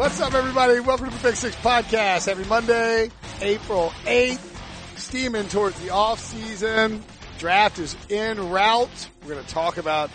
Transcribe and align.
What's 0.00 0.16
up, 0.18 0.32
everybody? 0.32 0.80
Welcome 0.80 1.10
to 1.10 1.14
the 1.14 1.18
Pick 1.18 1.36
Six 1.36 1.54
Podcast. 1.56 2.26
Every 2.26 2.46
Monday, 2.46 3.10
April 3.42 3.92
8th. 4.06 4.56
Steaming 4.96 5.46
towards 5.48 5.78
the 5.80 5.90
off 5.90 6.20
season. 6.20 7.04
Draft 7.36 7.78
is 7.78 7.94
en 8.08 8.48
route. 8.48 9.10
We're 9.20 9.34
going 9.34 9.44
to 9.44 9.50
talk 9.52 9.76
about 9.76 10.08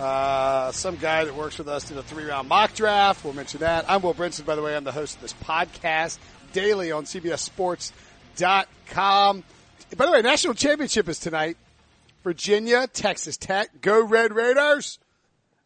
uh, 0.00 0.72
some 0.72 0.96
guy 0.96 1.22
that 1.22 1.36
works 1.36 1.58
with 1.58 1.68
us 1.68 1.84
did 1.84 1.96
a 1.96 2.02
three 2.02 2.24
round 2.24 2.48
mock 2.48 2.74
draft. 2.74 3.22
We'll 3.22 3.34
mention 3.34 3.60
that. 3.60 3.88
I'm 3.88 4.02
Will 4.02 4.14
Brinson, 4.14 4.44
by 4.44 4.56
the 4.56 4.62
way. 4.62 4.74
I'm 4.74 4.82
the 4.82 4.90
host 4.90 5.14
of 5.14 5.22
this 5.22 5.34
podcast 5.44 6.18
daily 6.52 6.90
on 6.90 7.04
CBSSports.com. 7.04 9.44
By 9.96 10.06
the 10.06 10.10
way, 10.10 10.22
national 10.22 10.54
championship 10.54 11.08
is 11.08 11.20
tonight. 11.20 11.56
Virginia, 12.24 12.88
Texas 12.88 13.36
Tech. 13.36 13.80
Go 13.80 14.04
Red 14.04 14.32
Raiders. 14.32 14.98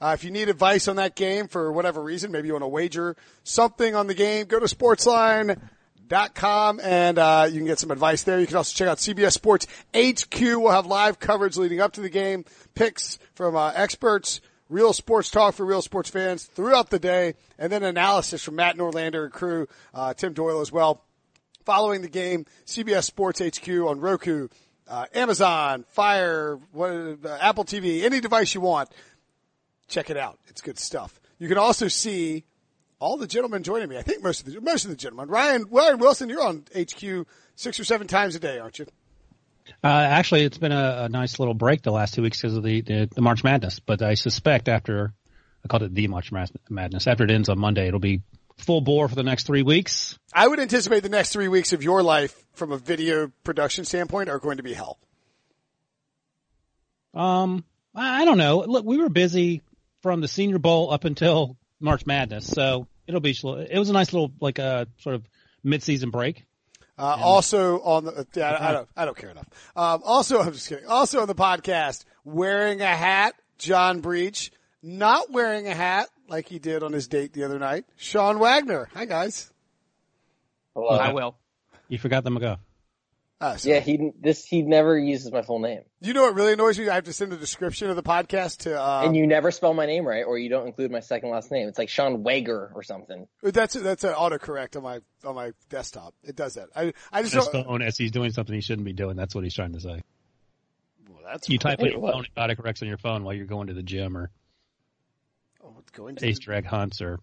Uh, 0.05 0.13
if 0.13 0.23
you 0.23 0.31
need 0.31 0.51
advice 0.51 0.87
on 0.87 0.97
that 0.97 1.17
game 1.17 1.49
for 1.49 1.73
whatever 1.73 2.03
reason, 2.03 2.31
maybe 2.31 2.47
you 2.47 2.53
want 2.53 2.63
to 2.63 2.69
wager 2.69 3.17
something 3.43 3.95
on 3.95 4.07
the 4.07 4.13
game, 4.13 4.45
go 4.45 4.61
to 4.61 4.67
sportsline.com 4.67 6.81
and 6.81 7.19
uh, 7.19 7.49
you 7.51 7.57
can 7.57 7.65
get 7.65 7.79
some 7.79 7.91
advice 7.91 8.23
there. 8.23 8.39
You 8.39 8.47
can 8.47 8.57
also 8.57 8.75
check 8.75 8.87
out 8.87 8.99
CBS 8.99 9.33
Sports 9.33 9.67
HQ. 9.97 10.39
We'll 10.39 10.73
have 10.73 10.85
live 10.85 11.19
coverage 11.19 11.57
leading 11.57 11.81
up 11.81 11.95
to 11.95 12.03
the 12.03 12.11
game, 12.11 12.45
picks 12.75 13.19
from 13.33 13.57
uh, 13.57 13.73
experts, 13.75 14.43
real 14.69 14.93
sports 14.93 15.31
talk 15.31 15.55
for 15.55 15.65
real 15.65 15.81
sports 15.81 16.11
fans 16.11 16.45
throughout 16.45 16.91
the 16.91 16.99
day, 16.99 17.33
and 17.59 17.73
then 17.73 17.83
analysis 17.83 18.45
from 18.45 18.57
Matt 18.57 18.77
Norlander 18.77 19.25
and 19.25 19.33
crew, 19.33 19.69
uh, 19.95 20.13
Tim 20.13 20.35
Doyle 20.35 20.61
as 20.61 20.71
well. 20.71 21.03
Following 21.65 22.03
the 22.03 22.11
game, 22.11 22.45
CBS 22.67 23.05
Sports 23.05 23.41
HQ 23.41 23.67
on 23.71 24.01
Roku, 24.01 24.49
uh, 24.87 25.07
Amazon, 25.15 25.87
Fire, 25.89 26.59
what, 26.73 26.91
uh, 26.91 27.39
Apple 27.41 27.65
TV, 27.65 28.03
any 28.03 28.21
device 28.21 28.55
you 28.55 28.61
want 28.61 28.91
check 29.89 30.11
it 30.11 30.17
out. 30.17 30.39
It's 30.49 30.61
good 30.61 30.79
stuff. 30.79 31.21
You 31.39 31.49
can 31.49 31.59
also 31.59 31.89
see 31.89 32.45
all 32.99 33.17
the 33.17 33.27
gentlemen 33.27 33.63
joining 33.63 33.89
me. 33.89 33.99
I 33.99 34.03
think 34.03 34.23
most 34.23 34.47
of 34.47 34.53
the 34.53 34.61
most 34.61 34.85
of 34.85 34.91
the 34.91 34.97
gentlemen. 34.97 35.29
Ryan 35.29 35.67
Ryan 35.71 35.99
Wilson, 35.99 36.29
you're 36.29 36.45
on 36.45 36.65
HQ 36.77 37.27
six 37.55 37.79
or 37.79 37.85
seven 37.85 38.07
times 38.07 38.35
a 38.35 38.39
day, 38.39 38.59
aren't 38.59 38.79
you? 38.79 38.87
Uh, 39.83 39.87
actually, 39.87 40.45
it's 40.45 40.59
been 40.59 40.73
a, 40.73 41.05
a, 41.05 41.09
nice 41.09 41.39
little 41.39 41.55
break 41.55 41.83
the 41.83 41.91
last 41.91 42.15
two 42.15 42.23
weeks 42.23 42.39
because 42.39 42.55
of 42.55 42.63
the, 42.63 42.83
the, 42.83 43.09
the 43.15 43.23
March 43.23 43.43
Madness. 43.43 43.81
But 43.81 44.03
I 44.03 44.13
suspect 44.13 44.69
after 44.69 45.15
I 45.65 45.69
called 45.69 45.85
it 45.85 45.95
the 45.95 46.07
March 46.09 46.31
Madness 46.69 47.07
after 47.07 47.25
it 47.25 47.31
ends 47.31 47.49
on 47.49 47.59
Monday, 47.59 47.89
it'll 47.89 48.01
be 48.01 48.21
full 48.59 48.83
bore 48.83 49.09
for 49.09 49.15
the 49.15 49.23
next 49.23 49.47
three 49.47 49.63
weeks. 49.63 50.19
I 50.33 50.47
would 50.47 50.61
anticipate 50.61 51.03
the 51.03 51.09
next 51.09 51.31
three 51.31 51.49
weeks 51.49 51.73
of 51.73 51.83
your 51.83 52.03
life, 52.03 52.45
from 52.53 52.73
a 52.73 52.79
video 52.79 53.33
production 53.43 53.85
standpoint, 53.85 54.29
are 54.29 54.39
going 54.39 54.59
to 54.59 54.63
be 54.63 54.75
hell. 54.75 54.99
Um, 57.15 57.65
I 57.95 58.25
don't 58.25 58.39
know. 58.39 58.65
Look, 58.67 58.85
we 58.85 58.99
were 58.99 59.09
busy 59.09 59.63
from 60.05 60.21
the 60.21 60.29
Senior 60.29 60.59
Bowl 60.59 60.93
up 60.93 61.05
until 61.05 61.57
March 61.81 62.05
Madness. 62.05 62.47
So 62.47 62.87
it'll 63.07 63.23
be 63.23 63.31
it 63.31 63.79
was 63.79 63.89
a 63.89 63.95
nice 63.95 64.13
little 64.13 64.33
like 64.39 64.59
a 64.59 64.65
uh, 64.65 64.85
sort 64.99 65.15
of 65.15 65.27
mid-season 65.65 66.11
break. 66.11 66.45
Uh, 66.99 67.17
also 67.23 67.81
on 67.81 68.05
the, 68.05 68.27
yeah, 68.35 68.51
I, 68.51 68.69
I, 68.69 68.73
don't, 68.73 68.89
I 68.99 69.05
don't 69.07 69.17
care 69.17 69.31
enough. 69.31 69.49
Um, 69.75 70.03
also, 70.05 70.41
I'm 70.43 70.53
just 70.53 70.69
kidding. 70.69 70.87
Also 70.87 71.23
on 71.23 71.27
the 71.27 71.35
podcast, 71.35 72.05
wearing 72.23 72.83
a 72.83 72.87
hat, 72.87 73.35
John 73.57 74.03
Breech, 74.03 74.53
not 74.83 75.33
wearing 75.33 75.69
a 75.69 75.75
hat 75.75 76.11
like 76.29 76.51
he 76.51 76.59
did 76.59 76.83
on 76.83 76.93
his 76.93 77.09
date 77.09 77.33
the 77.33 77.45
other 77.45 77.59
night, 77.59 77.87
Sean 77.97 78.39
Wagner. 78.39 78.91
Hi 78.93 79.07
guys. 79.07 79.51
Hello. 80.75 80.99
I 80.99 81.15
will. 81.15 81.35
You 81.89 81.97
forgot 81.99 82.25
the 82.25 82.31
McGough. 82.31 82.59
Uh, 83.45 83.59
yeah, 83.63 83.81
he 83.81 84.11
this 84.19 84.43
he 84.43 84.63
never 84.63 84.99
uses 84.99 85.31
my 85.31 85.43
full 85.43 85.59
name. 85.59 85.83
You 86.01 86.15
know 86.15 86.23
what 86.23 86.35
really 86.35 86.55
annoys 86.55 86.79
me? 86.79 86.89
I 86.89 86.95
have 86.95 87.05
to 87.05 87.13
send 87.13 87.31
the 87.31 87.37
description 87.37 87.91
of 87.91 87.97
the 87.97 88.03
podcast 88.03 88.61
to. 88.61 88.83
Um, 88.83 89.09
and 89.09 89.17
you 89.17 89.27
never 89.27 89.51
spell 89.51 89.75
my 89.75 89.85
name 89.85 90.07
right, 90.07 90.23
or 90.23 90.39
you 90.39 90.49
don't 90.49 90.67
include 90.67 90.91
my 90.91 91.01
second 91.01 91.29
last 91.29 91.51
name. 91.51 91.69
It's 91.69 91.77
like 91.77 91.91
Sean 91.91 92.23
Wager 92.23 92.73
or 92.75 92.83
something. 92.83 93.29
That's 93.43 93.75
that's 93.75 94.03
an 94.03 94.15
autocorrect 94.15 94.77
on 94.77 94.83
my 94.83 95.01
on 95.27 95.35
my 95.35 95.53
desktop. 95.69 96.15
It 96.23 96.37
does 96.37 96.55
that. 96.55 96.69
I 96.75 96.95
I 97.13 97.21
just 97.21 97.35
his 97.35 97.49
phone 97.49 97.83
as 97.83 97.99
he's 97.99 98.13
doing 98.13 98.31
something 98.31 98.55
he 98.55 98.63
shouldn't 98.63 98.87
be 98.87 98.95
doing. 98.95 99.15
That's 99.15 99.35
what 99.35 99.45
he's 99.45 99.55
trying 99.55 99.75
to 99.75 99.81
say. 99.81 100.01
Well, 101.11 101.21
that's 101.27 101.47
you 101.47 101.59
type 101.59 101.83
it 101.83 101.93
phone, 101.93 102.25
autocorrects 102.39 102.81
on 102.81 102.89
your 102.89 102.97
phone 102.97 103.25
while 103.25 103.35
you're 103.35 103.45
going 103.45 103.67
to 103.67 103.75
the 103.75 103.83
gym 103.83 104.17
or. 104.17 104.31
Oh, 105.63 105.77
going 105.93 106.17
to 106.17 106.27
Easter 106.27 106.55
egg 106.55 106.65
hunts 106.65 107.03
or. 107.03 107.21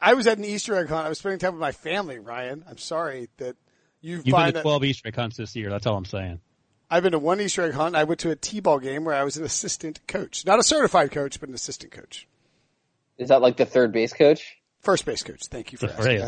I 0.00 0.14
was 0.14 0.28
at 0.28 0.38
an 0.38 0.44
Easter 0.44 0.76
egg 0.76 0.88
hunt. 0.88 1.04
I 1.04 1.08
was 1.08 1.18
spending 1.18 1.40
time 1.40 1.54
with 1.54 1.60
my 1.60 1.72
family, 1.72 2.20
Ryan. 2.20 2.64
I'm 2.68 2.78
sorry 2.78 3.28
that 3.38 3.56
you 4.06 4.22
You've 4.24 4.36
been 4.36 4.54
to 4.54 4.62
12 4.62 4.80
that, 4.80 4.86
Easter 4.86 5.08
egg 5.08 5.16
hunts 5.16 5.36
this 5.36 5.56
year. 5.56 5.68
That's 5.68 5.86
all 5.86 5.96
I'm 5.96 6.04
saying. 6.04 6.40
I've 6.88 7.02
been 7.02 7.12
to 7.12 7.18
one 7.18 7.40
Easter 7.40 7.62
egg 7.62 7.72
hunt. 7.72 7.96
I 7.96 8.04
went 8.04 8.20
to 8.20 8.30
a 8.30 8.36
T-ball 8.36 8.78
game 8.78 9.04
where 9.04 9.14
I 9.14 9.24
was 9.24 9.36
an 9.36 9.44
assistant 9.44 10.00
coach, 10.06 10.46
not 10.46 10.60
a 10.60 10.62
certified 10.62 11.10
coach, 11.10 11.40
but 11.40 11.48
an 11.48 11.54
assistant 11.54 11.90
coach. 11.90 12.28
Is 13.18 13.30
that 13.30 13.42
like 13.42 13.56
the 13.56 13.64
third 13.64 13.92
base 13.92 14.12
coach? 14.12 14.56
First 14.82 15.04
base 15.04 15.24
coach. 15.24 15.46
Thank 15.46 15.72
you 15.72 15.78
for 15.78 15.86
asking. 15.88 16.22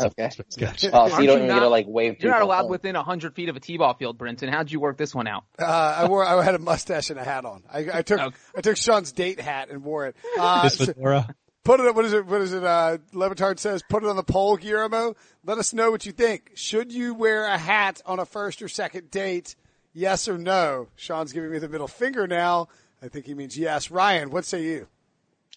Okay. 0.61 0.91
oh, 0.93 1.09
so 1.09 1.21
you 1.21 1.29
don't 1.29 1.45
even 1.45 1.47
get 1.47 1.61
to 1.61 1.69
like 1.69 1.87
wave. 1.87 2.17
You're 2.19 2.33
not 2.33 2.43
allowed 2.43 2.69
within 2.69 2.97
hundred 2.97 3.37
feet 3.37 3.49
of 3.49 3.55
a 3.55 3.61
T-ball 3.61 3.95
field, 3.95 4.19
Brinson. 4.19 4.51
How'd 4.51 4.73
you 4.73 4.81
work 4.81 4.97
this 4.97 5.15
one 5.15 5.29
out? 5.29 5.45
Uh, 5.57 5.65
I 5.65 6.09
wore. 6.09 6.25
I 6.25 6.43
had 6.43 6.57
a 6.57 6.59
mustache 6.59 7.11
and 7.11 7.21
a 7.21 7.25
hat 7.25 7.45
on. 7.45 7.63
I, 7.73 7.87
I 7.95 8.03
took. 8.03 8.19
Okay. 8.19 8.37
I 8.57 8.61
took 8.63 8.77
Sean's 8.77 9.13
date 9.13 9.39
hat 9.39 9.71
and 9.71 9.85
wore 9.85 10.07
it. 10.07 10.17
Uh, 10.37 10.65
this 10.65 10.77
fedora. 10.77 11.29
Put 11.69 11.81
it. 11.81 11.95
What 11.95 12.07
is 12.07 12.15
it? 12.15 12.25
What 12.25 12.41
is 12.41 12.55
it? 12.55 12.65
Uh, 12.65 12.97
Le 13.13 13.29
Batard 13.29 13.59
says, 13.59 13.83
"Put 13.91 14.03
it 14.03 14.09
on 14.09 14.17
the 14.17 14.23
poll, 14.23 14.57
Guillermo. 14.57 15.15
Let 15.45 15.59
us 15.59 15.75
know 15.75 15.91
what 15.91 16.07
you 16.07 16.13
think. 16.13 16.53
Should 16.55 16.95
you 16.95 17.13
wear 17.13 17.45
a 17.45 17.59
hat 17.59 18.01
on 18.07 18.19
a 18.19 18.25
first 18.25 18.63
or 18.63 18.69
second 18.69 19.11
date? 19.11 19.55
Yes 19.93 20.29
or 20.29 20.39
no?" 20.39 20.89
Sean's 20.97 21.31
giving 21.31 21.51
me 21.51 21.59
the 21.59 21.69
middle 21.69 21.87
finger 21.87 22.27
now. 22.27 22.69
I 23.03 23.09
think 23.09 23.27
he 23.27 23.35
means 23.35 23.59
yes. 23.59 23.91
Ryan, 23.91 24.31
what 24.31 24.47
say 24.47 24.63
you? 24.63 24.89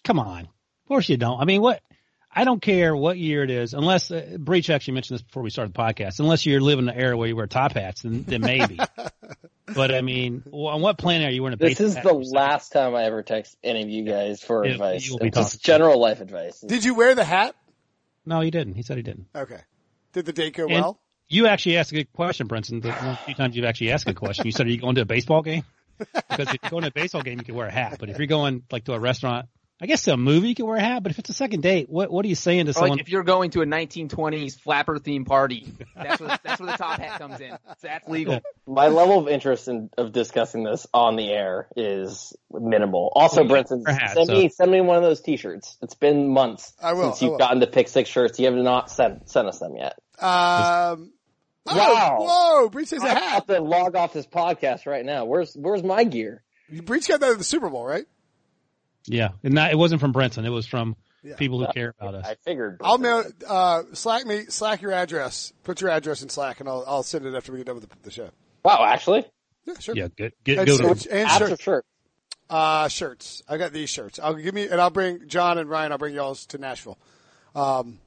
Come 0.04 0.18
on. 0.18 0.40
Of 0.40 0.88
course 0.88 1.08
you 1.08 1.16
don't. 1.16 1.40
I 1.40 1.46
mean, 1.46 1.62
what? 1.62 1.80
I 2.34 2.44
don't 2.44 2.62
care 2.62 2.96
what 2.96 3.18
year 3.18 3.42
it 3.42 3.50
is, 3.50 3.74
unless 3.74 4.10
uh, 4.10 4.36
Breech 4.38 4.70
actually 4.70 4.94
mentioned 4.94 5.18
this 5.18 5.22
before 5.22 5.42
we 5.42 5.50
started 5.50 5.74
the 5.74 5.78
podcast. 5.78 6.18
Unless 6.18 6.46
you're 6.46 6.62
living 6.62 6.86
in 6.86 6.94
an 6.94 6.98
era 6.98 7.16
where 7.16 7.28
you 7.28 7.36
wear 7.36 7.46
top 7.46 7.72
hats, 7.72 8.02
then, 8.02 8.24
then 8.24 8.40
maybe. 8.40 8.78
but 9.74 9.94
I 9.94 10.00
mean, 10.00 10.42
on 10.50 10.80
what 10.80 10.96
planet 10.96 11.28
are 11.28 11.30
you 11.30 11.42
wearing 11.42 11.54
a? 11.54 11.56
This 11.58 11.80
is 11.80 11.94
the 11.94 12.14
last 12.14 12.72
time 12.72 12.94
I 12.94 13.04
ever 13.04 13.22
text 13.22 13.56
any 13.62 13.82
of 13.82 13.90
you 13.90 14.04
guys 14.04 14.42
for 14.42 14.64
it, 14.64 14.72
advice. 14.72 15.10
It's 15.12 15.36
just 15.36 15.62
general 15.62 16.00
life 16.00 16.20
advice. 16.20 16.60
Did 16.60 16.84
you 16.84 16.94
wear 16.94 17.14
the 17.14 17.24
hat? 17.24 17.54
No, 18.24 18.40
he 18.40 18.50
didn't. 18.50 18.74
He 18.74 18.82
said 18.82 18.96
he 18.96 19.02
didn't. 19.02 19.26
Okay. 19.34 19.60
Did 20.14 20.24
the 20.24 20.32
date 20.32 20.54
go 20.54 20.64
and 20.64 20.74
well? 20.74 20.98
You 21.28 21.46
actually 21.46 21.78
asked 21.78 21.92
a 21.92 21.96
good 21.96 22.12
question, 22.12 22.48
Brinson. 22.48 22.82
The 22.82 22.92
few 23.24 23.34
times 23.34 23.56
you've 23.56 23.64
actually 23.64 23.92
asked 23.92 24.08
a 24.08 24.14
question, 24.14 24.46
you 24.46 24.52
said, 24.52 24.66
"Are 24.66 24.70
you 24.70 24.78
going 24.78 24.94
to 24.94 25.02
a 25.02 25.06
baseball 25.06 25.42
game?" 25.42 25.64
Because 25.98 26.48
if 26.52 26.56
you're 26.62 26.70
going 26.70 26.82
to 26.82 26.88
a 26.88 26.92
baseball 26.92 27.22
game, 27.22 27.38
you 27.38 27.44
can 27.44 27.54
wear 27.54 27.68
a 27.68 27.72
hat. 27.72 27.98
But 28.00 28.08
if 28.08 28.18
you're 28.18 28.26
going 28.26 28.64
like 28.72 28.84
to 28.84 28.94
a 28.94 28.98
restaurant 28.98 29.46
I 29.82 29.86
guess 29.86 30.06
a 30.06 30.16
movie 30.16 30.50
you 30.50 30.54
can 30.54 30.64
wear 30.64 30.76
a 30.76 30.80
hat, 30.80 31.02
but 31.02 31.10
if 31.10 31.18
it's 31.18 31.28
a 31.28 31.32
second 31.32 31.62
date, 31.62 31.90
what 31.90 32.08
what 32.08 32.24
are 32.24 32.28
you 32.28 32.36
saying 32.36 32.66
to 32.66 32.70
or 32.70 32.72
someone? 32.74 32.90
Like 32.90 33.00
if 33.00 33.08
you're 33.08 33.24
going 33.24 33.50
to 33.50 33.62
a 33.62 33.66
1920s 33.66 34.60
flapper 34.60 35.00
theme 35.00 35.24
party, 35.24 35.66
that's 35.96 36.20
where, 36.20 36.38
that's 36.44 36.60
where 36.60 36.70
the 36.70 36.78
top 36.78 37.00
hat 37.00 37.18
comes 37.18 37.40
in. 37.40 37.58
That's 37.82 38.08
legal. 38.08 38.40
My 38.68 38.86
level 38.86 39.18
of 39.18 39.26
interest 39.26 39.66
in 39.66 39.90
of 39.98 40.12
discussing 40.12 40.62
this 40.62 40.86
on 40.94 41.16
the 41.16 41.28
air 41.30 41.66
is 41.74 42.32
minimal. 42.52 43.10
Also, 43.16 43.42
Brinson, 43.42 43.82
hat, 43.84 44.12
send 44.14 44.28
so. 44.28 44.32
me 44.32 44.48
send 44.50 44.70
me 44.70 44.80
one 44.80 44.98
of 44.98 45.02
those 45.02 45.20
T-shirts. 45.20 45.76
It's 45.82 45.96
been 45.96 46.28
months 46.28 46.74
will, 46.80 47.10
since 47.10 47.22
you've 47.22 47.40
gotten 47.40 47.58
the 47.58 47.66
pick 47.66 47.88
six 47.88 48.08
shirts. 48.08 48.38
You 48.38 48.46
have 48.46 48.54
not 48.54 48.88
sent 48.88 49.28
sent 49.30 49.48
us 49.48 49.58
them 49.58 49.74
yet. 49.74 49.98
Um. 50.20 51.10
Oh, 51.66 51.76
wow! 51.76 52.18
Whoa! 52.20 52.68
Breech 52.68 52.90
has 52.90 53.02
a 53.02 53.08
hat. 53.08 53.16
I 53.16 53.26
have 53.30 53.46
to 53.46 53.60
log 53.60 53.96
off 53.96 54.12
this 54.12 54.28
podcast 54.28 54.86
right 54.86 55.04
now. 55.04 55.24
Where's 55.24 55.56
Where's 55.56 55.82
my 55.82 56.04
gear? 56.04 56.44
Breech 56.70 57.08
got 57.08 57.18
that 57.18 57.32
at 57.32 57.38
the 57.38 57.44
Super 57.44 57.68
Bowl, 57.68 57.84
right? 57.84 58.06
Yeah, 59.06 59.30
and 59.42 59.56
that, 59.56 59.72
it 59.72 59.78
wasn't 59.78 60.00
from 60.00 60.12
Brinson. 60.12 60.44
It 60.44 60.50
was 60.50 60.66
from 60.66 60.96
yeah. 61.22 61.36
people 61.36 61.64
who 61.64 61.72
care 61.72 61.94
about 61.98 62.14
us. 62.14 62.26
I 62.26 62.36
figured. 62.44 62.80
I'll 62.82 62.98
mail. 62.98 63.24
Uh, 63.46 63.82
slack 63.92 64.26
me. 64.26 64.44
Slack 64.48 64.82
your 64.82 64.92
address. 64.92 65.52
Put 65.64 65.80
your 65.80 65.90
address 65.90 66.22
in 66.22 66.28
Slack, 66.28 66.60
and 66.60 66.68
I'll 66.68 66.84
I'll 66.86 67.02
send 67.02 67.26
it 67.26 67.34
after 67.34 67.52
we 67.52 67.58
get 67.58 67.66
done 67.66 67.76
with 67.76 67.88
the, 67.88 67.96
the 68.02 68.10
show. 68.10 68.30
Wow, 68.64 68.84
actually. 68.84 69.24
Yeah, 69.64 69.78
sure. 69.78 69.96
Yeah, 69.96 70.08
get, 70.16 70.34
get 70.44 70.58
and, 70.58 70.68
go 70.68 70.76
to 70.78 70.88
and, 70.88 71.30
and 71.50 71.60
shirt. 71.60 71.84
Uh, 72.50 72.88
shirts. 72.88 73.42
I 73.48 73.56
got 73.56 73.72
these 73.72 73.88
shirts. 73.88 74.18
I'll 74.18 74.34
give 74.34 74.54
me, 74.54 74.68
and 74.68 74.80
I'll 74.80 74.90
bring 74.90 75.26
John 75.28 75.58
and 75.58 75.70
Ryan. 75.70 75.92
I'll 75.92 75.98
bring 75.98 76.14
y'all 76.14 76.34
to 76.34 76.58
Nashville. 76.58 76.98
Um, 77.54 77.98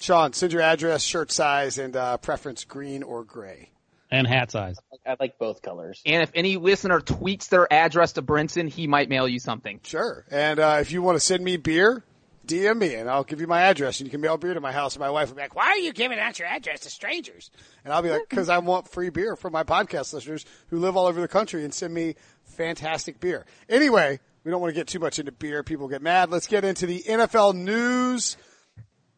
Sean, 0.00 0.32
send 0.32 0.52
your 0.52 0.62
address, 0.62 1.02
shirt 1.02 1.32
size, 1.32 1.78
and 1.78 1.96
uh, 1.96 2.18
preference 2.18 2.64
green 2.64 3.02
or 3.02 3.24
gray 3.24 3.70
and 4.14 4.26
hat 4.26 4.50
size. 4.50 4.76
I 5.06 5.16
like 5.18 5.38
both 5.38 5.60
colors. 5.62 6.00
And 6.06 6.22
if 6.22 6.30
any 6.34 6.56
listener 6.56 7.00
tweets 7.00 7.48
their 7.48 7.70
address 7.72 8.12
to 8.12 8.22
Brinson, 8.22 8.68
he 8.68 8.86
might 8.86 9.08
mail 9.08 9.28
you 9.28 9.38
something. 9.38 9.80
Sure. 9.82 10.24
And 10.30 10.58
uh, 10.58 10.78
if 10.80 10.92
you 10.92 11.02
want 11.02 11.16
to 11.16 11.20
send 11.20 11.44
me 11.44 11.56
beer, 11.56 12.02
DM 12.46 12.78
me 12.78 12.94
and 12.94 13.08
I'll 13.08 13.24
give 13.24 13.40
you 13.40 13.46
my 13.46 13.62
address 13.62 14.00
and 14.00 14.06
you 14.06 14.10
can 14.10 14.20
mail 14.20 14.36
beer 14.36 14.54
to 14.54 14.60
my 14.60 14.72
house. 14.72 14.94
And 14.94 15.00
my 15.00 15.10
wife 15.10 15.28
will 15.28 15.36
be 15.36 15.42
like, 15.42 15.54
why 15.54 15.66
are 15.68 15.78
you 15.78 15.92
giving 15.92 16.18
out 16.18 16.38
your 16.38 16.48
address 16.48 16.80
to 16.80 16.90
strangers? 16.90 17.50
And 17.84 17.92
I'll 17.92 18.02
be 18.02 18.10
like, 18.10 18.28
cause 18.28 18.48
I 18.48 18.58
want 18.58 18.88
free 18.88 19.10
beer 19.10 19.36
from 19.36 19.52
my 19.52 19.64
podcast 19.64 20.12
listeners 20.12 20.44
who 20.68 20.78
live 20.78 20.96
all 20.96 21.06
over 21.06 21.20
the 21.20 21.28
country 21.28 21.64
and 21.64 21.72
send 21.72 21.92
me 21.92 22.14
fantastic 22.44 23.20
beer. 23.20 23.46
Anyway, 23.68 24.20
we 24.44 24.50
don't 24.50 24.60
want 24.60 24.74
to 24.74 24.78
get 24.78 24.88
too 24.88 24.98
much 24.98 25.18
into 25.18 25.32
beer. 25.32 25.62
People 25.62 25.88
get 25.88 26.02
mad. 26.02 26.30
Let's 26.30 26.46
get 26.46 26.64
into 26.64 26.86
the 26.86 27.02
NFL 27.02 27.54
news. 27.54 28.36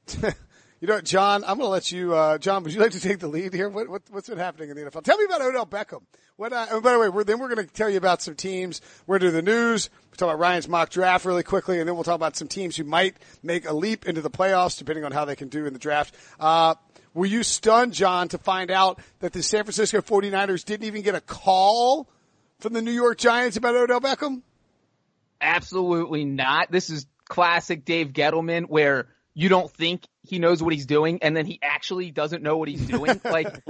you 0.87 0.93
know, 0.93 1.01
John, 1.01 1.43
I'm 1.43 1.59
going 1.59 1.67
to 1.67 1.69
let 1.69 1.91
you, 1.91 2.15
uh, 2.15 2.39
John, 2.39 2.63
would 2.63 2.73
you 2.73 2.79
like 2.79 2.93
to 2.93 3.01
take 3.01 3.19
the 3.19 3.27
lead 3.27 3.53
here? 3.53 3.69
What, 3.69 3.89
what, 3.89 4.03
what's 4.11 4.29
been 4.29 4.39
happening 4.39 4.71
in 4.71 4.77
the 4.77 4.83
NFL? 4.83 5.03
Tell 5.03 5.19
me 5.19 5.25
about 5.25 5.41
Odell 5.41 5.67
Beckham. 5.67 6.03
What, 6.37 6.53
uh, 6.53 6.79
by 6.81 6.93
the 6.93 6.99
way, 7.01 7.09
we're, 7.09 7.25
then 7.25 7.41
we're 7.41 7.53
going 7.53 7.67
to 7.67 7.73
tell 7.75 7.91
you 7.91 7.97
about 7.97 8.23
some 8.23 8.37
teams. 8.37 8.81
We're 9.05 9.19
going 9.19 9.33
to 9.33 9.39
do 9.41 9.45
the 9.45 9.51
news. 9.51 9.91
We'll 10.05 10.17
talk 10.17 10.29
about 10.29 10.39
Ryan's 10.39 10.69
mock 10.69 10.91
draft 10.91 11.25
really 11.25 11.43
quickly, 11.43 11.81
and 11.81 11.89
then 11.89 11.97
we'll 11.97 12.05
talk 12.05 12.15
about 12.15 12.37
some 12.37 12.47
teams 12.47 12.77
who 12.77 12.85
might 12.85 13.17
make 13.43 13.69
a 13.69 13.73
leap 13.73 14.07
into 14.07 14.21
the 14.21 14.31
playoffs, 14.31 14.79
depending 14.79 15.05
on 15.05 15.11
how 15.11 15.25
they 15.25 15.35
can 15.35 15.49
do 15.49 15.67
in 15.67 15.73
the 15.73 15.81
draft. 15.81 16.15
Uh, 16.39 16.77
were 17.15 17.27
you 17.27 17.43
stunned, 17.43 17.93
John, 17.93 18.29
to 18.29 18.39
find 18.39 18.71
out 18.71 19.01
that 19.19 19.33
the 19.33 19.43
San 19.43 19.65
Francisco 19.65 20.03
49ers 20.03 20.65
didn't 20.65 20.87
even 20.87 21.03
get 21.03 21.17
a 21.17 21.21
call 21.21 22.09
from 22.61 22.75
the 22.75 22.83
New 22.83 22.93
York 22.93 23.19
Giants 23.19 23.57
about 23.57 23.75
Odell 23.75 24.01
Beckham? 24.01 24.43
Absolutely 25.41 26.25
not. 26.25 26.71
This 26.71 26.91
is 26.91 27.09
classic 27.29 27.85
Dave 27.85 28.13
Gettleman 28.13 28.67
where 28.67 29.09
you 29.37 29.51
don't 29.51 29.71
think 29.71 30.07
he 30.29 30.39
knows 30.39 30.63
what 30.63 30.73
he's 30.73 30.87
doing 30.87 31.19
and 31.23 31.37
then 31.37 31.47
he 31.47 31.59
actually 31.63 32.11
doesn't 32.11 32.43
know 32.43 32.57
what 32.57 32.69
he's 32.69 32.87
doing. 32.87 33.21
like 33.25 33.63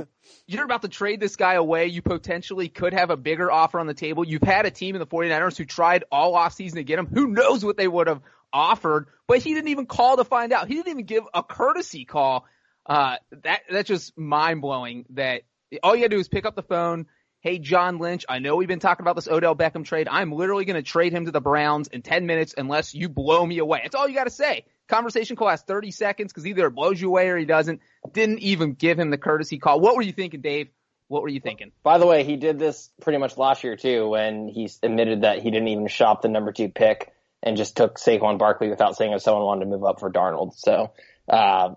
you're 0.47 0.65
about 0.65 0.83
to 0.83 0.89
trade 0.89 1.21
this 1.21 1.37
guy 1.37 1.55
away. 1.55 1.87
You 1.87 2.03
potentially 2.03 2.69
could 2.69 2.93
have 2.93 3.11
a 3.11 3.17
bigger 3.17 3.51
offer 3.51 3.79
on 3.79 3.87
the 3.87 3.95
table. 3.95 4.27
You've 4.27 4.43
had 4.43 4.67
a 4.67 4.71
team 4.71 4.95
in 4.95 4.99
the 4.99 5.07
49ers 5.07 5.57
who 5.57 5.65
tried 5.65 6.05
all 6.11 6.35
offseason 6.35 6.75
to 6.75 6.85
get 6.85 6.99
him. 6.99 7.07
Who 7.07 7.29
knows 7.29 7.65
what 7.65 7.77
they 7.77 7.89
would 7.89 8.07
have 8.07 8.21
offered, 8.53 9.09
but 9.27 9.39
he 9.39 9.55
didn't 9.55 9.69
even 9.69 9.87
call 9.87 10.17
to 10.17 10.25
find 10.25 10.53
out. 10.53 10.69
He 10.69 10.75
didn't 10.75 10.89
even 10.89 11.07
give 11.07 11.25
a 11.35 11.43
courtesy 11.43 12.05
call. 12.05 12.47
Uh, 12.85 13.17
that, 13.43 13.63
that's 13.71 13.89
just 13.89 14.17
mind 14.17 14.61
blowing 14.61 15.05
that 15.11 15.43
all 15.83 15.95
you 15.95 16.03
gotta 16.03 16.17
do 16.17 16.21
is 16.21 16.29
pick 16.29 16.47
up 16.47 16.55
the 16.55 16.63
phone. 16.63 17.07
Hey, 17.41 17.59
John 17.59 17.99
Lynch, 17.99 18.25
I 18.29 18.41
know 18.41 18.57
we've 18.57 18.67
been 18.67 18.81
talking 18.81 19.05
about 19.05 19.15
this 19.15 19.29
Odell 19.29 19.55
Beckham 19.55 19.85
trade. 19.85 20.09
I'm 20.11 20.33
literally 20.33 20.65
going 20.65 20.75
to 20.75 20.83
trade 20.83 21.13
him 21.13 21.27
to 21.27 21.31
the 21.31 21.41
Browns 21.41 21.87
in 21.87 22.03
10 22.03 22.27
minutes 22.27 22.55
unless 22.59 22.93
you 22.93 23.09
blow 23.09 23.47
me 23.47 23.59
away. 23.59 23.81
That's 23.85 23.95
all 23.95 24.09
you 24.09 24.17
got 24.17 24.25
to 24.25 24.31
say. 24.31 24.65
Conversation 24.89 25.37
call 25.37 25.49
lasts 25.49 25.67
30 25.67 25.91
seconds 25.91 26.33
because 26.33 26.47
either 26.47 26.67
it 26.67 26.71
blows 26.71 27.01
you 27.01 27.09
away 27.09 27.29
or 27.29 27.37
he 27.37 27.45
doesn't. 27.45 27.81
Didn't 28.13 28.41
even 28.41 28.75
give 28.75 28.99
him 28.99 29.11
the 29.11 29.19
courtesy 29.19 29.59
call. 29.59 29.81
What 29.81 29.97
were 29.97 30.03
you 30.03 30.13
thinking, 30.13 30.41
Dave? 30.41 30.69
What 31.09 31.23
were 31.23 31.29
you 31.29 31.41
thinking? 31.41 31.73
By 31.83 31.99
the 31.99 32.07
way, 32.07 32.25
he 32.25 32.37
did 32.37 32.59
this 32.59 32.91
pretty 33.01 33.19
much 33.19 33.37
last 33.37 33.63
year 33.63 33.77
too 33.77 34.09
when 34.09 34.49
he 34.49 34.71
admitted 34.83 35.23
that 35.23 35.41
he 35.41 35.51
didn't 35.51 35.69
even 35.69 35.87
shop 35.87 36.23
the 36.23 36.29
number 36.29 36.53
two 36.53 36.69
pick 36.69 37.13
and 37.43 37.57
just 37.57 37.77
took 37.77 37.99
Saquon 37.99 38.39
Barkley 38.39 38.69
without 38.69 38.97
saying 38.97 39.13
if 39.13 39.23
someone 39.23 39.45
wanted 39.45 39.67
to 39.67 39.71
move 39.71 39.85
up 39.85 40.01
for 40.01 40.11
Darnold. 40.11 40.55
So, 40.57 40.93
uh, 41.29 41.75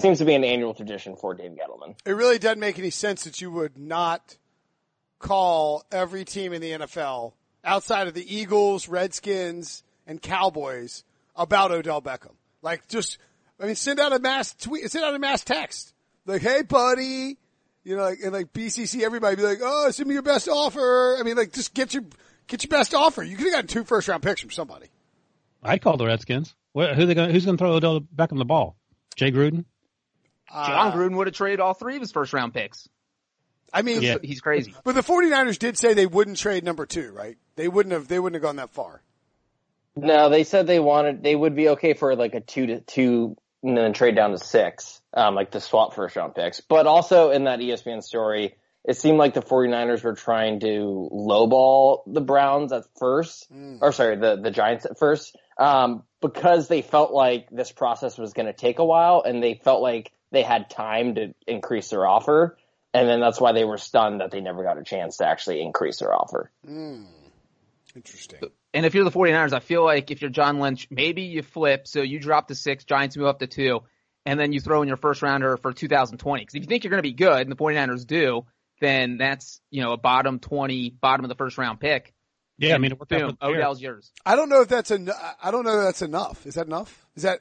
seems 0.00 0.18
to 0.18 0.24
be 0.24 0.34
an 0.34 0.44
annual 0.44 0.72
tradition 0.72 1.16
for 1.16 1.34
Dave 1.34 1.52
Gettleman. 1.52 1.96
It 2.06 2.12
really 2.12 2.38
doesn't 2.38 2.60
make 2.60 2.78
any 2.78 2.90
sense 2.90 3.24
that 3.24 3.40
you 3.40 3.50
would 3.50 3.76
not 3.76 4.38
call 5.18 5.84
every 5.92 6.24
team 6.24 6.52
in 6.52 6.62
the 6.62 6.72
NFL 6.72 7.34
outside 7.64 8.08
of 8.08 8.14
the 8.14 8.34
Eagles, 8.36 8.88
Redskins, 8.88 9.82
and 10.06 10.20
Cowboys 10.20 11.04
about 11.36 11.70
Odell 11.70 12.02
Beckham. 12.02 12.34
Like 12.62 12.88
just, 12.88 13.18
I 13.60 13.66
mean, 13.66 13.74
send 13.74 14.00
out 14.00 14.12
a 14.12 14.18
mass 14.18 14.54
tweet, 14.54 14.90
send 14.90 15.04
out 15.04 15.14
a 15.14 15.18
mass 15.18 15.44
text. 15.44 15.92
Like, 16.24 16.42
hey 16.42 16.62
buddy, 16.62 17.36
you 17.84 17.96
know, 17.96 18.02
like, 18.02 18.20
and 18.22 18.32
like 18.32 18.52
BCC, 18.52 19.02
everybody 19.02 19.36
be 19.36 19.42
like, 19.42 19.58
oh, 19.62 19.90
send 19.90 20.08
me 20.08 20.14
your 20.14 20.22
best 20.22 20.48
offer. 20.48 21.16
I 21.18 21.22
mean, 21.24 21.36
like, 21.36 21.52
just 21.52 21.74
get 21.74 21.92
your, 21.92 22.04
get 22.46 22.62
your 22.62 22.68
best 22.68 22.94
offer. 22.94 23.22
You 23.22 23.36
could 23.36 23.46
have 23.46 23.54
gotten 23.54 23.68
two 23.68 23.84
first 23.84 24.08
round 24.08 24.22
picks 24.22 24.40
from 24.40 24.50
somebody. 24.50 24.86
I'd 25.62 25.82
call 25.82 25.96
the 25.96 26.06
Redskins. 26.06 26.54
What, 26.72 26.94
who 26.94 27.06
they 27.06 27.14
going 27.14 27.30
who's 27.30 27.44
going 27.44 27.56
to 27.56 27.62
throw 27.62 27.72
Odell 27.72 28.00
Beckham 28.00 28.38
the 28.38 28.44
ball? 28.44 28.76
Jay 29.16 29.30
Gruden? 29.30 29.64
Uh, 30.50 30.66
Jon 30.66 30.92
Gruden 30.92 31.16
would 31.16 31.26
have 31.26 31.34
traded 31.34 31.60
all 31.60 31.74
three 31.74 31.96
of 31.96 32.00
his 32.00 32.12
first 32.12 32.32
round 32.32 32.54
picks. 32.54 32.88
I 33.72 33.82
mean, 33.82 34.02
yeah. 34.02 34.16
he's 34.22 34.40
crazy. 34.40 34.74
But 34.84 34.94
the 34.94 35.02
49ers 35.02 35.58
did 35.58 35.78
say 35.78 35.94
they 35.94 36.06
wouldn't 36.06 36.36
trade 36.36 36.62
number 36.62 36.84
two, 36.84 37.10
right? 37.12 37.38
They 37.56 37.68
wouldn't 37.68 37.92
have, 37.92 38.06
they 38.06 38.18
wouldn't 38.18 38.36
have 38.36 38.46
gone 38.46 38.56
that 38.56 38.70
far. 38.70 39.02
No, 39.94 40.30
they 40.30 40.44
said 40.44 40.66
they 40.66 40.80
wanted 40.80 41.22
they 41.22 41.36
would 41.36 41.54
be 41.54 41.70
okay 41.70 41.94
for 41.94 42.16
like 42.16 42.34
a 42.34 42.40
two 42.40 42.66
to 42.66 42.80
two 42.80 43.36
and 43.62 43.76
then 43.76 43.92
trade 43.92 44.16
down 44.16 44.32
to 44.32 44.38
six, 44.38 45.00
um, 45.14 45.34
like 45.34 45.50
the 45.50 45.60
swap 45.60 45.94
first 45.94 46.16
round 46.16 46.34
picks. 46.34 46.60
But 46.60 46.86
also 46.86 47.30
in 47.30 47.44
that 47.44 47.60
ESPN 47.60 48.02
story, 48.02 48.56
it 48.84 48.96
seemed 48.96 49.18
like 49.18 49.34
the 49.34 49.42
49ers 49.42 50.02
were 50.02 50.14
trying 50.14 50.60
to 50.60 51.08
lowball 51.12 52.02
the 52.06 52.20
Browns 52.20 52.72
at 52.72 52.82
first, 52.98 53.52
mm. 53.52 53.78
or 53.80 53.92
sorry, 53.92 54.16
the, 54.16 54.36
the 54.36 54.50
Giants 54.50 54.84
at 54.84 54.98
first, 54.98 55.36
um, 55.56 56.02
because 56.20 56.66
they 56.66 56.82
felt 56.82 57.12
like 57.12 57.48
this 57.50 57.70
process 57.70 58.18
was 58.18 58.32
going 58.32 58.46
to 58.46 58.52
take 58.52 58.80
a 58.80 58.84
while 58.84 59.22
and 59.24 59.40
they 59.42 59.54
felt 59.54 59.82
like 59.82 60.10
they 60.32 60.42
had 60.42 60.68
time 60.68 61.14
to 61.14 61.34
increase 61.46 61.90
their 61.90 62.06
offer. 62.06 62.56
And 62.92 63.08
then 63.08 63.20
that's 63.20 63.40
why 63.40 63.52
they 63.52 63.64
were 63.64 63.78
stunned 63.78 64.20
that 64.20 64.32
they 64.32 64.40
never 64.40 64.64
got 64.64 64.78
a 64.78 64.82
chance 64.82 65.18
to 65.18 65.26
actually 65.26 65.62
increase 65.62 66.00
their 66.00 66.12
offer. 66.12 66.50
Mm. 66.68 67.06
Interesting. 67.94 68.40
And 68.74 68.86
if 68.86 68.94
you're 68.94 69.04
the 69.04 69.10
49ers, 69.10 69.52
I 69.52 69.60
feel 69.60 69.84
like 69.84 70.10
if 70.10 70.22
you're 70.22 70.30
John 70.30 70.58
Lynch, 70.58 70.88
maybe 70.90 71.22
you 71.22 71.42
flip. 71.42 71.86
So 71.86 72.00
you 72.00 72.18
drop 72.18 72.48
to 72.48 72.54
six, 72.54 72.84
Giants 72.84 73.16
move 73.16 73.26
up 73.26 73.40
to 73.40 73.46
two, 73.46 73.80
and 74.24 74.40
then 74.40 74.52
you 74.52 74.60
throw 74.60 74.82
in 74.82 74.88
your 74.88 74.96
first 74.96 75.20
rounder 75.22 75.56
for 75.56 75.72
2020. 75.72 76.42
Because 76.42 76.54
if 76.54 76.62
you 76.62 76.66
think 76.66 76.84
you're 76.84 76.90
going 76.90 77.02
to 77.02 77.08
be 77.08 77.12
good, 77.12 77.40
and 77.40 77.52
the 77.52 77.56
49ers 77.56 78.06
do, 78.06 78.46
then 78.80 79.18
that's, 79.18 79.60
you 79.70 79.82
know, 79.82 79.92
a 79.92 79.96
bottom 79.96 80.38
20, 80.38 80.90
bottom 80.90 81.24
of 81.24 81.28
the 81.28 81.34
first 81.34 81.58
round 81.58 81.80
pick. 81.80 82.14
Yeah, 82.58 82.74
I 82.74 82.78
mean, 82.78 82.92
boom, 83.08 83.36
Odell's 83.42 83.80
yours. 83.80 84.12
I 84.24 84.36
don't 84.36 84.48
know 84.48 84.60
if 84.60 84.68
that's 84.68 84.90
en- 84.90 85.10
I 85.42 85.50
don't 85.50 85.64
know 85.64 85.78
if 85.78 85.84
that's 85.84 86.02
enough. 86.02 86.46
Is 86.46 86.54
that 86.54 86.66
enough? 86.66 87.06
Is 87.16 87.24
that 87.24 87.40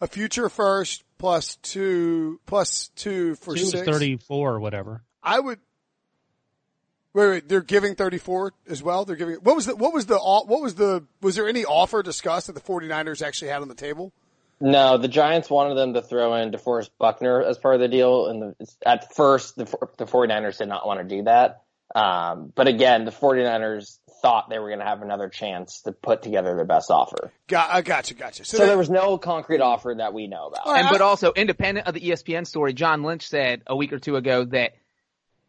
a 0.00 0.06
future 0.06 0.48
first 0.48 1.02
plus 1.18 1.56
two 1.56 2.40
plus 2.46 2.90
two 2.94 3.34
for 3.36 3.56
two 3.56 3.64
six? 3.64 3.88
34 3.88 4.54
or 4.54 4.60
whatever. 4.60 5.02
I 5.22 5.40
would 5.40 5.58
Wait, 7.14 7.28
wait, 7.28 7.48
they're 7.48 7.60
giving 7.60 7.94
34 7.94 8.52
as 8.68 8.82
well. 8.82 9.04
They're 9.04 9.16
giving, 9.16 9.36
what 9.36 9.54
was 9.54 9.66
the, 9.66 9.76
what 9.76 9.92
was 9.92 10.06
the, 10.06 10.18
what 10.18 10.62
was 10.62 10.76
the, 10.76 11.04
was 11.20 11.34
there 11.36 11.46
any 11.46 11.64
offer 11.64 12.02
discussed 12.02 12.46
that 12.46 12.54
the 12.54 12.60
49ers 12.60 13.20
actually 13.20 13.50
had 13.50 13.60
on 13.60 13.68
the 13.68 13.74
table? 13.74 14.12
No, 14.60 14.96
the 14.96 15.08
Giants 15.08 15.50
wanted 15.50 15.74
them 15.74 15.94
to 15.94 16.02
throw 16.02 16.34
in 16.36 16.52
DeForest 16.52 16.90
Buckner 16.98 17.42
as 17.42 17.58
part 17.58 17.74
of 17.74 17.80
the 17.80 17.88
deal. 17.88 18.28
And 18.28 18.42
the, 18.42 18.68
at 18.86 19.14
first, 19.14 19.56
the, 19.56 19.64
the 19.98 20.06
49ers 20.06 20.58
did 20.58 20.68
not 20.68 20.86
want 20.86 21.00
to 21.00 21.16
do 21.16 21.24
that. 21.24 21.62
Um, 21.94 22.52
but 22.54 22.68
again, 22.68 23.04
the 23.04 23.10
49ers 23.10 23.98
thought 24.22 24.48
they 24.48 24.58
were 24.58 24.68
going 24.68 24.78
to 24.78 24.84
have 24.84 25.02
another 25.02 25.28
chance 25.28 25.82
to 25.82 25.92
put 25.92 26.22
together 26.22 26.54
their 26.54 26.64
best 26.64 26.90
offer. 26.90 27.32
Got, 27.48 27.70
I 27.70 27.82
gotcha, 27.82 28.14
gotcha. 28.14 28.44
So, 28.44 28.58
so 28.58 28.66
there 28.66 28.78
was 28.78 28.88
no 28.88 29.18
concrete 29.18 29.60
offer 29.60 29.94
that 29.98 30.14
we 30.14 30.28
know 30.28 30.46
about. 30.46 30.78
and, 30.78 30.88
but 30.90 31.00
also, 31.00 31.32
independent 31.32 31.88
of 31.88 31.94
the 31.94 32.00
ESPN 32.00 32.46
story, 32.46 32.72
John 32.72 33.02
Lynch 33.02 33.28
said 33.28 33.62
a 33.66 33.76
week 33.76 33.92
or 33.92 33.98
two 33.98 34.16
ago 34.16 34.44
that 34.46 34.74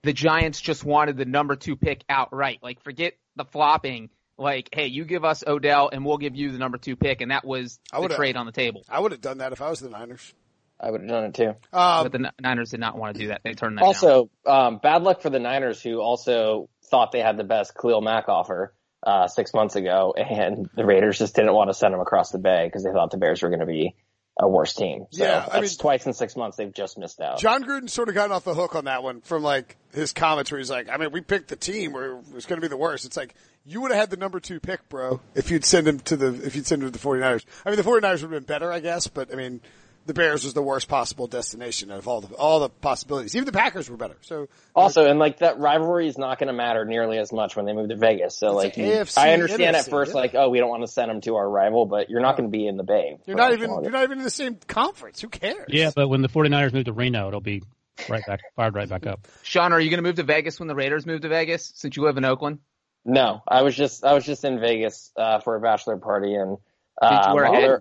the 0.03 0.13
Giants 0.13 0.61
just 0.61 0.83
wanted 0.83 1.17
the 1.17 1.25
number 1.25 1.55
two 1.55 1.75
pick 1.75 2.03
outright. 2.07 2.59
Like, 2.61 2.81
forget 2.83 3.13
the 3.35 3.45
flopping. 3.45 4.09
Like, 4.37 4.69
hey, 4.73 4.87
you 4.87 5.05
give 5.05 5.23
us 5.23 5.43
Odell 5.45 5.89
and 5.91 6.05
we'll 6.05 6.17
give 6.17 6.35
you 6.35 6.51
the 6.51 6.57
number 6.57 6.77
two 6.77 6.95
pick, 6.95 7.21
and 7.21 7.31
that 7.31 7.45
was 7.45 7.79
the 7.91 8.09
trade 8.09 8.35
on 8.35 8.45
the 8.45 8.51
table. 8.51 8.83
I 8.89 8.99
would 8.99 9.11
have 9.11 9.21
done 9.21 9.39
that 9.39 9.53
if 9.53 9.61
I 9.61 9.69
was 9.69 9.79
the 9.79 9.89
Niners. 9.89 10.33
I 10.79 10.91
would 10.91 11.01
have 11.01 11.09
done 11.09 11.23
it 11.25 11.33
too. 11.35 11.49
Um, 11.71 12.03
but 12.03 12.11
the 12.11 12.31
Niners 12.41 12.71
did 12.71 12.79
not 12.79 12.97
want 12.97 13.15
to 13.15 13.21
do 13.21 13.27
that. 13.27 13.41
They 13.43 13.53
turned 13.53 13.77
that 13.77 13.83
also, 13.83 14.29
um, 14.45 14.79
bad 14.79 15.03
luck 15.03 15.21
for 15.21 15.29
the 15.29 15.39
Niners 15.39 15.81
who 15.81 16.01
also 16.01 16.69
thought 16.89 17.11
they 17.11 17.21
had 17.21 17.37
the 17.37 17.43
best 17.43 17.73
Khalil 17.79 18.01
Mack 18.01 18.27
offer 18.27 18.73
uh, 19.05 19.27
six 19.27 19.53
months 19.53 19.75
ago, 19.75 20.13
and 20.17 20.69
the 20.75 20.85
Raiders 20.85 21.19
just 21.19 21.35
didn't 21.35 21.53
want 21.53 21.69
to 21.69 21.73
send 21.73 21.93
him 21.93 22.01
across 22.01 22.31
the 22.31 22.39
bay 22.39 22.65
because 22.65 22.83
they 22.83 22.91
thought 22.91 23.11
the 23.11 23.17
Bears 23.17 23.41
were 23.41 23.49
going 23.49 23.61
to 23.61 23.65
be 23.65 23.95
a 24.39 24.47
worse 24.47 24.73
team. 24.73 25.05
So 25.11 25.23
yeah, 25.23 25.47
I 25.51 25.61
mean, 25.61 25.69
twice 25.77 26.05
in 26.05 26.13
six 26.13 26.35
months 26.35 26.57
they've 26.57 26.73
just 26.73 26.97
missed 26.97 27.21
out. 27.21 27.39
Jon 27.39 27.63
Gruden 27.63 27.89
sort 27.89 28.09
of 28.09 28.15
gotten 28.15 28.31
off 28.31 28.43
the 28.43 28.55
hook 28.55 28.75
on 28.75 28.85
that 28.85 29.03
one 29.03 29.21
from 29.21 29.43
like 29.43 29.77
his 29.93 30.11
comments 30.11 30.51
where 30.51 30.57
he's 30.57 30.71
like, 30.71 30.89
I 30.89 30.97
mean, 30.97 31.11
we 31.11 31.21
picked 31.21 31.49
the 31.49 31.55
team 31.55 31.93
where 31.93 32.17
it 32.17 32.33
was 32.33 32.45
going 32.45 32.59
to 32.59 32.61
be 32.61 32.67
the 32.67 32.77
worst. 32.77 33.05
It's 33.05 33.17
like, 33.17 33.35
you 33.65 33.81
would 33.81 33.91
have 33.91 33.99
had 33.99 34.09
the 34.09 34.17
number 34.17 34.39
two 34.39 34.59
pick, 34.59 34.89
bro, 34.89 35.21
if 35.35 35.51
you'd 35.51 35.63
send 35.63 35.87
him 35.87 35.99
to 35.99 36.17
the, 36.17 36.45
if 36.45 36.55
you'd 36.55 36.65
send 36.65 36.81
him 36.81 36.91
to 36.91 36.97
the 36.97 37.05
49ers. 37.05 37.45
I 37.65 37.69
mean, 37.69 37.77
the 37.77 37.83
49ers 37.83 38.11
would 38.11 38.21
have 38.21 38.31
been 38.31 38.43
better, 38.43 38.71
I 38.71 38.79
guess, 38.79 39.07
but 39.07 39.31
I 39.31 39.35
mean, 39.35 39.61
the 40.05 40.13
Bears 40.13 40.43
was 40.43 40.53
the 40.53 40.61
worst 40.61 40.87
possible 40.87 41.27
destination 41.27 41.91
of 41.91 42.07
all 42.07 42.21
the 42.21 42.33
all 42.35 42.59
the 42.59 42.69
possibilities. 42.69 43.35
Even 43.35 43.45
the 43.45 43.51
Packers 43.51 43.89
were 43.89 43.97
better. 43.97 44.17
So 44.21 44.47
also, 44.75 45.05
and 45.05 45.19
like 45.19 45.39
that 45.39 45.59
rivalry 45.59 46.07
is 46.07 46.17
not 46.17 46.39
going 46.39 46.47
to 46.47 46.53
matter 46.53 46.85
nearly 46.85 47.17
as 47.17 47.31
much 47.31 47.55
when 47.55 47.65
they 47.65 47.73
move 47.73 47.89
to 47.89 47.95
Vegas. 47.95 48.37
So 48.37 48.53
like, 48.53 48.75
AFC, 48.75 49.17
I 49.17 49.33
understand 49.33 49.75
NFC, 49.75 49.79
at 49.79 49.89
first, 49.89 50.13
like, 50.13 50.35
oh, 50.35 50.49
we 50.49 50.59
don't 50.59 50.69
want 50.69 50.83
to 50.83 50.87
send 50.87 51.09
them 51.09 51.21
to 51.21 51.35
our 51.35 51.49
rival, 51.49 51.85
but 51.85 52.09
you're 52.09 52.21
not 52.21 52.37
going 52.37 52.49
to 52.49 52.55
be 52.55 52.67
in 52.67 52.77
the 52.77 52.83
Bay. 52.83 53.17
You're 53.25 53.37
not 53.37 53.53
even 53.53 53.69
longer. 53.69 53.83
you're 53.83 53.91
not 53.91 54.03
even 54.03 54.17
in 54.19 54.23
the 54.23 54.29
same 54.29 54.57
conference. 54.67 55.21
Who 55.21 55.29
cares? 55.29 55.67
Yeah, 55.69 55.91
but 55.95 56.09
when 56.09 56.21
the 56.21 56.29
49ers 56.29 56.73
move 56.73 56.85
to 56.85 56.93
Reno, 56.93 57.27
it'll 57.27 57.41
be 57.41 57.63
right 58.09 58.25
back 58.25 58.41
fired 58.55 58.75
right 58.75 58.89
back 58.89 59.07
up. 59.07 59.27
Sean, 59.43 59.71
are 59.71 59.79
you 59.79 59.89
going 59.89 59.99
to 59.99 60.03
move 60.03 60.15
to 60.15 60.23
Vegas 60.23 60.59
when 60.59 60.67
the 60.67 60.75
Raiders 60.75 61.05
move 61.05 61.21
to 61.21 61.29
Vegas? 61.29 61.71
Since 61.75 61.95
you 61.95 62.03
live 62.03 62.17
in 62.17 62.25
Oakland. 62.25 62.59
No, 63.05 63.41
I 63.47 63.63
was 63.63 63.75
just 63.75 64.03
I 64.03 64.13
was 64.13 64.25
just 64.25 64.43
in 64.45 64.59
Vegas 64.59 65.11
uh, 65.17 65.39
for 65.39 65.55
a 65.55 65.61
bachelor 65.61 65.97
party 65.97 66.35
and. 66.35 66.57
Uh, 67.01 67.79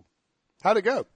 How'd 0.62 0.76
it 0.76 0.83
go? 0.83 1.07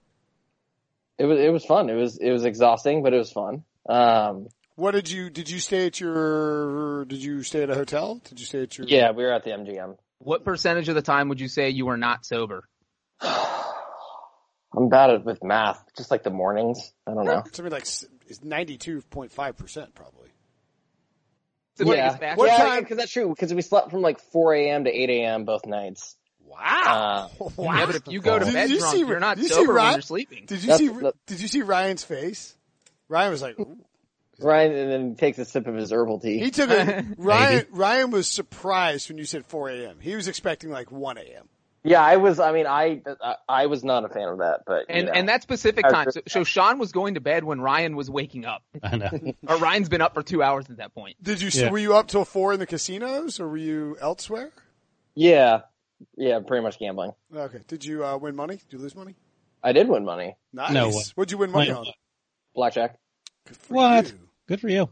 It 1.17 1.25
was 1.25 1.39
it 1.39 1.51
was 1.51 1.65
fun. 1.65 1.89
It 1.89 1.95
was 1.95 2.17
it 2.17 2.31
was 2.31 2.45
exhausting, 2.45 3.03
but 3.03 3.13
it 3.13 3.17
was 3.17 3.31
fun. 3.31 3.63
Um, 3.87 4.47
what 4.75 4.91
did 4.91 5.09
you 5.09 5.29
did 5.29 5.49
you 5.49 5.59
stay 5.59 5.87
at 5.87 5.99
your 5.99 7.05
did 7.05 7.23
you 7.23 7.43
stay 7.43 7.63
at 7.63 7.69
a 7.69 7.75
hotel? 7.75 8.21
Did 8.23 8.39
you 8.39 8.45
stay 8.45 8.63
at 8.63 8.77
your 8.77 8.87
Yeah, 8.87 9.11
we 9.11 9.23
were 9.23 9.31
at 9.31 9.43
the 9.43 9.51
MGM. 9.51 9.97
What 10.19 10.43
percentage 10.43 10.89
of 10.89 10.95
the 10.95 11.01
time 11.01 11.29
would 11.29 11.39
you 11.39 11.47
say 11.47 11.69
you 11.69 11.85
were 11.85 11.97
not 11.97 12.25
sober? 12.25 12.67
I'm 13.21 14.89
bad 14.89 15.09
at 15.09 15.25
with 15.25 15.43
math, 15.43 15.83
just 15.95 16.11
like 16.11 16.23
the 16.23 16.29
mornings. 16.29 16.93
I 17.07 17.13
don't 17.13 17.25
know. 17.25 17.43
Something 17.51 17.71
like 17.71 17.83
it's 18.27 18.39
92.5 18.43 19.57
percent 19.57 19.95
probably. 19.95 20.29
So 21.77 21.93
yeah, 21.93 22.35
what 22.35 22.47
yeah, 22.47 22.57
time? 22.57 22.83
Because 22.83 22.97
that's 22.97 23.11
true. 23.11 23.29
Because 23.29 23.53
we 23.53 23.61
slept 23.61 23.91
from 23.91 24.01
like 24.01 24.19
4 24.31 24.55
a.m. 24.55 24.83
to 24.85 24.91
8 24.91 25.09
a.m. 25.11 25.45
both 25.45 25.65
nights. 25.67 26.16
Wow. 26.47 27.29
Uh, 27.39 27.49
wow. 27.57 27.73
Yeah, 27.77 27.85
but 27.85 27.95
if 27.95 28.07
you 28.07 28.21
go 28.21 28.39
to 28.39 28.45
Did 28.45 28.53
bed 28.53 28.69
you 28.69 28.79
drunk, 28.79 28.93
see- 28.95 28.99
you're 28.99 29.19
not 29.19 29.35
did 29.37 29.43
you 29.43 29.49
see 29.49 29.55
sober 29.55 29.67
when 29.67 29.75
Ryan- 29.75 29.93
you're 29.95 30.01
sleeping. 30.01 30.45
Did 30.45 30.61
you 30.61 30.67
That's- 30.67 30.79
see? 30.79 30.87
that- 31.01 31.13
Did 31.27 31.41
you 31.41 31.47
see 31.47 31.61
Ryan's 31.61 32.03
face? 32.03 32.55
Ryan 33.09 33.31
was 33.31 33.41
like, 33.41 33.59
Ooh. 33.59 33.77
Ryan 34.39 34.71
and 34.73 34.91
then 34.91 35.15
takes 35.15 35.39
a 35.39 35.45
sip 35.45 35.65
of 35.67 35.75
his 35.75 35.91
herbal 35.91 36.19
tea. 36.19 36.39
he 36.39 36.51
took 36.51 36.69
a 36.69 37.05
Ryan. 37.17 37.65
Ryan 37.71 38.11
was 38.11 38.27
surprised 38.27 39.09
when 39.09 39.17
you 39.17 39.25
said 39.25 39.45
4 39.47 39.69
a.m. 39.69 39.97
He 39.99 40.15
was 40.15 40.27
expecting 40.27 40.69
like 40.69 40.91
1 40.91 41.17
a.m. 41.17 41.49
yeah, 41.83 42.03
I 42.03 42.17
was. 42.17 42.39
I 42.39 42.51
mean, 42.51 42.67
I 42.67 43.01
I, 43.21 43.35
I 43.49 43.65
was 43.65 43.83
not 43.83 44.05
a 44.05 44.09
fan 44.09 44.27
of 44.27 44.37
that, 44.39 44.61
but 44.67 44.81
you 44.89 44.95
And 44.95 45.05
know. 45.07 45.11
and 45.13 45.29
that 45.29 45.41
specific 45.41 45.87
time. 45.89 46.11
So, 46.11 46.21
so 46.27 46.43
Sean 46.43 46.77
was 46.77 46.91
going 46.91 47.15
to 47.15 47.19
bed 47.21 47.45
when 47.45 47.61
Ryan 47.61 47.95
was 47.95 48.11
waking 48.11 48.45
up, 48.45 48.61
I 48.83 48.97
know. 48.97 49.09
or 49.47 49.57
Ryan's 49.57 49.89
been 49.89 50.01
up 50.01 50.13
for 50.13 50.21
two 50.21 50.43
hours 50.43 50.69
at 50.69 50.77
that 50.77 50.93
point. 50.93 51.15
Did 51.23 51.41
you? 51.41 51.49
Yeah. 51.51 51.71
Were 51.71 51.77
you 51.79 51.95
up 51.95 52.07
till 52.07 52.25
four 52.25 52.53
in 52.53 52.59
the 52.59 52.67
casinos, 52.67 53.39
or 53.39 53.47
were 53.47 53.57
you 53.57 53.97
elsewhere? 54.01 54.51
yeah, 55.15 55.61
yeah, 56.17 56.39
pretty 56.45 56.63
much 56.63 56.79
gambling. 56.79 57.11
Okay. 57.35 57.59
Did 57.67 57.85
you 57.85 58.05
uh, 58.05 58.17
win 58.17 58.35
money? 58.35 58.55
Did 58.57 58.73
you 58.73 58.79
lose 58.79 58.95
money? 58.95 59.15
I 59.63 59.71
did 59.73 59.87
win 59.89 60.05
money, 60.05 60.35
Nice. 60.53 60.71
No 60.71 60.89
way. 60.89 61.03
What'd 61.15 61.31
you 61.31 61.37
win 61.39 61.51
money 61.51 61.69
Wait, 61.71 61.75
on? 61.77 61.85
blackjack. 62.53 62.97
Good 63.47 63.57
for 63.57 63.73
What? 63.73 64.07
you. 64.07 64.13
Good 64.47 64.61
for 64.61 64.69
you. 64.69 64.89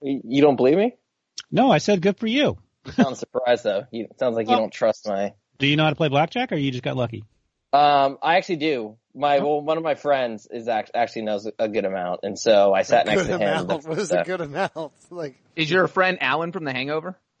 You 0.00 0.20
you 0.24 0.42
don't 0.42 0.56
believe 0.56 0.76
me? 0.78 0.94
No, 1.50 1.70
I 1.70 1.78
said 1.78 2.00
good 2.02 2.18
for 2.18 2.26
you. 2.26 2.56
You 2.86 2.92
sound 2.92 3.16
surprised 3.18 3.64
though. 3.64 3.84
You, 3.90 4.04
it 4.10 4.18
sounds 4.18 4.36
like 4.36 4.48
you 4.48 4.54
Oh. 4.54 4.58
don't 4.58 4.72
trust 4.72 5.06
my. 5.06 5.34
Do 5.58 5.66
you 5.66 5.76
know 5.76 5.84
how 5.84 5.90
to 5.90 5.96
play 5.96 6.08
blackjack, 6.08 6.52
or 6.52 6.56
you 6.56 6.70
just 6.70 6.82
got 6.82 6.96
lucky? 6.96 7.24
Um, 7.72 8.18
I 8.22 8.36
actually 8.36 8.56
do. 8.56 8.96
My 9.14 9.38
well, 9.40 9.60
one 9.62 9.76
of 9.78 9.82
my 9.84 9.94
friends 9.94 10.46
is 10.50 10.68
act, 10.68 10.90
actually 10.94 11.22
knows 11.22 11.50
a 11.58 11.68
good 11.68 11.84
amount, 11.84 12.20
and 12.22 12.38
so 12.38 12.72
I 12.74 12.82
sat 12.82 13.06
next 13.06 13.22
Good 13.22 13.28
to 13.28 13.38
him. 13.38 13.66
amount. 13.66 13.84
What 13.86 13.98
is 13.98 14.12
a 14.12 14.22
good 14.24 14.40
amount? 14.40 14.92
Like, 15.10 15.36
Is 15.56 15.70
your 15.70 15.88
friend 15.88 16.18
Alan 16.20 16.52
from 16.52 16.64
The 16.64 16.72
Hangover? 16.72 17.18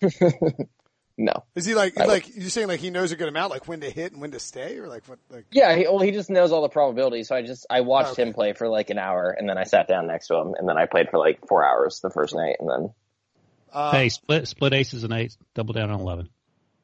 No. 1.18 1.44
is 1.54 1.64
he 1.64 1.74
like 1.74 1.96
I 1.98 2.02
would- 2.02 2.08
like 2.12 2.36
you 2.36 2.50
saying 2.50 2.68
like 2.68 2.80
he 2.80 2.90
knows 2.90 3.10
a 3.10 3.16
good 3.16 3.28
amount, 3.28 3.50
like 3.50 3.66
when 3.66 3.80
to 3.80 3.88
hit 3.90 4.12
and 4.12 4.20
when 4.20 4.32
to 4.32 4.38
stay, 4.38 4.78
or 4.78 4.86
like 4.86 5.06
what? 5.08 5.18
Like 5.30 5.46
Yeah, 5.50 5.74
he, 5.74 5.84
well, 5.84 6.00
he 6.00 6.10
just 6.10 6.28
knows 6.28 6.52
all 6.52 6.60
the 6.62 6.68
probabilities. 6.68 7.28
So 7.28 7.36
I 7.36 7.40
just 7.42 7.66
I 7.70 7.80
watched 7.80 8.12
Okay. 8.12 8.22
him 8.22 8.34
play 8.34 8.52
for 8.52 8.68
like 8.68 8.90
an 8.90 8.98
hour, 8.98 9.30
and 9.30 9.48
then 9.48 9.56
I 9.56 9.64
sat 9.64 9.88
down 9.88 10.06
next 10.06 10.26
to 10.28 10.36
him, 10.36 10.54
and 10.58 10.68
then 10.68 10.76
I 10.76 10.84
played 10.86 11.08
for 11.10 11.18
like 11.18 11.46
four 11.48 11.64
hours 11.66 12.00
the 12.00 12.10
first 12.10 12.34
night, 12.34 12.56
and 12.60 12.68
then 12.68 12.90
uh, 13.72 13.92
hey, 13.92 14.08
split 14.10 14.46
split 14.46 14.74
aces 14.74 15.04
and 15.04 15.12
eights, 15.14 15.38
double 15.54 15.72
down 15.72 15.90
on 15.90 16.00
eleven. 16.00 16.28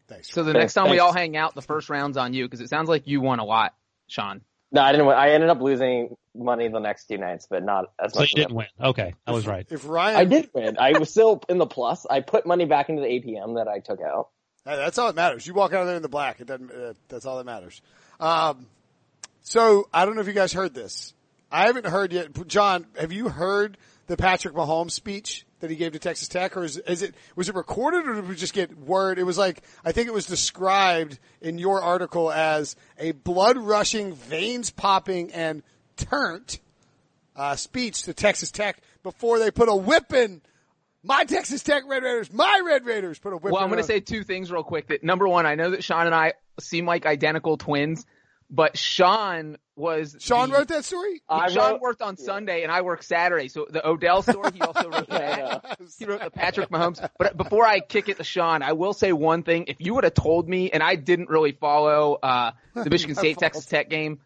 thanks. 0.08 0.30
So 0.32 0.42
the 0.44 0.52
next 0.54 0.72
time 0.74 0.88
we 0.90 0.98
all 0.98 1.12
hang 1.12 1.36
out, 1.36 1.54
the 1.54 1.62
first 1.62 1.90
round's 1.90 2.16
on 2.16 2.32
you 2.32 2.44
because 2.46 2.60
it 2.60 2.68
sounds 2.70 2.88
like 2.88 3.06
you 3.06 3.20
won 3.20 3.38
a 3.38 3.44
lot, 3.44 3.74
Sean. 4.06 4.40
No, 4.72 4.80
I 4.80 4.92
didn't. 4.92 5.06
win. 5.06 5.16
I 5.16 5.30
ended 5.30 5.50
up 5.50 5.60
losing 5.60 6.16
money 6.34 6.66
the 6.68 6.80
next 6.80 7.06
two 7.06 7.18
nights, 7.18 7.46
but 7.48 7.62
not 7.62 7.92
as 8.02 8.14
So 8.14 8.20
much. 8.20 8.32
you 8.34 8.40
as 8.42 8.46
didn't 8.46 8.56
win. 8.56 8.66
Okay, 8.80 9.14
I 9.26 9.32
was 9.32 9.46
right. 9.46 9.66
if 9.70 9.86
Ryan, 9.86 10.16
I 10.16 10.24
did 10.24 10.50
win. 10.54 10.78
I 10.78 10.98
was 10.98 11.10
still 11.10 11.42
in 11.48 11.58
the 11.58 11.66
plus. 11.66 12.06
I 12.08 12.20
put 12.20 12.46
money 12.46 12.64
back 12.64 12.88
into 12.88 13.02
the 13.02 13.08
ATM 13.08 13.56
that 13.56 13.68
I 13.68 13.78
took 13.80 14.00
out. 14.00 14.28
Hey, 14.64 14.76
that's 14.76 14.96
all 14.98 15.08
that 15.08 15.16
matters. 15.16 15.46
You 15.46 15.54
walk 15.54 15.72
out 15.72 15.82
of 15.82 15.86
there 15.88 15.96
in 15.96 16.02
the 16.02 16.08
black. 16.08 16.40
It 16.40 16.46
doesn't. 16.46 16.70
Uh, 16.70 16.94
that's 17.08 17.26
all 17.26 17.36
that 17.38 17.44
matters. 17.46 17.82
Um, 18.20 18.66
so 19.42 19.88
I 19.92 20.04
don't 20.04 20.14
know 20.14 20.20
if 20.20 20.26
you 20.26 20.32
guys 20.32 20.52
heard 20.52 20.72
this. 20.74 21.12
I 21.50 21.66
haven't 21.66 21.86
heard 21.86 22.12
yet. 22.12 22.46
John, 22.46 22.86
have 22.98 23.12
you 23.12 23.28
heard 23.28 23.76
the 24.12 24.16
Patrick 24.18 24.54
Mahomes 24.54 24.90
speech 24.90 25.46
that 25.60 25.70
he 25.70 25.76
gave 25.76 25.92
to 25.92 25.98
Texas 25.98 26.28
Tech, 26.28 26.54
or 26.54 26.64
is, 26.64 26.76
is 26.76 27.00
it 27.00 27.14
was 27.34 27.48
it 27.48 27.54
recorded, 27.54 28.06
or 28.06 28.16
did 28.16 28.28
we 28.28 28.34
just 28.34 28.52
get 28.52 28.76
word? 28.76 29.18
It 29.18 29.22
was 29.22 29.38
like 29.38 29.62
I 29.86 29.92
think 29.92 30.06
it 30.06 30.12
was 30.12 30.26
described 30.26 31.18
in 31.40 31.56
your 31.56 31.80
article 31.80 32.30
as 32.30 32.76
a 32.98 33.12
blood 33.12 33.56
rushing, 33.56 34.14
veins 34.14 34.70
popping, 34.70 35.32
and 35.32 35.62
turnt 35.96 36.60
uh, 37.34 37.56
speech 37.56 38.02
to 38.02 38.12
Texas 38.12 38.50
Tech 38.50 38.82
before 39.02 39.38
they 39.38 39.50
put 39.50 39.70
a 39.70 39.74
whipping. 39.74 40.42
My 41.02 41.24
Texas 41.24 41.62
Tech 41.62 41.84
Red 41.86 42.02
Raiders, 42.02 42.30
my 42.30 42.60
Red 42.66 42.84
Raiders, 42.84 43.18
put 43.18 43.32
a 43.32 43.38
whip. 43.38 43.50
Well, 43.50 43.62
I'm 43.62 43.70
going 43.70 43.80
to 43.80 43.86
say 43.86 44.00
two 44.00 44.24
things 44.24 44.52
real 44.52 44.62
quick. 44.62 44.88
That 44.88 45.02
number 45.02 45.26
one, 45.26 45.46
I 45.46 45.54
know 45.54 45.70
that 45.70 45.82
Sean 45.82 46.04
and 46.04 46.14
I 46.14 46.34
seem 46.60 46.84
like 46.84 47.06
identical 47.06 47.56
twins, 47.56 48.04
but 48.54 48.76
Sean 48.76 49.56
was 49.74 50.14
Sean 50.20 50.50
the- 50.50 50.56
wrote 50.56 50.68
that 50.68 50.84
story. 50.84 51.22
I 51.28 51.48
Sean 51.48 51.72
wrote- 51.72 51.80
worked 51.80 52.02
on 52.02 52.16
Sunday 52.18 52.62
and 52.62 52.70
I 52.70 52.82
work 52.82 53.02
Saturday. 53.02 53.48
So 53.48 53.66
the 53.68 53.84
Odell 53.86 54.22
story, 54.22 54.50
he 54.54 54.60
also 54.60 54.90
wrote 54.90 55.08
that. 55.08 55.78
He 55.98 56.04
wrote 56.04 56.20
the 56.22 56.30
Patrick 56.30 56.68
Mahomes. 56.68 57.04
But 57.18 57.36
before 57.36 57.66
I 57.66 57.80
kick 57.80 58.10
it 58.10 58.18
to 58.18 58.24
Sean, 58.24 58.62
I 58.62 58.72
will 58.72 58.92
say 58.92 59.12
one 59.12 59.42
thing. 59.42 59.64
If 59.68 59.78
you 59.80 59.94
would 59.94 60.04
have 60.04 60.14
told 60.14 60.48
me, 60.48 60.70
and 60.70 60.82
I 60.82 60.96
didn't 60.96 61.30
really 61.30 61.52
follow 61.52 62.18
uh, 62.22 62.52
the 62.74 62.90
Michigan 62.90 63.16
State 63.16 63.38
Texas 63.38 63.64
Tech 63.66 63.88
game 63.88 64.20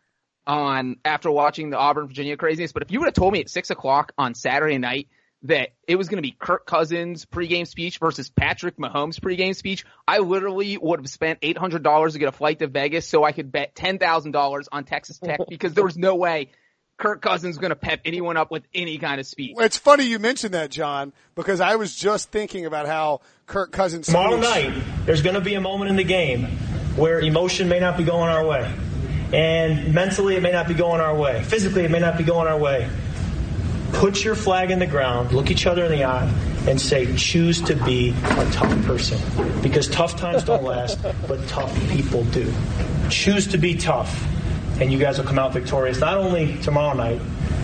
on 0.47 0.97
after 1.05 1.31
watching 1.31 1.71
the 1.71 1.79
Auburn 1.79 2.09
Virginia 2.09 2.37
craziness, 2.37 2.73
but 2.73 2.83
if 2.83 2.91
you 2.91 2.99
would 3.01 3.07
have 3.07 3.15
told 3.15 3.33
me 3.33 3.41
at 3.41 3.49
six 3.49 3.71
o'clock 3.71 4.13
on 4.19 4.35
Saturday 4.35 4.79
night 4.79 5.09
that 5.47 5.71
it 5.87 5.97
was 5.97 6.09
going 6.09 6.19
to 6.19 6.23
be 6.23 6.35
Kirk 6.39 6.67
Cousins 6.67 7.25
pregame 7.27 7.67
speech 7.67 7.99
versus 7.99 8.31
Patrick 8.31 8.77
Mahomes 8.77 9.19
pregame 9.21 9.55
speech, 9.55 9.85
I 10.07 10.19
literally 10.19 10.77
would 10.79 11.01
have 11.01 11.09
spent 11.09 11.39
eight 11.43 11.59
hundred 11.59 11.83
dollars 11.83 12.15
to 12.15 12.19
get 12.19 12.29
a 12.29 12.33
flight 12.33 12.59
to 12.61 12.67
Vegas 12.67 13.09
so 13.09 13.25
I 13.25 13.33
could 13.33 13.51
bet 13.53 13.75
ten 13.75 13.99
thousand 13.99 14.33
dollars 14.33 14.69
on 14.71 14.85
Texas 14.85 15.19
Tech 15.19 15.41
because 15.49 15.75
there 15.75 15.85
was 15.85 15.97
no 15.97 16.15
way 16.17 16.51
Kirk 16.99 17.21
Cousins 17.21 17.57
was 17.57 17.59
going 17.59 17.71
to 17.71 17.77
pep 17.77 18.01
anyone 18.05 18.37
up 18.37 18.51
with 18.51 18.65
any 18.75 18.99
kind 18.99 19.21
of 19.21 19.27
speech. 19.27 19.53
Well, 19.55 19.67
It's 19.67 19.77
funny 19.77 20.05
you 20.05 20.19
mentioned 20.19 20.55
that, 20.55 20.71
John, 20.71 21.13
because 21.35 21.61
I 21.61 21.77
was 21.77 21.95
just 21.95 22.31
thinking 22.31 22.65
about 22.65 22.87
how 22.87 23.21
Kirk 23.47 23.71
Cousins 23.71 24.07
Tomorrow 24.07 24.41
speech- 24.41 24.73
night, 24.73 24.83
there's 25.05 25.23
going 25.23 25.35
to 25.35 25.43
be 25.43 25.55
a 25.55 25.61
moment 25.61 25.91
in 25.91 25.97
the 25.97 26.05
game 26.05 26.45
where 26.97 27.21
emotion 27.21 27.69
may 27.69 27.81
not 27.81 27.99
be 27.99 28.05
going 28.05 28.31
our 28.31 28.45
way. 28.47 28.73
And 29.33 29.93
mentally, 29.93 30.37
it 30.37 30.43
may 30.43 30.53
not 30.53 30.69
be 30.69 30.75
going 30.75 31.01
our 31.01 31.15
way. 31.15 31.43
Physically, 31.43 31.85
it 31.85 31.91
may 31.91 31.99
not 31.99 32.17
be 32.17 32.25
going 32.25 32.47
our 32.47 32.59
way. 32.59 32.89
Put 33.93 34.25
your 34.25 34.35
flag 34.35 34.71
in 34.71 34.79
the 34.79 34.87
ground, 34.87 35.33
look 35.33 35.51
each 35.51 35.67
other 35.67 35.85
in 35.85 35.91
the 35.91 36.05
eye, 36.05 36.29
and 36.69 36.81
say, 36.81 37.15
choose 37.17 37.63
to 37.63 37.75
be 37.85 38.11
a 38.11 38.51
tough 38.53 38.85
person. 38.85 39.19
Because 39.63 39.89
tough 39.89 40.17
times 40.17 40.45
don't 40.45 40.65
last, 40.65 41.01
but 41.27 41.47
tough 41.49 41.75
people 41.91 42.25
do. 42.25 42.53
Choose 43.09 43.47
to 43.49 43.59
be 43.59 43.75
tough, 43.77 44.27
and 44.81 44.93
you 44.93 44.99
guys 44.99 45.19
will 45.19 45.25
come 45.27 45.39
out 45.39 45.53
victorious, 45.53 46.01
not 46.01 46.19
only 46.19 46.59
tomorrow 46.59 46.95
night, 46.97 47.21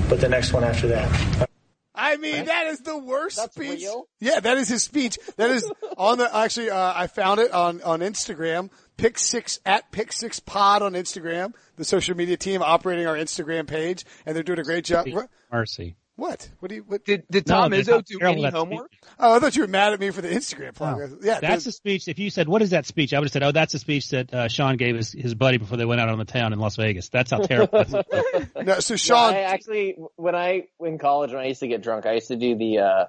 but 0.09 0.21
the 0.21 0.29
next 0.29 0.53
one 0.53 0.65
after 0.65 0.89
that. 0.89 1.49
I 1.95 2.17
mean, 2.17 2.47
that 2.47 2.67
is 2.69 2.81
the 2.81 2.97
worst 2.97 3.37
That's 3.37 3.55
speech. 3.55 3.81
real? 3.81 4.09
Yeah, 4.19 4.41
that 4.41 4.57
is 4.57 4.69
his 4.69 4.83
speech. 4.83 5.19
That 5.37 5.51
is 5.51 5.71
on 5.97 6.19
the, 6.19 6.35
actually, 6.35 6.71
uh, 6.71 6.93
I 6.95 7.07
found 7.07 7.41
it 7.41 7.53
on, 7.53 7.83
on 7.83 8.01
Instagram. 8.01 8.71
Pick 8.97 9.19
six 9.19 9.61
at 9.67 9.91
Pick 9.93 10.13
Six 10.13 10.41
Pod 10.41 10.83
on 10.83 10.93
Instagram, 10.93 11.55
the 11.77 11.85
social 11.85 12.17
media 12.17 12.37
team 12.37 12.63
operating 12.63 13.07
our 13.07 13.17
Instagram 13.17 13.67
page, 13.67 14.05
and 14.25 14.35
they're 14.35 14.43
doing 14.43 14.59
a 14.59 14.65
great 14.65 14.85
job. 14.85 15.07
What? 15.09 15.29
Mercy. 15.51 15.97
What? 16.23 16.49
What 16.61 16.69
do 16.69 16.77
you? 16.77 16.85
What? 16.87 17.05
Did 17.05 17.25
did 17.29 17.47
Tom 17.47 17.73
that's 17.73 17.89
Izzo 17.89 18.05
do 18.05 18.21
any 18.21 18.43
that 18.43 18.53
homework? 18.53 18.93
Oh, 19.19 19.35
I 19.35 19.41
thought 19.41 19.57
you 19.57 19.63
were 19.63 19.67
mad 19.69 19.93
at 19.93 19.99
me 19.99 20.11
for 20.11 20.23
the 20.23 20.29
Instagram 20.29 20.73
plug. 20.73 20.97
No. 21.01 21.19
Yeah, 21.21 21.41
That's 21.41 21.65
the- 21.65 21.71
a 21.71 21.73
speech. 21.73 22.07
If 22.07 22.21
you 22.21 22.31
said, 22.31 22.47
"What 22.47 22.63
is 22.63 22.71
that 22.71 22.87
speech?" 22.87 23.13
I 23.13 23.19
would 23.19 23.25
have 23.25 23.33
said, 23.33 23.43
"Oh, 23.43 23.51
that's 23.51 23.75
a 23.75 23.81
speech 23.81 24.11
that 24.11 24.33
uh, 24.33 24.47
Sean 24.47 24.77
gave 24.77 24.95
his, 24.95 25.11
his 25.11 25.35
buddy 25.35 25.59
before 25.59 25.79
they 25.79 25.85
went 25.85 26.01
out 26.01 26.11
on 26.11 26.21
the 26.21 26.25
town 26.25 26.53
in 26.53 26.61
Las 26.61 26.77
Vegas." 26.77 27.09
That's 27.09 27.33
how 27.33 27.39
terrible. 27.41 27.85
no. 28.63 28.79
So 28.79 28.95
Sean, 28.95 29.35
I 29.35 29.41
actually, 29.41 29.97
when 30.15 30.37
I 30.37 30.69
in 30.79 30.99
college, 30.99 31.33
when 31.33 31.41
I 31.41 31.47
used 31.47 31.59
to 31.59 31.67
get 31.67 31.83
drunk, 31.83 32.07
I 32.07 32.13
used 32.13 32.29
to 32.29 32.37
do 32.37 32.55
the 32.55 32.79
uh, 32.79 33.05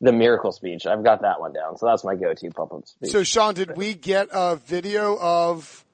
the 0.00 0.10
miracle 0.10 0.50
speech. 0.50 0.86
I've 0.86 1.04
got 1.04 1.22
that 1.22 1.38
one 1.38 1.52
down, 1.52 1.76
so 1.76 1.86
that's 1.86 2.02
my 2.02 2.16
go-to 2.16 2.50
pump 2.50 2.72
up 2.72 2.88
speech. 2.88 3.12
so 3.12 3.22
Sean, 3.22 3.54
did 3.54 3.76
we 3.76 3.94
get 3.94 4.30
a 4.32 4.56
video 4.56 5.16
of? 5.16 5.84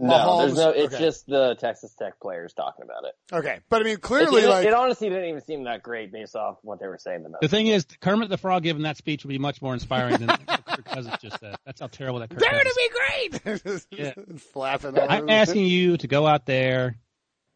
No, 0.00 0.12
Mahomes- 0.14 0.46
there's 0.46 0.56
no. 0.58 0.70
It's 0.70 0.94
okay. 0.94 1.04
just 1.04 1.26
the 1.26 1.56
Texas 1.58 1.92
Tech 1.94 2.20
players 2.20 2.52
talking 2.54 2.84
about 2.84 3.04
it. 3.04 3.34
Okay, 3.34 3.58
but 3.68 3.80
I 3.80 3.84
mean, 3.84 3.96
clearly, 3.98 4.42
it- 4.42 4.48
like 4.48 4.66
it 4.66 4.72
honestly 4.74 5.08
didn't 5.08 5.24
even 5.28 5.40
seem 5.42 5.64
that 5.64 5.82
great 5.82 6.12
based 6.12 6.36
off 6.36 6.58
what 6.62 6.78
they 6.80 6.86
were 6.86 6.98
saying 6.98 7.24
about. 7.26 7.40
the 7.40 7.48
thing 7.48 7.66
is, 7.66 7.84
Kermit 8.00 8.28
the 8.28 8.36
Frog 8.38 8.62
giving 8.62 8.82
that 8.82 8.96
speech 8.96 9.24
would 9.24 9.28
be 9.30 9.38
much 9.38 9.60
more 9.60 9.74
inspiring 9.74 10.18
than 10.18 10.28
what 10.28 10.64
Kirk 10.66 10.84
Cousins 10.84 11.14
just 11.20 11.40
said. 11.40 11.56
That's 11.64 11.80
how 11.80 11.88
terrible 11.88 12.20
that. 12.20 12.30
Kirk 12.30 12.38
they're 12.38 12.50
gonna 12.52 12.70
be 12.76 12.90
great. 12.90 13.84
Yeah. 13.90 14.12
Flapping. 14.52 14.98
I'm 14.98 15.22
over. 15.24 15.30
asking 15.32 15.66
you 15.66 15.96
to 15.96 16.06
go 16.06 16.26
out 16.26 16.46
there 16.46 16.96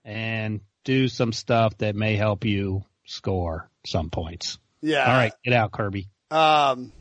and 0.05 0.61
do 0.85 1.07
some 1.09 1.33
stuff 1.33 1.77
that 1.79 1.95
may 1.95 2.17
help 2.17 2.45
you 2.45 2.85
score 3.05 3.71
some 3.87 4.11
points. 4.11 4.59
Yeah. 4.81 5.05
All 5.07 5.13
right, 5.17 5.33
get 5.45 5.55
out, 5.55 5.71
Kirby. 5.71 6.09
Um, 6.33 6.93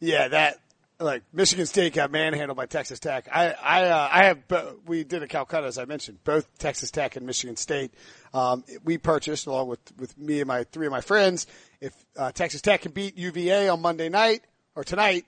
yeah, 0.00 0.28
that 0.28 0.58
like 0.98 1.22
Michigan 1.32 1.66
State 1.66 1.94
got 1.94 2.10
manhandled 2.10 2.56
by 2.56 2.66
Texas 2.66 2.98
Tech. 2.98 3.28
I 3.32 3.50
I 3.50 3.84
uh, 3.88 4.08
I 4.10 4.24
have 4.24 4.38
we 4.86 5.04
did 5.04 5.22
a 5.22 5.26
Calcutta 5.26 5.66
as 5.66 5.78
I 5.78 5.84
mentioned, 5.84 6.22
both 6.24 6.46
Texas 6.58 6.90
Tech 6.90 7.16
and 7.16 7.26
Michigan 7.26 7.56
State. 7.56 7.92
Um, 8.32 8.64
we 8.84 8.98
purchased 8.98 9.46
along 9.46 9.68
with 9.68 9.80
with 9.98 10.16
me 10.18 10.40
and 10.40 10.48
my 10.48 10.64
three 10.64 10.86
of 10.86 10.92
my 10.92 11.00
friends. 11.00 11.46
If 11.80 11.92
uh, 12.16 12.32
Texas 12.32 12.62
Tech 12.62 12.82
can 12.82 12.92
beat 12.92 13.16
UVA 13.16 13.68
on 13.68 13.82
Monday 13.82 14.08
night 14.08 14.42
or 14.74 14.84
tonight, 14.84 15.26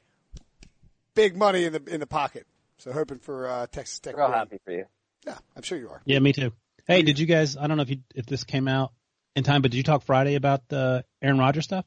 big 1.14 1.36
money 1.36 1.64
in 1.64 1.72
the 1.72 1.82
in 1.86 2.00
the 2.00 2.06
pocket. 2.06 2.46
So 2.78 2.92
hoping 2.92 3.18
for 3.18 3.48
uh, 3.48 3.66
Texas 3.66 3.98
Tech. 3.98 4.16
We're 4.16 4.30
happy 4.30 4.58
for 4.64 4.72
you. 4.72 4.84
Yeah, 5.26 5.38
I'm 5.56 5.62
sure 5.62 5.78
you 5.78 5.90
are. 5.90 6.00
Yeah, 6.04 6.20
me 6.20 6.32
too. 6.32 6.52
Hey, 6.86 7.02
did 7.02 7.18
you 7.18 7.26
guys? 7.26 7.56
I 7.56 7.66
don't 7.66 7.76
know 7.76 7.82
if 7.82 7.90
you 7.90 7.98
if 8.14 8.26
this 8.26 8.44
came 8.44 8.68
out 8.68 8.92
in 9.36 9.44
time, 9.44 9.60
but 9.62 9.70
did 9.70 9.76
you 9.76 9.82
talk 9.82 10.02
Friday 10.02 10.36
about 10.36 10.68
the 10.68 11.04
Aaron 11.20 11.38
Rodgers 11.38 11.64
stuff? 11.64 11.84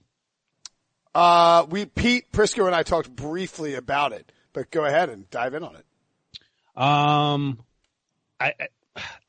Uh, 1.13 1.65
we 1.69 1.85
Pete 1.85 2.31
Prisco 2.31 2.65
and 2.65 2.75
I 2.75 2.83
talked 2.83 3.13
briefly 3.13 3.75
about 3.75 4.13
it, 4.13 4.31
but 4.53 4.71
go 4.71 4.85
ahead 4.85 5.09
and 5.09 5.29
dive 5.29 5.53
in 5.53 5.63
on 5.63 5.75
it. 5.75 5.85
Um, 6.81 7.59
I 8.39 8.53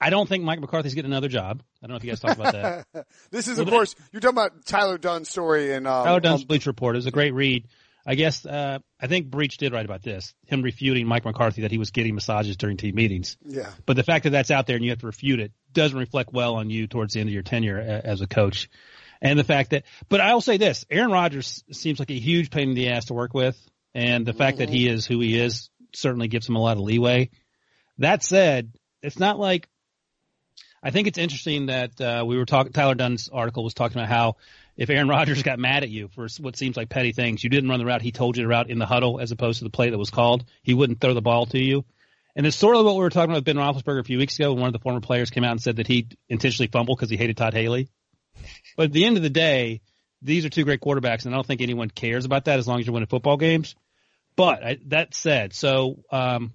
I- 0.01 0.11
don't 0.11 0.29
think 0.29 0.45
Mike 0.45 0.61
McCarthy's 0.61 0.95
getting 0.95 1.11
another 1.11 1.29
job. 1.29 1.63
I 1.83 1.87
don't 1.87 1.91
know 1.93 1.97
if 1.97 2.05
you 2.05 2.11
guys 2.11 2.21
talked 2.21 2.39
about 2.39 2.53
that. 2.53 3.07
This 3.31 3.49
is, 3.49 3.59
Well, 3.59 3.67
of 3.67 3.73
course, 3.73 3.95
you're 4.13 4.21
talking 4.21 4.35
about 4.37 4.65
Tyler 4.67 4.99
Dunne's 4.99 5.29
story 5.29 5.73
and, 5.73 5.87
um, 5.87 6.05
Tyler 6.05 6.21
Dunne's 6.21 6.43
um, 6.43 6.47
Bleacher 6.47 6.71
Report. 6.71 6.95
It 6.95 6.99
was 6.99 7.07
a 7.07 7.11
great 7.13 7.33
read. 7.35 7.67
I 8.05 8.17
guess 8.17 8.45
uh, 8.45 8.81
I 9.01 9.07
think 9.07 9.31
Breech 9.31 9.59
did 9.59 9.73
right 9.73 9.85
about 9.85 10.03
this. 10.03 10.35
Him 10.47 10.63
refuting 10.63 11.07
Mike 11.07 11.25
McCarthy 11.25 11.63
that 11.63 11.71
he 11.71 11.79
was 11.79 11.93
getting 11.93 12.15
massages 12.17 12.57
during 12.57 12.77
team 12.77 12.97
meetings. 12.97 13.37
Yeah. 13.47 13.71
But 13.87 13.97
the 13.97 14.03
fact 14.03 14.25
that 14.25 14.31
that's 14.31 14.51
out 14.51 14.67
there 14.67 14.75
and 14.77 14.85
you 14.85 14.91
have 14.91 14.99
to 15.01 15.07
refute 15.07 15.39
it 15.39 15.53
doesn't 15.73 15.97
reflect 15.97 16.33
well 16.33 16.57
on 16.57 16.69
you 16.69 16.89
towards 16.89 17.15
the 17.15 17.21
end 17.21 17.29
of 17.29 17.33
your 17.33 17.45
tenure 17.45 17.79
as 17.79 18.21
a 18.21 18.27
coach. 18.27 18.69
And 19.23 19.39
the 19.39 19.45
fact 19.45 19.71
that, 19.71 19.85
but 20.09 20.21
I'll 20.21 20.41
say 20.41 20.57
this: 20.57 20.85
Aaron 20.91 21.13
Rodgers 21.13 21.63
seems 21.71 22.01
like 22.01 22.11
a 22.11 22.19
huge 22.19 22.51
pain 22.51 22.71
in 22.71 22.75
the 22.75 22.91
ass 22.91 23.07
to 23.07 23.15
work 23.15 23.33
with, 23.33 23.57
and 23.95 24.27
the 24.27 24.33
fact 24.33 24.59
mm-hmm. 24.59 24.67
that 24.67 24.71
he 24.71 24.89
is 24.89 25.07
who 25.07 25.21
he 25.21 25.39
is 25.39 25.71
certainly 25.95 26.27
gives 26.27 26.49
him 26.49 26.57
a 26.57 26.61
lot 26.61 26.77
of 26.77 26.83
leeway. 26.83 27.31
That 27.99 28.25
said, 28.25 28.73
it's 29.01 29.21
not 29.21 29.39
like 29.39 29.69
I 30.83 30.91
think 30.91 31.07
it's 31.07 31.19
interesting 31.19 31.67
that 31.67 32.01
uh, 32.01 32.25
we 32.27 32.37
were 32.37 32.45
talking. 32.45 32.73
Tyler 32.73 32.97
Dunne's 32.97 33.29
article 33.33 33.63
was 33.63 33.75
talking 33.75 33.97
about 33.97 34.09
how 34.09 34.37
if 34.77 34.91
Aaron 34.91 35.09
Rodgers 35.17 35.45
got 35.45 35.61
mad 35.61 35.85
at 35.85 35.91
you 35.91 36.09
for 36.09 36.27
what 36.41 36.57
seems 36.57 36.77
like 36.77 36.89
petty 36.89 37.13
things, 37.13 37.45
you 37.45 37.51
didn't 37.51 37.71
run 37.71 37.79
the 37.79 37.87
route 37.87 38.03
he 38.03 38.11
told 38.11 38.37
you 38.37 38.43
to 38.43 38.49
route 38.49 38.71
in 38.71 38.81
the 38.81 38.87
huddle 38.87 39.21
as 39.21 39.31
opposed 39.31 39.59
to 39.59 39.65
the 39.65 39.71
play 39.71 39.91
that 39.91 39.99
was 39.99 40.11
called. 40.11 40.45
He 40.63 40.75
wouldn't 40.75 41.01
throw 41.01 41.15
the 41.15 41.23
ball 41.23 41.47
to 41.47 41.59
you. 41.59 41.85
And 42.35 42.45
it's 42.47 42.57
sort 42.57 42.77
of 42.77 42.85
what 42.85 42.95
we 42.95 43.03
were 43.03 43.11
talking 43.11 43.31
about 43.31 43.45
with 43.45 43.45
Ben 43.45 43.57
Roethlisberger 43.57 44.01
a 44.01 44.05
few 44.05 44.19
weeks 44.19 44.37
ago 44.37 44.53
when 44.53 44.63
one 44.63 44.69
of 44.69 44.73
the 44.73 44.79
former 44.81 45.01
players 45.01 45.31
came 45.31 45.45
out 45.45 45.53
and 45.53 45.61
said 45.61 45.77
that 45.77 45.87
he 45.87 46.09
intentionally 46.29 46.69
fumbled 46.73 46.99
because 46.99 47.11
he 47.11 47.17
hated 47.17 47.37
Todd 47.37 47.55
Haley. 47.55 47.89
But 48.77 48.87
at 48.87 48.93
the 48.93 49.05
end 49.05 49.17
of 49.17 49.23
the 49.23 49.31
day, 49.31 49.81
these 50.23 50.45
are 50.45 50.49
two 50.49 50.65
great 50.65 50.81
quarterbacks, 50.81 51.25
and 51.25 51.35
I 51.35 51.37
don't 51.37 51.47
think 51.47 51.61
anyone 51.61 51.91
cares 51.91 52.25
about 52.25 52.47
that 52.47 52.59
as 52.59 52.67
long 52.67 52.81
as 52.81 52.87
you're 52.87 52.95
winning 52.95 53.09
football 53.09 53.37
games. 53.37 53.75
But 54.37 54.65
I, 54.65 54.79
that 54.87 55.15
said, 55.15 55.53
so 55.53 56.03
um, 56.11 56.53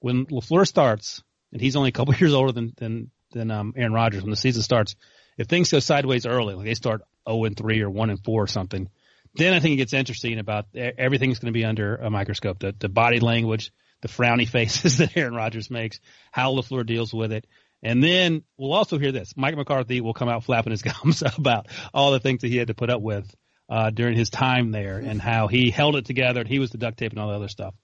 when 0.00 0.26
LaFleur 0.26 0.66
starts, 0.66 1.22
and 1.52 1.60
he's 1.60 1.76
only 1.76 1.90
a 1.90 1.92
couple 1.92 2.14
years 2.18 2.34
older 2.34 2.52
than 2.52 2.72
than 2.76 3.10
than 3.32 3.50
um, 3.50 3.74
Aaron 3.76 3.92
Rodgers 3.92 4.22
when 4.22 4.30
the 4.30 4.36
season 4.36 4.62
starts, 4.62 4.96
if 5.38 5.46
things 5.46 5.70
go 5.70 5.78
sideways 5.78 6.26
early, 6.26 6.54
like 6.54 6.66
they 6.66 6.74
start 6.74 7.02
0 7.28 7.44
and 7.44 7.56
3 7.56 7.82
or 7.82 7.90
1 7.90 8.10
and 8.10 8.24
4 8.24 8.42
or 8.42 8.46
something, 8.48 8.88
then 9.34 9.54
I 9.54 9.60
think 9.60 9.74
it 9.74 9.76
gets 9.76 9.92
interesting 9.92 10.38
about 10.38 10.66
everything's 10.74 11.38
going 11.38 11.52
to 11.52 11.58
be 11.58 11.64
under 11.64 11.96
a 11.96 12.10
microscope. 12.10 12.58
The, 12.58 12.74
the 12.76 12.88
body 12.88 13.20
language, 13.20 13.72
the 14.00 14.08
frowny 14.08 14.48
faces 14.48 14.98
that 14.98 15.16
Aaron 15.16 15.34
Rodgers 15.34 15.70
makes, 15.70 16.00
how 16.32 16.52
LaFleur 16.52 16.84
deals 16.84 17.14
with 17.14 17.32
it. 17.32 17.46
And 17.82 18.02
then 18.02 18.42
we'll 18.58 18.72
also 18.72 18.98
hear 18.98 19.12
this. 19.12 19.32
Mike 19.36 19.56
McCarthy 19.56 20.00
will 20.00 20.14
come 20.14 20.28
out 20.28 20.44
flapping 20.44 20.70
his 20.70 20.82
gums 21.02 21.22
about 21.22 21.68
all 21.94 22.12
the 22.12 22.20
things 22.20 22.42
that 22.42 22.48
he 22.48 22.56
had 22.56 22.68
to 22.68 22.74
put 22.74 22.90
up 22.90 23.00
with 23.00 23.34
uh, 23.68 23.90
during 23.90 24.16
his 24.16 24.30
time 24.30 24.70
there 24.70 24.98
and 24.98 25.20
how 25.20 25.46
he 25.46 25.70
held 25.70 25.96
it 25.96 26.04
together 26.04 26.40
and 26.40 26.48
he 26.48 26.58
was 26.58 26.70
the 26.70 26.78
duct 26.78 26.98
tape 26.98 27.12
and 27.12 27.20
all 27.20 27.28
the 27.28 27.36
other 27.36 27.48
stuff. 27.48 27.74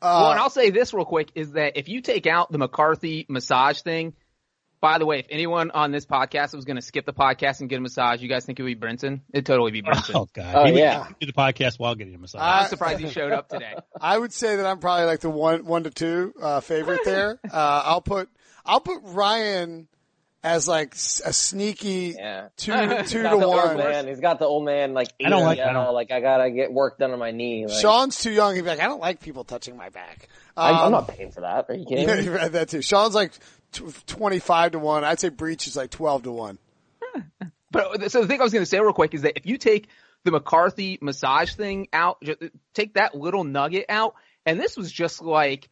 Uh, 0.00 0.18
well, 0.20 0.30
and 0.30 0.40
I'll 0.40 0.50
say 0.50 0.70
this 0.70 0.94
real 0.94 1.04
quick 1.04 1.30
is 1.34 1.52
that 1.52 1.76
if 1.76 1.88
you 1.88 2.00
take 2.00 2.26
out 2.26 2.52
the 2.52 2.58
McCarthy 2.58 3.26
massage 3.28 3.82
thing– 3.82 4.14
by 4.80 4.98
the 4.98 5.06
way, 5.06 5.18
if 5.18 5.26
anyone 5.30 5.70
on 5.72 5.90
this 5.90 6.06
podcast 6.06 6.54
was 6.54 6.64
going 6.64 6.76
to 6.76 6.82
skip 6.82 7.04
the 7.04 7.12
podcast 7.12 7.60
and 7.60 7.68
get 7.68 7.78
a 7.78 7.80
massage, 7.80 8.22
you 8.22 8.28
guys 8.28 8.44
think 8.44 8.60
it 8.60 8.62
would 8.62 8.80
be 8.80 8.86
Brinson? 8.86 9.20
It'd 9.32 9.46
totally 9.46 9.72
be 9.72 9.82
Brinson. 9.82 10.14
Oh 10.14 10.28
God! 10.32 10.54
Oh 10.54 10.64
he 10.66 10.78
yeah. 10.78 11.08
Do 11.20 11.26
the 11.26 11.32
podcast 11.32 11.78
while 11.78 11.94
getting 11.94 12.14
a 12.14 12.18
massage. 12.18 12.40
I'm 12.42 12.68
surprised 12.68 13.00
he 13.00 13.10
showed 13.10 13.32
up 13.32 13.48
today. 13.48 13.74
I 14.00 14.16
would 14.16 14.32
say 14.32 14.56
that 14.56 14.66
I'm 14.66 14.78
probably 14.78 15.06
like 15.06 15.20
the 15.20 15.30
one 15.30 15.64
one 15.64 15.84
to 15.84 15.90
two 15.90 16.32
uh, 16.40 16.60
favorite 16.60 17.00
there. 17.04 17.40
Uh, 17.48 17.82
I'll 17.84 18.02
put 18.02 18.28
I'll 18.68 18.80
put 18.80 19.00
Ryan 19.02 19.88
as 20.44 20.68
like 20.68 20.94
a 20.94 21.32
sneaky 21.32 22.14
yeah. 22.16 22.48
two 22.56 22.72
two 23.06 23.22
to 23.22 23.36
one. 23.36 23.76
Man. 23.76 24.06
He's 24.06 24.20
got 24.20 24.38
the 24.38 24.46
old 24.46 24.64
man 24.64 24.94
like 24.94 25.08
I 25.24 25.30
don't 25.30 25.42
like 25.42 25.58
I 25.58 25.72
don't, 25.72 25.92
like 25.92 26.12
I 26.12 26.20
gotta 26.20 26.50
get 26.50 26.72
work 26.72 26.98
done 26.98 27.10
on 27.10 27.18
my 27.18 27.32
knee. 27.32 27.66
Like, 27.66 27.80
Sean's 27.80 28.20
too 28.20 28.30
young. 28.30 28.54
He's 28.54 28.64
like 28.64 28.80
I 28.80 28.84
don't 28.84 29.00
like 29.00 29.20
people 29.20 29.44
touching 29.44 29.76
my 29.76 29.88
back. 29.88 30.28
Um, 30.56 30.76
I'm 30.76 30.92
not 30.92 31.08
paying 31.08 31.32
for 31.32 31.40
that. 31.40 31.66
Are 31.68 31.74
you 31.74 31.86
kidding? 31.86 32.08
Yeah, 32.08 32.20
you 32.20 32.32
read 32.32 32.52
that 32.52 32.68
too. 32.68 32.82
Sean's 32.82 33.14
like 33.14 33.32
25 33.72 34.72
to 34.72 34.78
1. 34.78 35.04
I'd 35.04 35.20
say 35.20 35.28
Breech 35.28 35.66
is 35.66 35.76
like 35.76 35.90
12 35.90 36.24
to 36.24 36.32
1. 36.32 36.58
but 37.70 38.10
so 38.10 38.22
the 38.22 38.26
thing 38.26 38.40
I 38.40 38.44
was 38.44 38.52
going 38.52 38.62
to 38.62 38.66
say 38.66 38.80
real 38.80 38.92
quick 38.92 39.14
is 39.14 39.22
that 39.22 39.36
if 39.36 39.46
you 39.46 39.58
take 39.58 39.88
the 40.24 40.30
McCarthy 40.30 40.98
massage 41.00 41.54
thing 41.54 41.88
out, 41.92 42.22
take 42.74 42.94
that 42.94 43.14
little 43.14 43.44
nugget 43.44 43.86
out, 43.88 44.14
and 44.46 44.58
this 44.58 44.76
was 44.76 44.90
just 44.90 45.22
like 45.22 45.68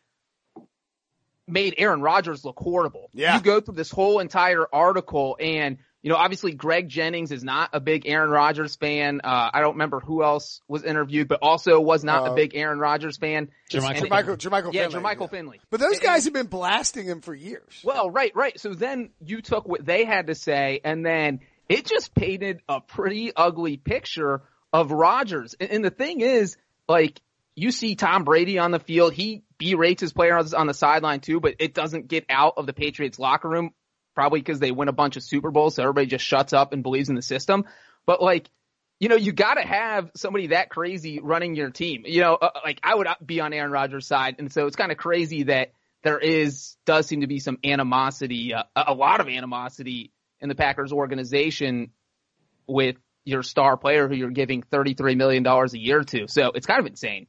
made 1.49 1.75
Aaron 1.79 2.01
Rodgers 2.01 2.45
look 2.45 2.59
horrible. 2.59 3.11
Yeah. 3.15 3.37
You 3.37 3.43
go 3.43 3.61
through 3.61 3.75
this 3.75 3.91
whole 3.91 4.19
entire 4.21 4.67
article 4.73 5.37
and 5.41 5.79
you 6.03 6.11
know, 6.11 6.19
obviously 6.19 6.53
Greg 6.53 6.89
Jennings 6.89 7.33
is 7.33 7.43
not 7.43 7.71
a 7.73 7.81
big 7.81 8.07
Aaron 8.07 8.31
Rodgers 8.31 8.77
fan. 8.77 9.23
Uh, 9.25 9.51
I 9.53 9.61
don't 9.61 9.73
remember 9.73 9.99
who 9.99 10.23
else 10.23 10.61
was 10.69 10.85
interviewed, 10.85 11.27
but 11.27 11.41
also 11.43 11.81
was 11.81 12.05
not 12.05 12.29
uh, 12.29 12.31
a 12.31 12.35
big 12.37 12.55
Aaron 12.55 12.79
Rodgers 12.79 13.17
fan. 13.17 13.49
Jermichael, 13.69 14.09
Jermichael, 14.09 14.37
Jermichael 14.37 14.73
yeah, 14.73 14.89
Finley. 14.89 15.01
Jermichael 15.01 15.21
yeah. 15.23 15.27
Finley. 15.27 15.61
But 15.69 15.81
those 15.81 15.99
guys 15.99 16.27
have 16.27 16.33
been 16.33 16.47
blasting 16.47 17.07
him 17.07 17.23
for 17.23 17.35
years. 17.35 17.81
Well, 17.83 18.09
right, 18.09 18.31
right. 18.37 18.59
So 18.61 18.73
then 18.73 19.11
you 19.21 19.43
took 19.43 19.67
what 19.67 19.85
they 19.85 20.05
had 20.05 20.29
to 20.29 20.37
say 20.37 20.81
and 20.85 21.05
then 21.05 21.41
it 21.69 21.87
just 21.87 22.15
painted 22.15 22.61
a 22.69 22.81
pretty 22.81 23.33
ugly 23.35 23.77
picture 23.77 24.43
of 24.73 24.93
Rodgers. 24.93 25.57
And, 25.59 25.71
and 25.73 25.85
the 25.85 25.91
thing 25.91 26.21
is, 26.21 26.57
like, 26.89 27.21
you 27.57 27.73
see 27.73 27.97
Tom 27.97 28.23
Brady 28.23 28.61
on 28.61 28.71
the 28.71 28.79
field. 28.79 29.13
He 29.13 29.43
berates 29.59 30.01
his 30.01 30.13
players 30.13 30.55
on 30.55 30.67
the 30.67 30.75
sideline 30.75 31.21
too, 31.21 31.41
but 31.41 31.57
it 31.59 31.75
doesn't 31.75 32.09
get 32.09 32.25
out 32.29 32.55
of 32.57 32.67
the 32.67 32.73
Patriots 32.73 33.19
locker 33.19 33.49
room 33.49 33.73
probably 34.15 34.41
because 34.41 34.59
they 34.59 34.73
win 34.73 34.89
a 34.89 34.93
bunch 34.93 35.17
of 35.17 35.23
Super 35.23 35.51
Bowls, 35.51 35.75
so 35.77 35.83
everybody 35.83 36.07
just 36.07 36.25
shuts 36.25 36.53
up 36.53 36.73
and 36.73 36.83
believes 36.83 37.11
in 37.11 37.15
the 37.15 37.23
system. 37.23 37.67
But 38.07 38.23
like, 38.23 38.51
you 38.99 39.11
know, 39.11 39.17
you 39.17 39.31
got 39.31 39.55
to 39.55 39.63
have 39.63 40.11
somebody 40.17 40.49
that 40.49 40.71
crazy 40.71 41.21
running 41.21 41.55
your 41.55 41.71
team. 41.71 42.05
You 42.07 42.23
know, 42.23 42.35
uh, 42.35 42.51
like 42.65 42.81
I 42.83 42.95
would 42.95 43.09
be 43.25 43.41
on 43.41 43.53
Aaron 43.53 43.71
Rodgers' 43.71 44.07
side, 44.07 44.37
and 44.39 44.51
so 44.51 44.67
it's 44.67 44.77
kind 44.77 44.91
of 44.91 44.97
crazy 44.97 45.45
that 45.45 45.73
there 46.03 46.19
is 46.19 46.77
does 46.87 47.07
seem 47.07 47.21
to 47.21 47.27
be 47.27 47.39
some 47.39 47.59
animosity, 47.63 48.55
uh, 48.55 48.65
a 48.75 48.95
lot 48.95 49.21
of 49.21 49.29
animosity 49.29 50.13
in 50.41 50.49
the 50.49 50.55
Packers 50.55 50.93
organization 50.93 51.91
with 52.67 52.97
your 53.25 53.43
star 53.43 53.77
player 53.77 54.09
who 54.09 54.15
you're 54.15 54.31
giving 54.31 54.63
$33 54.63 55.17
million 55.17 55.47
a 55.47 55.67
year 55.73 56.03
to. 56.05 56.29
So 56.29 56.53
it's 56.55 56.67
kind 56.67 56.81
of 56.81 56.87
insane. 56.87 57.27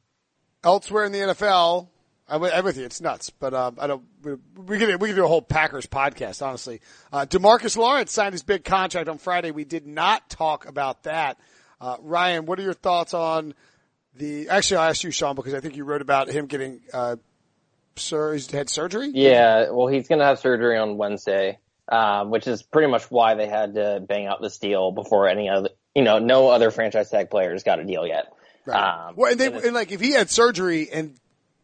Elsewhere 0.64 1.04
in 1.04 1.12
the 1.12 1.18
NFL, 1.18 1.88
I'm, 2.28 2.42
I'm 2.44 2.64
with 2.64 2.76
you. 2.76 2.84
It's 2.84 3.00
nuts, 3.00 3.30
but 3.30 3.54
um, 3.54 3.76
I 3.78 3.86
don't. 3.86 4.02
We, 4.22 4.78
can 4.78 4.98
we 4.98 5.08
can 5.08 5.16
do 5.16 5.24
a 5.24 5.28
whole 5.28 5.42
Packers 5.42 5.86
podcast. 5.86 6.44
Honestly, 6.44 6.80
uh, 7.12 7.26
Demarcus 7.26 7.76
Lawrence 7.76 8.12
signed 8.12 8.32
his 8.32 8.42
big 8.42 8.64
contract 8.64 9.08
on 9.08 9.18
Friday. 9.18 9.50
We 9.50 9.64
did 9.64 9.86
not 9.86 10.28
talk 10.28 10.66
about 10.66 11.04
that. 11.04 11.38
Uh, 11.80 11.96
Ryan, 12.00 12.46
what 12.46 12.58
are 12.58 12.62
your 12.62 12.74
thoughts 12.74 13.14
on 13.14 13.54
the? 14.14 14.48
Actually, 14.48 14.78
I 14.78 14.88
asked 14.88 15.04
you, 15.04 15.10
Sean, 15.10 15.36
because 15.36 15.54
I 15.54 15.60
think 15.60 15.76
you 15.76 15.84
wrote 15.84 16.02
about 16.02 16.28
him 16.28 16.46
getting 16.46 16.80
uh, 16.92 17.16
sir, 17.98 18.32
he's 18.32 18.50
had 18.50 18.70
surgery. 18.70 19.10
Yeah, 19.12 19.70
well, 19.70 19.86
he's 19.86 20.08
going 20.08 20.20
to 20.20 20.24
have 20.24 20.38
surgery 20.38 20.78
on 20.78 20.96
Wednesday, 20.96 21.58
um, 21.88 22.30
which 22.30 22.46
is 22.46 22.62
pretty 22.62 22.90
much 22.90 23.10
why 23.10 23.34
they 23.34 23.46
had 23.46 23.74
to 23.74 24.00
bang 24.06 24.26
out 24.26 24.40
this 24.40 24.58
deal 24.58 24.92
before 24.92 25.28
any 25.28 25.48
other. 25.48 25.70
You 25.94 26.02
know, 26.02 26.18
no 26.18 26.48
other 26.48 26.70
franchise 26.70 27.10
tag 27.10 27.30
players 27.30 27.62
got 27.62 27.80
a 27.80 27.84
deal 27.84 28.06
yet. 28.06 28.32
Right. 28.64 29.08
Um, 29.08 29.14
well, 29.16 29.30
and 29.30 29.40
they 29.40 29.46
and, 29.46 29.56
and 29.56 29.74
like 29.74 29.90
if 29.92 30.00
he 30.00 30.12
had 30.12 30.30
surgery 30.30 30.88
and 30.90 31.18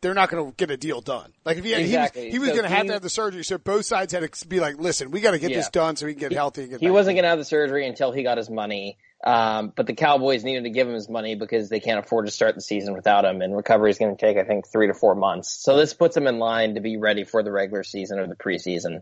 they're 0.04 0.12
not 0.12 0.28
going 0.28 0.44
to 0.44 0.54
get 0.54 0.70
a 0.70 0.76
deal 0.76 1.00
done. 1.00 1.32
Like 1.46 1.56
if 1.56 1.64
he, 1.64 1.72
exactly. 1.72 2.30
he 2.30 2.38
was, 2.38 2.50
was 2.50 2.56
so 2.56 2.62
going 2.62 2.70
to 2.70 2.76
have 2.76 2.86
to 2.88 2.92
have 2.92 3.02
the 3.02 3.08
surgery, 3.08 3.42
so 3.42 3.56
both 3.56 3.86
sides 3.86 4.12
had 4.12 4.30
to 4.30 4.46
be 4.46 4.60
like, 4.60 4.78
listen, 4.78 5.10
we 5.10 5.22
got 5.22 5.30
to 5.30 5.38
get 5.38 5.50
yeah. 5.50 5.56
this 5.56 5.70
done 5.70 5.96
so 5.96 6.06
he 6.06 6.12
can 6.12 6.20
get 6.20 6.30
he, 6.32 6.36
healthy. 6.36 6.68
Get 6.68 6.80
he 6.80 6.90
wasn't 6.90 7.14
going 7.14 7.22
to 7.22 7.30
have 7.30 7.38
the 7.38 7.44
surgery 7.44 7.88
until 7.88 8.12
he 8.12 8.22
got 8.22 8.36
his 8.36 8.50
money. 8.50 8.98
Um, 9.24 9.72
but 9.74 9.86
the 9.86 9.94
Cowboys 9.94 10.44
needed 10.44 10.64
to 10.64 10.70
give 10.70 10.86
him 10.86 10.92
his 10.92 11.08
money 11.08 11.36
because 11.36 11.70
they 11.70 11.80
can't 11.80 11.98
afford 11.98 12.26
to 12.26 12.30
start 12.30 12.54
the 12.54 12.60
season 12.60 12.92
without 12.92 13.24
him, 13.24 13.40
and 13.40 13.56
recovery 13.56 13.90
is 13.90 13.96
going 13.96 14.14
to 14.14 14.20
take, 14.20 14.36
I 14.36 14.44
think, 14.44 14.68
three 14.68 14.88
to 14.88 14.94
four 14.94 15.14
months. 15.14 15.50
So 15.50 15.78
this 15.78 15.94
puts 15.94 16.14
him 16.14 16.26
in 16.26 16.38
line 16.38 16.74
to 16.74 16.82
be 16.82 16.98
ready 16.98 17.24
for 17.24 17.42
the 17.42 17.50
regular 17.50 17.82
season 17.82 18.18
or 18.18 18.26
the 18.26 18.36
preseason. 18.36 19.00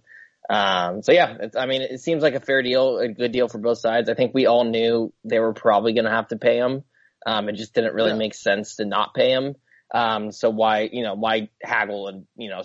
Um, 0.48 1.02
so 1.02 1.10
yeah, 1.10 1.48
I 1.58 1.66
mean, 1.66 1.82
it 1.82 2.00
seems 2.00 2.22
like 2.22 2.34
a 2.34 2.40
fair 2.40 2.62
deal, 2.62 2.98
a 2.98 3.08
good 3.08 3.32
deal 3.32 3.48
for 3.48 3.58
both 3.58 3.78
sides. 3.78 4.08
I 4.08 4.14
think 4.14 4.32
we 4.34 4.46
all 4.46 4.62
knew 4.62 5.12
they 5.24 5.40
were 5.40 5.52
probably 5.52 5.94
going 5.94 6.04
to 6.04 6.12
have 6.12 6.28
to 6.28 6.36
pay 6.36 6.58
him. 6.58 6.84
Um, 7.26 7.48
it 7.48 7.54
just 7.54 7.74
didn't 7.74 7.94
really 7.94 8.10
yeah. 8.10 8.18
make 8.18 8.34
sense 8.34 8.76
to 8.76 8.84
not 8.84 9.14
pay 9.14 9.32
him. 9.32 9.56
Um, 9.92 10.32
so 10.32 10.50
why, 10.50 10.88
you 10.92 11.02
know, 11.02 11.14
why 11.14 11.50
haggle 11.62 12.08
and, 12.08 12.26
you 12.36 12.48
know, 12.48 12.62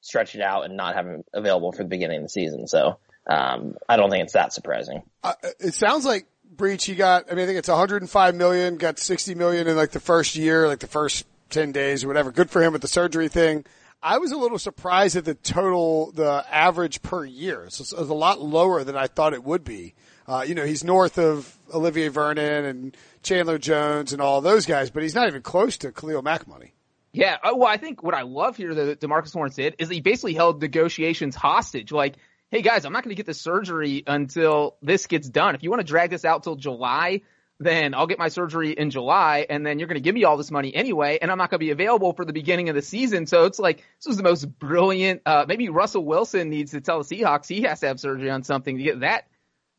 stretch 0.00 0.34
it 0.34 0.40
out 0.40 0.64
and 0.64 0.76
not 0.76 0.94
have 0.94 1.06
him 1.06 1.24
available 1.32 1.72
for 1.72 1.82
the 1.82 1.88
beginning 1.88 2.18
of 2.18 2.22
the 2.22 2.28
season. 2.28 2.66
So, 2.66 2.98
um, 3.28 3.76
I 3.88 3.96
don't 3.96 4.10
think 4.10 4.24
it's 4.24 4.32
that 4.32 4.52
surprising. 4.52 5.02
Uh, 5.22 5.34
it 5.58 5.74
sounds 5.74 6.04
like 6.04 6.26
Breech, 6.50 6.84
he 6.84 6.94
got, 6.94 7.30
I 7.30 7.34
mean, 7.34 7.44
I 7.44 7.46
think 7.46 7.58
it's 7.58 7.68
105 7.68 8.34
million, 8.34 8.76
got 8.76 8.98
60 8.98 9.34
million 9.34 9.66
in 9.66 9.76
like 9.76 9.90
the 9.90 10.00
first 10.00 10.36
year, 10.36 10.66
like 10.66 10.80
the 10.80 10.86
first 10.86 11.26
10 11.50 11.72
days 11.72 12.02
or 12.02 12.08
whatever. 12.08 12.32
Good 12.32 12.50
for 12.50 12.62
him 12.62 12.72
with 12.72 12.82
the 12.82 12.88
surgery 12.88 13.28
thing. 13.28 13.64
I 14.02 14.18
was 14.18 14.32
a 14.32 14.36
little 14.36 14.58
surprised 14.58 15.16
at 15.16 15.26
the 15.26 15.34
total, 15.34 16.10
the 16.12 16.44
average 16.50 17.02
per 17.02 17.24
year. 17.24 17.66
So 17.68 17.82
was 17.98 18.08
a 18.08 18.14
lot 18.14 18.40
lower 18.40 18.82
than 18.82 18.96
I 18.96 19.06
thought 19.06 19.34
it 19.34 19.44
would 19.44 19.62
be. 19.62 19.94
Uh, 20.30 20.42
you 20.42 20.54
know, 20.54 20.64
he's 20.64 20.84
north 20.84 21.18
of 21.18 21.58
Olivier 21.74 22.06
Vernon 22.06 22.64
and 22.64 22.96
Chandler 23.24 23.58
Jones 23.58 24.12
and 24.12 24.22
all 24.22 24.40
those 24.40 24.64
guys, 24.64 24.88
but 24.88 25.02
he's 25.02 25.14
not 25.16 25.26
even 25.26 25.42
close 25.42 25.76
to 25.78 25.90
Khalil 25.90 26.22
Mack 26.22 26.46
money. 26.46 26.72
Yeah, 27.12 27.38
uh, 27.42 27.56
well, 27.56 27.66
I 27.66 27.78
think 27.78 28.04
what 28.04 28.14
I 28.14 28.22
love 28.22 28.56
here 28.56 28.72
that 28.72 29.00
Demarcus 29.00 29.34
Lawrence 29.34 29.56
did 29.56 29.74
is 29.80 29.88
he 29.88 30.00
basically 30.00 30.34
held 30.34 30.62
negotiations 30.62 31.34
hostage. 31.34 31.90
Like, 31.90 32.14
hey 32.52 32.62
guys, 32.62 32.84
I'm 32.84 32.92
not 32.92 33.02
going 33.02 33.10
to 33.10 33.16
get 33.16 33.26
the 33.26 33.34
surgery 33.34 34.04
until 34.06 34.76
this 34.82 35.08
gets 35.08 35.28
done. 35.28 35.56
If 35.56 35.64
you 35.64 35.70
want 35.70 35.80
to 35.80 35.86
drag 35.86 36.10
this 36.10 36.24
out 36.24 36.44
till 36.44 36.54
July, 36.54 37.22
then 37.58 37.92
I'll 37.92 38.06
get 38.06 38.20
my 38.20 38.28
surgery 38.28 38.70
in 38.70 38.90
July, 38.90 39.46
and 39.50 39.66
then 39.66 39.80
you're 39.80 39.88
going 39.88 39.96
to 39.96 40.00
give 40.00 40.14
me 40.14 40.22
all 40.22 40.36
this 40.36 40.52
money 40.52 40.72
anyway, 40.72 41.18
and 41.20 41.32
I'm 41.32 41.38
not 41.38 41.50
going 41.50 41.58
to 41.58 41.66
be 41.66 41.72
available 41.72 42.12
for 42.12 42.24
the 42.24 42.32
beginning 42.32 42.68
of 42.68 42.76
the 42.76 42.82
season. 42.82 43.26
So 43.26 43.46
it's 43.46 43.58
like 43.58 43.78
this 43.78 44.06
was 44.06 44.16
the 44.16 44.22
most 44.22 44.44
brilliant. 44.44 45.22
Uh, 45.26 45.44
maybe 45.48 45.70
Russell 45.70 46.04
Wilson 46.04 46.50
needs 46.50 46.70
to 46.70 46.80
tell 46.80 47.02
the 47.02 47.16
Seahawks 47.16 47.48
he 47.48 47.62
has 47.62 47.80
to 47.80 47.88
have 47.88 47.98
surgery 47.98 48.30
on 48.30 48.44
something 48.44 48.76
to 48.78 48.82
get 48.84 49.00
that 49.00 49.24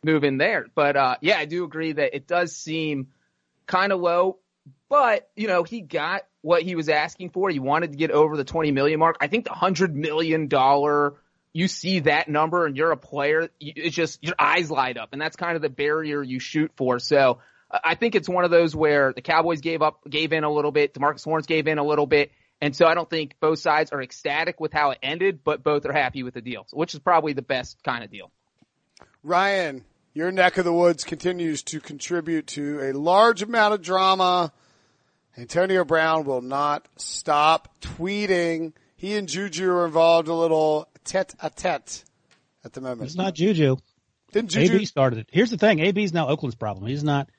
move 0.03 0.23
in 0.23 0.37
there. 0.37 0.67
But 0.73 0.95
uh, 0.95 1.15
yeah, 1.21 1.37
I 1.37 1.45
do 1.45 1.63
agree 1.63 1.93
that 1.93 2.15
it 2.15 2.27
does 2.27 2.55
seem 2.55 3.07
kind 3.65 3.91
of 3.91 3.99
low. 3.99 4.39
but 4.89 5.29
you 5.35 5.47
know 5.47 5.63
he 5.63 5.81
got 5.81 6.23
what 6.41 6.63
he 6.63 6.75
was 6.75 6.89
asking 6.89 7.29
for. 7.29 7.49
He 7.49 7.59
wanted 7.59 7.91
to 7.91 7.97
get 7.97 8.11
over 8.11 8.35
the 8.35 8.43
20 8.43 8.71
million 8.71 8.99
mark. 8.99 9.17
I 9.21 9.27
think 9.27 9.45
the 9.45 9.53
hundred 9.53 9.95
million 9.95 10.47
dollar. 10.47 11.15
You 11.53 11.67
see 11.67 11.99
that 12.01 12.29
number 12.29 12.65
and 12.65 12.77
you're 12.77 12.91
a 12.91 12.97
player. 12.97 13.49
It's 13.59 13.93
just 13.93 14.23
your 14.23 14.35
eyes 14.39 14.71
light 14.71 14.97
up, 14.97 15.09
and 15.11 15.21
that's 15.21 15.35
kind 15.35 15.57
of 15.57 15.61
the 15.61 15.69
barrier 15.69 16.23
you 16.23 16.39
shoot 16.39 16.71
for. 16.77 16.97
So 16.99 17.39
I 17.71 17.95
think 17.95 18.15
it's 18.15 18.29
one 18.29 18.45
of 18.45 18.51
those 18.51 18.75
where 18.75 19.13
the 19.13 19.21
Cowboys 19.21 19.61
gave 19.61 19.81
up, 19.81 19.99
gave 20.09 20.31
in 20.31 20.43
a 20.43 20.51
little 20.51 20.71
bit. 20.71 20.93
Demarcus 20.93 21.25
Lawrence 21.25 21.47
gave 21.47 21.67
in 21.67 21.77
a 21.77 21.83
little 21.83 22.05
bit. 22.05 22.31
And 22.61 22.75
so 22.75 22.85
I 22.85 22.93
don't 22.93 23.09
think 23.09 23.35
both 23.39 23.59
sides 23.59 23.91
are 23.91 24.01
ecstatic 24.01 24.59
with 24.59 24.71
how 24.71 24.91
it 24.91 24.99
ended, 25.01 25.43
but 25.43 25.63
both 25.63 25.85
are 25.85 25.93
happy 25.93 26.23
with 26.23 26.35
the 26.35 26.41
deal, 26.41 26.67
which 26.71 26.93
is 26.93 26.99
probably 26.99 27.33
the 27.33 27.41
best 27.41 27.81
kind 27.83 28.03
of 28.03 28.11
deal. 28.11 28.31
Ryan, 29.23 29.83
your 30.13 30.31
neck 30.31 30.57
of 30.57 30.65
the 30.65 30.73
woods 30.73 31.03
continues 31.03 31.63
to 31.63 31.79
contribute 31.79 32.47
to 32.47 32.79
a 32.81 32.91
large 32.93 33.41
amount 33.41 33.73
of 33.73 33.81
drama. 33.81 34.51
Antonio 35.37 35.85
Brown 35.85 36.25
will 36.25 36.41
not 36.41 36.87
stop 36.97 37.73
tweeting. 37.81 38.73
He 38.95 39.15
and 39.15 39.27
Juju 39.27 39.69
are 39.69 39.85
involved 39.85 40.27
a 40.27 40.33
little 40.33 40.87
tete 41.05 41.33
a 41.41 41.49
tete 41.49 42.03
at 42.63 42.73
the 42.73 42.81
moment. 42.81 43.03
It's 43.03 43.15
not 43.15 43.33
Juju. 43.33 43.77
Didn't 44.33 44.51
Juju 44.51 44.75
AB 44.75 44.85
started 44.85 45.19
it. 45.19 45.29
Here's 45.31 45.49
the 45.49 45.57
thing: 45.57 45.79
AB 45.79 46.03
is 46.03 46.13
now 46.13 46.27
Oakland's 46.27 46.55
problem. 46.55 46.87
He's 46.87 47.03
not 47.03 47.29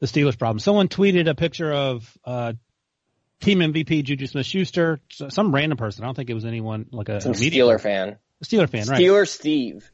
the 0.00 0.06
Steelers' 0.06 0.38
problem. 0.38 0.58
Someone 0.58 0.88
tweeted 0.88 1.28
a 1.28 1.34
picture 1.34 1.72
of 1.72 2.16
uh, 2.24 2.52
team 3.40 3.58
MVP 3.58 4.04
Juju 4.04 4.26
Smith-Schuster, 4.26 5.00
some 5.10 5.54
random 5.54 5.78
person. 5.78 6.04
I 6.04 6.08
don't 6.08 6.14
think 6.14 6.30
it 6.30 6.34
was 6.34 6.44
anyone 6.44 6.86
like 6.92 7.08
a, 7.08 7.20
Some 7.20 7.32
a 7.32 7.38
media 7.38 7.64
Steeler 7.64 7.80
fan. 7.80 8.18
Steeler 8.42 8.68
fan, 8.68 8.86
right? 8.86 9.00
Steeler 9.00 9.26
Steve. 9.26 9.90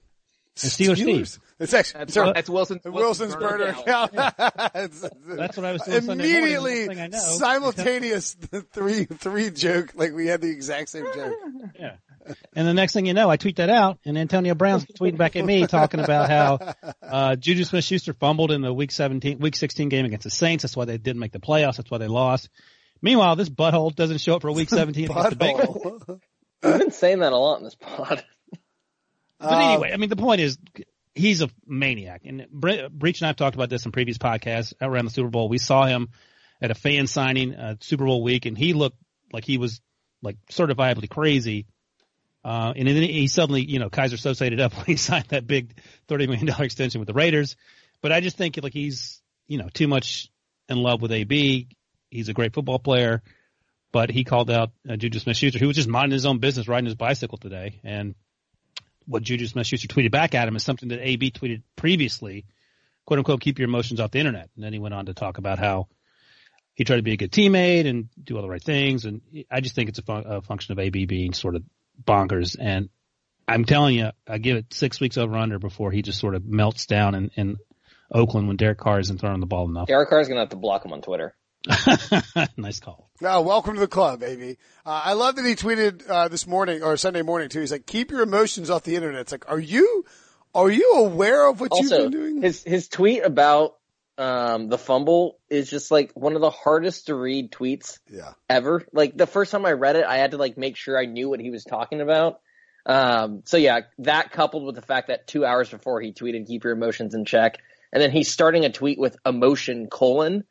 And 0.62 0.70
Steeler 0.70 0.96
Steve. 0.96 1.38
It's 1.60 1.74
actually 1.74 1.98
That's, 1.98 2.14
sorry, 2.14 2.32
that's 2.34 2.48
Wilson's, 2.48 2.84
Wilson's 2.84 3.36
burner 3.36 3.66
account. 3.66 4.14
It's- 4.14 5.08
That's 5.26 5.56
what 5.58 5.66
I 5.66 5.72
was 5.72 5.82
doing 5.82 6.00
Sunday 6.00 6.24
morning. 6.24 6.36
Immediately, 6.36 6.88
One 6.88 6.98
I 6.98 7.06
know. 7.08 7.18
simultaneous 7.18 8.34
three 8.72 9.04
three 9.04 9.50
joke. 9.50 9.92
Like 9.94 10.12
we 10.14 10.26
had 10.26 10.40
the 10.40 10.48
exact 10.50 10.88
same 10.88 11.04
joke. 11.14 11.34
Yeah. 11.78 11.96
And 12.54 12.68
the 12.68 12.74
next 12.74 12.92
thing 12.92 13.06
you 13.06 13.14
know, 13.14 13.30
I 13.30 13.36
tweet 13.36 13.56
that 13.56 13.70
out, 13.70 13.98
and 14.04 14.16
Antonio 14.18 14.54
Brown's 14.54 14.84
tweeting 14.84 15.16
back 15.16 15.36
at 15.36 15.44
me 15.44 15.66
talking 15.66 16.00
about 16.00 16.28
how 16.28 16.74
uh, 17.02 17.34
Juju 17.36 17.64
Smith-Schuster 17.64 18.12
fumbled 18.12 18.52
in 18.52 18.60
the 18.60 18.72
Week 18.72 18.90
17, 18.92 19.38
Week 19.38 19.56
16 19.56 19.88
game 19.88 20.04
against 20.04 20.24
the 20.24 20.30
Saints. 20.30 20.62
That's 20.62 20.76
why 20.76 20.84
they 20.84 20.98
didn't 20.98 21.18
make 21.20 21.32
the 21.32 21.40
playoffs. 21.40 21.76
That's 21.78 21.90
why 21.90 21.96
they 21.98 22.08
lost. 22.08 22.50
Meanwhile, 23.02 23.36
this 23.36 23.48
butthole 23.48 23.94
doesn't 23.94 24.18
show 24.18 24.36
up 24.36 24.42
for 24.42 24.48
a 24.48 24.52
Week 24.52 24.68
17 24.68 25.10
against 25.10 25.30
the 25.30 25.36
Bengals. 25.36 25.82
Butthole. 25.82 26.20
I've 26.62 26.78
been 26.78 26.90
saying 26.90 27.20
that 27.20 27.32
a 27.32 27.36
lot 27.38 27.58
in 27.58 27.64
this 27.64 27.74
pod. 27.74 28.22
But 29.40 29.52
anyway, 29.62 29.90
I 29.92 29.96
mean, 29.96 30.10
the 30.10 30.16
point 30.16 30.42
is, 30.42 30.58
he's 31.20 31.42
a 31.42 31.50
maniac. 31.66 32.22
And 32.24 32.46
Bre- 32.50 32.88
Breech 32.90 33.20
and 33.20 33.28
I've 33.28 33.36
talked 33.36 33.54
about 33.54 33.70
this 33.70 33.84
in 33.86 33.92
previous 33.92 34.18
podcasts 34.18 34.72
around 34.80 35.04
the 35.04 35.10
Super 35.10 35.28
Bowl. 35.28 35.48
We 35.48 35.58
saw 35.58 35.86
him 35.86 36.08
at 36.60 36.70
a 36.70 36.74
fan 36.74 37.06
signing 37.06 37.54
uh, 37.54 37.76
Super 37.80 38.04
Bowl 38.04 38.22
week, 38.22 38.46
and 38.46 38.56
he 38.56 38.72
looked 38.72 38.98
like 39.32 39.44
he 39.44 39.58
was 39.58 39.80
like 40.22 40.36
certifiably 40.50 41.08
crazy. 41.08 41.66
Uh, 42.44 42.72
and 42.74 42.88
then 42.88 42.96
he 42.96 43.26
suddenly, 43.26 43.62
you 43.62 43.78
know, 43.78 43.90
Kaiser 43.90 44.14
associated 44.14 44.60
up 44.60 44.72
when 44.76 44.86
he 44.86 44.96
signed 44.96 45.26
that 45.28 45.46
big 45.46 45.78
$30 46.08 46.28
million 46.28 46.48
extension 46.62 47.00
with 47.00 47.06
the 47.06 47.14
Raiders. 47.14 47.56
But 48.02 48.12
I 48.12 48.20
just 48.20 48.36
think 48.36 48.58
like 48.62 48.72
he's, 48.72 49.20
you 49.46 49.58
know, 49.58 49.68
too 49.72 49.88
much 49.88 50.30
in 50.68 50.78
love 50.78 51.02
with 51.02 51.12
AB. 51.12 51.68
He's 52.10 52.28
a 52.28 52.32
great 52.32 52.54
football 52.54 52.78
player, 52.78 53.22
but 53.92 54.10
he 54.10 54.24
called 54.24 54.50
out 54.50 54.70
uh, 54.88 54.96
Juju 54.96 55.18
Smith-Schuster, 55.18 55.58
who 55.58 55.66
was 55.66 55.76
just 55.76 55.88
minding 55.88 56.12
his 56.12 56.26
own 56.26 56.38
business, 56.38 56.66
riding 56.66 56.86
his 56.86 56.94
bicycle 56.94 57.38
today. 57.38 57.80
And 57.84 58.14
what 59.10 59.24
Juju 59.24 59.46
Smith-Schuster 59.46 59.88
tweeted 59.88 60.12
back 60.12 60.34
at 60.36 60.46
him 60.46 60.54
is 60.54 60.62
something 60.62 60.90
that 60.90 61.00
AB 61.00 61.32
tweeted 61.32 61.62
previously, 61.74 62.46
quote 63.04 63.18
unquote, 63.18 63.40
keep 63.40 63.58
your 63.58 63.68
emotions 63.68 63.98
off 63.98 64.12
the 64.12 64.20
internet. 64.20 64.48
And 64.54 64.64
then 64.64 64.72
he 64.72 64.78
went 64.78 64.94
on 64.94 65.06
to 65.06 65.14
talk 65.14 65.38
about 65.38 65.58
how 65.58 65.88
he 66.74 66.84
tried 66.84 66.96
to 66.96 67.02
be 67.02 67.12
a 67.12 67.16
good 67.16 67.32
teammate 67.32 67.86
and 67.86 68.08
do 68.22 68.36
all 68.36 68.42
the 68.42 68.48
right 68.48 68.62
things. 68.62 69.04
And 69.04 69.20
I 69.50 69.60
just 69.60 69.74
think 69.74 69.88
it's 69.88 69.98
a, 69.98 70.02
fun- 70.02 70.24
a 70.26 70.42
function 70.42 70.72
of 70.72 70.78
AB 70.78 71.06
being 71.06 71.32
sort 71.32 71.56
of 71.56 71.64
bonkers. 72.02 72.56
And 72.58 72.88
I'm 73.48 73.64
telling 73.64 73.96
you, 73.96 74.12
I 74.28 74.38
give 74.38 74.56
it 74.56 74.72
six 74.72 75.00
weeks 75.00 75.18
over 75.18 75.34
under 75.34 75.58
before 75.58 75.90
he 75.90 76.02
just 76.02 76.20
sort 76.20 76.36
of 76.36 76.46
melts 76.46 76.86
down 76.86 77.16
in, 77.16 77.30
in 77.34 77.56
Oakland 78.12 78.46
when 78.46 78.56
Derek 78.56 78.78
Carr 78.78 79.00
isn't 79.00 79.18
throwing 79.18 79.40
the 79.40 79.46
ball 79.46 79.68
enough. 79.68 79.88
Derek 79.88 80.08
Carr 80.08 80.20
is 80.20 80.28
gonna 80.28 80.40
have 80.40 80.50
to 80.50 80.56
block 80.56 80.84
him 80.84 80.92
on 80.92 81.02
Twitter. 81.02 81.34
nice 82.56 82.80
call. 82.80 83.10
No, 83.20 83.42
welcome 83.42 83.74
to 83.74 83.80
the 83.80 83.88
club, 83.88 84.20
baby. 84.20 84.56
Uh, 84.84 85.02
I 85.04 85.12
love 85.12 85.36
that 85.36 85.44
he 85.44 85.54
tweeted 85.54 86.08
uh, 86.08 86.28
this 86.28 86.46
morning 86.46 86.82
or 86.82 86.96
Sunday 86.96 87.22
morning 87.22 87.48
too. 87.48 87.60
He's 87.60 87.72
like, 87.72 87.86
"Keep 87.86 88.10
your 88.10 88.22
emotions 88.22 88.70
off 88.70 88.82
the 88.84 88.96
internet." 88.96 89.20
It's 89.22 89.32
like, 89.32 89.50
are 89.50 89.60
you 89.60 90.04
are 90.54 90.70
you 90.70 90.94
aware 90.96 91.48
of 91.48 91.60
what 91.60 91.70
Also, 91.72 92.02
you've 92.02 92.10
been 92.10 92.20
doing? 92.20 92.42
his 92.42 92.62
his 92.62 92.88
tweet 92.88 93.22
about 93.24 93.76
um, 94.16 94.68
the 94.68 94.78
fumble 94.78 95.38
is 95.48 95.70
just 95.70 95.90
like 95.90 96.12
one 96.14 96.34
of 96.34 96.40
the 96.40 96.50
hardest 96.50 97.06
to 97.06 97.14
read 97.14 97.52
tweets 97.52 97.98
yeah, 98.10 98.32
ever. 98.48 98.84
Like 98.92 99.16
the 99.16 99.26
first 99.26 99.52
time 99.52 99.64
I 99.66 99.72
read 99.72 99.96
it, 99.96 100.04
I 100.04 100.16
had 100.16 100.32
to 100.32 100.36
like 100.38 100.56
make 100.58 100.76
sure 100.76 100.98
I 100.98 101.06
knew 101.06 101.28
what 101.28 101.40
he 101.40 101.50
was 101.50 101.64
talking 101.64 102.00
about. 102.00 102.40
Um, 102.86 103.42
so 103.44 103.56
yeah, 103.56 103.80
that 103.98 104.32
coupled 104.32 104.64
with 104.64 104.74
the 104.74 104.82
fact 104.82 105.08
that 105.08 105.26
two 105.26 105.44
hours 105.44 105.68
before 105.68 106.00
he 106.00 106.12
tweeted, 106.12 106.46
keep 106.46 106.64
your 106.64 106.72
emotions 106.72 107.14
in 107.14 107.24
check. 107.24 107.58
And 107.92 108.02
then 108.02 108.10
he's 108.10 108.30
starting 108.30 108.64
a 108.64 108.70
tweet 108.70 108.98
with 108.98 109.16
emotion 109.26 109.88
colon. 109.88 110.44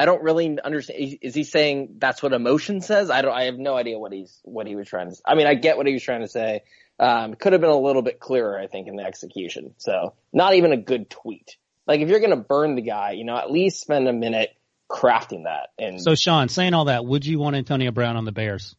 I 0.00 0.04
don't 0.06 0.22
really 0.22 0.58
understand. 0.62 1.18
Is 1.20 1.34
he 1.34 1.44
saying 1.44 1.96
that's 1.98 2.22
what 2.22 2.32
emotion 2.32 2.80
says? 2.80 3.10
I 3.10 3.22
don't, 3.22 3.32
I 3.32 3.44
have 3.44 3.58
no 3.58 3.76
idea 3.76 3.98
what 3.98 4.12
he's, 4.12 4.40
what 4.44 4.66
he 4.66 4.76
was 4.76 4.88
trying 4.88 5.10
to, 5.10 5.16
I 5.26 5.34
mean, 5.34 5.46
I 5.46 5.54
get 5.54 5.76
what 5.76 5.86
he 5.86 5.92
was 5.92 6.02
trying 6.02 6.22
to 6.22 6.28
say. 6.28 6.62
Um, 6.98 7.34
could 7.34 7.52
have 7.52 7.60
been 7.60 7.70
a 7.70 7.78
little 7.78 8.02
bit 8.02 8.20
clearer, 8.20 8.58
I 8.58 8.66
think, 8.66 8.88
in 8.88 8.96
the 8.96 9.04
execution. 9.04 9.74
So 9.78 10.14
not 10.32 10.54
even 10.54 10.72
a 10.72 10.76
good 10.76 11.10
tweet. 11.10 11.56
Like 11.86 12.00
if 12.00 12.08
you're 12.08 12.20
going 12.20 12.30
to 12.30 12.36
burn 12.36 12.76
the 12.76 12.82
guy, 12.82 13.12
you 13.12 13.24
know, 13.24 13.36
at 13.36 13.50
least 13.50 13.80
spend 13.80 14.08
a 14.08 14.12
minute 14.12 14.50
crafting 14.88 15.44
that 15.44 15.68
and 15.78 16.00
So 16.00 16.14
Sean, 16.14 16.48
saying 16.48 16.74
all 16.74 16.86
that, 16.86 17.04
would 17.04 17.24
you 17.24 17.38
want 17.38 17.56
Antonio 17.56 17.90
Brown 17.90 18.16
on 18.16 18.24
the 18.24 18.32
Bears? 18.32 18.74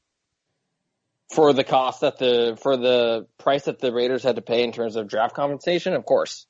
for 1.32 1.54
the 1.54 1.64
cost 1.64 2.02
that 2.02 2.18
the 2.18 2.58
for 2.62 2.78
the 2.78 3.28
price 3.38 3.64
that 3.64 3.80
the 3.80 3.94
Raiders 3.94 4.24
had 4.24 4.36
to 4.36 4.42
pay 4.42 4.64
in 4.64 4.72
terms 4.72 4.96
of 4.96 5.08
draft 5.08 5.36
compensation, 5.36 5.94
of 5.94 6.06
course. 6.06 6.46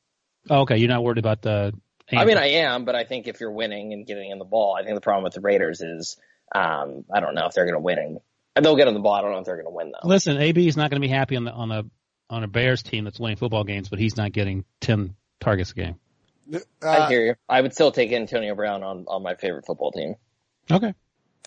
Oh, 0.49 0.61
okay, 0.61 0.77
you're 0.77 0.89
not 0.89 1.03
worried 1.03 1.19
about 1.19 1.41
the. 1.41 1.73
I 2.19 2.25
mean, 2.25 2.37
I 2.37 2.47
am, 2.47 2.85
but 2.85 2.95
I 2.95 3.03
think 3.03 3.27
if 3.27 3.39
you're 3.39 3.51
winning 3.51 3.93
and 3.93 4.05
getting 4.05 4.31
in 4.31 4.39
the 4.39 4.45
ball, 4.45 4.75
I 4.75 4.83
think 4.83 4.95
the 4.95 5.01
problem 5.01 5.23
with 5.23 5.33
the 5.33 5.41
Raiders 5.41 5.81
is 5.81 6.17
um, 6.53 7.05
I 7.13 7.19
don't 7.19 7.35
know 7.35 7.45
if 7.45 7.53
they're 7.53 7.65
going 7.65 7.75
to 7.75 7.79
win. 7.79 8.19
And 8.55 8.65
they'll 8.65 8.75
get 8.75 8.87
in 8.87 8.93
the 8.93 8.99
ball. 8.99 9.13
I 9.13 9.21
don't 9.21 9.31
know 9.31 9.39
if 9.39 9.45
they're 9.45 9.55
going 9.55 9.67
to 9.67 9.71
win 9.71 9.91
though. 9.91 10.07
Listen, 10.07 10.37
AB 10.37 10.67
is 10.67 10.75
not 10.75 10.89
going 10.89 11.01
to 11.01 11.07
be 11.07 11.11
happy 11.11 11.35
on 11.37 11.45
the 11.45 11.51
on 11.51 11.71
a 11.71 11.83
on 12.29 12.43
a 12.43 12.47
Bears 12.47 12.83
team 12.83 13.05
that's 13.05 13.19
winning 13.19 13.37
football 13.37 13.63
games, 13.63 13.89
but 13.89 13.99
he's 13.99 14.17
not 14.17 14.31
getting 14.31 14.65
ten 14.81 15.15
targets 15.39 15.71
a 15.71 15.75
game. 15.75 15.95
I 16.81 16.85
uh, 16.85 17.07
hear 17.07 17.25
you. 17.25 17.35
I 17.47 17.61
would 17.61 17.73
still 17.73 17.91
take 17.91 18.11
Antonio 18.11 18.55
Brown 18.55 18.83
on 18.83 19.05
on 19.07 19.23
my 19.23 19.35
favorite 19.35 19.65
football 19.65 19.91
team. 19.91 20.15
Okay. 20.69 20.93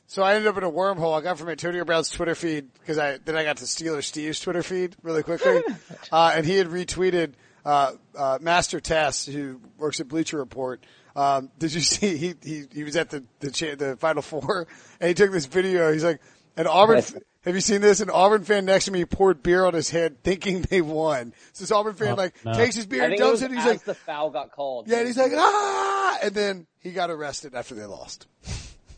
so 0.07 0.23
I 0.23 0.35
ended 0.35 0.49
up 0.49 0.57
in 0.57 0.65
a 0.65 0.71
wormhole. 0.71 1.19
I 1.19 1.23
got 1.23 1.39
from 1.39 1.49
Antonio 1.51 1.85
Brown's 1.85 2.11
Twitter 2.11 2.35
feed 2.35 2.73
because 2.73 2.97
I 2.99 3.19
then 3.19 3.37
I 3.37 3.45
got 3.45 3.59
to 3.59 3.65
Steeler 3.65 4.03
Steve's 4.03 4.41
Twitter 4.41 4.63
feed 4.63 4.97
really 5.03 5.23
quickly, 5.23 5.63
uh, 6.13 6.33
and 6.35 6.47
he 6.47 6.57
had 6.57 6.69
retweeted 6.69 7.35
Master 7.65 8.81
Tess, 8.81 9.27
who 9.27 9.61
works 9.79 10.01
at 10.01 10.09
Bleacher 10.09 10.39
Report. 10.39 10.85
Um, 11.17 11.51
did 11.59 11.73
you 11.73 11.81
see 11.81 12.17
he 12.17 12.35
he 12.43 12.65
he 12.73 12.85
was 12.85 12.97
at 12.97 13.11
the 13.11 13.25
the, 13.41 13.51
cha- 13.51 13.75
the 13.77 13.97
Final 13.97 14.23
Four 14.23 14.67
and 15.01 15.09
he 15.09 15.15
took 15.15 15.31
this 15.33 15.47
video. 15.47 15.93
He's 15.93 16.05
like, 16.05 16.21
an 16.57 16.67
Auburn. 16.67 16.97
Nice. 16.97 17.15
Have 17.45 17.55
you 17.55 17.61
seen 17.61 17.83
this? 17.83 18.01
An 18.01 18.09
Auburn 18.09 18.43
fan 18.43 18.65
next 18.65 18.87
to 18.87 18.91
me 18.91 19.05
poured 19.05 19.43
beer 19.43 19.67
on 19.67 19.75
his 19.75 19.91
head, 19.91 20.23
thinking 20.23 20.63
they 20.63 20.81
won. 20.81 21.35
So 21.53 21.63
this 21.65 21.71
Auburn 21.71 21.93
fan 21.95 22.13
Oh, 22.13 22.15
like 22.15 22.43
no. 22.43 22.55
takes 22.55 22.75
his 22.75 22.87
beer 22.87 23.03
and 23.03 23.11
think 23.11 23.21
it 23.21 23.25
dumps 23.25 23.43
was 23.43 23.43
it. 23.43 23.51
He's 23.51 23.61
as 23.61 23.67
like, 23.67 23.85
the 23.85 23.95
foul 23.95 24.31
got 24.31 24.51
called. 24.51 24.89
yeah, 24.89 24.99
and 24.99 25.07
he's 25.07 25.19
like, 25.19 25.33
ah, 25.37 26.19
and 26.23 26.35
then 26.35 26.67
he 26.81 26.91
got 26.93 27.11
arrested 27.11 27.55
after 27.55 27.75
they 27.75 27.85
lost. 27.85 28.27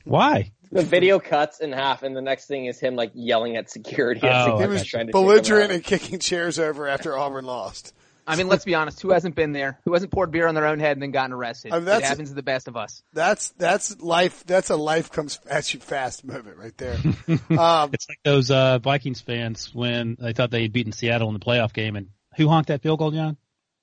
Why? 0.04 0.52
the 0.70 0.82
video 0.82 1.18
cuts 1.18 1.58
in 1.60 1.72
half, 1.72 2.02
and 2.04 2.16
the 2.16 2.20
next 2.22 2.46
thing 2.46 2.66
is 2.66 2.78
him 2.78 2.94
like 2.94 3.10
yelling 3.14 3.56
at 3.56 3.68
security. 3.68 4.20
Oh, 4.22 4.28
as 4.28 4.60
I 4.60 4.62
He 4.62 4.66
was 4.68 4.84
trying 4.84 5.06
to 5.08 5.12
belligerent 5.12 5.72
and 5.72 5.82
kicking 5.82 6.20
chairs 6.20 6.58
over 6.60 6.86
after 6.86 7.18
Auburn 7.18 7.44
lost. 7.44 7.92
I 8.26 8.36
mean, 8.36 8.48
let's 8.48 8.64
be 8.64 8.74
honest. 8.74 9.00
Who 9.02 9.12
hasn't 9.12 9.34
been 9.34 9.52
there? 9.52 9.78
Who 9.84 9.92
hasn't 9.92 10.10
poured 10.10 10.30
beer 10.30 10.48
on 10.48 10.54
their 10.54 10.66
own 10.66 10.80
head 10.80 10.92
and 10.92 11.02
then 11.02 11.10
gotten 11.12 11.32
arrested? 11.32 11.72
I 11.72 11.76
mean, 11.76 11.82
it 11.82 11.86
that's- 11.86 12.08
happens 12.08 12.30
to 12.30 12.34
the 12.34 12.42
best 12.42 12.68
of 12.68 12.76
us. 12.76 13.02
That's 13.12 13.50
that's 13.50 14.00
life. 14.00 14.44
That's 14.46 14.70
a 14.70 14.76
life 14.76 15.10
comes 15.10 15.38
at 15.48 15.72
you 15.72 15.80
fast 15.80 16.24
moment 16.24 16.56
right 16.56 16.76
there. 16.76 16.94
um, 17.58 17.90
It's 17.92 18.08
like 18.08 18.18
those 18.24 18.50
uh, 18.50 18.78
Vikings 18.78 19.20
fans 19.20 19.74
when 19.74 20.16
they 20.20 20.32
thought 20.32 20.50
they 20.50 20.62
had 20.62 20.72
beaten 20.72 20.92
Seattle 20.92 21.28
in 21.28 21.34
the 21.34 21.40
playoff 21.40 21.72
game, 21.72 21.96
and 21.96 22.08
who 22.36 22.48
honked 22.48 22.68
that 22.68 22.82
field 22.82 22.98
goal, 22.98 23.10
John? 23.10 23.36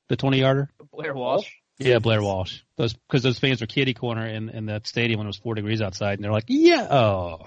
The 0.10 0.17
twenty 0.17 0.39
yarder. 0.39 0.69
Blair 0.91 1.13
Walsh. 1.13 1.49
Yeah, 1.79 1.99
Blair 1.99 2.21
Walsh. 2.21 2.60
Those 2.77 2.93
because 2.93 3.23
those 3.23 3.39
fans 3.39 3.62
were 3.62 3.67
kitty 3.67 3.93
corner 3.93 4.27
in 4.27 4.49
in 4.49 4.65
that 4.67 4.88
stadium 4.88 5.19
when 5.19 5.27
it 5.27 5.29
was 5.29 5.38
four 5.38 5.56
degrees 5.56 5.82
outside, 5.82 6.15
and 6.15 6.23
they're 6.23 6.32
like, 6.32 6.45
yeah, 6.47 6.88
oh, 6.89 7.39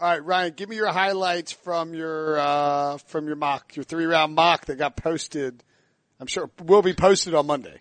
all 0.00 0.10
right, 0.10 0.24
Ryan, 0.24 0.54
give 0.56 0.68
me 0.68 0.76
your 0.76 0.90
highlights 0.90 1.52
from 1.52 1.94
your 1.94 2.38
uh, 2.38 2.98
from 2.98 3.26
your 3.26 3.36
mock, 3.36 3.76
your 3.76 3.84
three 3.84 4.06
round 4.06 4.34
mock 4.34 4.66
that 4.66 4.76
got 4.76 4.96
posted. 4.96 5.62
I'm 6.20 6.26
sure 6.26 6.50
will 6.62 6.82
be 6.82 6.92
posted 6.94 7.34
on 7.34 7.46
Monday. 7.46 7.80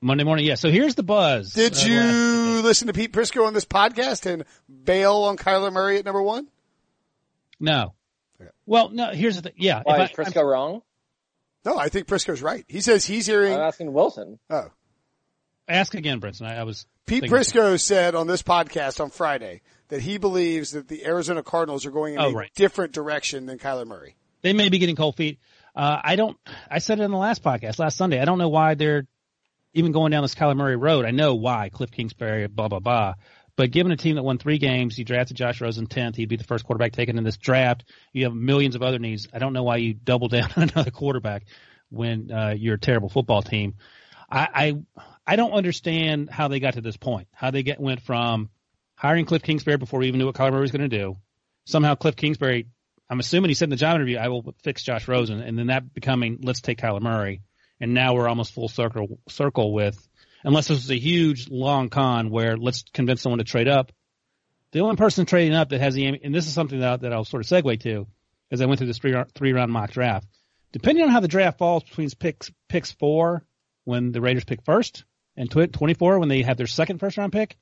Monday 0.00 0.24
morning. 0.24 0.44
Yeah. 0.46 0.54
So 0.56 0.70
here's 0.70 0.94
the 0.94 1.02
buzz. 1.02 1.52
Did 1.52 1.76
Uh, 1.76 1.80
you 1.86 2.62
listen 2.62 2.86
to 2.88 2.92
Pete 2.92 3.12
Prisco 3.12 3.46
on 3.46 3.54
this 3.54 3.64
podcast 3.64 4.26
and 4.26 4.44
bail 4.84 5.14
on 5.24 5.36
Kyler 5.36 5.72
Murray 5.72 5.98
at 5.98 6.04
number 6.04 6.22
one? 6.22 6.48
No. 7.60 7.94
Okay. 8.40 8.50
Well, 8.66 8.90
no. 8.90 9.10
Here's 9.12 9.36
the 9.36 9.42
thing. 9.42 9.52
Yeah. 9.56 9.82
Why 9.84 10.02
if 10.02 10.10
is 10.12 10.18
I- 10.18 10.22
Prisco 10.24 10.44
wrong? 10.50 10.82
No, 11.64 11.78
I 11.78 11.88
think 11.88 12.08
Prisco's 12.08 12.42
right. 12.42 12.64
He 12.66 12.80
says 12.80 13.04
he's 13.04 13.26
hearing. 13.26 13.54
I'm 13.54 13.60
asking 13.60 13.92
Wilson. 13.92 14.40
oh, 14.50 14.70
Ask 15.68 15.94
again, 15.94 16.20
Brinson. 16.20 16.44
I, 16.46 16.56
I 16.56 16.62
was 16.64 16.86
Pete 17.06 17.20
thinking- 17.22 17.38
Prisco 17.38 17.80
said 17.80 18.16
on 18.16 18.26
this 18.26 18.42
podcast 18.42 18.98
on 19.00 19.10
Friday 19.10 19.62
that 19.88 20.00
he 20.02 20.18
believes 20.18 20.72
that 20.72 20.88
the 20.88 21.04
Arizona 21.06 21.44
Cardinals 21.44 21.86
are 21.86 21.92
going 21.92 22.14
in 22.14 22.20
Oh, 22.20 22.30
a 22.30 22.34
right. 22.34 22.50
different 22.56 22.92
direction 22.92 23.46
than 23.46 23.58
Kyler 23.58 23.86
Murray. 23.86 24.16
They 24.42 24.52
may 24.52 24.70
be 24.70 24.78
getting 24.78 24.96
cold 24.96 25.14
feet. 25.14 25.38
Uh, 25.74 26.00
I 26.02 26.16
don't. 26.16 26.36
I 26.70 26.78
said 26.78 27.00
it 27.00 27.02
in 27.02 27.10
the 27.10 27.16
last 27.16 27.42
podcast 27.42 27.78
last 27.78 27.96
Sunday. 27.96 28.20
I 28.20 28.24
don't 28.24 28.38
know 28.38 28.48
why 28.48 28.74
they're 28.74 29.06
even 29.74 29.92
going 29.92 30.10
down 30.10 30.22
this 30.22 30.34
Kyler 30.34 30.56
Murray 30.56 30.76
road. 30.76 31.04
I 31.04 31.10
know 31.10 31.34
why. 31.34 31.70
Cliff 31.70 31.90
Kingsbury, 31.90 32.46
blah 32.46 32.68
blah 32.68 32.80
blah. 32.80 33.14
But 33.56 33.70
given 33.70 33.92
a 33.92 33.96
team 33.96 34.16
that 34.16 34.22
won 34.22 34.38
three 34.38 34.58
games, 34.58 34.98
you 34.98 35.04
drafted 35.04 35.36
Josh 35.36 35.60
Rosen 35.60 35.86
tenth. 35.86 36.16
He'd 36.16 36.28
be 36.28 36.36
the 36.36 36.44
first 36.44 36.64
quarterback 36.64 36.92
taken 36.92 37.18
in 37.18 37.24
this 37.24 37.36
draft. 37.36 37.84
You 38.12 38.24
have 38.24 38.34
millions 38.34 38.74
of 38.74 38.82
other 38.82 38.98
needs. 38.98 39.28
I 39.32 39.38
don't 39.38 39.52
know 39.52 39.62
why 39.62 39.76
you 39.76 39.94
double 39.94 40.28
down 40.28 40.50
on 40.56 40.70
another 40.70 40.90
quarterback 40.90 41.44
when 41.90 42.30
uh, 42.30 42.54
you're 42.56 42.76
a 42.76 42.80
terrible 42.80 43.08
football 43.08 43.42
team. 43.42 43.74
I, 44.30 44.48
I 44.54 45.02
I 45.26 45.36
don't 45.36 45.52
understand 45.52 46.30
how 46.30 46.48
they 46.48 46.60
got 46.60 46.74
to 46.74 46.80
this 46.80 46.96
point. 46.96 47.28
How 47.32 47.50
they 47.50 47.62
get 47.62 47.78
went 47.80 48.00
from 48.00 48.48
hiring 48.94 49.26
Cliff 49.26 49.42
Kingsbury 49.42 49.76
before 49.76 50.00
we 50.00 50.08
even 50.08 50.18
knew 50.18 50.26
what 50.26 50.34
Kyler 50.34 50.52
Murray 50.52 50.62
was 50.62 50.72
going 50.72 50.88
to 50.88 50.98
do. 50.98 51.16
Somehow 51.66 51.94
Cliff 51.94 52.16
Kingsbury, 52.16 52.66
I'm 53.12 53.20
assuming 53.20 53.50
he 53.50 53.54
said 53.54 53.66
in 53.66 53.70
the 53.70 53.76
job 53.76 53.96
interview, 53.96 54.16
I 54.16 54.28
will 54.28 54.54
fix 54.62 54.82
Josh 54.82 55.06
Rosen, 55.06 55.42
and 55.42 55.58
then 55.58 55.66
that 55.66 55.92
becoming 55.92 56.38
let's 56.40 56.62
take 56.62 56.78
Kyler 56.78 57.02
Murray, 57.02 57.42
and 57.78 57.92
now 57.92 58.14
we're 58.14 58.26
almost 58.26 58.54
full 58.54 58.70
circle 58.70 59.20
circle 59.28 59.74
with 59.74 60.08
unless 60.44 60.68
this 60.68 60.78
was 60.78 60.90
a 60.90 60.98
huge 60.98 61.50
long 61.50 61.90
con 61.90 62.30
where 62.30 62.56
let's 62.56 62.84
convince 62.94 63.20
someone 63.20 63.36
to 63.36 63.44
trade 63.44 63.68
up. 63.68 63.92
The 64.70 64.80
only 64.80 64.96
person 64.96 65.26
trading 65.26 65.54
up 65.54 65.68
that 65.68 65.80
has 65.82 65.92
the 65.92 66.06
and 66.06 66.34
this 66.34 66.46
is 66.46 66.54
something 66.54 66.80
that 66.80 67.02
that 67.02 67.12
I'll 67.12 67.26
sort 67.26 67.44
of 67.44 67.50
segue 67.50 67.80
to 67.80 68.06
as 68.50 68.62
I 68.62 68.64
went 68.64 68.78
through 68.78 68.86
this 68.86 68.96
three 68.96 69.14
three 69.34 69.52
round 69.52 69.70
mock 69.70 69.90
draft. 69.90 70.26
Depending 70.72 71.04
on 71.04 71.10
how 71.10 71.20
the 71.20 71.28
draft 71.28 71.58
falls 71.58 71.84
between 71.84 72.08
picks 72.18 72.50
picks 72.66 72.92
four 72.92 73.44
when 73.84 74.12
the 74.12 74.22
Raiders 74.22 74.46
pick 74.46 74.64
first 74.64 75.04
and 75.36 75.50
tw- 75.50 75.70
24 75.70 76.18
when 76.18 76.30
they 76.30 76.40
have 76.40 76.56
their 76.56 76.66
second 76.66 76.98
first 76.98 77.18
round 77.18 77.32
pick, 77.34 77.58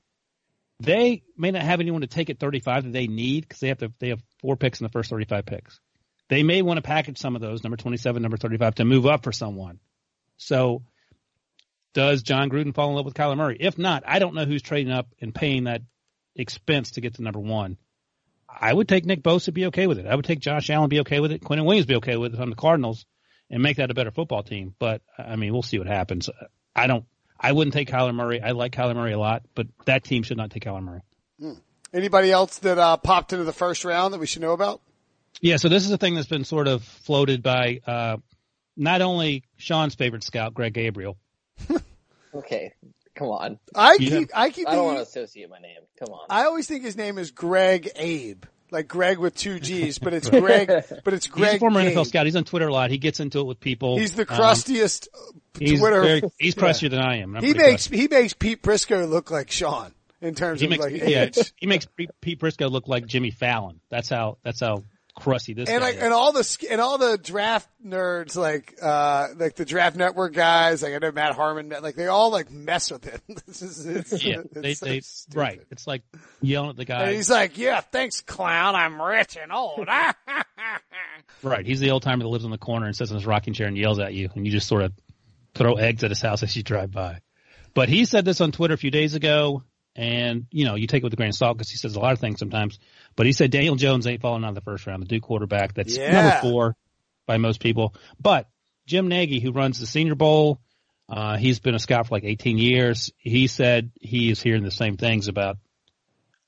they 0.78 1.24
may 1.36 1.50
not 1.50 1.62
have 1.62 1.80
anyone 1.80 2.02
to 2.02 2.06
take 2.06 2.30
at 2.30 2.38
35 2.38 2.84
that 2.84 2.92
they 2.92 3.08
need 3.08 3.48
because 3.48 3.58
they 3.58 3.68
have 3.68 3.78
to 3.78 3.92
they 3.98 4.10
have 4.10 4.22
four 4.40 4.56
picks 4.56 4.80
in 4.80 4.84
the 4.84 4.90
first 4.90 5.10
35 5.10 5.46
picks. 5.46 5.80
They 6.28 6.42
may 6.42 6.62
want 6.62 6.78
to 6.78 6.82
package 6.82 7.18
some 7.18 7.34
of 7.34 7.42
those 7.42 7.64
number 7.64 7.76
27, 7.76 8.22
number 8.22 8.36
35 8.36 8.76
to 8.76 8.84
move 8.84 9.06
up 9.06 9.24
for 9.24 9.32
someone. 9.32 9.80
So 10.36 10.82
does 11.92 12.22
Jon 12.22 12.50
Gruden 12.50 12.74
fall 12.74 12.90
in 12.90 12.94
love 12.94 13.04
with 13.04 13.14
Kyler 13.14 13.36
Murray? 13.36 13.56
If 13.58 13.78
not, 13.78 14.04
I 14.06 14.18
don't 14.18 14.34
know 14.34 14.44
who's 14.44 14.62
trading 14.62 14.92
up 14.92 15.08
and 15.20 15.34
paying 15.34 15.64
that 15.64 15.82
expense 16.36 16.92
to 16.92 17.00
get 17.00 17.14
to 17.14 17.22
number 17.22 17.40
one. 17.40 17.76
I 18.48 18.72
would 18.72 18.88
take 18.88 19.04
Nick 19.04 19.22
Bosa 19.22 19.52
be 19.52 19.66
okay 19.66 19.86
with 19.86 19.98
it. 19.98 20.06
I 20.06 20.14
would 20.14 20.24
take 20.24 20.40
Josh 20.40 20.70
Allen 20.70 20.88
be 20.88 21.00
okay 21.00 21.20
with 21.20 21.32
it. 21.32 21.42
Quinnen 21.42 21.64
Williams 21.64 21.86
be 21.86 21.96
okay 21.96 22.16
with 22.16 22.34
it 22.34 22.40
on 22.40 22.50
the 22.50 22.56
Cardinals 22.56 23.06
and 23.48 23.62
make 23.62 23.76
that 23.76 23.90
a 23.90 23.94
better 23.94 24.10
football 24.10 24.42
team. 24.42 24.74
But 24.78 25.02
I 25.18 25.36
mean, 25.36 25.52
we'll 25.52 25.62
see 25.62 25.78
what 25.78 25.86
happens. 25.86 26.30
I 26.74 26.86
don't. 26.86 27.04
I 27.38 27.52
wouldn't 27.52 27.74
take 27.74 27.88
Kyler 27.88 28.14
Murray. 28.14 28.40
I 28.40 28.50
like 28.50 28.72
Kyler 28.72 28.94
Murray 28.94 29.12
a 29.12 29.18
lot, 29.18 29.42
but 29.54 29.66
that 29.86 30.04
team 30.04 30.22
should 30.22 30.36
not 30.36 30.50
take 30.50 30.64
Kyler 30.64 30.82
Murray. 30.82 31.00
Hmm. 31.40 31.52
Anybody 31.92 32.30
else 32.30 32.58
that 32.60 32.78
uh, 32.78 32.96
popped 32.96 33.32
into 33.32 33.44
the 33.44 33.52
first 33.52 33.84
round 33.84 34.14
that 34.14 34.20
we 34.20 34.26
should 34.26 34.42
know 34.42 34.52
about? 34.52 34.80
Yeah, 35.40 35.56
so 35.56 35.68
this 35.68 35.84
is 35.84 35.90
a 35.92 35.96
thing 35.98 36.14
that's 36.14 36.28
been 36.28 36.44
sort 36.44 36.68
of 36.68 36.82
floated 36.84 37.42
by 37.42 37.80
uh, 37.86 38.18
not 38.76 39.00
only 39.02 39.44
Sean's 39.56 39.94
favorite 39.94 40.22
scout, 40.24 40.54
Greg 40.54 40.74
Gabriel. 40.74 41.16
Okay, 42.32 42.72
come 43.16 43.28
on. 43.28 43.58
I 43.74 43.96
You 43.98 44.10
keep 44.20 44.30
I 44.36 44.50
keep 44.50 44.68
I 44.68 44.76
don't 44.76 44.84
want 44.84 44.98
to 44.98 45.02
associate 45.02 45.50
my 45.50 45.58
name. 45.58 45.80
Come 45.98 46.14
on. 46.14 46.26
I 46.30 46.44
always 46.44 46.68
think 46.68 46.84
his 46.84 46.96
name 46.96 47.18
is 47.18 47.32
Greg 47.32 47.90
Abe, 47.96 48.44
like 48.70 48.86
Greg 48.86 49.18
with 49.18 49.34
two 49.34 49.58
G's, 49.58 49.98
but 49.98 50.14
it's 50.14 50.28
Greg, 50.30 50.68
but 51.04 51.12
it's 51.12 51.26
Greg. 51.26 51.46
He's 51.48 51.56
a 51.56 51.58
former 51.58 51.82
Gabe. 51.82 51.96
NFL 51.96 52.06
scout. 52.06 52.26
He's 52.26 52.36
on 52.36 52.44
Twitter 52.44 52.68
a 52.68 52.72
lot. 52.72 52.90
He 52.92 52.98
gets 52.98 53.18
into 53.18 53.40
it 53.40 53.46
with 53.46 53.58
people. 53.58 53.98
He's 53.98 54.14
the 54.14 54.22
Um, 54.30 54.36
crustiest 54.36 55.08
he's 55.58 55.80
Twitter. 55.80 56.02
very, 56.02 56.22
he's 56.38 56.54
crustier 56.54 56.88
than 56.88 57.00
I 57.00 57.16
am. 57.18 57.34
He 57.34 57.52
makes 57.52 57.88
crusty. 57.88 57.96
he 57.96 58.06
makes 58.06 58.32
Pete 58.34 58.62
Prisco 58.62 59.08
look 59.10 59.32
like 59.32 59.50
Sean 59.50 59.92
in 60.20 60.34
terms 60.34 60.60
he 60.60 60.66
of 60.66 60.70
makes 60.70 60.84
like 60.84 61.02
yeah, 61.06 61.30
he 61.56 61.66
makes 61.66 61.86
Pete 62.20 62.38
Prisco 62.38 62.70
look 62.70 62.88
like 62.88 63.06
Jimmy 63.06 63.30
Fallon. 63.30 63.80
That's 63.90 64.08
how 64.08 64.38
that's 64.42 64.60
how 64.60 64.84
crusty 65.14 65.54
this 65.54 65.68
is. 65.68 65.74
And 65.74 65.80
guy 65.80 65.86
like, 65.86 65.96
is. 65.96 66.02
and 66.02 66.12
all 66.12 66.32
the 66.32 66.66
and 66.70 66.80
all 66.80 66.98
the 66.98 67.18
draft 67.18 67.68
nerds, 67.84 68.36
like 68.36 68.76
uh, 68.82 69.28
like 69.36 69.56
the 69.56 69.64
draft 69.64 69.96
network 69.96 70.32
guys, 70.32 70.82
like 70.82 70.94
I 70.94 70.98
know 70.98 71.12
Matt 71.12 71.34
Harmon, 71.34 71.74
like 71.82 71.94
they 71.94 72.06
all 72.06 72.30
like 72.30 72.50
mess 72.50 72.90
with 72.90 73.06
it. 73.06 73.20
this 73.46 73.62
is 73.62 73.86
it's, 73.86 74.24
yeah, 74.24 74.40
it's 74.40 74.54
they 74.54 74.74
so 74.74 74.86
they 74.86 75.00
stupid. 75.00 75.38
right. 75.38 75.62
It's 75.70 75.86
like 75.86 76.02
yelling 76.40 76.70
at 76.70 76.76
the 76.76 76.84
guy. 76.84 77.04
And 77.04 77.16
he's 77.16 77.30
like, 77.30 77.58
"Yeah, 77.58 77.80
thanks, 77.80 78.20
clown. 78.22 78.74
I'm 78.74 79.00
rich 79.00 79.36
and 79.40 79.52
old." 79.52 79.88
Right. 81.42 81.66
He's 81.66 81.80
the 81.80 81.90
old 81.90 82.02
timer 82.02 82.22
that 82.22 82.28
lives 82.28 82.44
in 82.44 82.50
the 82.50 82.58
corner 82.58 82.86
and 82.86 82.94
sits 82.94 83.10
in 83.10 83.16
his 83.16 83.26
rocking 83.26 83.54
chair 83.54 83.66
and 83.66 83.76
yells 83.76 83.98
at 83.98 84.12
you, 84.14 84.28
and 84.34 84.44
you 84.44 84.52
just 84.52 84.68
sort 84.68 84.82
of 84.82 84.92
throw 85.54 85.74
eggs 85.74 86.04
at 86.04 86.10
his 86.10 86.20
house 86.20 86.42
as 86.42 86.54
you 86.54 86.62
drive 86.62 86.90
by. 86.90 87.20
But 87.74 87.88
he 87.88 88.04
said 88.04 88.24
this 88.24 88.40
on 88.40 88.52
Twitter 88.52 88.74
a 88.74 88.78
few 88.78 88.90
days 88.90 89.14
ago, 89.14 89.62
and 89.96 90.46
you 90.50 90.64
know 90.64 90.74
you 90.76 90.86
take 90.86 91.02
it 91.02 91.04
with 91.04 91.12
a 91.12 91.16
grain 91.16 91.30
of 91.30 91.34
salt 91.34 91.56
because 91.56 91.70
he 91.70 91.76
says 91.76 91.96
a 91.96 92.00
lot 92.00 92.12
of 92.12 92.18
things 92.18 92.38
sometimes. 92.38 92.78
But 93.16 93.26
he 93.26 93.32
said 93.32 93.50
Daniel 93.50 93.76
Jones 93.76 94.06
ain't 94.06 94.22
falling 94.22 94.44
out 94.44 94.50
of 94.50 94.54
the 94.54 94.60
first 94.60 94.86
round, 94.86 95.02
the 95.02 95.06
Duke 95.06 95.22
quarterback. 95.22 95.74
That's 95.74 95.96
Yeah. 95.96 96.12
number 96.12 96.36
four 96.40 96.76
by 97.26 97.38
most 97.38 97.60
people. 97.60 97.94
But 98.20 98.48
Jim 98.86 99.08
Nagy, 99.08 99.40
who 99.40 99.52
runs 99.52 99.78
the 99.78 99.86
Senior 99.86 100.14
Bowl, 100.14 100.60
uh, 101.08 101.36
he's 101.36 101.58
been 101.60 101.74
a 101.74 101.78
scout 101.78 102.06
for 102.06 102.14
like 102.14 102.24
18 102.24 102.58
years. 102.58 103.12
He 103.18 103.46
said 103.46 103.90
he 104.00 104.30
is 104.30 104.40
hearing 104.42 104.62
the 104.62 104.70
same 104.70 104.96
things 104.96 105.28
about 105.28 105.58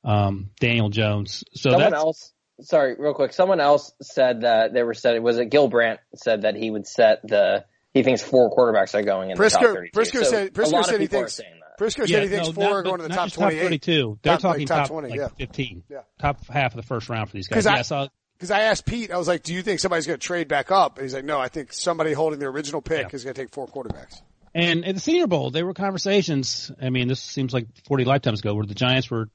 um, 0.05 0.50
Daniel 0.61 0.88
Jones. 0.88 1.44
So 1.55 1.70
Someone 1.70 1.90
that's 1.90 2.02
else. 2.02 2.33
Sorry, 2.61 2.94
real 2.98 3.14
quick. 3.14 3.33
Someone 3.33 3.61
else 3.61 3.92
said 4.02 4.42
that 4.42 4.72
they 4.72 4.83
were 4.83 4.94
setting. 4.94 5.22
Was 5.22 5.38
it 5.38 5.46
Gil 5.46 5.68
Brandt 5.68 6.00
said 6.14 6.42
that 6.42 6.55
he 6.55 6.70
would 6.70 6.87
set 6.87 7.20
the? 7.26 7.64
He 7.92 8.02
thinks 8.02 8.22
four 8.22 8.50
quarterbacks 8.57 8.94
are 8.94 9.02
going 9.02 9.31
in 9.31 9.37
the 9.37 9.50
top 9.50 9.62
Prisco 9.62 9.74
32. 9.74 9.98
Prisco 9.98 10.12
So 10.12 10.31
said 10.31 10.46
a 10.48 10.50
Prisco 10.50 10.72
lot 10.72 10.87
said 10.87 10.94
of 10.94 11.00
he 11.00 11.07
people 11.09 11.18
are 11.20 11.28
thinks 11.28 11.40
Yeah, 11.85 12.07
said 12.07 12.23
he 12.23 12.29
thinks 12.29 12.49
no, 12.49 12.53
four 12.53 12.64
not- 12.64 12.73
are 12.73 12.83
going 12.83 12.97
to 12.99 13.03
the 13.09 13.14
top 13.14 13.31
28. 13.33 13.62
32. 13.62 14.18
They're 14.23 14.33
Top- 14.35 14.45
like 14.45 14.53
talking 14.55 14.66
top 14.66 14.79
top, 14.79 14.88
20, 14.88 15.09
like 15.11 15.18
yeah. 15.18 15.29
15. 15.38 15.85
Yeah. 15.88 15.99
Top 16.18 16.47
half 16.49 16.73
of 16.73 16.77
the 16.77 16.83
first 16.87 17.09
round 17.09 17.29
for 17.31 17.37
these 17.37 17.49
guys. 17.49 17.57
'Cause 17.57 17.66
I- 17.66 17.71
Yeah, 17.73 17.77
uh, 17.77 17.79
I 17.79 17.83
saw, 17.83 18.09
Because 18.35 18.51
I 18.51 18.61
asked 18.62 18.87
Pete, 18.87 19.11
I 19.12 19.16
was 19.18 19.29
like, 19.29 19.45
"Do 19.45 19.55
you 19.55 19.62
think 19.62 19.79
somebody's 19.79 20.07
going 20.07 20.18
to 20.18 20.27
trade 20.27 20.49
back 20.49 20.71
up?" 20.73 20.97
And 20.99 21.05
he's 21.05 21.14
like, 21.14 21.25
"No, 21.25 21.38
I 21.40 21.47
think 21.49 21.73
somebody 21.73 22.12
holding 22.12 22.40
the 22.40 22.47
original 22.47 22.83
pick 22.83 23.14
is 23.14 23.23
going 23.23 23.35
to 23.35 23.40
take 23.40 23.53
four 23.53 23.68
quarterbacks." 23.68 24.21
and 24.55 24.85
at 24.85 24.95
the 24.97 25.01
Senior 25.01 25.27
Bowl, 25.29 25.51
there 25.51 25.64
were 25.64 25.75
conversations. 25.75 26.71
I 26.81 26.90
mean, 26.90 27.07
this 27.09 27.21
seems 27.21 27.55
like 27.55 27.66
40 27.87 28.05
lifetimes 28.05 28.40
ago 28.40 28.55
where 28.55 28.66
the 28.66 28.75
Giants 28.75 29.11
were 29.11 29.29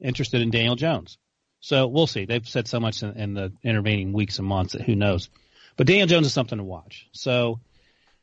interested 0.00 0.40
in 0.42 0.50
Daniel 0.50 0.76
Jones. 0.76 1.18
So 1.60 1.86
we'll 1.86 2.06
see. 2.06 2.24
They've 2.24 2.46
said 2.46 2.66
so 2.68 2.80
much 2.80 3.02
in, 3.02 3.12
in 3.16 3.34
the 3.34 3.52
intervening 3.62 4.12
weeks 4.12 4.38
and 4.38 4.46
months 4.46 4.72
that 4.74 4.82
who 4.82 4.94
knows. 4.96 5.30
But 5.76 5.86
Daniel 5.86 6.06
Jones 6.06 6.26
is 6.26 6.32
something 6.32 6.58
to 6.58 6.64
watch. 6.64 7.06
So 7.12 7.60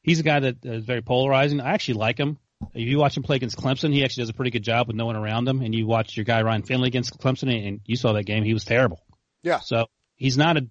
he's 0.03 0.19
a 0.19 0.23
guy 0.23 0.39
that 0.41 0.63
is 0.65 0.83
very 0.85 1.01
polarizing. 1.01 1.61
I 1.61 1.71
actually 1.71 1.95
like 1.95 2.17
him. 2.17 2.37
If 2.73 2.87
you 2.87 2.97
watch 2.97 3.15
him 3.15 3.23
play 3.23 3.37
against 3.37 3.57
Clemson, 3.57 3.93
he 3.93 4.03
actually 4.03 4.23
does 4.23 4.29
a 4.29 4.33
pretty 4.33 4.51
good 4.51 4.63
job 4.63 4.87
with 4.87 4.95
no 4.95 5.05
one 5.05 5.15
around 5.15 5.47
him. 5.47 5.61
And 5.61 5.73
you 5.73 5.87
watch 5.87 6.17
your 6.17 6.25
guy 6.25 6.41
Ryan 6.41 6.63
Finley 6.63 6.87
against 6.87 7.17
Clemson, 7.17 7.67
and 7.67 7.81
you 7.85 7.95
saw 7.95 8.13
that 8.13 8.23
game; 8.23 8.43
he 8.43 8.53
was 8.53 8.65
terrible. 8.65 9.01
Yeah. 9.43 9.59
So 9.59 9.85
he's 10.15 10.37
not 10.37 10.57
a. 10.57 10.67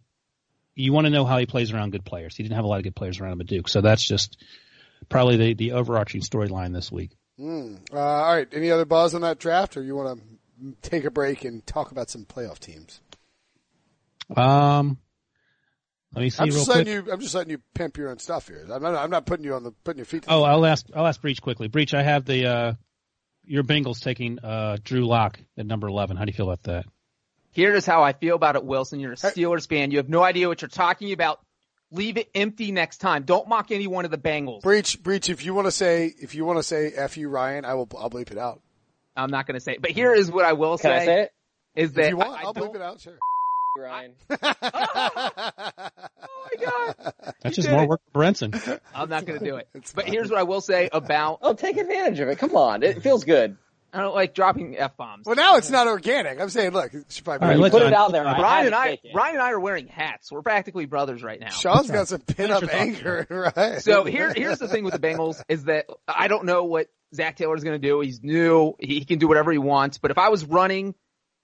You 0.75 0.93
want 0.93 1.07
to 1.07 1.11
know 1.11 1.25
how 1.25 1.39
he 1.39 1.47
plays 1.47 1.73
around 1.73 1.91
good 1.91 2.05
players. 2.05 2.37
He 2.37 2.43
didn't 2.43 2.57
have 2.57 2.65
a 2.65 2.69
lot 2.69 2.77
of 2.77 2.85
good 2.85 2.95
players 2.95 3.21
around 3.21 3.33
him 3.33 3.41
at 3.41 3.47
Duke, 3.47 3.69
so 3.69 3.81
that's 3.81 4.07
just 4.07 4.37
probably 5.09 5.37
the 5.37 5.55
the 5.55 5.73
overarching 5.73 6.21
storyline 6.21 6.73
this 6.73 6.93
week. 6.93 7.17
Uh, 7.41 7.97
all 7.97 8.35
right. 8.35 8.49
Any 8.53 8.71
other 8.71 8.85
buzz 8.85 9.15
on 9.15 9.23
that 9.23 9.39
draft, 9.39 9.77
or 9.77 9.83
you 9.83 9.97
want 9.97 10.21
to 10.21 10.89
take 10.89 11.05
a 11.05 11.11
break 11.11 11.45
and 11.45 11.65
talk 11.67 11.91
about 11.91 12.11
some 12.11 12.25
playoff 12.25 12.59
teams? 12.59 13.01
Um, 14.37 14.99
let 16.15 16.23
me 16.23 16.31
see 16.31 16.43
I'm 16.43 16.49
real 16.49 16.55
just 16.57 16.67
quick. 16.67 16.77
letting 16.87 16.93
you. 17.07 17.13
I'm 17.13 17.21
just 17.21 17.35
letting 17.35 17.51
you 17.51 17.59
pimp 17.75 17.97
your 17.97 18.11
own 18.11 18.19
stuff 18.19 18.49
here. 18.49 18.65
I'm 18.71 18.83
not. 18.83 18.95
I'm 18.95 19.11
not 19.11 19.27
putting 19.27 19.45
you 19.45 19.55
on 19.55 19.63
the 19.63 19.73
putting 19.85 19.99
your 19.99 20.07
feet. 20.07 20.23
to 20.25 20.31
Oh, 20.33 20.41
the 20.41 20.45
I'll 20.47 20.67
ask. 20.67 20.87
I'll 20.95 21.07
ask 21.07 21.21
Breech 21.21 21.43
quickly. 21.43 21.69
Breech, 21.69 21.93
I 21.95 22.03
have 22.03 22.25
the 22.25 22.47
uh, 22.47 22.73
your 23.45 23.63
Bengals 23.63 24.01
taking 24.01 24.39
uh, 24.39 24.79
Drew 24.83 25.07
Lock 25.07 25.39
at 25.57 25.67
number 25.67 25.87
eleven. 25.89 26.17
How 26.17 26.25
do 26.25 26.31
you 26.31 26.37
feel 26.37 26.47
about 26.51 26.63
that? 26.65 26.87
Here's 27.51 27.85
how 27.87 28.03
I 28.03 28.13
feel 28.13 28.37
about 28.37 28.57
it, 28.57 28.65
Wilson. 28.65 29.01
You're 29.01 29.13
a 29.13 29.17
Steelers 29.17 29.69
fan. 29.69 29.91
You 29.91 29.97
have 29.99 30.09
no 30.09 30.23
idea 30.23 30.49
what 30.49 30.63
you're 30.63 30.69
talking 30.69 31.13
about. 31.13 31.41
Leave 31.91 32.19
it 32.19 32.29
empty 32.35 32.71
next 32.73 32.99
time. 32.99 33.23
Don't 33.23 33.49
mock 33.49 33.71
any 33.71 33.87
one 33.87 34.05
of 34.05 34.11
the 34.11 34.19
Bengals. 34.19 34.61
Breech. 34.63 35.03
Breech. 35.03 35.31
If 35.31 35.45
you 35.45 35.55
want 35.55 35.67
to 35.67 35.73
say, 35.73 36.13
if 36.21 36.35
you 36.35 36.45
want 36.45 36.59
to 36.59 36.63
say 36.63 36.93
"f 36.95 37.17
you, 37.17 37.29
Ryan," 37.29 37.65
I 37.65 37.75
will. 37.75 37.89
I'll 37.99 38.11
bleep 38.11 38.31
it 38.31 38.39
out. 38.39 38.61
I'm 39.17 39.31
not 39.31 39.47
going 39.47 39.55
to 39.55 39.61
say 39.61 39.73
it. 39.73 39.83
But 39.83 39.91
here 39.93 40.13
is 40.15 40.31
what 40.31 40.45
I 40.45 40.53
will 40.53 40.79
Can 40.79 40.93
I 40.93 41.05
say 41.05 41.21
it? 41.23 41.33
Is 41.75 41.93
that 41.95 42.05
If 42.05 42.11
you 42.11 42.17
want, 42.19 42.31
I, 42.31 42.35
I 42.35 42.43
I'll 42.45 42.53
don't- 42.53 42.73
bleep 42.73 42.77
it 42.77 42.83
out. 42.83 43.01
Sure. 43.01 43.15
Ryan. 43.77 44.15
Oh 46.31 46.49
my 46.61 46.65
God. 46.65 47.13
That's 47.43 47.57
just 47.57 47.71
more 47.71 47.83
it. 47.83 47.89
work 47.89 48.01
for 48.13 48.21
Brinson. 48.21 48.81
I'm 48.95 49.09
not 49.09 49.27
going 49.27 49.39
to 49.39 49.45
do 49.45 49.57
it. 49.57 49.69
But 49.95 50.07
here's 50.07 50.31
what 50.31 50.39
I 50.39 50.43
will 50.45 50.61
say 50.61 50.89
about 50.93 51.39
Oh, 51.43 51.55
take 51.55 51.77
advantage 51.77 52.21
of 52.21 52.29
it. 52.29 52.39
Come 52.39 52.57
on, 52.57 52.83
it 52.83 53.03
feels 53.03 53.25
good. 53.25 53.57
I 53.93 54.01
don't 54.03 54.15
like 54.15 54.35
dropping 54.35 54.77
f 54.77 54.97
bombs. 54.97 55.25
Well, 55.25 55.37
now 55.37 55.57
it's 55.57 55.71
not 55.71 55.87
organic. 55.87 56.41
I'm 56.41 56.51
saying, 56.51 56.73
look, 56.73 56.93
it 56.93 57.07
should 57.09 57.25
probably 57.25 57.49
All 57.49 57.61
right, 57.61 57.71
Put 57.71 57.81
John, 57.83 57.93
it 57.93 57.97
out 57.97 58.13
there. 58.13 58.27
I 58.27 58.41
Ryan 58.41 58.67
and 58.67 58.75
I. 58.75 58.99
Ryan 59.15 59.35
and 59.37 59.43
I 59.43 59.51
are 59.53 59.61
wearing 59.61 59.87
hats. 59.87 60.31
We're 60.31 60.43
practically 60.43 60.85
brothers 60.85 61.23
right 61.23 61.41
now. 61.41 61.51
Sean's 61.51 61.91
got 61.91 62.09
some 62.09 62.21
pin 62.21 62.51
up 62.51 62.63
anger, 62.71 63.27
right? 63.57 63.81
So 63.81 64.05
here, 64.05 64.33
here's 64.35 64.59
the 64.59 64.69
thing 64.69 64.85
with 64.85 64.93
the 64.93 65.01
Bengals 65.01 65.43
is 65.49 65.65
that 65.65 65.87
I 66.07 66.29
don't 66.29 66.45
know 66.45 66.65
what 66.65 66.89
Zac 67.15 67.37
Taylor's 67.37 67.65
going 67.65 67.81
to 67.81 67.87
do. 67.89 68.01
He's 68.01 68.23
new. 68.23 68.75
He, 68.79 68.99
he 68.99 69.05
can 69.07 69.19
do 69.19 69.27
whatever 69.27 69.53
he 69.53 69.59
wants. 69.59 69.97
But 69.99 70.11
if 70.11 70.19
I 70.19 70.29
was 70.29 70.45
running 70.45 70.95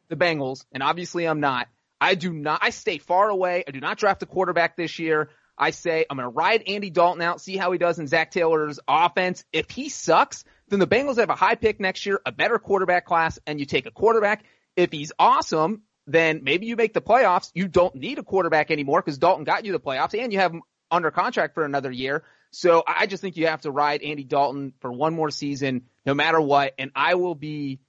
the 0.08 0.16
Bengals, 0.16 0.66
and 0.70 0.82
obviously 0.82 1.26
I'm 1.26 1.40
not, 1.40 1.68
I 2.00 2.14
do 2.14 2.33
not, 2.33 2.61
I 2.62 2.70
stay 2.70 2.98
far 2.98 3.28
away. 3.28 3.64
I 3.66 3.70
do 3.70 3.80
not 3.80 3.98
draft 3.98 4.22
a 4.22 4.26
quarterback 4.26 4.76
this 4.76 4.98
year. 4.98 5.30
I 5.57 5.70
say 5.70 6.04
I'm 6.09 6.16
going 6.16 6.28
to 6.28 6.35
ride 6.35 6.64
Andy 6.66 6.90
Dalton 6.90 7.22
out, 7.22 7.40
see 7.40 7.57
how 7.57 7.72
he 7.72 7.78
does 7.78 7.98
in 7.98 8.09
Zac 8.09 8.30
Taylor's 8.30 8.80
offense. 8.88 9.44
If 9.52 9.70
he 9.70 9.88
sucks, 9.88 10.44
then 10.68 10.80
the 10.80 10.87
Bengals 10.87 11.18
have 11.18 11.30
a 11.30 11.35
high 11.35 11.54
pick 11.54 11.78
next 11.78 12.04
year, 12.07 12.20
a 12.26 12.33
better 12.33 12.59
quarterback 12.59 13.07
class, 13.07 13.38
and 13.46 13.61
you 13.61 13.66
take 13.66 13.87
a 13.87 13.90
quarterback. 13.90 14.44
If 14.76 14.90
he's 14.90 15.12
awesome, 15.18 15.83
then 16.07 16.42
maybe 16.42 16.66
you 16.66 16.76
make 16.76 16.92
the 16.92 17.00
playoffs. 17.00 17.50
You 17.54 17.68
don't 17.68 17.94
need 17.94 18.18
a 18.18 18.22
quarterback 18.22 18.70
anymore 18.70 19.00
because 19.00 19.18
Dalton 19.18 19.44
got 19.44 19.64
you 19.64 19.72
the 19.72 19.80
playoffs 19.80 20.18
and 20.18 20.33
you 20.33 20.40
have 20.40 20.52
him 20.52 20.62
under 20.90 21.11
contract 21.11 21.54
for 21.54 21.64
another 21.64 21.90
year. 21.90 22.24
So 22.50 22.85
I 22.87 23.07
just 23.07 23.20
think 23.20 23.37
you 23.37 23.46
have 23.46 23.62
to 23.62 23.70
ride 23.70 24.02
Andy 24.02 24.24
Dalton 24.24 24.74
for 24.80 24.92
one 24.92 25.14
more 25.14 25.30
season, 25.30 25.83
no 26.07 26.14
matter 26.14 26.40
what. 26.40 26.74
And 26.78 26.90
I 26.94 27.14
will 27.14 27.35
be 27.35 27.80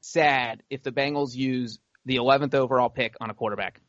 sad 0.00 0.62
if 0.70 0.82
the 0.82 0.92
Bengals 0.92 1.34
use 1.34 1.78
the 2.08 2.16
11th 2.16 2.54
overall 2.54 2.88
pick 2.88 3.14
on 3.20 3.30
a 3.30 3.34
quarterback. 3.34 3.80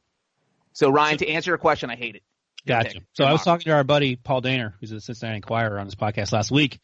So 0.73 0.89
Ryan, 0.91 1.17
to 1.17 1.27
answer 1.27 1.49
your 1.51 1.57
question, 1.57 1.89
I 1.89 1.95
hate 1.95 2.15
it. 2.15 2.23
Gotcha. 2.67 2.95
pick. 2.99 3.03
So 3.13 3.23
I 3.23 3.31
was 3.31 3.41
talking 3.43 3.65
to 3.65 3.71
our 3.71 3.83
buddy 3.83 4.15
Paul 4.17 4.41
Dehner, 4.41 4.73
who's 4.79 4.91
a 4.91 5.01
Cincinnati 5.01 5.37
Enquirer 5.37 5.79
on 5.79 5.85
his 5.85 5.95
podcast 5.95 6.31
last 6.33 6.51
week, 6.51 6.79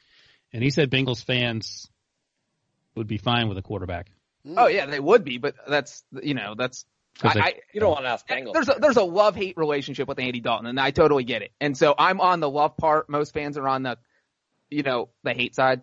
and 0.54 0.64
he 0.64 0.70
said 0.72 0.90
Bengals 0.90 1.24
fans 1.24 1.88
would 2.96 3.08
be 3.08 3.18
fine 3.18 3.50
with 3.50 3.58
a 3.58 3.62
quarterback. 3.62 4.10
Oh 4.58 4.68
yeah, 4.68 4.86
they 4.86 5.00
would 5.00 5.24
be, 5.24 5.38
but 5.38 5.56
that's 5.68 6.04
you 6.24 6.34
know 6.34 6.56
that's 6.58 6.86
I, 7.22 7.34
they- 7.34 7.40
I, 7.42 7.54
You 7.74 7.80
don't 7.82 7.92
want 7.92 8.06
to 8.06 8.10
ask 8.10 8.28
Bengals. 8.28 8.54
there's 8.54 8.70
a, 8.70 8.76
there's 8.80 8.98
a 8.98 9.04
love 9.04 9.36
hate 9.36 9.58
relationship 9.58 10.08
with 10.08 10.20
Andy 10.20 10.40
Dalton, 10.40 10.68
and 10.68 10.80
I 10.80 10.92
totally 10.92 11.24
get 11.24 11.42
it. 11.42 11.52
And 11.62 11.78
so 11.78 11.94
I'm 11.98 12.22
on 12.22 12.40
the 12.40 12.50
love 12.50 12.78
part. 12.78 13.10
Most 13.10 13.34
fans 13.34 13.58
are 13.58 13.68
on 13.68 13.84
the, 13.84 13.98
you 14.70 14.84
know, 14.84 15.10
the 15.24 15.34
hate 15.34 15.56
side, 15.56 15.82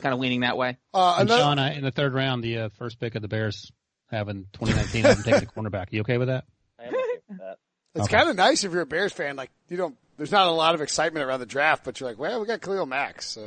kind 0.00 0.12
of 0.12 0.20
leaning 0.20 0.40
that 0.40 0.56
way. 0.56 0.76
Uh, 0.94 1.16
And 1.18 1.28
another, 1.30 1.42
Sean, 1.42 1.58
I, 1.58 1.74
in 1.74 1.82
the 1.84 1.90
third 1.90 2.12
round, 2.14 2.44
the 2.44 2.58
uh, 2.58 2.68
first 2.78 3.00
pick 3.00 3.14
of 3.14 3.22
the 3.22 3.28
Bears 3.28 3.72
having 4.10 4.46
2019, 4.52 5.04
having 5.04 5.24
taken 5.24 5.42
a 5.44 5.46
cornerback. 5.46 5.86
You 5.90 6.00
okay 6.00 6.18
with 6.18 6.28
that? 6.28 6.44
I 6.78 6.84
am 6.84 6.88
okay 6.94 7.02
with 7.28 7.38
that. 7.38 7.58
it's 7.94 8.04
okay. 8.04 8.16
kind 8.16 8.30
of 8.30 8.36
nice 8.36 8.64
if 8.64 8.72
you're 8.72 8.82
a 8.82 8.86
Bears 8.86 9.12
fan. 9.12 9.36
Like 9.36 9.50
you 9.68 9.76
don't, 9.76 9.96
there's 10.16 10.32
not 10.32 10.46
a 10.46 10.50
lot 10.50 10.74
of 10.74 10.80
excitement 10.80 11.26
around 11.26 11.40
the 11.40 11.46
draft, 11.46 11.84
but 11.84 12.00
you're 12.00 12.08
like, 12.08 12.18
well, 12.18 12.40
we 12.40 12.46
got 12.46 12.60
Khalil 12.60 12.86
Mack. 12.86 13.22
So, 13.22 13.42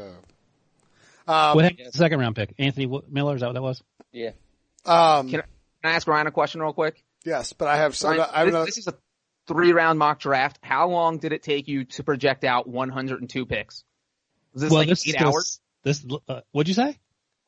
um, 1.28 1.56
what 1.56 1.64
happened 1.64 1.80
to 1.80 1.92
the 1.92 1.98
second 1.98 2.20
round 2.20 2.36
pick? 2.36 2.54
Anthony 2.60 2.88
Miller, 3.10 3.36
is 3.36 3.42
that 3.42 3.48
what 3.48 3.54
that 3.54 3.62
was? 3.62 3.84
Yeah. 4.12 4.32
um, 4.86 5.30
Can 5.30 5.42
I, 5.42 5.44
can 5.44 5.92
I 5.92 5.92
ask 5.92 6.08
Ryan 6.08 6.28
a 6.28 6.32
question 6.32 6.62
real 6.62 6.74
quick? 6.74 7.04
yes, 7.26 7.54
but 7.54 7.68
I 7.68 7.78
have 7.78 7.96
some. 7.96 8.18
Ryan, 8.18 8.30
I 8.34 8.44
don't 8.44 8.54
know. 8.54 8.66
this, 8.66 8.76
this 8.76 8.88
is 8.88 8.94
a 8.94 8.98
three 9.48 9.74
round 9.74 10.00
mock 10.00 10.20
draft. 10.20 10.60
How 10.62 10.90
long 10.90 11.18
did 11.18 11.34
it 11.34 11.44
take 11.44 11.68
you 11.68 11.86
to 11.86 12.04
project 12.04 12.44
out 12.44 12.68
102 12.68 13.46
picks? 13.46 13.84
Was 14.54 14.64
this 14.64 14.72
like 14.72 14.88
this 14.88 15.08
eight 15.08 15.16
is 15.16 15.22
hours? 15.22 15.60
This, 15.84 16.06
uh, 16.28 16.42
what'd 16.52 16.68
you 16.68 16.74
say? 16.74 16.98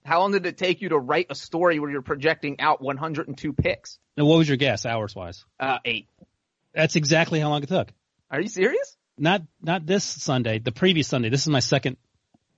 How 0.04 0.20
long 0.22 0.32
did 0.32 0.46
it 0.46 0.58
take 0.58 0.82
you 0.82 0.90
to 0.90 0.98
write 0.98 1.28
a 1.30 1.36
story 1.36 1.80
where 1.80 1.90
you're 1.90 2.02
projecting 2.02 2.60
out 2.60 2.82
102 2.82 3.54
picks? 3.54 4.00
No, 4.18 4.26
what 4.26 4.38
was 4.38 4.48
your 4.48 4.58
guess, 4.58 4.86
hours 4.86 5.16
wise? 5.16 5.46
Uh, 5.60 5.78
eight. 5.86 6.08
That's 6.74 6.96
exactly 6.96 7.40
how 7.40 7.50
long 7.50 7.64
it 7.64 7.70
took. 7.70 7.90
Are 8.30 8.42
you 8.42 8.48
serious? 8.48 8.98
Not 9.18 9.44
not 9.62 9.86
this 9.86 10.04
Sunday, 10.04 10.60
the 10.60 10.72
previous 10.72 11.08
Sunday. 11.08 11.30
This 11.30 11.42
is 11.42 11.50
my 11.50 11.60
second 11.60 11.98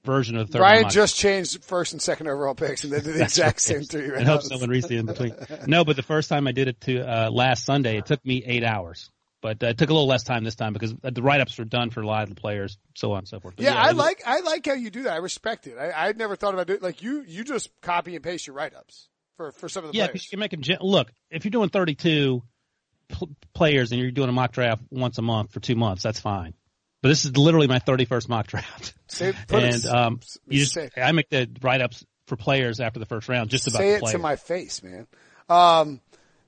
version 0.05 0.37
of 0.37 0.47
the 0.47 0.53
third 0.53 0.61
Ryan 0.61 0.89
just 0.89 1.15
changed 1.15 1.63
first 1.63 1.93
and 1.93 2.01
second 2.01 2.27
overall 2.27 2.55
picks, 2.55 2.83
and 2.83 2.93
they 2.93 3.01
did 3.01 3.15
the 3.15 3.21
exact 3.23 3.55
right. 3.55 3.59
same 3.59 3.81
three 3.83 4.05
and 4.05 4.25
hope 4.25 4.27
rounds. 4.27 4.47
someone 4.47 4.69
reads 4.69 4.87
the 4.87 4.97
in 4.97 5.05
between. 5.05 5.35
No, 5.67 5.83
but 5.83 5.95
the 5.95 6.03
first 6.03 6.29
time 6.29 6.47
I 6.47 6.51
did 6.51 6.67
it 6.67 6.81
to 6.81 7.01
uh, 7.01 7.29
last 7.31 7.65
Sunday, 7.65 7.97
it 7.97 8.05
took 8.05 8.23
me 8.25 8.43
eight 8.45 8.63
hours. 8.63 9.09
But 9.43 9.61
uh, 9.61 9.67
it 9.67 9.77
took 9.77 9.89
a 9.89 9.93
little 9.93 10.07
less 10.07 10.23
time 10.23 10.45
this 10.45 10.55
time 10.55 10.71
because 10.71 10.95
the 11.03 11.21
write 11.21 11.41
ups 11.41 11.57
were 11.57 11.65
done 11.65 11.89
for 11.89 12.01
a 12.01 12.07
lot 12.07 12.23
of 12.23 12.29
the 12.29 12.35
players, 12.35 12.77
so 12.95 13.11
on 13.11 13.19
and 13.19 13.27
so 13.27 13.41
forth. 13.41 13.57
But 13.57 13.65
Yeah, 13.65 13.75
I 13.75 13.91
like 13.91 14.23
I 14.25 14.39
like 14.39 14.65
how 14.65 14.73
you 14.73 14.89
do 14.89 15.03
that. 15.03 15.13
I 15.13 15.17
respect 15.17 15.67
it. 15.67 15.77
I 15.77 16.07
I'd 16.07 16.17
never 16.17 16.37
thought 16.37 16.53
about 16.53 16.69
it. 16.69 16.81
like 16.81 17.03
you. 17.03 17.23
You 17.27 17.43
just 17.43 17.69
copy 17.81 18.15
and 18.15 18.23
paste 18.23 18.47
your 18.47 18.55
write 18.55 18.73
ups 18.73 19.09
for 19.35 19.51
for 19.51 19.67
some 19.67 19.83
of 19.83 19.91
the 19.91 19.97
Yeah, 19.97 20.05
players. 20.05 20.13
because 20.13 20.25
you 20.25 20.29
can 20.29 20.39
make 20.39 20.51
them. 20.51 20.77
Look, 20.81 21.11
if 21.29 21.43
you're 21.43 21.51
doing 21.51 21.67
32 21.67 22.41
pl- 23.09 23.29
players 23.53 23.91
and 23.91 23.99
you're 23.99 24.11
doing 24.11 24.29
a 24.29 24.31
mock 24.31 24.53
draft 24.53 24.81
once 24.89 25.17
a 25.17 25.21
month 25.21 25.51
for 25.51 25.59
two 25.59 25.75
months, 25.75 26.03
that's 26.03 26.21
fine. 26.21 26.53
But 27.01 27.09
this 27.09 27.25
is 27.25 27.35
literally 27.35 27.67
my 27.67 27.79
31st 27.79 28.29
mock 28.29 28.47
draft, 28.47 28.95
Say, 29.09 29.33
and 29.49 29.85
um, 29.85 30.19
you 30.47 30.59
just 30.61 30.73
say, 30.73 30.89
I 30.95 31.11
make 31.11 31.29
the 31.29 31.49
write 31.61 31.81
ups 31.81 32.05
for 32.27 32.37
players 32.37 32.79
after 32.79 32.99
the 32.99 33.05
first 33.05 33.27
round, 33.27 33.49
just 33.49 33.67
about 33.67 33.79
say 33.79 33.95
it 33.95 34.05
to 34.05 34.17
my 34.19 34.37
face, 34.37 34.81
man. 34.81 35.05
Um, 35.49 35.99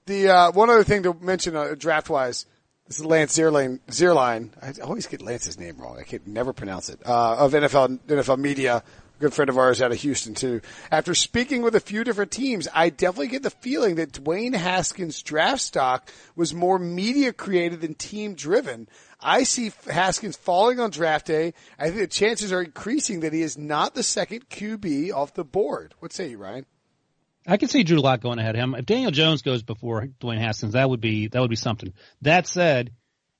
the 0.06 0.30
uh, 0.30 0.52
one 0.54 0.70
other 0.70 0.86
thing 0.86 1.04
to 1.04 1.14
mention 1.14 1.58
uh, 1.58 1.76
draft 1.78 2.10
wise. 2.10 2.46
This 2.88 3.00
is 3.00 3.06
Lance 3.06 3.36
Zierlein. 3.36 3.80
Zierlein. 3.88 4.52
I 4.62 4.80
always 4.84 5.08
get 5.08 5.22
Lance's 5.22 5.60
name 5.60 5.78
wrong. 5.78 5.98
I 5.98 6.04
can 6.04 6.22
never 6.28 6.54
pronounce 6.54 6.90
it. 6.90 7.02
Uh, 7.04 7.38
of 7.38 7.54
NFL 7.54 7.98
NFL 8.06 8.38
media, 8.38 8.76
a 8.76 9.20
good 9.20 9.34
friend 9.34 9.50
of 9.50 9.58
ours 9.58 9.82
out 9.82 9.92
of 9.92 9.98
Houston 9.98 10.36
too. 10.36 10.62
After 10.92 11.16
speaking 11.16 11.64
with 11.64 11.74
a 11.74 11.80
few 11.80 12.04
different 12.04 12.30
teams, 12.30 12.68
I 12.76 12.90
definitely 12.90 13.30
get 13.30 13.42
the 13.42 13.50
feeling 13.50 13.96
that 13.96 14.12
Dwayne 14.12 14.54
Haskins' 14.54 15.24
draft 15.24 15.62
stock 15.62 16.12
was 16.36 16.54
more 16.54 16.78
media 16.78 17.34
created 17.34 17.82
than 17.82 17.96
team 17.96 18.36
driven. 18.36 18.88
I 19.20 19.46
see 19.46 19.72
Haskins 19.90 20.38
falling 20.38 20.80
on 20.80 20.92
draft 20.92 21.26
day. 21.26 21.56
I 21.80 21.86
think 21.86 22.02
the 22.02 22.08
chances 22.08 22.54
are 22.54 22.62
increasing 22.62 23.22
that 23.22 23.34
he 23.34 23.42
is 23.42 23.58
not 23.58 23.96
the 23.96 24.04
second 24.04 24.50
QB 24.50 25.12
off 25.12 25.34
the 25.34 25.44
board. 25.44 25.96
What 25.98 26.14
say 26.14 26.30
you, 26.30 26.38
Ryan? 26.38 26.68
I 27.48 27.58
can 27.58 27.70
see 27.70 27.84
Drew 27.84 28.00
Lock 28.00 28.22
going 28.22 28.40
ahead 28.40 28.56
of 28.56 28.62
him. 28.62 28.76
If 28.76 28.86
Daniel 28.86 29.12
Jones 29.12 29.42
goes 29.42 29.64
before 29.64 30.08
Dwayne 30.20 30.40
Haskins, 30.40 30.74
that 30.74 30.90
would 30.90 31.02
be 31.02 31.28
that 31.28 31.40
would 31.40 31.50
be 31.50 31.56
something. 31.56 31.94
That 32.22 32.48
said, 32.48 32.92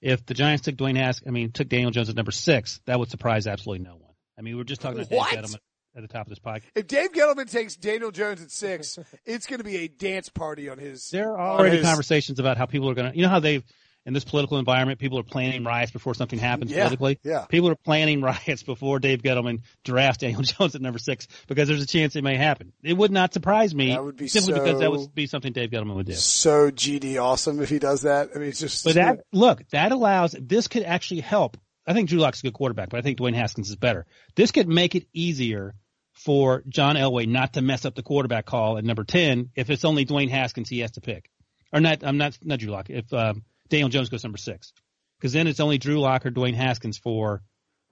if 0.02 0.26
the 0.26 0.34
Giants 0.34 0.64
took 0.64 0.76
Dwayne 0.76 0.98
Haskins, 0.98 1.28
I 1.28 1.32
mean 1.32 1.52
took 1.52 1.68
Daniel 1.70 1.92
Jones 1.92 2.10
at 2.10 2.16
number 2.16 2.32
six, 2.32 2.80
that 2.86 3.00
would 3.00 3.10
surprise 3.10 3.48
absolutely 3.48 3.86
no 3.86 3.96
one. 3.96 4.14
I 4.38 4.42
mean, 4.42 4.56
we 4.56 4.58
were 4.60 4.64
just 4.66 4.82
talking 4.82 5.00
about 5.00 5.12
What? 5.12 5.32
Dave 5.32 5.44
Gettleman 5.44 5.60
at 5.96 6.02
the 6.02 6.08
top 6.08 6.28
of 6.28 6.30
this 6.30 6.40
podcast. 6.40 6.64
If 6.76 6.88
Dave 6.88 7.14
Gettleman 7.14 7.50
takes 7.50 7.76
Daniel 7.78 8.12
Jones 8.12 8.42
at 8.42 8.52
six, 8.52 9.00
it's 9.26 9.48
going 9.48 9.60
to 9.60 9.64
be 9.64 9.78
a 9.78 9.88
dance 9.88 10.30
party 10.30 10.70
on 10.70 10.78
his. 10.78 11.10
There 11.10 11.32
are 11.38 11.58
already 11.58 11.78
his- 11.78 11.86
conversations 11.86 12.40
about 12.40 12.58
how 12.58 12.66
people 12.66 12.90
are 12.90 12.94
going 12.96 13.12
to, 13.12 13.18
you 13.18 13.24
know, 13.24 13.30
how 13.30 13.40
they've 13.40 13.64
in 14.06 14.14
this 14.14 14.24
political 14.24 14.60
environment, 14.60 15.00
people 15.00 15.18
are 15.18 15.24
planning 15.24 15.64
riots 15.64 15.92
before 15.92 16.14
something 16.14 16.38
happens 16.38 16.72
Yeah, 16.72 16.84
politically. 16.84 17.20
yeah. 17.24 17.46
People 17.46 17.70
are 17.70 17.76
planning 17.76 18.22
riots 18.22 18.62
before 18.64 19.00
Dave 19.00 19.24
Gettleman 19.24 19.62
drafts 19.84 20.20
Daniel 20.20 20.42
Jones 20.44 20.76
at 20.76 20.82
number 20.82 21.00
six 21.00 21.28
because 21.48 21.68
there's 21.68 21.82
a 21.82 21.88
chance 21.88 22.16
it 22.16 22.24
may 22.24 22.38
happen. 22.38 22.72
It 22.84 22.94
would 22.94 23.12
not 23.12 23.34
surprise 23.34 23.74
me 23.74 23.90
That 23.90 24.04
would 24.04 24.18
be 24.18 24.28
simply 24.28 24.54
because 24.54 24.80
that 24.80 24.92
would 24.92 25.14
be 25.16 25.26
something 25.28 25.54
Dave 25.54 25.72
Gettleman 25.72 25.96
would 25.96 26.06
do. 26.06 26.14
So 26.14 26.70
GD 26.70 27.22
awesome 27.22 27.62
if 27.62 27.70
he 27.70 27.80
does 27.80 28.04
that. 28.04 28.30
I 28.36 28.40
mean, 28.40 28.50
it's 28.50 28.60
just. 28.60 28.84
But 28.86 28.96
that 28.96 29.22
look, 29.34 29.68
that 29.70 29.92
allows 29.92 30.36
this 30.40 30.68
could 30.68 30.84
actually 30.84 31.22
help. 31.22 31.58
I 31.88 31.94
think 31.94 32.10
Drew 32.10 32.20
Lock's 32.20 32.40
a 32.40 32.44
good 32.44 32.54
quarterback, 32.54 32.90
but 32.90 32.98
I 33.00 33.02
think 33.02 33.18
Dwayne 33.20 33.36
Haskins 33.36 33.70
is 33.70 33.76
better. 33.76 34.06
This 34.36 34.52
could 34.52 34.68
make 34.68 34.96
it 34.96 35.06
easier 35.14 35.74
for 36.14 36.64
John 36.68 36.96
Elway 36.96 37.28
not 37.28 37.54
to 37.54 37.62
mess 37.62 37.86
up 37.86 37.94
the 37.96 38.02
quarterback 38.04 38.46
call 38.46 38.78
at 38.78 38.84
number 38.86 39.04
ten 39.04 39.50
if 39.56 39.70
it's 39.70 39.84
only 39.86 40.06
Dwayne 40.06 40.30
Haskins 40.30 40.70
he 40.70 40.80
has 40.80 40.92
to 40.92 41.02
pick, 41.02 41.30
or 41.74 41.80
not. 41.80 42.04
I'm 42.04 42.18
not 42.18 42.38
not 42.44 42.60
Drew 42.60 42.72
Lock. 42.72 42.90
If 42.90 43.12
um, 43.14 43.44
Daniel 43.70 43.90
Jones 43.90 44.10
goes 44.10 44.24
number 44.24 44.38
six, 44.38 44.74
because 45.20 45.34
then 45.34 45.48
it's 45.48 45.60
only 45.60 45.78
Drew 45.78 46.00
Lock 46.00 46.26
or 46.26 46.32
Dwayne 46.32 46.56
Haskins 46.56 46.98
for 46.98 47.42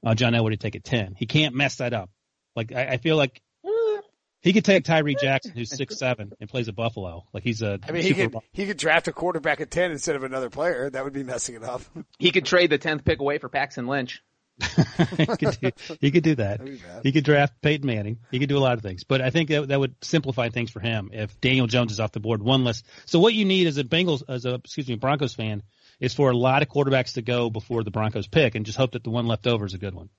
uh, 0.06 0.16
John 0.16 0.34
Elway 0.34 0.52
to 0.52 0.58
take 0.58 0.76
at 0.76 0.84
ten. 0.84 1.16
He 1.18 1.26
can't 1.26 1.56
mess 1.56 1.78
that 1.78 1.94
up. 1.94 2.10
Like 2.56 2.72
I, 2.72 2.86
I 2.86 2.98
feel 2.98 3.18
like. 3.18 3.42
He 4.42 4.52
could 4.52 4.66
take 4.66 4.84
Tyree 4.84 5.16
Jackson, 5.16 5.54
who's 5.56 5.74
six 5.74 5.98
seven 5.98 6.34
and 6.42 6.50
plays 6.50 6.68
at 6.68 6.76
Buffalo. 6.76 7.24
Like 7.32 7.44
he's 7.44 7.62
a 7.62 7.80
I 7.88 7.94
mean, 7.94 8.04
he 8.04 8.10
super 8.10 8.30
could 8.30 8.42
he 8.52 8.66
could 8.68 8.76
draft 8.76 9.08
a 9.08 9.14
quarterback 9.14 9.62
at 9.62 9.72
ten 9.72 9.90
instead 9.92 10.18
of 10.18 10.24
another 10.24 10.50
player. 10.50 10.90
That 10.90 11.06
would 11.06 11.14
be 11.14 11.24
messing 11.24 11.56
it 11.56 11.64
up. 11.64 11.82
He 12.20 12.32
could 12.32 12.44
trade 12.44 12.70
the 12.70 12.78
10th 12.78 13.06
pick 13.06 13.22
away 13.22 13.38
for 13.38 13.48
Paxton 13.48 13.88
Lynch. 13.88 14.22
he, 15.18 15.26
could 15.26 15.58
do, 15.60 15.72
he 16.00 16.12
could 16.12 16.24
do 16.24 16.36
that. 16.36 16.60
That'd 16.60 16.66
be 16.66 16.78
bad. 16.78 17.04
He 17.04 17.12
could 17.12 17.24
draft 17.24 17.62
Peyton 17.62 17.86
Manning. 17.88 18.20
He 18.32 18.40
could 18.40 18.50
do 18.50 18.58
a 18.58 18.60
lot 18.60 18.74
of 18.74 18.82
things. 18.82 19.04
But 19.04 19.22
I 19.22 19.30
think 19.30 19.50
that 19.50 19.70
that 19.70 19.80
would 19.80 19.96
simplify 20.02 20.50
things 20.50 20.70
for 20.70 20.80
him 20.80 21.10
if 21.12 21.40
Daniel 21.42 21.68
Jones 21.68 21.92
is 21.92 22.00
off 22.00 22.12
the 22.12 22.20
board 22.20 22.44
one 22.44 22.64
less. 22.64 22.84
So 23.06 23.20
what 23.20 23.34
you 23.34 23.46
need 23.46 23.68
as 23.68 23.78
a 23.78 23.84
Bengals, 23.84 24.24
as 24.28 24.46
a 24.46 24.56
excuse 24.56 24.88
me, 24.88 24.96
Broncos 24.96 25.34
fan, 25.34 25.64
is 26.00 26.14
for 26.14 26.30
a 26.30 26.38
lot 26.38 26.62
of 26.62 26.70
quarterbacks 26.70 27.14
to 27.14 27.22
go 27.22 27.50
before 27.50 27.84
the 27.84 27.92
Broncos 27.92 28.28
pick, 28.28 28.56
and 28.56 28.66
just 28.66 28.78
hope 28.78 28.92
that 28.92 29.04
the 29.04 29.10
one 29.10 29.28
left 29.28 29.48
over 29.48 29.66
is 29.66 29.74
a 29.74 29.78
good 29.78 29.96
one. 29.96 30.10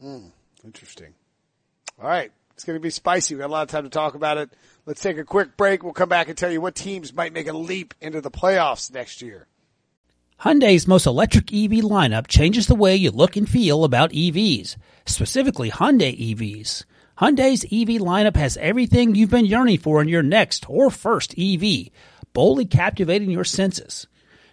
Hmm. 0.00 0.26
Interesting. 0.64 1.14
All 2.00 2.08
right. 2.08 2.32
It's 2.54 2.64
going 2.64 2.78
to 2.78 2.82
be 2.82 2.90
spicy. 2.90 3.34
We 3.34 3.40
got 3.40 3.48
a 3.48 3.52
lot 3.52 3.62
of 3.62 3.68
time 3.68 3.84
to 3.84 3.90
talk 3.90 4.14
about 4.14 4.38
it. 4.38 4.50
Let's 4.86 5.00
take 5.00 5.18
a 5.18 5.24
quick 5.24 5.56
break. 5.56 5.82
We'll 5.82 5.92
come 5.92 6.08
back 6.08 6.28
and 6.28 6.36
tell 6.36 6.50
you 6.50 6.60
what 6.60 6.74
teams 6.74 7.12
might 7.12 7.32
make 7.32 7.48
a 7.48 7.52
leap 7.52 7.94
into 8.00 8.20
the 8.20 8.30
playoffs 8.30 8.92
next 8.92 9.22
year. 9.22 9.46
Hyundai's 10.42 10.88
most 10.88 11.06
electric 11.06 11.52
EV 11.52 11.84
lineup 11.84 12.26
changes 12.26 12.66
the 12.66 12.74
way 12.74 12.96
you 12.96 13.12
look 13.12 13.36
and 13.36 13.48
feel 13.48 13.84
about 13.84 14.10
EVs, 14.10 14.74
specifically 15.06 15.70
Hyundai 15.70 16.34
EVs. 16.34 16.84
Hyundai's 17.16 17.62
EV 17.66 18.02
lineup 18.02 18.34
has 18.34 18.56
everything 18.56 19.14
you've 19.14 19.30
been 19.30 19.46
yearning 19.46 19.78
for 19.78 20.02
in 20.02 20.08
your 20.08 20.24
next 20.24 20.68
or 20.68 20.90
first 20.90 21.38
EV, 21.38 21.90
boldly 22.32 22.64
captivating 22.64 23.30
your 23.30 23.44
senses. 23.44 24.08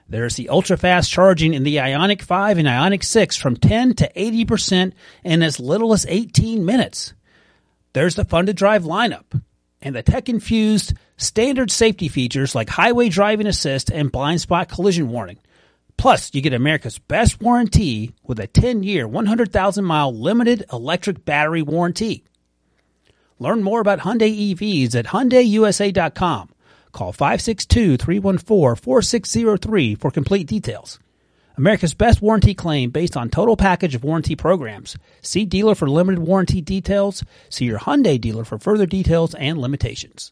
There's 0.07 0.35
the 0.35 0.49
ultra 0.49 0.77
fast 0.77 1.09
charging 1.09 1.55
in 1.55 1.63
the 1.63 1.77
Ioniq 1.77 2.21
5 2.21 2.59
and 2.59 2.67
Ioniq 2.67 3.03
6 3.03 3.35
from 3.35 3.55
10 3.55 3.95
to 3.95 4.11
80% 4.15 4.93
in 5.23 5.41
as 5.41 5.59
little 5.59 5.93
as 5.93 6.05
18 6.07 6.63
minutes. 6.63 7.15
There's 7.93 8.13
the 8.13 8.25
fun 8.25 8.45
to 8.45 8.53
drive 8.53 8.83
lineup 8.83 9.41
and 9.81 9.95
the 9.95 10.03
tech 10.03 10.29
infused 10.29 10.93
standard 11.17 11.71
safety 11.71 12.09
features 12.09 12.53
like 12.53 12.69
highway 12.69 13.09
driving 13.09 13.47
assist 13.47 13.89
and 13.89 14.11
blind 14.11 14.41
spot 14.41 14.69
collision 14.69 15.09
warning. 15.09 15.39
Plus, 15.99 16.33
you 16.33 16.41
get 16.41 16.53
America's 16.53 16.97
best 16.97 17.41
warranty 17.41 18.15
with 18.23 18.39
a 18.39 18.47
10 18.47 18.83
year, 18.83 19.05
100,000 19.05 19.83
mile 19.83 20.17
limited 20.17 20.63
electric 20.71 21.25
battery 21.25 21.61
warranty. 21.61 22.23
Learn 23.37 23.61
more 23.61 23.81
about 23.81 23.99
Hyundai 23.99 24.55
EVs 24.55 24.95
at 24.95 25.07
HyundaiUSA.com. 25.07 26.51
Call 26.93 27.11
562-314-4603 27.11 29.99
for 29.99 30.09
complete 30.09 30.47
details. 30.47 30.99
America's 31.57 31.93
best 31.93 32.21
warranty 32.21 32.53
claim 32.53 32.91
based 32.91 33.17
on 33.17 33.29
total 33.29 33.57
package 33.57 33.93
of 33.93 34.05
warranty 34.05 34.37
programs. 34.37 34.95
See 35.21 35.43
dealer 35.43 35.75
for 35.75 35.89
limited 35.89 36.19
warranty 36.19 36.61
details. 36.61 37.25
See 37.49 37.65
your 37.65 37.79
Hyundai 37.79 38.21
dealer 38.21 38.45
for 38.45 38.57
further 38.57 38.85
details 38.85 39.35
and 39.35 39.57
limitations. 39.57 40.31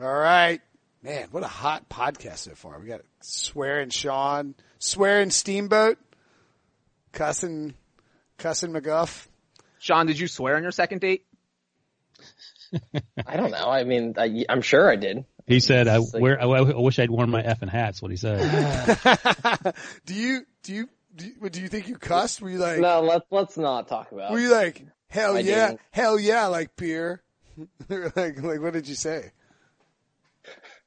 All 0.00 0.12
right. 0.12 0.60
Man, 1.02 1.28
what 1.30 1.42
a 1.42 1.48
hot 1.48 1.88
podcast 1.88 2.38
so 2.38 2.54
far. 2.54 2.78
We 2.78 2.88
got 2.88 3.00
swearing 3.20 3.90
Sean, 3.90 4.54
swearing 4.78 5.30
Steamboat, 5.30 5.98
cussing, 7.12 7.74
cussing 8.38 8.72
McGough. 8.72 9.26
Sean, 9.78 10.06
did 10.06 10.18
you 10.18 10.26
swear 10.26 10.56
on 10.56 10.62
your 10.62 10.72
second 10.72 11.00
date? 11.00 11.24
I 13.26 13.36
don't 13.36 13.52
know. 13.52 13.68
I 13.68 13.84
mean, 13.84 14.14
I, 14.18 14.44
I'm 14.48 14.62
sure 14.62 14.90
I 14.90 14.96
did. 14.96 15.24
He 15.46 15.60
said, 15.60 15.86
"I 15.86 15.98
like- 15.98 16.14
wear. 16.14 16.42
I, 16.42 16.46
I 16.46 16.80
wish 16.80 16.98
I'd 16.98 17.10
worn 17.10 17.30
my 17.30 17.42
effing 17.42 17.68
hats." 17.68 18.02
What 18.02 18.10
he 18.10 18.16
said. 18.16 18.40
do 20.06 20.14
you, 20.14 20.44
do 20.64 20.74
you, 20.74 20.88
do 21.14 21.26
you, 21.26 21.48
do 21.50 21.60
you 21.60 21.68
think 21.68 21.88
you 21.88 21.96
cussed? 21.96 22.42
Were 22.42 22.50
you 22.50 22.58
like, 22.58 22.80
No, 22.80 23.00
let's 23.00 23.26
let's 23.30 23.56
not 23.56 23.86
talk 23.86 24.10
about. 24.10 24.32
It. 24.32 24.34
Were 24.34 24.40
you 24.40 24.50
like, 24.50 24.84
hell 25.08 25.36
I 25.36 25.40
yeah, 25.40 25.66
didn't. 25.68 25.80
hell 25.92 26.18
yeah, 26.18 26.46
like 26.48 26.74
beer? 26.74 27.22
like, 27.88 28.42
like, 28.42 28.60
what 28.60 28.72
did 28.72 28.88
you 28.88 28.96
say? 28.96 29.30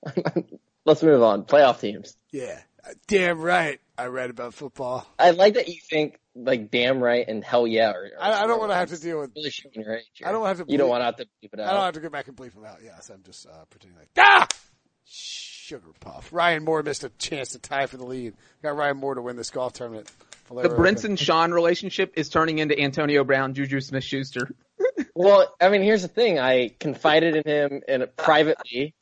let's 0.85 1.03
move 1.03 1.21
on. 1.21 1.43
Playoff 1.43 1.79
teams. 1.79 2.15
Yeah. 2.31 2.59
Damn 3.07 3.39
right. 3.39 3.79
I 3.97 4.05
read 4.05 4.29
about 4.29 4.53
football. 4.53 5.05
I 5.17 5.31
like 5.31 5.55
that 5.55 5.67
you 5.67 5.79
think 5.89 6.19
like 6.35 6.71
damn 6.71 6.99
right 6.99 7.27
and 7.27 7.43
hell 7.43 7.67
yeah. 7.67 7.91
Are, 7.91 8.03
are 8.03 8.09
I, 8.19 8.43
I 8.43 8.47
don't 8.47 8.59
want 8.59 8.71
to 8.71 8.75
have 8.75 8.89
to 8.89 8.99
deal 8.99 9.19
with, 9.19 9.31
really 9.35 9.49
showing 9.49 9.75
your 9.75 9.97
age. 9.97 10.21
I 10.23 10.31
don't 10.31 10.45
have 10.45 10.59
to 10.59 10.65
You 10.67 10.77
don't 10.77 10.89
want 10.89 11.01
to 11.01 11.05
have 11.05 11.17
to 11.17 11.25
bleep 11.25 11.53
it 11.53 11.59
out. 11.59 11.69
I 11.69 11.73
don't 11.73 11.83
have 11.83 11.93
to 11.95 11.99
go 11.99 12.09
back 12.09 12.27
and 12.27 12.37
bleep 12.37 12.53
them 12.53 12.65
out. 12.65 12.77
Yes, 12.83 13.09
I'm 13.09 13.23
just, 13.23 13.45
uh, 13.45 13.65
pretending 13.69 13.99
like, 13.99 14.09
ah! 14.17 14.47
Sugar 15.03 15.91
puff. 15.99 16.29
Ryan 16.31 16.63
Moore 16.63 16.81
missed 16.81 17.03
a 17.03 17.09
chance 17.09 17.51
to 17.51 17.59
tie 17.59 17.85
for 17.85 17.97
the 17.97 18.05
lead. 18.05 18.33
Got 18.63 18.75
Ryan 18.75 18.97
Moore 18.97 19.15
to 19.15 19.21
win 19.21 19.35
this 19.35 19.49
golf 19.49 19.73
tournament. 19.73 20.09
The 20.49 20.69
Brinson 20.69 21.17
Sean 21.17 21.51
relationship 21.51 22.13
is 22.15 22.29
turning 22.29 22.57
into 22.57 22.79
Antonio 22.79 23.23
Brown, 23.23 23.53
Juju 23.53 23.81
Smith 23.81 24.03
Schuster. 24.03 24.49
Well, 25.13 25.53
I 25.61 25.69
mean, 25.69 25.83
here's 25.83 26.01
the 26.01 26.07
thing. 26.07 26.39
I 26.39 26.69
confided 26.79 27.35
in 27.35 27.43
him 27.45 27.81
in 27.87 28.07
privately 28.17 28.95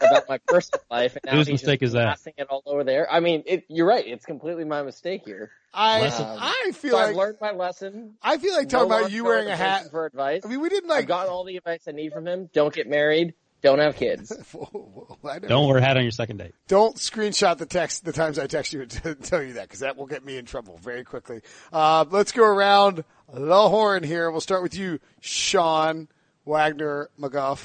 about 0.00 0.28
my 0.28 0.38
personal 0.46 0.82
life, 0.90 1.16
and 1.16 1.22
now 1.24 1.32
Whose 1.38 1.46
he's 1.46 1.54
mistake 1.54 1.80
just 1.80 1.88
is 1.90 1.92
that? 1.94 2.04
blasting 2.04 2.34
it 2.38 2.46
all 2.50 2.62
over 2.66 2.84
there. 2.84 3.10
I 3.10 3.20
mean, 3.20 3.42
it, 3.46 3.64
you're 3.68 3.86
right. 3.86 4.06
It's 4.06 4.24
completely 4.24 4.64
my 4.64 4.82
mistake 4.82 5.22
here. 5.24 5.50
I, 5.72 6.00
Lesson. 6.00 6.26
I 6.28 6.70
feel 6.74 6.90
So 6.92 6.96
like, 6.96 7.08
I've 7.10 7.16
learned 7.16 7.38
my 7.40 7.52
lesson. 7.52 8.14
I 8.22 8.38
feel 8.38 8.54
like 8.54 8.64
No 8.72 8.86
talking 8.86 8.92
about 8.92 9.12
you 9.12 9.24
wearing 9.24 9.48
a 9.48 9.56
hat. 9.56 9.90
For 9.90 10.06
advice. 10.06 10.42
I 10.44 10.48
mean, 10.48 10.60
we 10.60 10.68
didn't 10.68 10.88
like. 10.88 10.96
I've 10.96 11.00
like, 11.02 11.08
gotten 11.08 11.32
all 11.32 11.44
the 11.44 11.56
advice 11.56 11.82
I 11.86 11.92
need 11.92 12.12
from 12.12 12.26
him. 12.26 12.50
Don't 12.52 12.74
get 12.74 12.88
married. 12.88 13.34
Don't 13.62 13.78
have 13.78 13.94
kids. 13.94 14.32
I 14.54 15.34
never- 15.34 15.46
Don't 15.48 15.68
wear 15.68 15.76
a 15.76 15.82
hat 15.82 15.96
on 15.98 16.02
your 16.02 16.12
second 16.12 16.38
date. 16.38 16.54
Don't 16.66 16.96
screenshot 16.96 17.58
the 17.58 17.66
text 17.66 18.04
the 18.06 18.12
times 18.12 18.38
I 18.38 18.46
text 18.46 18.72
you 18.72 18.86
to 18.86 19.14
tell 19.14 19.42
you 19.42 19.52
that 19.54 19.64
because 19.68 19.80
that 19.80 19.96
will 19.98 20.06
get 20.06 20.24
me 20.24 20.38
in 20.38 20.46
trouble 20.46 20.78
very 20.82 21.04
quickly. 21.04 21.42
Uh, 21.72 22.04
let's 22.10 22.32
go 22.32 22.42
around 22.42 23.04
the 23.32 23.68
horn 23.68 24.02
here. 24.02 24.30
We'll 24.30 24.40
start 24.40 24.62
with 24.62 24.74
you, 24.74 24.98
Sean 25.20 26.08
Wagner 26.46 27.10
McGough. 27.20 27.60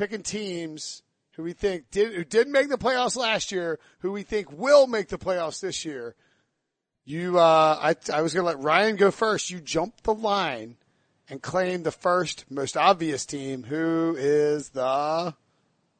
Picking 0.00 0.22
teams 0.22 1.02
who 1.32 1.42
we 1.42 1.52
think 1.52 1.90
did 1.90 2.14
who 2.14 2.24
didn't 2.24 2.54
make 2.54 2.70
the 2.70 2.78
playoffs 2.78 3.16
last 3.16 3.52
year, 3.52 3.78
who 3.98 4.12
we 4.12 4.22
think 4.22 4.50
will 4.50 4.86
make 4.86 5.08
the 5.08 5.18
playoffs 5.18 5.60
this 5.60 5.84
year. 5.84 6.14
You, 7.04 7.38
uh, 7.38 7.78
I, 7.78 7.96
I 8.10 8.22
was 8.22 8.32
going 8.32 8.46
to 8.46 8.50
let 8.50 8.64
Ryan 8.64 8.96
go 8.96 9.10
first. 9.10 9.50
You 9.50 9.60
jumped 9.60 10.04
the 10.04 10.14
line 10.14 10.76
and 11.28 11.42
claimed 11.42 11.84
the 11.84 11.90
first 11.90 12.46
most 12.50 12.78
obvious 12.78 13.26
team, 13.26 13.62
who 13.62 14.16
is 14.18 14.70
the 14.70 15.34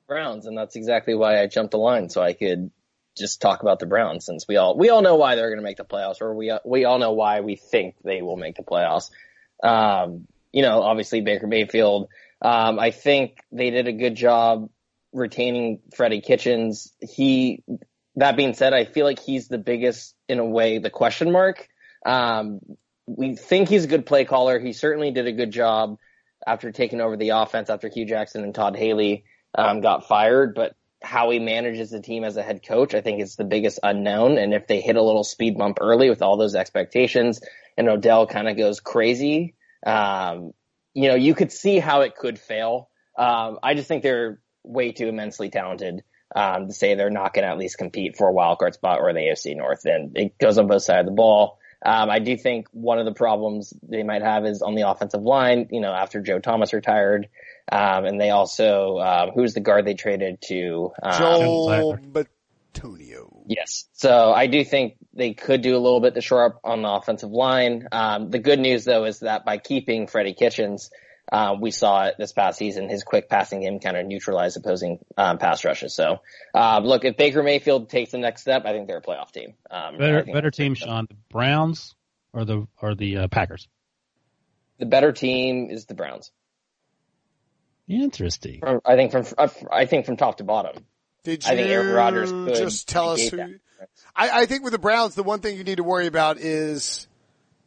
Browns, 0.08 0.46
and 0.46 0.56
that's 0.56 0.76
exactly 0.76 1.14
why 1.14 1.42
I 1.42 1.46
jumped 1.46 1.72
the 1.72 1.76
line 1.76 2.08
so 2.08 2.22
I 2.22 2.32
could 2.32 2.70
just 3.18 3.42
talk 3.42 3.60
about 3.60 3.80
the 3.80 3.86
Browns 3.86 4.24
since 4.24 4.48
we 4.48 4.56
all 4.56 4.78
we 4.78 4.88
all 4.88 5.02
know 5.02 5.16
why 5.16 5.34
they're 5.34 5.50
going 5.50 5.58
to 5.58 5.62
make 5.62 5.76
the 5.76 5.84
playoffs, 5.84 6.22
or 6.22 6.34
we 6.34 6.50
we 6.64 6.86
all 6.86 6.98
know 6.98 7.12
why 7.12 7.42
we 7.42 7.56
think 7.56 7.96
they 8.02 8.22
will 8.22 8.38
make 8.38 8.56
the 8.56 8.62
playoffs. 8.62 9.10
Um, 9.62 10.26
you 10.52 10.62
know, 10.62 10.80
obviously 10.80 11.20
Baker 11.20 11.46
Mayfield. 11.46 12.08
Um, 12.42 12.78
I 12.78 12.90
think 12.90 13.38
they 13.52 13.70
did 13.70 13.86
a 13.86 13.92
good 13.92 14.14
job 14.14 14.70
retaining 15.12 15.80
Freddie 15.94 16.20
Kitchens. 16.20 16.92
He, 17.00 17.62
that 18.16 18.36
being 18.36 18.54
said, 18.54 18.72
I 18.72 18.84
feel 18.84 19.04
like 19.04 19.20
he's 19.20 19.48
the 19.48 19.58
biggest 19.58 20.14
in 20.28 20.38
a 20.38 20.44
way 20.44 20.78
the 20.78 20.90
question 20.90 21.32
mark. 21.32 21.68
Um, 22.06 22.60
we 23.06 23.34
think 23.36 23.68
he's 23.68 23.84
a 23.84 23.88
good 23.88 24.06
play 24.06 24.24
caller. 24.24 24.58
He 24.58 24.72
certainly 24.72 25.10
did 25.10 25.26
a 25.26 25.32
good 25.32 25.50
job 25.50 25.98
after 26.46 26.70
taking 26.72 27.00
over 27.00 27.16
the 27.16 27.30
offense 27.30 27.68
after 27.68 27.88
Hue 27.88 28.06
Jackson 28.06 28.44
and 28.44 28.54
Todd 28.54 28.76
Haley 28.76 29.24
um, 29.54 29.80
got 29.80 30.08
fired, 30.08 30.54
but 30.54 30.74
how 31.02 31.30
he 31.30 31.38
manages 31.38 31.90
the 31.90 32.00
team 32.00 32.24
as 32.24 32.36
a 32.36 32.42
head 32.42 32.62
coach, 32.66 32.94
I 32.94 33.00
think 33.00 33.20
is 33.20 33.36
the 33.36 33.44
biggest 33.44 33.80
unknown. 33.82 34.38
And 34.38 34.54
if 34.54 34.66
they 34.66 34.80
hit 34.80 34.96
a 34.96 35.02
little 35.02 35.24
speed 35.24 35.56
bump 35.56 35.78
early 35.80 36.10
with 36.10 36.22
all 36.22 36.36
those 36.36 36.54
expectations 36.54 37.40
and 37.76 37.88
Odell 37.88 38.26
kind 38.26 38.48
of 38.48 38.56
goes 38.56 38.80
crazy, 38.80 39.54
um, 39.84 40.52
you 40.94 41.08
know, 41.08 41.14
you 41.14 41.34
could 41.34 41.52
see 41.52 41.78
how 41.78 42.02
it 42.02 42.16
could 42.16 42.38
fail. 42.38 42.88
Um, 43.16 43.58
I 43.62 43.74
just 43.74 43.88
think 43.88 44.02
they're 44.02 44.40
way 44.62 44.92
too 44.92 45.08
immensely 45.08 45.50
talented 45.50 46.02
um, 46.34 46.68
to 46.68 46.72
say 46.72 46.94
they're 46.94 47.10
not 47.10 47.34
going 47.34 47.44
to 47.44 47.50
at 47.50 47.58
least 47.58 47.78
compete 47.78 48.16
for 48.16 48.28
a 48.28 48.32
wild 48.32 48.58
card 48.58 48.74
spot 48.74 49.00
or 49.00 49.12
the 49.12 49.20
AFC 49.20 49.56
North. 49.56 49.84
And 49.84 50.16
it 50.16 50.38
goes 50.38 50.58
on 50.58 50.66
both 50.66 50.82
sides 50.82 51.00
of 51.00 51.06
the 51.06 51.16
ball. 51.16 51.58
Um, 51.84 52.10
I 52.10 52.18
do 52.18 52.36
think 52.36 52.68
one 52.72 52.98
of 52.98 53.06
the 53.06 53.12
problems 53.12 53.72
they 53.82 54.02
might 54.02 54.22
have 54.22 54.44
is 54.44 54.60
on 54.60 54.74
the 54.74 54.88
offensive 54.88 55.22
line. 55.22 55.68
You 55.70 55.80
know, 55.80 55.92
after 55.92 56.20
Joe 56.20 56.38
Thomas 56.38 56.74
retired, 56.74 57.28
um, 57.72 58.04
and 58.04 58.20
they 58.20 58.30
also 58.30 58.98
um, 58.98 59.30
who's 59.34 59.54
the 59.54 59.60
guard 59.60 59.86
they 59.86 59.94
traded 59.94 60.42
to? 60.42 60.92
Um, 61.02 61.18
Joel 61.18 61.98
Bitonio. 62.12 63.44
Yes. 63.46 63.88
So 63.94 64.30
I 64.30 64.46
do 64.46 64.62
think 64.62 64.96
they 65.20 65.34
could 65.34 65.60
do 65.60 65.76
a 65.76 65.78
little 65.78 66.00
bit 66.00 66.14
to 66.14 66.22
shore 66.22 66.46
up 66.46 66.60
on 66.64 66.80
the 66.80 66.88
offensive 66.88 67.30
line. 67.30 67.86
Um, 67.92 68.30
the 68.30 68.38
good 68.38 68.58
news 68.58 68.86
though 68.86 69.04
is 69.04 69.20
that 69.20 69.44
by 69.44 69.58
keeping 69.58 70.06
Freddie 70.06 70.32
Kitchens, 70.32 70.90
uh, 71.30 71.56
we 71.60 71.70
saw 71.70 72.06
it 72.06 72.14
this 72.18 72.32
past 72.32 72.58
season. 72.58 72.88
His 72.88 73.04
quick 73.04 73.28
passing 73.28 73.60
game 73.60 73.80
kind 73.80 73.98
of 73.98 74.06
neutralized 74.06 74.56
opposing 74.56 74.98
um, 75.18 75.36
pass 75.36 75.62
rushes. 75.62 75.94
So, 75.94 76.22
uh, 76.54 76.80
look, 76.82 77.04
if 77.04 77.18
Baker 77.18 77.42
Mayfield 77.42 77.90
takes 77.90 78.12
the 78.12 78.18
next 78.18 78.40
step, 78.40 78.64
I 78.64 78.72
think 78.72 78.88
they're 78.88 78.96
a 78.96 79.02
playoff 79.02 79.30
team. 79.30 79.52
Um, 79.70 79.98
Better, 79.98 80.24
better 80.24 80.50
team, 80.50 80.72
it. 80.72 80.78
Sean. 80.78 81.06
The 81.08 81.16
Browns 81.28 81.94
or 82.32 82.46
the 82.46 82.66
or 82.80 82.94
the 82.94 83.18
uh, 83.18 83.28
Packers. 83.28 83.68
The 84.78 84.86
better 84.86 85.12
team 85.12 85.68
is 85.70 85.84
the 85.84 85.94
Browns. 85.94 86.32
Interesting. 87.86 88.60
From, 88.60 88.80
I 88.86 88.96
think 88.96 89.12
from 89.12 89.26
I 89.70 89.84
think 89.84 90.06
from 90.06 90.16
top 90.16 90.38
to 90.38 90.44
bottom. 90.44 90.82
Did 91.24 91.44
you 91.44 91.52
I 91.52 91.56
think 91.56 91.68
Aaron 91.68 91.94
Rodgers 91.94 92.32
could 92.32 92.54
just 92.54 92.88
tell 92.88 93.10
us 93.10 93.28
who? 93.28 93.36
that. 93.36 93.50
I, 94.14 94.42
I 94.42 94.46
think 94.46 94.64
with 94.64 94.72
the 94.72 94.78
Browns, 94.78 95.14
the 95.14 95.22
one 95.22 95.40
thing 95.40 95.56
you 95.56 95.64
need 95.64 95.76
to 95.76 95.84
worry 95.84 96.06
about 96.06 96.38
is 96.38 97.08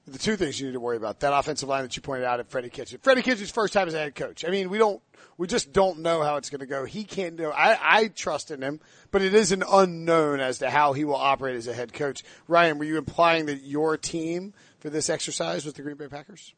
the 0.07 0.19
two 0.19 0.35
things 0.35 0.59
you 0.59 0.67
need 0.67 0.73
to 0.73 0.79
worry 0.79 0.97
about: 0.97 1.21
that 1.21 1.33
offensive 1.33 1.69
line 1.69 1.83
that 1.83 1.95
you 1.95 2.01
pointed 2.01 2.25
out 2.25 2.39
at 2.39 2.49
Freddie 2.49 2.69
Kitchens. 2.69 3.01
Freddie 3.03 3.21
Kitchens' 3.21 3.51
first 3.51 3.73
time 3.73 3.87
as 3.87 3.93
a 3.93 3.99
head 3.99 4.15
coach. 4.15 4.45
I 4.45 4.49
mean, 4.49 4.69
we 4.69 4.77
don't, 4.77 5.01
we 5.37 5.47
just 5.47 5.73
don't 5.73 5.99
know 5.99 6.23
how 6.23 6.37
it's 6.37 6.49
going 6.49 6.59
to 6.59 6.65
go. 6.65 6.85
He 6.85 7.03
can't 7.03 7.35
do. 7.35 7.49
I, 7.49 7.77
I 7.81 8.07
trust 8.07 8.51
in 8.51 8.61
him, 8.61 8.79
but 9.11 9.21
it 9.21 9.33
is 9.33 9.51
an 9.51 9.63
unknown 9.67 10.39
as 10.39 10.59
to 10.59 10.69
how 10.69 10.93
he 10.93 11.05
will 11.05 11.15
operate 11.15 11.55
as 11.55 11.67
a 11.67 11.73
head 11.73 11.93
coach. 11.93 12.23
Ryan, 12.47 12.77
were 12.77 12.85
you 12.85 12.97
implying 12.97 13.47
that 13.47 13.63
your 13.63 13.97
team 13.97 14.53
for 14.79 14.89
this 14.89 15.09
exercise 15.09 15.65
was 15.65 15.73
the 15.73 15.81
Green 15.81 15.97
Bay 15.97 16.07
Packers? 16.07 16.53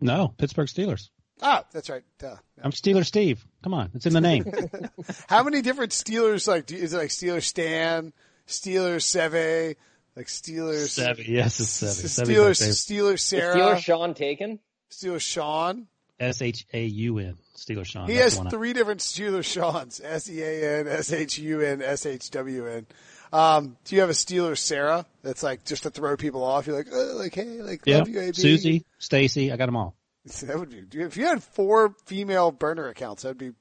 No, 0.00 0.32
Pittsburgh 0.38 0.68
Steelers. 0.68 1.10
Ah, 1.40 1.64
that's 1.72 1.88
right. 1.88 2.02
Duh. 2.18 2.36
I'm 2.62 2.72
Steeler 2.72 3.04
Steve. 3.04 3.44
Come 3.62 3.74
on, 3.74 3.90
it's 3.94 4.06
in 4.06 4.12
the 4.12 4.20
name. 4.20 4.44
How 5.28 5.42
many 5.42 5.62
different 5.62 5.92
Steelers 5.92 6.48
like 6.48 6.66
do, 6.66 6.76
is 6.76 6.92
it 6.92 6.96
like 6.96 7.10
Steeler 7.10 7.42
Stan, 7.42 8.12
Steelers 8.48 9.04
Seve, 9.04 9.76
like 10.16 10.26
Steelers 10.26 10.88
Seven. 10.88 11.24
Yes, 11.28 11.60
it's 11.60 11.70
seven. 11.70 12.04
S- 12.04 12.12
Seven's 12.12 12.28
my 12.28 12.34
Steelers 12.34 12.58
favorite. 12.58 12.74
Steelers 12.74 13.14
Is 13.14 13.22
Sarah, 13.22 13.56
Steelers 13.56 13.78
Sean 13.78 14.14
taken? 14.14 14.58
Steelers 14.90 15.20
Sean. 15.20 15.86
S 16.20 16.42
H 16.42 16.66
A 16.72 16.84
U 16.84 17.18
N. 17.18 17.36
Steeler 17.56 17.84
Sean. 17.84 18.08
He 18.08 18.14
That's 18.14 18.24
has 18.24 18.32
the 18.34 18.38
one 18.38 18.46
I- 18.48 18.50
three 18.50 18.72
different 18.72 19.00
Steelers 19.00 19.44
Sean's: 19.44 20.00
S 20.02 20.28
E 20.28 20.42
A 20.42 20.80
N, 20.80 20.88
S 20.88 21.12
H 21.12 21.38
U 21.38 21.60
N, 21.60 21.80
S 21.82 22.06
H 22.06 22.30
W 22.32 22.66
N. 22.66 22.86
Um, 23.32 23.76
do 23.84 23.94
you 23.94 24.00
have 24.00 24.10
a 24.10 24.14
Steelers 24.14 24.58
Sarah 24.58 25.04
that's 25.22 25.42
like 25.42 25.64
just 25.64 25.84
to 25.84 25.90
throw 25.90 26.16
people 26.16 26.42
off? 26.42 26.66
You're 26.66 26.76
like, 26.76 26.88
oh, 26.92 27.14
like 27.18 27.34
hey, 27.34 27.60
like 27.62 27.82
Yeah, 27.84 27.98
love 27.98 28.08
you, 28.08 28.20
AB. 28.20 28.32
Susie, 28.32 28.84
Stacy. 28.98 29.52
I 29.52 29.56
got 29.56 29.66
them 29.66 29.76
all. 29.76 29.94
That 30.42 30.58
would 30.58 30.70
be 30.70 30.82
if 31.00 31.16
you 31.16 31.24
had 31.26 31.42
four 31.42 31.94
female 32.06 32.50
burner 32.50 32.88
accounts. 32.88 33.22
That'd 33.22 33.38
be 33.38 33.52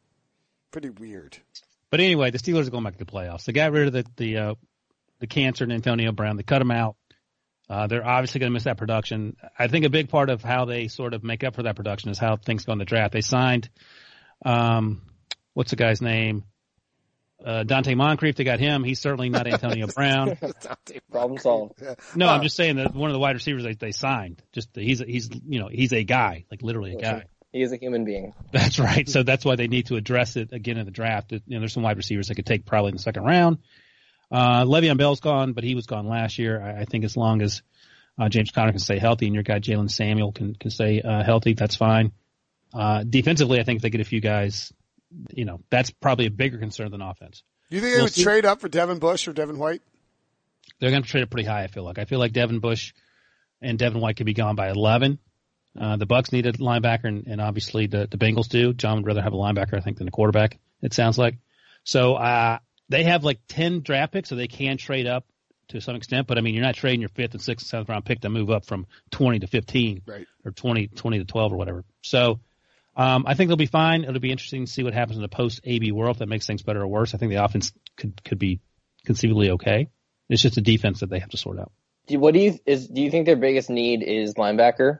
pretty 0.72 0.90
weird. 0.90 1.38
But 1.92 2.00
anyway, 2.02 2.32
the 2.32 2.40
Steelers 2.40 2.68
are 2.68 2.72
going 2.72 2.84
back 2.84 2.98
to 2.98 3.06
the 3.06 3.10
playoffs. 3.12 3.46
They 3.46 3.54
got 3.54 3.72
rid 3.72 3.88
of 3.88 3.94
the 3.94 4.06
the 4.18 4.38
uh, 4.38 4.56
the 5.20 5.28
cancer 5.28 5.64
in 5.64 5.72
Antonio 5.72 6.12
Brown. 6.12 6.38
They 6.38 6.44
cut 6.44 6.62
him 6.62 6.72
out. 6.72 6.96
Uh, 7.70 7.88
they're 7.88 8.06
obviously 8.06 8.40
going 8.40 8.52
to 8.52 8.54
miss 8.54 8.64
that 8.64 8.78
production. 8.78 9.36
I 9.58 9.68
think 9.68 9.86
a 9.86 9.90
big 9.90 10.10
part 10.10 10.30
of 10.30 10.42
how 10.42 10.66
they 10.66 10.88
sort 10.88 11.14
of 11.14 11.24
make 11.24 11.44
up 11.44 11.56
for 11.56 11.64
that 11.64 11.76
production 11.76 12.10
is 12.10 12.18
how 12.18 12.38
things 12.38 12.64
go 12.64 12.72
in 12.72 12.80
the 12.80 12.86
draft. 12.86 13.12
They 13.12 13.22
signed, 13.22 13.70
um, 14.46 15.02
what's 15.54 15.72
the 15.72 15.76
guy's 15.76 16.02
name? 16.02 16.46
Uh, 17.44 17.64
Donte 17.66 17.96
Moncrief. 17.96 18.36
They 18.36 18.46
got 18.46 18.60
him. 18.60 18.84
He's 18.84 19.00
certainly 19.00 19.30
not 19.30 19.48
Antonio 19.48 19.88
Brown. 19.96 20.38
Problem 21.12 21.38
solved. 21.38 21.84
No, 22.16 22.28
I'm 22.28 22.42
just 22.42 22.56
saying 22.56 22.78
that 22.78 22.96
one 22.96 23.10
of 23.10 23.14
the 23.14 23.20
wide 23.20 23.36
receivers 23.36 23.64
they, 23.64 23.74
they 23.74 23.92
signed. 23.92 24.42
Just 24.54 24.70
he's 24.74 25.00
he's 25.00 25.30
you 25.48 25.60
know 25.60 25.68
he's 25.68 25.94
a 25.94 26.04
guy, 26.04 26.46
like 26.50 26.64
literally 26.64 26.96
a 26.96 27.00
guy. 27.00 27.26
He 27.52 27.62
is 27.62 27.72
a 27.72 27.78
human 27.78 28.06
being. 28.06 28.34
That's 28.52 28.80
right. 28.80 29.08
So 29.08 29.24
that's 29.24 29.46
why 29.46 29.56
they 29.56 29.68
need 29.68 29.88
to 29.88 29.96
address 29.96 30.36
it 30.36 30.52
again 30.52 30.78
in 30.78 30.86
the 30.86 30.92
draft. 30.92 31.32
You 31.32 31.42
know, 31.48 31.60
there's 31.60 31.74
some 31.74 31.84
wide 31.84 31.98
receivers 31.98 32.28
they 32.28 32.36
could 32.36 32.46
take 32.46 32.66
probably 32.66 32.90
in 32.90 32.96
the 32.96 33.02
second 33.02 33.24
round. 33.24 33.60
Uh, 34.32 34.64
Le'Veon 34.66 34.98
Bell's 34.98 35.20
gone, 35.20 35.54
but 35.54 35.64
he 35.64 35.76
was 35.76 35.86
gone 35.86 36.08
last 36.08 36.38
year. 36.38 36.62
I, 36.62 36.82
I 36.82 36.86
think 36.86 37.04
as 37.06 37.16
long 37.16 37.42
as 37.42 37.62
uh, 38.20 38.30
James 38.30 38.52
Conner 38.52 38.72
can 38.72 38.80
stay 38.80 38.98
healthy 39.00 39.26
and 39.28 39.34
your 39.36 39.44
guy 39.44 39.60
Jaylen 39.60 39.90
Samuel 39.90 40.32
can 40.32 40.56
can 40.56 40.72
stay 40.72 41.02
uh, 41.02 41.24
healthy, 41.24 41.54
that's 41.54 41.76
fine. 41.76 42.12
Uh, 42.74 43.04
defensively, 43.04 43.60
I 43.60 43.64
think 43.64 43.78
if 43.78 43.82
they 43.84 43.90
get 43.90 44.02
a 44.02 44.06
few 44.06 44.20
guys, 44.20 44.74
you 45.34 45.46
know, 45.46 45.62
that's 45.70 45.90
probably 45.92 46.26
a 46.26 46.32
bigger 46.32 46.58
concern 46.58 46.92
than 46.92 47.02
offense. 47.02 47.44
Do 47.70 47.76
you 47.78 47.82
think 47.82 47.94
they 47.94 47.98
We'll 47.98 48.06
would 48.06 48.14
see. 48.14 48.24
trade 48.24 48.46
up 48.46 48.60
for 48.60 48.68
Devin 48.70 49.00
Bush 49.00 49.28
or 49.28 49.34
Devin 49.34 49.58
White? 49.58 49.82
They're 50.80 50.92
going 50.92 51.04
to 51.04 51.10
trade 51.10 51.24
it 51.24 51.30
pretty 51.30 51.48
high. 51.48 51.64
I 51.64 51.68
feel 51.68 51.84
like. 51.84 51.98
I 51.98 52.06
feel 52.06 52.20
like 52.20 52.34
Devin 52.34 52.60
Bush 52.60 52.94
and 53.62 53.80
Devin 53.80 54.02
White 54.02 54.18
could 54.18 54.26
be 54.26 54.34
gone 54.34 54.56
by 54.56 54.70
11. 54.70 55.18
Uh, 55.80 55.96
the 55.96 56.06
Bucs 56.08 56.32
need 56.32 56.46
a 56.46 56.54
linebacker, 56.54 57.06
and, 57.06 57.28
and 57.28 57.40
obviously 57.40 57.88
the 57.88 58.08
the 58.10 58.18
Bengals 58.18 58.50
do. 58.50 58.74
John 58.74 58.98
would 58.98 59.06
rather 59.06 59.22
have 59.22 59.34
a 59.34 59.38
linebacker, 59.38 59.76
I 59.76 59.80
think, 59.80 59.98
than 60.00 60.08
a 60.08 60.12
quarterback. 60.12 60.60
It 60.82 60.94
sounds 60.94 61.18
like. 61.18 61.38
So 61.84 62.16
uh, 62.16 62.58
they 62.90 63.04
have 63.04 63.24
like 63.24 63.40
10 63.48 63.82
draft 63.82 64.14
picks, 64.14 64.30
so 64.30 64.36
they 64.36 64.48
can 64.48 64.78
trade 64.78 65.08
up 65.08 65.26
to 65.70 65.82
some 65.82 65.96
extent. 65.96 66.28
But 66.28 66.38
I 66.38 66.42
mean, 66.42 66.54
you're 66.54 66.64
not 66.64 66.76
trading 66.76 67.02
your 67.02 67.10
fifth 67.10 67.34
and 67.34 67.42
sixth 67.42 67.66
and 67.66 67.70
seventh 67.70 67.90
round 67.90 68.06
pick 68.06 68.22
to 68.22 68.30
move 68.30 68.50
up 68.50 68.66
from 68.66 68.88
20 69.12 69.40
to 69.40 69.48
15 69.48 70.02
Right. 70.06 70.26
or 70.46 70.52
20, 70.52 70.88
20 70.88 71.20
to 71.20 71.26
12 71.26 71.54
or 71.54 71.58
whatever. 71.58 71.84
So 72.02 72.40
um, 72.96 73.26
I 73.28 73.34
think 73.36 73.50
they'll 73.50 73.58
be 73.58 73.66
fine. 73.66 74.04
It'll 74.04 74.20
be 74.20 74.32
interesting 74.32 74.66
to 74.66 74.72
see 74.72 74.84
what 74.84 74.94
happens 74.94 75.18
in 75.18 75.22
the 75.22 75.28
post 75.28 75.62
AB 75.64 75.92
world. 75.92 76.16
If 76.16 76.20
that 76.20 76.30
makes 76.30 76.48
things 76.48 76.64
better 76.64 76.82
or 76.82 76.88
worse. 76.88 77.14
I 77.14 77.18
think 77.18 77.32
the 77.32 77.44
offense 77.44 77.72
could 77.96 78.24
could 78.24 78.40
be 78.40 78.60
conceivably 79.06 79.52
okay. 79.52 79.90
It's 80.30 80.42
just 80.42 80.58
a 80.58 80.62
defense 80.62 81.02
that 81.02 81.10
they 81.10 81.20
have 81.20 81.30
to 81.30 81.38
sort 81.38 81.60
out. 81.60 81.72
Do, 82.08 82.20
what 82.20 82.34
do 82.34 82.40
you 82.40 82.60
is? 82.66 82.88
Do 82.88 83.02
you 83.02 83.12
think 83.12 83.26
their 83.26 83.36
biggest 83.36 83.70
need 83.70 84.04
is 84.04 84.34
linebacker? 84.34 85.00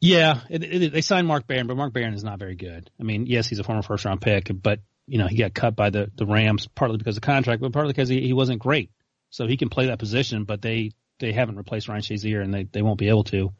Yeah, 0.00 0.40
it, 0.50 0.62
it, 0.62 0.92
they 0.92 1.00
signed 1.00 1.26
Mark 1.26 1.46
Barron, 1.46 1.66
but 1.66 1.76
Mark 1.76 1.92
Barron 1.92 2.14
is 2.14 2.22
not 2.24 2.38
very 2.38 2.54
good. 2.54 2.90
I 3.00 3.02
mean, 3.02 3.26
yes, 3.26 3.48
he's 3.48 3.58
a 3.58 3.64
former 3.64 3.82
first 3.82 4.04
round 4.04 4.20
pick, 4.20 4.50
but 4.52 4.80
you 5.06 5.18
know 5.18 5.26
he 5.26 5.36
got 5.36 5.54
cut 5.54 5.76
by 5.76 5.90
the 5.90 6.10
the 6.14 6.26
Rams 6.26 6.66
partly 6.66 6.96
because 6.96 7.16
of 7.16 7.22
contract, 7.22 7.62
but 7.62 7.72
partly 7.72 7.92
because 7.92 8.08
he, 8.08 8.20
he 8.20 8.32
wasn't 8.32 8.60
great. 8.60 8.90
So 9.30 9.46
he 9.46 9.56
can 9.56 9.68
play 9.68 9.86
that 9.86 9.98
position, 9.98 10.44
but 10.44 10.62
they 10.62 10.92
they 11.18 11.32
haven't 11.32 11.56
replaced 11.56 11.88
Ryan 11.88 12.02
Shazier, 12.02 12.42
and 12.42 12.52
they 12.52 12.64
they 12.64 12.82
won't 12.82 12.98
be 12.98 13.08
able 13.08 13.24
to. 13.24 13.52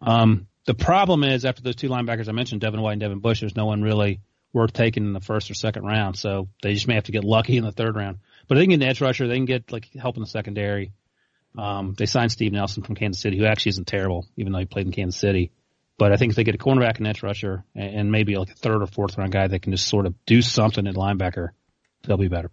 Um, 0.00 0.48
the 0.64 0.74
problem 0.74 1.24
is 1.24 1.44
after 1.44 1.62
those 1.62 1.76
two 1.76 1.88
linebackers 1.88 2.28
I 2.28 2.32
mentioned, 2.32 2.60
Devin 2.60 2.80
White 2.80 2.92
and 2.92 3.00
Devin 3.00 3.20
Bush, 3.20 3.40
there's 3.40 3.56
no 3.56 3.66
one 3.66 3.82
really 3.82 4.20
worth 4.52 4.72
taking 4.72 5.04
in 5.04 5.12
the 5.12 5.20
first 5.20 5.50
or 5.50 5.54
second 5.54 5.84
round. 5.84 6.16
So 6.16 6.48
they 6.62 6.74
just 6.74 6.86
may 6.86 6.94
have 6.94 7.04
to 7.04 7.12
get 7.12 7.24
lucky 7.24 7.56
in 7.56 7.64
the 7.64 7.72
third 7.72 7.96
round. 7.96 8.18
But 8.48 8.56
they 8.56 8.62
can 8.62 8.70
get 8.70 8.82
an 8.82 8.90
edge 8.90 9.00
rusher, 9.00 9.26
they 9.26 9.36
can 9.36 9.44
get 9.44 9.72
like 9.72 9.92
help 9.94 10.16
in 10.16 10.22
the 10.22 10.28
secondary. 10.28 10.92
Um, 11.56 11.94
they 11.96 12.06
signed 12.06 12.32
Steve 12.32 12.52
Nelson 12.52 12.82
from 12.82 12.94
Kansas 12.94 13.20
City, 13.20 13.38
who 13.38 13.44
actually 13.44 13.70
isn't 13.70 13.86
terrible, 13.86 14.26
even 14.36 14.52
though 14.52 14.58
he 14.58 14.64
played 14.64 14.86
in 14.86 14.92
Kansas 14.92 15.20
City. 15.20 15.52
But 15.98 16.12
I 16.12 16.16
think 16.16 16.30
if 16.30 16.36
they 16.36 16.44
get 16.44 16.54
a 16.54 16.58
cornerback 16.58 16.98
and 16.98 17.06
edge 17.06 17.22
rusher 17.22 17.64
and, 17.74 18.10
maybe 18.10 18.34
like 18.36 18.50
a 18.50 18.54
third 18.54 18.82
or 18.82 18.86
fourth 18.86 19.18
round 19.18 19.32
guy 19.32 19.46
that 19.46 19.62
can 19.62 19.72
just 19.72 19.86
sort 19.86 20.06
of 20.06 20.14
do 20.26 20.42
something 20.42 20.86
at 20.86 20.94
linebacker, 20.94 21.50
they'll 22.04 22.16
be 22.16 22.28
better. 22.28 22.50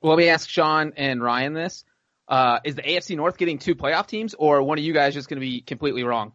Well, 0.00 0.12
let 0.12 0.18
me 0.18 0.28
ask 0.28 0.48
Sean 0.48 0.92
and 0.96 1.22
Ryan 1.22 1.54
this. 1.54 1.84
Uh, 2.28 2.60
is 2.64 2.74
the 2.74 2.82
AFC 2.82 3.16
North 3.16 3.36
getting 3.36 3.58
two 3.58 3.74
playoff 3.74 4.06
teams, 4.06 4.34
or 4.34 4.62
one 4.62 4.78
of 4.78 4.84
you 4.84 4.92
guys 4.92 5.14
just 5.14 5.28
going 5.28 5.40
to 5.40 5.46
be 5.46 5.60
completely 5.60 6.02
wrong? 6.02 6.32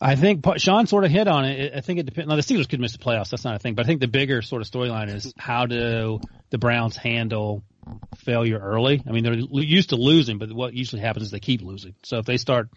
I 0.00 0.14
think 0.14 0.44
Sean 0.58 0.86
sort 0.86 1.04
of 1.04 1.10
hit 1.10 1.26
on 1.26 1.44
it. 1.44 1.72
I 1.74 1.80
think 1.80 1.98
it 1.98 2.06
depends. 2.06 2.28
Now 2.28 2.36
the 2.36 2.42
Steelers 2.42 2.68
could 2.68 2.80
miss 2.80 2.92
the 2.92 2.98
playoffs. 2.98 3.30
That's 3.30 3.44
not 3.44 3.56
a 3.56 3.58
thing. 3.58 3.74
But 3.74 3.84
I 3.84 3.88
think 3.88 4.00
the 4.00 4.06
bigger 4.06 4.42
sort 4.42 4.62
of 4.62 4.70
storyline 4.70 5.12
is 5.12 5.32
how 5.36 5.66
do 5.66 6.20
the 6.50 6.58
Browns 6.58 6.96
handle 6.96 7.64
failure 8.18 8.58
early? 8.58 9.02
I 9.06 9.10
mean, 9.10 9.24
they're 9.24 9.34
used 9.34 9.90
to 9.90 9.96
losing, 9.96 10.38
but 10.38 10.52
what 10.52 10.72
usually 10.72 11.02
happens 11.02 11.26
is 11.26 11.30
they 11.32 11.40
keep 11.40 11.62
losing. 11.62 11.94
So 12.04 12.18
if 12.18 12.26
they 12.26 12.36
start 12.36 12.68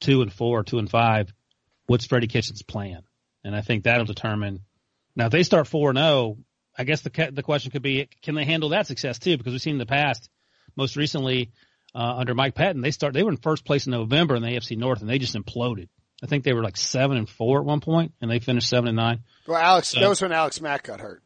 two 0.00 0.22
and 0.22 0.32
four, 0.32 0.62
two 0.62 0.78
and 0.78 0.90
five, 0.90 1.32
what's 1.86 2.06
Freddie 2.06 2.26
Kitchens' 2.28 2.62
plan? 2.62 3.02
And 3.42 3.54
I 3.54 3.60
think 3.60 3.84
that'll 3.84 4.04
determine. 4.06 4.60
Now, 5.16 5.26
if 5.26 5.32
they 5.32 5.42
start 5.42 5.66
four 5.68 5.90
and 5.90 5.98
zero, 5.98 6.38
I 6.76 6.84
guess 6.84 7.02
the 7.02 7.30
the 7.32 7.42
question 7.42 7.70
could 7.70 7.82
be, 7.82 8.08
can 8.22 8.34
they 8.34 8.44
handle 8.44 8.70
that 8.70 8.86
success 8.86 9.18
too? 9.18 9.36
Because 9.36 9.52
we've 9.52 9.62
seen 9.62 9.74
in 9.74 9.78
the 9.78 9.86
past, 9.86 10.28
most 10.76 10.96
recently 10.96 11.52
uh, 11.94 12.14
under 12.16 12.34
Mike 12.34 12.54
Pettine, 12.54 12.82
they 12.82 12.90
start 12.90 13.14
they 13.14 13.22
were 13.22 13.30
in 13.30 13.36
first 13.36 13.64
place 13.64 13.86
in 13.86 13.92
November 13.92 14.34
in 14.34 14.42
the 14.42 14.48
AFC 14.48 14.76
North, 14.76 15.00
and 15.00 15.08
they 15.08 15.18
just 15.18 15.34
imploded. 15.36 15.88
I 16.22 16.26
think 16.26 16.42
they 16.44 16.52
were 16.54 16.62
like 16.62 16.76
seven 16.76 17.16
and 17.16 17.28
four 17.28 17.58
at 17.60 17.64
one 17.64 17.80
point, 17.80 18.12
and 18.20 18.30
they 18.30 18.38
finished 18.38 18.68
seven 18.68 18.88
and 18.88 18.96
nine. 18.96 19.20
Well, 19.46 19.58
Alex, 19.58 19.88
So- 19.88 20.00
that 20.00 20.08
was 20.08 20.22
when 20.22 20.32
Alex 20.32 20.60
Mack 20.60 20.84
got 20.84 21.00
hurt. 21.00 21.22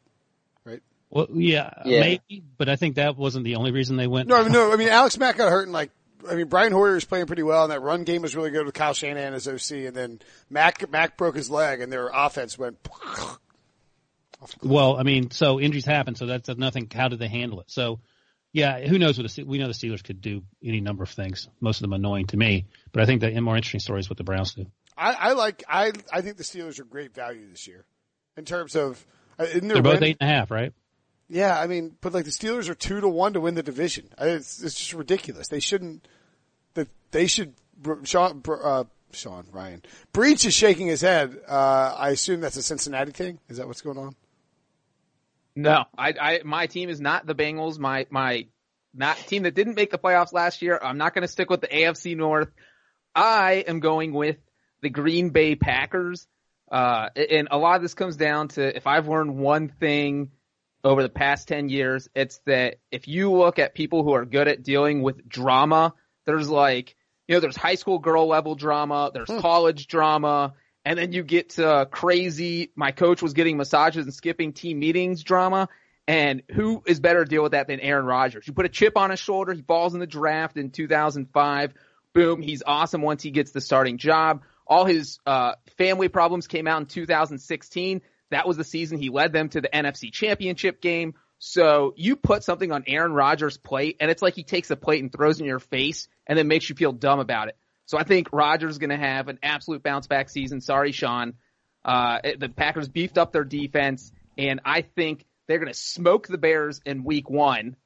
Right? 0.65 0.83
Well, 1.09 1.29
yeah, 1.33 1.71
Yeah. 1.85 2.01
maybe, 2.01 2.43
but 2.59 2.69
I 2.69 2.77
think 2.77 2.97
that 2.97 3.17
wasn't 3.17 3.45
the 3.45 3.57
only 3.57 3.71
reason 3.71 3.97
they 3.97 4.07
went. 4.09 4.29
No, 4.29 4.47
no, 4.49 4.73
I 4.73 4.77
mean, 4.77 4.89
Alex 4.89 5.17
Mack 5.17 5.37
got 5.37 5.51
hurt 5.51 5.63
and 5.65 5.73
like, 5.73 5.91
I 6.29 6.35
mean, 6.35 6.47
Brian 6.49 6.73
Hoyer 6.73 6.95
was 6.95 7.05
playing 7.05 7.27
pretty 7.27 7.43
well 7.43 7.65
and 7.65 7.73
that 7.73 7.81
run 7.81 8.05
game 8.05 8.23
was 8.23 8.35
really 8.35 8.51
good 8.51 8.65
with 8.65 8.75
Kyle 8.75 8.95
Shanahan 8.95 9.35
as 9.35 9.47
OC 9.47 9.71
and 9.87 9.95
then 9.95 10.21
Mac 10.51 10.91
Mack 10.91 11.17
broke 11.17 11.37
his 11.37 11.51
leg 11.51 11.81
and 11.81 11.93
their 11.93 12.09
offense 12.09 12.59
went, 12.59 12.79
Well, 14.63 14.97
I 14.97 15.03
mean, 15.03 15.31
so 15.31 15.61
injuries 15.61 15.85
happen, 15.85 16.15
so 16.15 16.27
that's 16.27 16.49
nothing. 16.49 16.89
How 16.95 17.09
did 17.09 17.19
they 17.19 17.29
handle 17.29 17.61
it? 17.61 17.71
So, 17.71 18.01
yeah, 18.53 18.81
who 18.81 18.99
knows 18.99 19.19
what 19.19 19.31
the, 19.31 19.43
we 19.45 19.59
know 19.59 19.67
the 19.67 19.73
Steelers 19.73 20.03
could 20.03 20.21
do 20.21 20.43
any 20.63 20.81
number 20.81 21.03
of 21.03 21.11
things. 21.11 21.49
Most 21.61 21.79
of 21.79 21.83
them 21.83 21.93
annoying 21.93 22.27
to 22.29 22.37
me, 22.37 22.67
but 22.93 23.03
I 23.03 23.07
think 23.07 23.21
the 23.21 23.41
more 23.41 23.57
interesting 23.57 23.81
story 23.81 24.01
is 24.01 24.09
what 24.09 24.17
the 24.17 24.25
Browns 24.25 24.55
do. 24.55 24.67
I, 24.97 25.13
I 25.13 25.33
like, 25.33 25.65
I, 25.69 25.93
I 26.13 26.21
think 26.23 26.37
the 26.37 26.45
Steelers 26.45 26.79
are 26.81 26.85
great 26.85 27.15
value 27.15 27.49
this 27.51 27.67
year 27.67 27.85
in 28.37 28.45
terms 28.45 28.77
of, 28.77 29.05
uh, 29.39 29.47
They're 29.61 29.83
both 29.83 29.95
win- 29.95 30.05
eight 30.05 30.17
and 30.21 30.31
a 30.31 30.33
half, 30.33 30.51
right? 30.51 30.73
Yeah, 31.29 31.59
I 31.59 31.67
mean, 31.67 31.97
but 32.01 32.15
like 32.15 32.25
the 32.25 32.31
Steelers 32.31 32.69
are 32.69 32.75
two 32.75 33.01
to 33.01 33.09
one 33.09 33.35
to 33.35 33.41
win 33.41 33.55
the 33.55 33.63
division. 33.63 34.09
It's, 34.19 34.63
it's 34.63 34.75
just 34.75 34.95
ridiculous. 34.95 35.49
They 35.49 35.61
shouldn't. 35.61 36.09
That 36.75 36.89
they 37.11 37.27
should. 37.27 37.55
Sean, 38.05 38.43
uh, 38.49 38.85
Sean 39.13 39.47
Ryan 39.53 39.83
Breech 40.13 40.45
is 40.45 40.55
shaking 40.55 40.87
his 40.87 41.01
head. 41.01 41.39
Uh, 41.49 41.95
I 41.97 42.11
assume 42.11 42.41
that's 42.41 42.57
a 42.57 42.63
Cincinnati 42.63 43.13
thing. 43.13 43.39
Is 43.49 43.59
that 43.59 43.67
what's 43.67 43.83
going 43.83 43.99
on? 43.99 44.15
No, 45.55 45.85
I, 45.97 46.15
I, 46.21 46.41
my 46.45 46.67
team 46.67 46.89
is 46.89 47.01
not 47.01 47.27
the 47.27 47.35
Bengals. 47.35 47.79
My, 47.79 48.07
my, 48.11 48.47
not 48.95 49.17
team 49.17 49.43
that 49.43 49.55
didn't 49.55 49.75
make 49.75 49.91
the 49.91 49.99
playoffs 49.99 50.33
last 50.33 50.63
year. 50.63 50.79
I'm 50.81 50.99
not 50.99 51.15
going 51.15 51.23
to 51.23 51.29
stick 51.29 51.51
with 51.51 51.61
the 51.61 51.67
AFC 51.67 52.17
North. 52.17 52.49
I 53.15 53.65
am 53.67 53.81
going 53.81 54.13
with 54.13 54.37
the 54.83 54.89
Green 54.89 55.31
Bay 55.31 55.57
Packers. 55.57 56.29
Uh, 56.71 57.09
and 57.17 57.49
a 57.51 57.59
lot 57.59 57.77
of 57.77 57.83
this 57.83 57.95
comes 57.95 58.17
down 58.17 58.49
to 58.49 58.77
if 58.77 58.87
I've 58.87 59.09
learned 59.09 59.37
one 59.37 59.69
thing 59.69 60.31
over 60.89 61.03
the 61.03 61.11
past 61.11 61.49
10 61.49 61.69
years, 61.69 62.09
it's 62.15 62.39
that 62.47 62.77
if 62.91 63.07
you 63.07 63.31
look 63.31 63.59
at 63.59 63.75
people 63.75 64.05
who 64.05 64.15
are 64.15 64.25
good 64.25 64.49
at 64.49 64.63
dealing 64.63 65.03
with 65.03 65.29
drama, 65.29 65.93
there's 66.25 66.49
like, 66.49 66.97
you 67.27 67.35
know, 67.35 67.41
there's 67.41 67.57
high 67.57 67.75
school 67.75 67.99
girl 67.99 68.27
level 68.27 68.55
drama, 68.55 69.11
there's 69.13 69.29
college 69.29 69.87
drama, 69.87 70.55
and 70.87 70.99
then 70.99 71.13
you 71.13 71.23
get 71.23 71.51
to 71.51 71.87
crazy, 71.91 72.73
my 72.75 72.91
coach 72.91 73.21
was 73.21 73.35
getting 73.35 73.59
massages 73.59 74.07
and 74.07 74.15
skipping 74.15 74.55
team 74.55 74.79
meetings 74.79 75.23
drama. 75.23 75.69
And 76.07 76.43
who 76.51 76.83
is 76.87 77.01
better 77.01 77.23
to 77.23 77.29
deal 77.29 77.43
with 77.43 77.53
that 77.53 77.67
than 77.67 77.81
Aaron 77.81 78.07
Rodgers? 78.07 78.47
You 78.47 78.55
put 78.55 78.65
a 78.65 78.71
chip 78.71 78.97
on 78.97 79.11
his 79.11 79.21
shoulder, 79.21 79.53
he 79.53 79.61
falls 79.61 79.93
in 79.93 80.01
the 80.01 80.07
draft 80.07 80.57
in 80.57 80.71
2005. 80.71 81.75
Boom, 82.15 82.41
he's 82.41 82.63
awesome 82.67 83.03
once 83.03 83.23
he 83.23 83.31
gets 83.31 83.51
the 83.51 83.61
starting 83.61 83.99
job. 83.99 84.41
All 84.67 84.87
his 84.87 85.19
uh, 85.27 85.57
family 85.77 86.09
problems 86.09 86.47
came 86.47 86.67
out 86.67 86.81
in 86.81 86.87
2016. 86.87 88.01
That 88.31 88.47
was 88.47 88.57
the 88.57 88.65
season 88.65 88.99
he 88.99 89.11
led 89.11 89.33
them 89.33 89.49
to 89.51 89.61
the 89.61 89.69
NFC 89.69 90.13
Championship 90.13 90.81
game. 90.81 91.15
So 91.39 91.95
you 91.97 92.17
put 92.17 92.43
something 92.43 92.73
on 92.73 92.85
Aaron 92.87 93.13
Rodgers' 93.13 93.57
plate, 93.57 93.97
and 94.01 94.11
it's 94.11 94.23
like 94.23 94.35
he 94.35 94.43
takes 94.43 94.69
the 94.69 94.77
plate 94.77 95.03
and 95.03 95.13
throws 95.13 95.39
it 95.39 95.45
in 95.45 95.47
your 95.49 95.61
face, 95.61 96.09
and 96.27 96.39
then 96.39 96.49
makes 96.49 96.69
you 96.69 96.75
feel 96.75 96.93
dumb 96.93 97.21
about 97.21 97.49
it. 97.49 97.57
So 97.87 97.97
I 97.97 98.03
think 98.03 98.29
Rodgers 98.33 98.73
is 98.73 98.79
going 98.79 98.91
to 98.91 98.97
have 98.99 99.29
an 99.29 99.39
absolute 99.43 99.83
bounce 99.83 100.07
back 100.07 100.29
season. 100.29 100.61
Sorry, 100.61 100.93
Sean. 100.93 101.35
Uh, 101.85 102.19
the 102.39 102.49
Packers 102.49 102.89
beefed 102.89 103.17
up 103.19 103.33
their 103.33 103.45
defense, 103.45 104.13
and 104.37 104.61
I 104.65 104.83
think 104.83 105.25
they're 105.47 105.59
going 105.59 105.73
to 105.73 105.79
smoke 105.79 106.27
the 106.27 106.39
Bears 106.39 106.81
in 106.85 107.05
Week 107.05 107.31
One, 107.31 107.77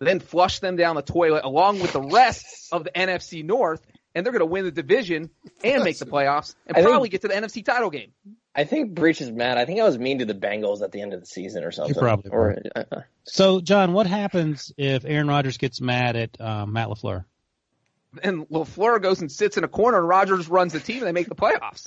then 0.00 0.18
flush 0.18 0.58
them 0.60 0.76
down 0.76 0.96
the 0.96 1.02
toilet 1.02 1.44
along 1.44 1.80
with 1.80 1.92
the 1.92 2.02
rest 2.02 2.44
of 2.72 2.82
the 2.82 2.90
NFC 2.90 3.44
North, 3.44 3.86
and 4.14 4.24
they're 4.24 4.32
going 4.32 4.40
to 4.40 4.46
win 4.46 4.64
the 4.64 4.72
division 4.72 5.30
and 5.62 5.84
make 5.84 5.98
the 5.98 6.06
playoffs 6.06 6.54
and 6.66 6.76
I 6.76 6.80
think- 6.80 6.90
probably 6.90 7.08
get 7.10 7.20
to 7.22 7.28
the 7.28 7.34
NFC 7.34 7.64
title 7.64 7.90
game. 7.90 8.12
I 8.58 8.64
think 8.64 8.94
Breech 8.94 9.20
is 9.20 9.30
mad. 9.30 9.58
I 9.58 9.66
think 9.66 9.80
I 9.80 9.84
was 9.84 9.98
mean 9.98 10.20
to 10.20 10.24
the 10.24 10.34
Bengals 10.34 10.80
at 10.82 10.90
the 10.90 11.02
end 11.02 11.12
of 11.12 11.20
the 11.20 11.26
season 11.26 11.62
or 11.62 11.70
something. 11.70 11.94
probably 11.94 12.30
or 12.30 12.56
uh, 12.74 12.84
So, 13.24 13.60
John, 13.60 13.92
what 13.92 14.06
happens 14.06 14.72
if 14.78 15.04
Aaron 15.04 15.28
Rodgers 15.28 15.58
gets 15.58 15.80
mad 15.80 16.16
at 16.16 16.40
um, 16.40 16.72
Matt 16.72 16.88
LaFleur? 16.88 17.24
And 18.22 18.48
LaFleur 18.48 19.02
goes 19.02 19.20
and 19.20 19.30
sits 19.30 19.58
in 19.58 19.64
a 19.64 19.68
corner, 19.68 19.98
and 19.98 20.08
Rodgers 20.08 20.48
runs 20.48 20.72
the 20.72 20.80
team, 20.80 20.98
and 20.98 21.06
they 21.06 21.12
make 21.12 21.28
the 21.28 21.34
playoffs. 21.34 21.86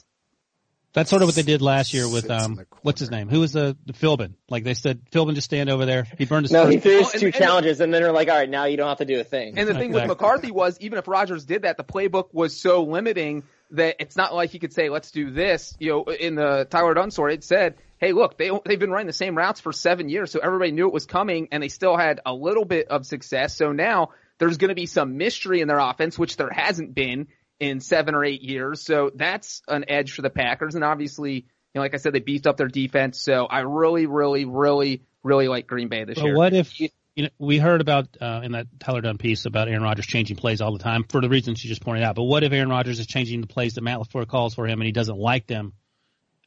That's 0.94 1.10
sort 1.12 1.22
of 1.22 1.28
what 1.28 1.36
they 1.36 1.44
did 1.44 1.62
last 1.62 1.94
year 1.94 2.10
with 2.10 2.32
um 2.32 2.66
what's 2.82 3.00
his 3.00 3.12
name? 3.12 3.30
Who 3.30 3.40
was 3.42 3.52
the, 3.52 3.78
the 3.86 3.94
Philbin? 3.94 4.34
Like 4.50 4.64
they 4.64 4.74
said, 4.74 5.02
Philbin 5.12 5.36
just 5.36 5.46
stand 5.46 5.70
over 5.70 5.86
there. 5.86 6.08
He 6.18 6.26
burned 6.26 6.46
his 6.46 6.52
No, 6.52 6.64
first. 6.64 6.74
he 6.74 6.80
threw 6.80 6.98
his 6.98 7.08
Oh, 7.08 7.12
and- 7.14 7.20
two 7.20 7.26
and- 7.28 7.36
challenges, 7.36 7.80
and 7.80 7.94
then 7.94 8.02
they're 8.02 8.12
like, 8.12 8.28
"All 8.28 8.36
right, 8.36 8.50
now 8.50 8.66
you 8.66 8.76
don't 8.78 8.88
have 8.90 8.98
to 8.98 9.06
do 9.06 9.20
a 9.20 9.24
thing." 9.24 9.58
And 9.60 9.68
the 9.68 9.76
thing 9.76 9.92
with 9.92 10.08
McCarthy 10.08 10.50
was, 10.50 10.78
even 10.82 10.98
if 10.98 11.08
Rodgers 11.08 11.46
did 11.46 11.62
that, 11.62 11.78
the 11.78 11.84
playbook 11.84 12.34
was 12.34 12.60
so 12.60 12.84
limiting 12.84 13.44
that 13.72 13.98
it's 14.00 14.16
not 14.16 14.34
like 14.34 14.50
he 14.50 14.60
could 14.60 14.74
say, 14.74 14.90
"Let's 14.90 15.12
do 15.12 15.32
this." 15.32 15.76
You 15.80 15.90
know, 15.90 16.04
in 16.04 16.36
the 16.36 16.68
Tyler 16.70 16.94
Dunne 16.94 17.12
story, 17.12 17.34
it 17.36 17.44
said, 17.44 17.76
"Hey, 17.98 18.14
look, 18.14 18.38
they 18.38 18.52
they've 18.66 18.80
been 18.80 18.92
running 18.92 19.08
the 19.08 19.14
same 19.14 19.38
routes 19.38 19.60
for 19.60 19.72
seven 19.72 20.10
years, 20.10 20.32
so 20.32 20.40
everybody 20.40 20.72
knew 20.72 20.88
it 20.88 20.94
was 20.94 21.06
coming, 21.06 21.50
and 21.52 21.62
they 21.62 21.70
still 21.70 21.98
had 21.98 22.20
a 22.26 22.34
little 22.34 22.66
bit 22.66 22.88
of 22.88 23.06
success. 23.06 23.56
So 23.56 23.72
now 23.72 24.10
there's 24.40 24.58
going 24.58 24.70
to 24.70 24.76
be 24.76 24.86
some 24.86 25.18
mystery 25.18 25.62
in 25.62 25.68
their 25.68 25.80
offense, 25.80 26.18
which 26.18 26.38
there 26.38 26.50
hasn't 26.50 26.96
been 26.96 27.28
in 27.60 27.80
seven 27.80 28.16
or 28.16 28.24
eight 28.24 28.42
years. 28.42 28.82
So 28.82 29.12
that's 29.14 29.62
an 29.68 29.86
edge 29.88 30.14
for 30.14 30.22
the 30.22 30.30
Packers, 30.30 30.76
and 30.76 30.84
obviously, 30.84 31.34
you 31.34 31.44
know, 31.76 31.82
like 31.82 31.94
I 31.94 31.98
said, 31.98 32.14
they 32.14 32.20
beefed 32.20 32.48
up 32.48 32.58
their 32.58 32.68
defense. 32.68 33.20
So 33.20 33.46
I 33.46 33.60
really, 33.60 34.06
really, 34.06 34.46
really, 34.46 35.04
really 35.24 35.48
like 35.48 35.68
Green 35.68 35.90
Bay 35.90 36.06
this 36.06 36.16
But 36.16 36.26
year. 36.26 36.36
what 36.36 36.54
if 36.54 36.80
you 37.16 37.24
know 37.24 37.30
we 37.38 37.58
heard 37.58 37.82
about 37.82 38.08
uh, 38.22 38.42
in 38.44 38.54
that 38.54 38.68
Tyler 38.80 39.02
Dunne 39.02 39.18
piece 39.18 39.46
about 39.46 39.68
Aaron 39.68 39.84
Rodgers 39.84 40.06
changing 40.06 40.38
plays 40.38 40.62
all 40.62 40.72
the 40.72 40.84
time 40.84 41.04
for 41.04 41.22
the 41.22 41.30
reasons 41.30 41.64
you 41.64 41.70
just 41.70 41.82
pointed 41.82 42.04
out. 42.04 42.16
But 42.16 42.24
what 42.24 42.44
if 42.44 42.52
Aaron 42.52 42.70
Rodgers 42.70 43.00
is 43.00 43.08
changing 43.08 43.42
the 43.42 43.48
plays 43.48 43.74
that 43.74 43.82
Matt 43.82 44.00
LaFleur 44.00 44.28
calls 44.28 44.56
for 44.56 44.68
him 44.68 44.80
and 44.80 44.86
he 44.86 44.92
doesn't 44.92 45.18
like 45.18 45.48
them? 45.48 45.74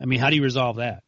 I 0.01 0.07
mean, 0.07 0.19
how 0.19 0.31
do 0.31 0.37
you 0.37 0.43
resolve 0.43 0.77
that? 0.77 1.03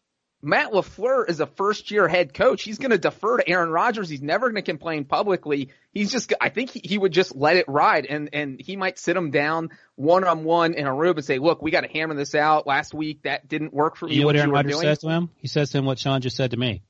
Matt 0.44 0.72
LaFleur 0.72 1.28
is 1.28 1.40
a 1.40 1.46
first 1.46 1.90
year 1.90 2.06
head 2.06 2.34
coach. 2.34 2.62
He's 2.62 2.76
going 2.76 2.90
to 2.90 2.98
defer 2.98 3.38
to 3.38 3.48
Aaron 3.48 3.70
Rodgers. 3.70 4.10
He's 4.10 4.20
never 4.20 4.48
going 4.50 4.62
to 4.62 4.70
complain 4.70 5.06
publicly. 5.06 5.70
He's 5.90 6.12
just, 6.12 6.34
I 6.38 6.50
think 6.50 6.70
he, 6.70 6.82
he 6.84 6.98
would 6.98 7.12
just 7.12 7.34
let 7.34 7.56
it 7.56 7.64
ride 7.66 8.04
and, 8.04 8.28
and 8.34 8.60
he 8.60 8.76
might 8.76 8.98
sit 8.98 9.16
him 9.16 9.30
down 9.30 9.70
one 9.94 10.22
on 10.22 10.44
one 10.44 10.74
in 10.74 10.86
a 10.86 10.94
room 10.94 11.16
and 11.16 11.24
say, 11.24 11.38
look, 11.38 11.62
we 11.62 11.70
got 11.70 11.80
to 11.80 11.88
hammer 11.88 12.14
this 12.14 12.34
out. 12.34 12.66
Last 12.66 12.92
week 12.92 13.22
that 13.22 13.48
didn't 13.48 13.72
work 13.72 13.96
for 13.96 14.06
me. 14.06 14.16
You 14.16 14.20
know 14.20 14.26
what 14.26 14.34
you 14.34 14.40
Aaron 14.42 14.50
were 14.50 14.56
Rodgers 14.56 14.72
doing. 14.72 14.82
says 14.82 14.98
to 14.98 15.08
him? 15.08 15.30
He 15.38 15.48
says 15.48 15.70
to 15.70 15.78
him 15.78 15.86
what 15.86 15.98
Sean 15.98 16.20
just 16.20 16.36
said 16.36 16.50
to 16.50 16.58
me. 16.58 16.82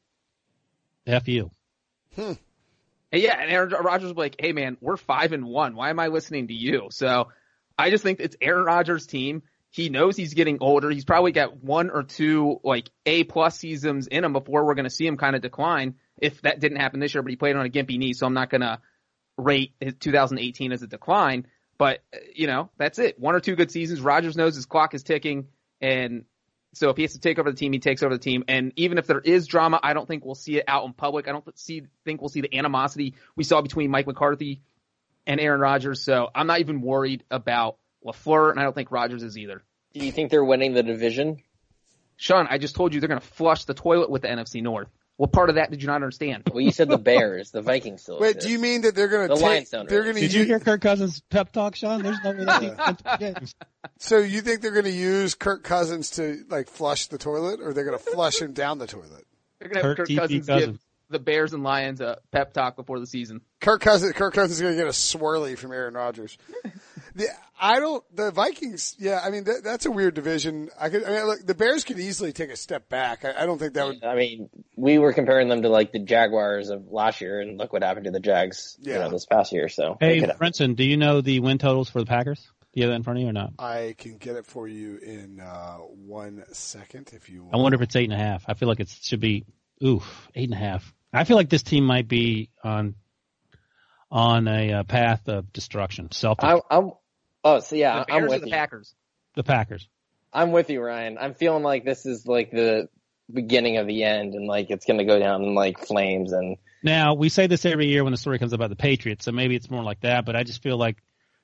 F 1.07 1.29
you. 1.29 1.53
And 3.15 3.23
yeah, 3.23 3.41
and 3.41 3.49
Aaron 3.49 3.71
Rodgers 3.71 4.09
will 4.09 4.15
be 4.15 4.23
like, 4.23 4.37
"Hey 4.41 4.51
man, 4.51 4.77
we're 4.81 4.97
five 4.97 5.31
and 5.33 5.45
one. 5.45 5.77
Why 5.77 5.91
am 5.91 6.01
I 6.01 6.09
listening 6.09 6.49
to 6.49 6.53
you?" 6.53 6.89
So 6.91 7.29
I 7.79 7.91
just 7.91 8.03
think 8.03 8.19
it's 8.19 8.37
Aaron 8.41 8.65
Rodgers' 8.65 9.07
team. 9.07 9.45
He 9.71 9.89
knows 9.89 10.17
he's 10.17 10.35
getting 10.35 10.59
older. 10.61 10.91
He's 10.91 11.05
probably 11.05 11.31
got 11.31 11.63
one 11.63 11.91
or 11.91 12.03
two 12.03 12.59
like 12.65 12.91
A 13.07 13.23
plus 13.23 13.57
seasons 13.57 14.09
in 14.09 14.25
him 14.25 14.33
before 14.33 14.67
we're 14.67 14.75
going 14.75 14.83
to 14.83 14.91
see 14.91 15.07
him 15.07 15.17
kind 15.17 15.37
of 15.37 15.43
decline. 15.43 15.95
If 16.19 16.43
that 16.43 16.59
didn't 16.59 16.79
happen 16.81 16.99
this 16.99 17.15
year, 17.15 17.23
but 17.23 17.31
he 17.31 17.37
played 17.37 17.55
on 17.55 17.65
a 17.65 17.69
gimpy 17.69 17.99
knee, 17.99 18.15
so 18.15 18.27
I'm 18.27 18.35
not 18.35 18.51
going 18.51 18.63
to 18.63 18.81
rate 19.37 19.75
his 19.79 19.95
2018 19.95 20.73
as 20.73 20.83
a 20.83 20.89
decline. 20.89 21.47
But 21.79 22.03
uh, 22.13 22.19
you 22.35 22.49
know, 22.49 22.71
that's 22.79 22.99
it. 22.99 23.17
One 23.21 23.37
or 23.37 23.41
two 23.41 23.55
good 23.55 23.71
seasons. 23.71 24.01
Rodgers 24.01 24.37
knows 24.37 24.57
his 24.57 24.67
clock 24.67 24.93
is 24.93 25.05
ticking, 25.05 25.47
and 25.81 26.25
so 26.77 26.91
if 26.91 26.97
he 26.97 27.03
has 27.03 27.13
to 27.13 27.21
take 27.21 27.39
over 27.39 27.51
the 27.51 27.57
team, 27.57 27.73
he 27.73 27.79
takes 27.79 28.03
over 28.03 28.15
the 28.15 28.23
team. 28.23 28.45
And 28.49 28.73
even 28.77 28.99
if 28.99 29.07
there 29.07 29.21
is 29.21 29.47
drama, 29.47 29.81
I 29.83 29.95
don't 29.95 30.07
think 30.07 30.25
we'll 30.25 30.35
see 30.35 30.57
it 30.59 30.65
out 30.69 30.85
in 30.85 30.93
public. 30.93 31.29
I 31.29 31.33
don't 31.33 31.59
see 31.59 31.83
think 32.05 32.21
we'll 32.21 32.29
see 32.29 32.41
the 32.41 32.57
animosity 32.57 33.15
we 33.37 33.45
saw 33.45 33.61
between 33.61 33.91
Mike 33.91 34.07
McCarthy 34.07 34.61
and 35.27 35.41
Aaron 35.41 35.61
Rodgers. 35.61 36.03
So 36.03 36.29
I'm 36.35 36.47
not 36.47 36.61
even 36.61 36.81
worried 36.81 37.25
about 37.31 37.77
LaFleur, 38.05 38.51
and 38.51 38.61
I 38.61 38.65
don't 38.65 38.75
think 38.75 38.91
Rodgers 38.91 39.23
is 39.23 39.39
either. 39.39 39.63
Do 39.95 40.05
you 40.05 40.13
think 40.13 40.31
they're 40.31 40.45
winning 40.45 40.75
the 40.75 40.83
division? 40.83 41.43
Sean, 42.17 42.47
I 42.49 42.59
just 42.59 42.75
told 42.75 42.95
you 42.95 43.01
they're 43.01 43.09
going 43.09 43.21
to 43.21 43.27
flush 43.27 43.65
the 43.65 43.75
toilet 43.75 44.11
with 44.11 44.23
the 44.23 44.29
NFC 44.29 44.63
North. 44.63 44.89
What 45.17 45.31
part 45.31 45.49
of 45.49 45.55
that 45.57 45.71
did 45.71 45.81
you 45.81 45.87
not 45.87 45.97
understand? 45.97 46.43
Well, 46.53 46.61
you 46.61 46.73
said 46.73 46.89
the 46.89 46.99
Bears, 46.99 47.53
the 47.53 47.63
Vikings 47.63 48.03
still. 48.03 48.19
Wait, 48.19 48.31
exist. 48.31 48.47
do 48.47 48.53
you 48.53 48.59
mean 48.59 48.83
that 48.83 48.97
they're 48.97 49.07
going 49.09 49.29
to 49.29 49.35
The 49.35 49.41
take? 49.41 49.45
Lions 49.45 49.71
don't 49.71 49.89
They're 49.89 50.01
really. 50.01 50.13
going 50.15 50.23
to 50.23 50.29
Did 50.29 50.35
you 50.35 50.45
hear 50.45 50.59
Kirk 50.59 50.81
Cousins 50.81 51.23
pep 51.31 51.53
talk, 51.53 51.77
Sean? 51.77 52.03
There's 52.03 52.19
no 52.25 52.33
way 52.33 52.45
that 52.45 52.63
he 52.63 52.69
wins 52.71 53.35
games. 53.39 53.55
So 54.01 54.19
you 54.19 54.41
think 54.41 54.61
they're 54.61 54.73
going 54.73 54.87
to 54.87 54.91
use 54.91 55.35
Kirk 55.37 55.63
Cousins 55.63 56.11
to 56.13 56.45
like 56.49 56.69
flush 56.69 57.07
the 57.07 57.19
toilet, 57.19 57.61
or 57.63 57.73
they're 57.73 57.85
going 57.85 57.97
to 57.97 58.03
flush 58.05 58.41
him 58.41 58.53
down 58.55 58.79
the 58.79 58.89
toilet? 58.89 59.25
They're 59.61 59.69
going 59.69 59.83
to 59.83 59.89
have 59.89 59.97
Kirk 59.97 60.09
Kirk 60.09 60.17
Cousins, 60.19 60.47
Cousins. 60.49 60.73
give 60.73 60.81
the 61.11 61.19
Bears 61.21 61.53
and 61.53 61.63
Lions 61.63 62.01
a 62.01 62.19
pep 62.33 62.53
talk 62.53 62.75
before 62.75 62.99
the 62.99 63.07
season. 63.07 63.41
Kirk 63.61 63.83
Cousins, 63.83 64.15
Kirk 64.15 64.35
Cousins 64.35 64.57
is 64.59 64.63
going 64.63 64.75
to 64.75 64.79
get 64.79 64.89
a 64.89 64.91
swirly 64.91 65.57
from 65.57 65.71
Aaron 65.71 65.95
Rodgers. 65.95 66.37
The, 67.15 67.29
I 67.61 67.79
don't. 67.81 68.05
The 68.15 68.31
Vikings. 68.31 68.97
Yeah, 68.99 69.21
I 69.25 69.31
mean 69.31 69.45
that, 69.45 69.63
that's 69.63 69.87
a 69.87 69.91
weird 69.91 70.15
division. 70.15 70.71
I 70.79 70.91
could. 70.91 71.05
I 71.05 71.11
mean, 71.11 71.27
look, 71.27 71.47
the 71.47 71.55
Bears 71.55 71.85
could 71.85 71.99
easily 71.99 72.33
take 72.33 72.51
a 72.51 72.57
step 72.57 72.89
back. 72.89 73.25
I, 73.25 73.43
I 73.43 73.47
don't 73.47 73.59
think 73.59 73.75
that 73.75 73.87
would. 73.87 74.05
I 74.05 74.17
mean, 74.17 74.51
we 74.77 74.99
were 74.99 75.13
comparing 75.13 75.49
them 75.49 75.63
to 75.63 75.69
like 75.69 75.93
the 75.93 76.01
Jaguars 76.01 76.71
of 76.71 76.91
last 76.91 77.21
year, 77.21 77.41
and 77.41 77.59
look 77.59 77.73
what 77.73 77.83
happened 77.83 78.05
to 78.07 78.11
the 78.11 78.21
Jags, 78.21 78.77
you 78.81 78.93
Yeah. 78.93 79.01
know, 79.01 79.11
this 79.11 79.27
past 79.27 79.53
year. 79.53 79.69
So 79.69 79.97
Hey, 80.01 80.21
they 80.21 80.33
Brenton, 80.37 80.75
do 80.75 80.85
you 80.85 80.97
know 80.97 81.21
the 81.21 81.41
win 81.41 81.59
totals 81.59 81.89
for 81.89 82.01
the 82.01 82.07
Packers? 82.07 82.41
Do 82.73 82.81
you 82.81 82.83
have 82.87 82.91
that 82.91 82.97
in 82.97 83.03
front 83.05 83.19
of 83.21 83.23
you 83.23 83.29
or 83.29 83.33
not? 83.33 83.53
I 83.61 83.95
can 83.97 84.19
get 84.19 84.35
it 84.35 84.47
for 84.47 84.67
you 84.67 84.97
in 84.97 85.39
uh, 85.39 85.77
one 85.77 86.45
second 86.53 87.11
if 87.13 87.31
you. 87.31 87.49
I 87.53 87.57
wonder 87.57 87.77
if 87.77 87.83
it's 87.83 87.95
eight 87.95 88.11
and 88.11 88.13
a 88.13 88.25
half. 88.25 88.45
I 88.49 88.55
feel 88.55 88.69
like 88.69 88.81
it 88.81 88.89
should 88.89 89.21
be 89.21 89.45
oof 89.83 90.29
eight 90.35 90.51
and 90.51 90.55
a 90.55 90.57
half. 90.57 90.93
I 91.13 91.23
feel 91.23 91.37
like 91.37 91.49
this 91.49 91.63
team 91.63 91.85
might 91.85 92.09
be 92.09 92.51
on 92.65 92.97
on 94.11 94.49
a 94.49 94.73
uh, 94.73 94.83
path 94.83 95.29
of 95.29 95.53
destruction. 95.53 96.11
Self 96.11 96.39
I, 96.43 96.61
I'm. 96.71 96.91
Oh, 97.45 97.61
so 97.61 97.77
yeah, 97.77 98.05
The 98.07 98.13
I'm 98.15 98.21
Bears 98.23 98.31
or 98.31 98.35
with 98.35 98.41
the 98.43 98.49
you. 98.49 98.53
Packers? 98.55 98.95
the 99.35 99.43
Packers. 99.45 99.89
I'm 100.33 100.51
with 100.51 100.71
you, 100.71 100.81
Ryan. 100.83 101.19
I'm 101.21 101.35
feeling 101.35 101.63
like 101.63 101.85
this 101.85 102.07
is 102.07 102.27
like 102.27 102.51
the 102.51 102.89
beginning 103.33 103.77
of 103.77 103.87
the 103.87 104.03
end, 104.05 104.35
and 104.35 104.47
like 104.47 104.71
it's 104.71 104.85
going 104.87 104.99
to 104.99 105.05
go 105.05 105.19
down 105.19 105.43
in 105.43 105.55
like 105.55 105.79
flames. 105.87 106.33
And 106.33 106.57
Now 106.83 107.15
we 107.15 107.29
say 107.29 107.47
this 107.47 107.65
every 107.65 107.87
year 107.87 108.03
when 108.03 108.13
the 108.13 108.17
story 108.17 108.39
comes 108.39 108.53
about 108.53 108.71
the 108.71 108.77
Patriots, 108.77 109.25
so 109.25 109.33
maybe 109.33 109.55
it's 109.55 109.71
more 109.71 109.83
like 109.85 110.01
that. 110.01 110.25
But 110.25 110.35
I 110.37 110.43
just 110.43 110.63
feel 110.63 110.77
like 110.77 110.97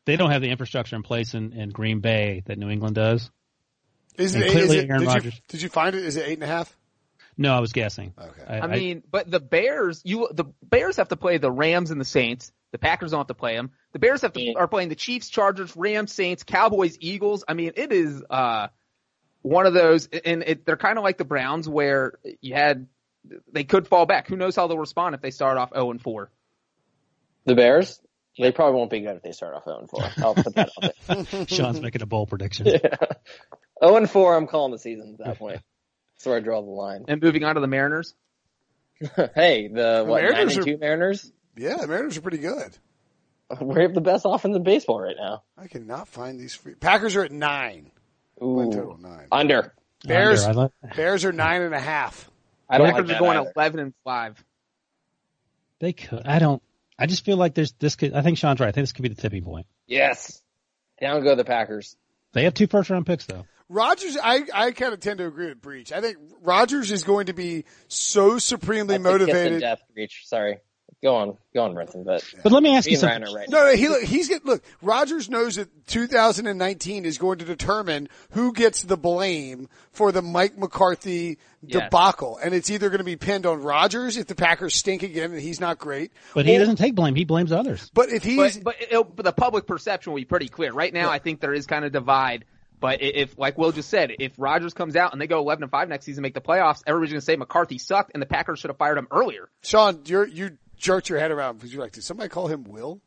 they 0.07 0.17
don't 0.17 0.31
have 0.31 0.43
the 0.43 0.49
infrastructure 0.51 0.97
in 0.97 1.03
place 1.03 1.35
in, 1.35 1.53
in 1.53 1.71
Green 1.71 2.01
Bay 2.01 2.43
that 2.47 2.59
New 2.59 2.69
England 2.71 2.97
does. 2.97 3.31
Is 4.17 4.35
and 4.35 4.43
it, 4.43 4.47
is 4.49 4.53
clearly 4.53 4.79
it, 4.79 4.89
Aaron 4.91 5.01
did, 5.01 5.09
you, 5.09 5.15
Rodgers. 5.15 5.41
did 5.49 5.63
you 5.63 5.69
find 5.69 5.95
it? 5.95 6.05
Is 6.05 6.17
it 6.17 6.27
eight 6.27 6.35
and 6.35 6.43
a 6.43 6.47
half? 6.49 6.77
No, 7.41 7.55
I 7.55 7.61
was 7.61 7.73
guessing. 7.73 8.13
Okay. 8.21 8.61
I 8.61 8.67
mean, 8.67 9.03
but 9.11 9.31
the 9.31 9.41
Bears, 9.41 10.03
you 10.05 10.29
the 10.31 10.45
Bears 10.63 10.99
have 10.99 11.09
to 11.09 11.17
play 11.17 11.39
the 11.39 11.51
Rams 11.51 11.91
and 11.91 11.99
the 11.99 12.05
Saints. 12.05 12.53
The 12.71 12.79
Packers 12.79 13.13
don't 13.13 13.21
have 13.21 13.29
to 13.29 13.35
play 13.35 13.57
them. 13.57 13.71
The 13.93 13.99
Bears 13.99 14.21
have 14.21 14.35
to 14.35 14.43
Yeah. 14.43 14.53
are 14.57 14.69
playing 14.69 14.91
the 14.91 14.95
Chiefs, 14.95 15.31
Chargers, 15.31 15.75
Rams, 15.75 16.13
Saints, 16.13 16.43
Cowboys, 16.43 16.99
Eagles. 17.01 17.43
I 17.49 17.55
mean, 17.55 17.73
it 17.77 17.93
is 17.93 18.23
uh 18.29 18.69
one 19.41 19.65
of 19.65 19.73
those, 19.73 20.07
and 20.07 20.43
it, 20.47 20.67
they're 20.67 20.77
kind 20.77 20.99
of 20.99 21.03
like 21.05 21.17
the 21.17 21.25
Browns, 21.25 21.67
where 21.67 22.19
you 22.43 22.53
had 22.55 22.87
they 23.51 23.65
could 23.65 23.89
fall 23.89 24.05
back. 24.05 24.29
Who 24.29 24.37
knows 24.37 24.55
how 24.55 24.67
they'll 24.67 24.77
respond 24.77 25.15
if 25.15 25.23
they 25.23 25.31
start 25.31 25.57
off 25.57 25.71
zero 25.73 25.91
and 25.93 26.01
four? 26.01 26.31
the 27.47 27.55
Bears, 27.55 28.03
they 28.39 28.53
probably 28.53 28.77
won't 28.77 28.91
be 28.91 29.01
good 29.01 29.17
if 29.17 29.23
they 29.23 29.33
start 29.33 29.55
off 29.55 29.65
0 29.65 29.79
and 29.79 29.89
4. 29.91 30.01
I'll 30.19 30.35
put 30.35 30.55
that 30.57 30.71
out 30.83 30.93
there. 31.27 31.47
Sean's 31.49 31.81
making 31.81 32.03
a 32.03 32.07
bold 32.07 32.29
prediction. 32.29 32.67
0 33.83 33.97
and 33.97 34.09
4, 34.11 34.37
I'm 34.37 34.47
calling 34.47 34.73
the 34.73 34.79
season 34.79 35.17
at 35.19 35.25
that 35.27 35.39
point. 35.39 35.63
That's 36.21 36.27
where 36.27 36.37
I 36.37 36.41
draw 36.41 36.61
the 36.61 36.69
line. 36.69 37.07
And 37.09 37.23
moving 37.23 37.45
on 37.45 37.55
to 37.55 37.63
the 37.63 37.67
Mariners, 37.67 38.15
hey, 39.35 39.69
the 39.69 40.05
what 40.07 40.21
Mariners 40.21 40.55
and 40.59 40.69
are- 40.69 40.77
Mariners? 40.77 41.33
Yeah, 41.57 41.79
the 41.79 41.87
Mariners 41.87 42.19
are 42.19 42.21
pretty 42.21 42.39
good. 42.39 42.77
We 43.61 43.81
have 43.83 43.95
the 43.95 44.01
best 44.03 44.27
offense 44.29 44.55
in 44.55 44.63
baseball 44.63 45.01
right 45.01 45.17
now. 45.19 45.43
I 45.59 45.67
cannot 45.67 46.07
find 46.09 46.39
these. 46.39 46.55
Free. 46.55 46.75
Packers 46.75 47.17
are 47.17 47.25
at 47.25 47.33
nine. 47.33 47.91
Ooh. 48.41 48.71
total 48.71 48.97
nine. 48.99 49.27
Under. 49.33 49.75
Bears. 50.05 50.45
Under, 50.45 50.71
like- 50.85 50.95
Bears 50.95 51.25
are 51.25 51.33
nine 51.33 51.63
and 51.63 51.75
a 51.75 51.81
half. 51.81 52.31
I 52.69 52.77
don't 52.79 52.87
Packers 52.93 53.09
like 53.09 53.17
are 53.17 53.19
going 53.19 53.39
either. 53.39 53.53
eleven 53.57 53.81
and 53.81 53.95
five. 54.05 54.45
they 55.81 55.93
could. 55.95 56.27
I 56.27 56.39
don't. 56.39 56.63
I 56.99 57.07
just 57.07 57.25
feel 57.25 57.39
like 57.39 57.55
there's 57.55 57.73
this. 57.73 57.97
Could, 57.97 58.13
I 58.13 58.21
think 58.23 58.37
Sean's 58.39 58.61
right. 58.61 58.69
I 58.69 58.73
think 58.73 58.83
this 58.83 58.93
could 58.93 59.03
be 59.03 59.09
the 59.09 59.21
tipping 59.21 59.43
point. 59.43 59.67
Yes. 59.87 60.41
Down 61.01 61.25
go 61.25 61.35
the 61.35 61.45
Packers. 61.45 61.97
They 62.33 62.45
have 62.45 62.55
two 62.55 62.67
first 62.69 62.91
round 62.91 63.07
picks 63.07 63.25
though. 63.27 63.47
Rodgers, 63.71 64.17
I, 64.23 64.43
I 64.53 64.71
kind 64.73 64.93
of 64.93 65.01
tend 65.01 65.19
to 65.19 65.27
agree 65.27 65.47
with 65.49 65.63
Breech. 65.63 65.93
I 65.93 66.01
think 66.01 66.19
Rodgers 66.43 66.91
is 66.91 67.05
going 67.05 67.27
to 67.27 67.33
be 67.33 67.65
so 67.89 68.39
supremely 68.39 68.99
That's 68.99 69.07
a 69.07 69.19
kiss 69.19 69.21
in 69.21 69.27
motivated. 69.29 69.61
Death 69.61 69.83
Breech. 69.95 70.23
Sorry. 70.27 70.59
Go 71.03 71.15
on. 71.15 71.39
Go 71.55 71.63
on, 71.65 71.73
Brenton. 71.73 72.05
But 72.05 72.23
But 72.43 72.53
let 72.53 72.63
me 72.63 72.77
ask 72.77 72.85
me 72.85 72.93
you 72.93 72.99
something. 72.99 73.33
right. 73.33 73.49
No, 73.49 73.65
no, 73.65 73.75
he 73.75 74.05
he's 74.05 74.29
get 74.29 74.45
look. 74.45 74.63
Rodgers 74.83 75.31
knows 75.31 75.57
that 75.57 75.87
2019 75.87 77.05
is 77.07 77.17
going 77.17 77.39
to 77.39 77.47
determine 77.47 78.09
who 78.33 78.53
gets 78.53 78.83
the 78.83 78.99
blame 78.99 79.69
for 79.93 80.13
the 80.13 80.21
Mike 80.21 80.59
McCarthy 80.59 81.39
Yes. 81.63 81.85
debacle, 81.85 82.39
and 82.43 82.55
it's 82.55 82.71
either 82.71 82.89
going 82.89 82.99
to 82.99 83.05
be 83.05 83.17
pinned 83.17 83.45
on 83.47 83.63
Rodgers 83.63 84.17
if 84.17 84.27
the 84.27 84.35
Packers 84.35 84.75
stink 84.75 85.03
again 85.03 85.31
and 85.33 85.41
he's 85.41 85.61
not 85.61 85.79
great. 85.79 86.11
But 86.35 86.45
he 86.47 86.57
or- 86.57 86.59
doesn't 86.59 86.77
take 86.77 86.95
blame. 86.95 87.15
He 87.15 87.25
blames 87.25 87.53
others. 87.53 87.91
But 87.95 88.09
if 88.11 88.23
he's 88.23 88.59
But, 88.59 88.77
but, 88.91 89.17
but 89.17 89.25
the 89.25 89.33
public 89.33 89.67
perception 89.67 90.13
will 90.13 90.21
be 90.21 90.25
pretty 90.27 90.49
clear. 90.49 90.73
Right 90.73 90.93
now, 90.93 91.11
I 91.11 91.19
think 91.19 91.41
there 91.41 91.53
is 91.55 91.67
kind 91.67 91.85
of 91.85 91.93
divide. 91.93 92.45
But 92.81 93.03
if, 93.03 93.39
like 93.39 93.59
Will 93.59 93.73
just 93.73 93.91
said, 93.91 94.13
if 94.19 94.33
Rodgers 94.39 94.73
comes 94.73 94.97
out 94.97 95.13
and 95.13 95.21
they 95.21 95.27
go 95.27 95.39
11 95.39 95.63
and 95.65 95.71
5 95.71 95.89
next 95.91 96.07
season, 96.07 96.23
make 96.23 96.33
the 96.35 96.41
playoffs, 96.41 96.83
everybody's 96.87 97.13
going 97.13 97.21
to 97.21 97.25
say 97.25 97.37
McCarthy 97.37 97.79
sucked 97.79 98.13
and 98.15 98.23
the 98.23 98.27
Packers 98.27 98.59
should 98.59 98.71
have 98.71 98.79
fired 98.79 98.97
him 98.97 99.07
earlier. 99.11 99.51
Sean, 99.63 100.01
you're 100.07 100.27
you 100.27 100.57
jerked 100.79 101.11
your 101.11 101.19
head 101.19 101.31
around 101.31 101.57
because 101.57 101.73
you're 101.73 101.83
like, 101.83 101.93
did 101.93 102.05
somebody 102.05 102.31
call 102.31 102.47
him 102.49 102.65
Will? 102.65 103.01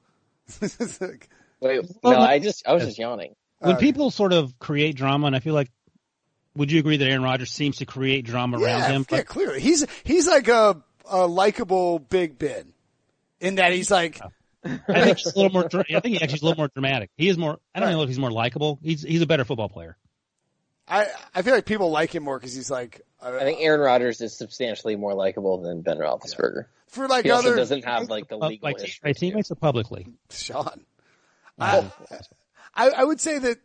Like, 0.61 1.30
Wait, 1.59 1.82
Well, 2.03 2.13
no, 2.13 2.19
I 2.19 2.39
just, 2.39 2.67
I 2.67 2.74
was 2.74 2.84
just 2.84 2.99
yawning. 2.99 3.36
When 3.59 3.76
Uh, 3.76 3.80
people 3.80 4.11
sort 4.11 4.34
of 4.34 4.59
create 4.59 4.95
drama, 4.95 5.28
and 5.28 5.36
I 5.36 5.39
feel 5.39 5.53
like, 5.53 5.71
would 6.55 6.71
you 6.71 6.80
agree 6.80 6.97
that 6.97 7.07
Aaron 7.07 7.24
Rodgers 7.24 7.49
seems 7.51 7.78
to 7.78 7.86
create 7.86 8.26
drama 8.26 8.59
around 8.59 8.91
him? 8.91 9.05
yeah, 9.09 9.17
But 9.17 9.26
clearly 9.26 9.59
he's 9.59 9.86
he's 10.03 10.28
like 10.28 10.49
a, 10.49 10.84
a 11.09 11.26
likable 11.26 11.97
Big 11.97 12.38
Ben, 12.38 12.74
in 13.39 13.55
that 13.55 13.71
he's 13.74 13.89
like. 13.89 14.19
I 14.66 15.03
think 15.03 15.18
he's 15.18 15.34
a 15.34 15.38
little 15.39 15.51
more. 15.51 15.66
I 15.74 15.99
think 15.99 16.05
he 16.05 16.16
actually 16.22 16.36
is 16.36 16.41
a 16.41 16.45
little 16.45 16.57
more 16.57 16.70
dramatic. 16.74 17.09
He 17.18 17.28
is 17.30 17.38
more. 17.38 17.59
I 17.76 17.80
don't 17.80 17.91
know 17.91 18.01
if 18.03 18.07
he's 18.09 18.20
more 18.20 18.32
likable. 18.32 18.80
He's 18.82 19.01
he's 19.01 19.22
a 19.22 19.28
better 19.28 19.45
football 19.45 19.70
player. 19.70 19.97
I 20.88 21.07
I 21.34 21.41
feel 21.41 21.53
like 21.55 21.66
people 21.66 21.91
like 21.91 22.14
him 22.14 22.24
more 22.24 22.38
because 22.39 22.53
he's 22.53 22.70
like 22.72 23.01
uh, 23.22 23.38
I 23.39 23.43
think 23.43 23.59
Aaron 23.61 23.82
Rodgers 23.82 24.22
is 24.22 24.38
substantially 24.38 24.95
more 24.95 25.14
likable 25.14 25.61
than 25.61 25.82
Ben 25.82 25.97
Roethlisberger. 25.97 26.66
for 26.88 27.07
like 27.07 27.26
He 27.26 27.32
also 27.32 27.49
other 27.49 27.57
doesn't 27.57 27.86
have 27.86 28.09
like 28.09 28.28
the 28.28 28.38
legal 28.38 28.70
like 28.70 28.80
history. 28.80 29.09
my 29.09 29.14
teammates 29.14 29.51
or 29.51 29.55
publicly? 29.55 30.07
Sean. 30.30 30.86
I, 31.59 31.89
I 32.76 32.89
I 32.89 33.03
would 33.03 33.20
say 33.22 33.38
that 33.39 33.57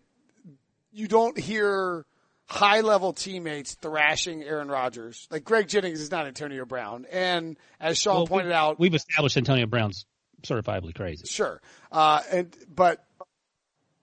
you 0.93 1.09
don't 1.09 1.39
hear 1.39 2.05
high 2.47 2.81
level 2.81 3.13
teammates 3.13 3.75
thrashing 3.75 4.43
Aaron 4.43 4.69
Rodgers. 4.69 5.27
Like 5.31 5.45
Greg 5.45 5.69
Jennings 5.69 6.01
is 6.01 6.11
not 6.11 6.27
Antonio 6.27 6.65
Brown, 6.65 7.07
and 7.11 7.57
as 7.81 7.99
Sean 7.99 8.17
Well, 8.17 8.27
pointed 8.27 8.49
we, 8.49 8.55
out, 8.55 8.79
we've 8.79 8.95
established 8.95 9.37
Antonio 9.37 9.67
Brown's 9.67 10.07
certifiably 10.43 10.95
crazy. 10.95 11.27
Sure. 11.27 11.61
Uh, 11.91 12.21
and, 12.31 12.57
but 12.73 13.05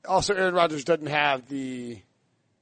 also 0.08 0.34
Aaron 0.34 0.54
Rodgers 0.54 0.84
doesn't 0.84 1.08
have 1.08 1.48
the 1.48 2.00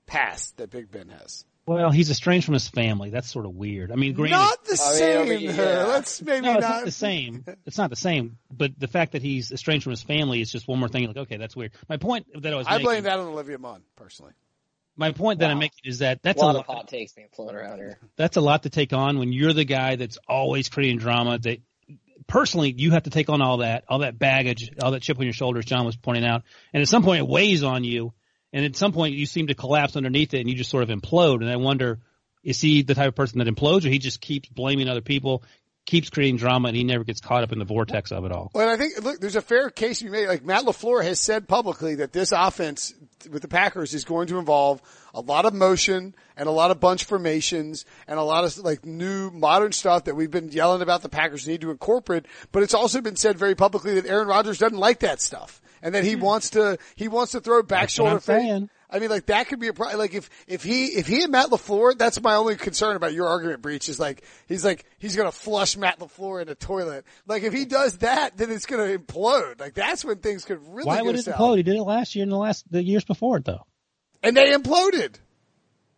past 0.06 0.58
that 0.58 0.70
Big 0.70 0.92
Ben 0.92 1.10
has. 1.10 1.46
Well, 1.66 1.92
he's 1.92 2.12
estranged 2.12 2.46
from 2.46 2.56
his 2.56 2.68
family. 2.68 3.10
That's 3.10 3.32
sort 3.32 3.46
of 3.46 3.56
weird. 3.56 3.90
I 3.90 3.96
mean, 3.96 4.14
granted, 4.14 4.36
Not 4.36 4.66
the 4.66 4.76
same. 4.76 5.22
I 5.22 5.30
mean, 5.30 5.40
yeah. 5.42 5.86
Let's 5.86 6.22
maybe 6.22 6.46
no, 6.46 6.56
it's 6.56 6.62
not. 6.62 6.70
not 6.70 6.86
the 6.86 6.92
same. 6.92 7.46
It's 7.66 7.78
not 7.78 7.90
the 7.90 7.96
same. 7.96 8.38
But 8.52 8.78
the 8.78 8.90
fact 8.90 9.14
that 9.14 9.22
he's 9.22 9.50
estranged 9.50 9.86
from 9.86 9.92
his 9.92 10.04
family 10.04 10.42
is 10.42 10.52
just 10.52 10.68
one 10.68 10.80
more 10.80 10.90
thing. 10.90 11.08
Like, 11.08 11.16
okay, 11.16 11.38
that's 11.38 11.56
weird. 11.56 11.72
My 11.88 11.96
point 11.96 12.26
that 12.42 12.54
I 12.54 12.58
was 12.58 12.68
I 12.68 12.72
making, 12.72 12.86
blame 12.86 13.04
that 13.04 13.18
on 13.18 13.28
Olivia 13.28 13.58
Munn, 13.60 13.82
personally. 13.96 14.34
my 14.98 15.14
point 15.14 15.40
that 15.40 15.52
I'm 15.52 15.60
making 15.60 15.84
is 15.86 16.00
that 16.00 16.22
that's 16.22 16.42
a 16.42 16.46
lot 16.46 16.56
lot, 16.56 16.68
of 16.68 16.76
hot 16.76 16.88
takes 16.90 17.14
being 17.14 17.30
flown 17.34 17.56
around 17.56 17.78
here. 17.78 17.98
that's 18.18 18.36
a 18.36 18.42
lot 18.42 18.64
to 18.64 18.70
take 18.70 18.92
on 18.92 19.18
when 19.18 19.32
you're 19.32 19.54
the 19.54 19.64
guy 19.64 19.96
that's 19.96 20.18
always 20.28 20.68
creating 20.68 20.98
drama. 20.98 21.40
That 21.40 21.60
personally, 22.28 22.74
you 22.76 22.92
have 22.92 23.04
to 23.04 23.10
take 23.10 23.30
on 23.30 23.42
all 23.42 23.58
that, 23.58 23.84
all 23.88 24.00
that 24.00 24.18
baggage, 24.18 24.72
all 24.82 24.92
that 24.92 25.02
chip 25.02 25.18
on 25.20 25.26
your 25.26 25.34
shoulders. 25.34 25.66
John 25.66 25.86
was 25.86 25.96
pointing 25.96 26.26
out, 26.26 26.44
and 26.74 26.82
at 26.82 26.88
some 26.88 27.04
point 27.04 27.22
it 27.22 27.28
weighs 27.28 27.64
on 27.64 27.84
you, 27.84 28.14
and 28.52 28.66
at 28.66 28.76
some 28.76 28.94
point 28.94 29.16
you 29.16 29.26
seem 29.26 29.48
to 29.48 29.56
collapse 29.56 29.96
underneath 29.96 30.34
it, 30.34 30.40
and 30.40 30.50
you 30.50 30.56
just 30.56 30.70
sort 30.70 30.84
of 30.84 30.90
implode. 30.90 31.42
And 31.42 31.50
I 31.50 31.56
wonder, 31.56 32.00
is 32.44 32.60
he 32.60 32.84
the 32.84 32.96
type 32.96 33.08
of 33.08 33.16
person 33.16 33.40
that 33.40 33.48
implodes, 33.48 33.86
or 33.86 33.90
he 33.90 34.00
just 34.00 34.22
keeps 34.22 34.50
blaming 34.50 34.90
other 34.90 35.02
people, 35.02 35.44
keeps 35.86 36.10
creating 36.10 36.38
drama, 36.38 36.70
and 36.70 36.78
he 36.78 36.84
never 36.84 37.04
gets 37.04 37.20
caught 37.20 37.44
up 37.44 37.52
in 37.52 37.60
the 37.60 37.66
vortex 37.66 38.12
of 38.12 38.26
it 38.26 38.32
all? 38.32 38.52
Well, 38.54 38.68
and 38.68 38.72
I 38.72 38.78
think, 38.78 39.04
look, 39.04 39.20
there's 39.20 39.36
a 39.36 39.42
fair 39.42 39.70
case 39.70 40.00
to 40.00 40.06
be 40.06 40.12
made. 40.12 40.28
Like 40.28 40.44
Matt 40.44 40.64
LaFleur 40.64 41.04
has 41.04 41.20
said 41.20 41.48
publicly 41.48 41.96
that 41.96 42.14
this 42.14 42.32
offense 42.32 42.94
with 43.30 43.42
the 43.42 43.48
Packers 43.48 43.94
is 43.94 44.04
going 44.04 44.28
to 44.28 44.38
involve 44.38 44.82
a 45.14 45.22
lot 45.22 45.46
of 45.46 45.54
motion 45.54 46.16
and 46.36 46.48
a 46.48 46.52
lot 46.52 46.72
of 46.72 46.80
bunch 46.80 47.06
formations 47.06 47.86
and 48.08 48.20
a 48.20 48.24
lot 48.24 48.44
of 48.44 48.58
like 48.60 48.86
new 48.86 49.30
modern 49.32 49.72
stuff 49.72 50.06
that 50.06 50.16
we've 50.16 50.32
been 50.32 50.52
yelling 50.52 50.82
about 50.82 51.02
the 51.02 51.10
Packers 51.10 51.48
need 51.48 51.62
to 51.62 51.72
incorporate. 51.72 52.26
But 52.52 52.64
it's 52.64 52.74
also 52.74 53.02
been 53.02 53.16
said 53.16 53.38
very 53.38 53.56
publicly 53.56 53.96
that 53.96 54.06
Aaron 54.06 54.28
Rodgers 54.28 54.58
doesn't 54.58 54.78
like 54.78 55.00
that 55.00 55.22
stuff 55.22 55.62
and 55.82 55.96
that 55.96 56.04
he 56.04 56.14
hmm. 56.14 56.22
wants 56.22 56.52
to, 56.52 56.78
he 56.96 57.08
wants 57.08 57.34
to 57.34 57.42
throw 57.42 57.62
back 57.62 57.82
That's 57.82 58.00
what 58.00 58.08
shoulder 58.08 58.22
saying. 58.22 58.70
I 58.94 59.00
mean, 59.00 59.10
like 59.10 59.26
that 59.26 59.48
could 59.48 59.60
be 59.60 59.68
a 59.70 59.74
problem. 59.74 59.98
Like 59.98 60.14
if 60.14 60.30
if 60.48 60.64
he 60.64 60.86
if 60.86 61.08
he 61.08 61.24
and 61.24 61.32
Matt 61.32 61.48
LaFleur, 61.50 61.98
that's 61.98 62.22
my 62.22 62.36
only 62.36 62.56
concern 62.56 62.96
about 62.96 63.12
your 63.12 63.28
argument 63.28 63.64
Breech 63.64 63.90
is 63.90 64.00
like 64.00 64.24
he's 64.48 64.64
like 64.64 64.86
he's 65.00 65.16
gonna 65.16 65.32
flush 65.32 65.76
Matt 65.76 66.00
LaFleur 66.00 66.42
in 66.42 66.48
the 66.48 66.54
toilet. 66.54 67.04
Like 67.26 67.42
if 67.42 67.54
he 67.54 67.66
does 67.66 67.98
that, 67.98 68.38
then 68.38 68.52
it's 68.52 68.68
gonna 68.68 68.98
implode. 68.98 69.60
Like 69.60 69.74
that's 69.74 70.06
when 70.06 70.20
things 70.20 70.46
could 70.46 70.60
really 70.68 70.86
Why 70.86 71.02
would 71.02 71.16
it 71.16 71.24
south. 71.26 71.36
implode? 71.36 71.58
He 71.58 71.64
did 71.64 71.76
it 71.76 71.82
last 71.84 72.14
year 72.14 72.22
and 72.24 72.32
the 72.32 72.38
last 72.38 72.72
the 72.72 72.84
years 72.84 73.04
before 73.04 73.38
it, 73.38 73.46
though. 73.46 73.66
And 74.22 74.38
they 74.38 74.54
imploded 74.54 75.16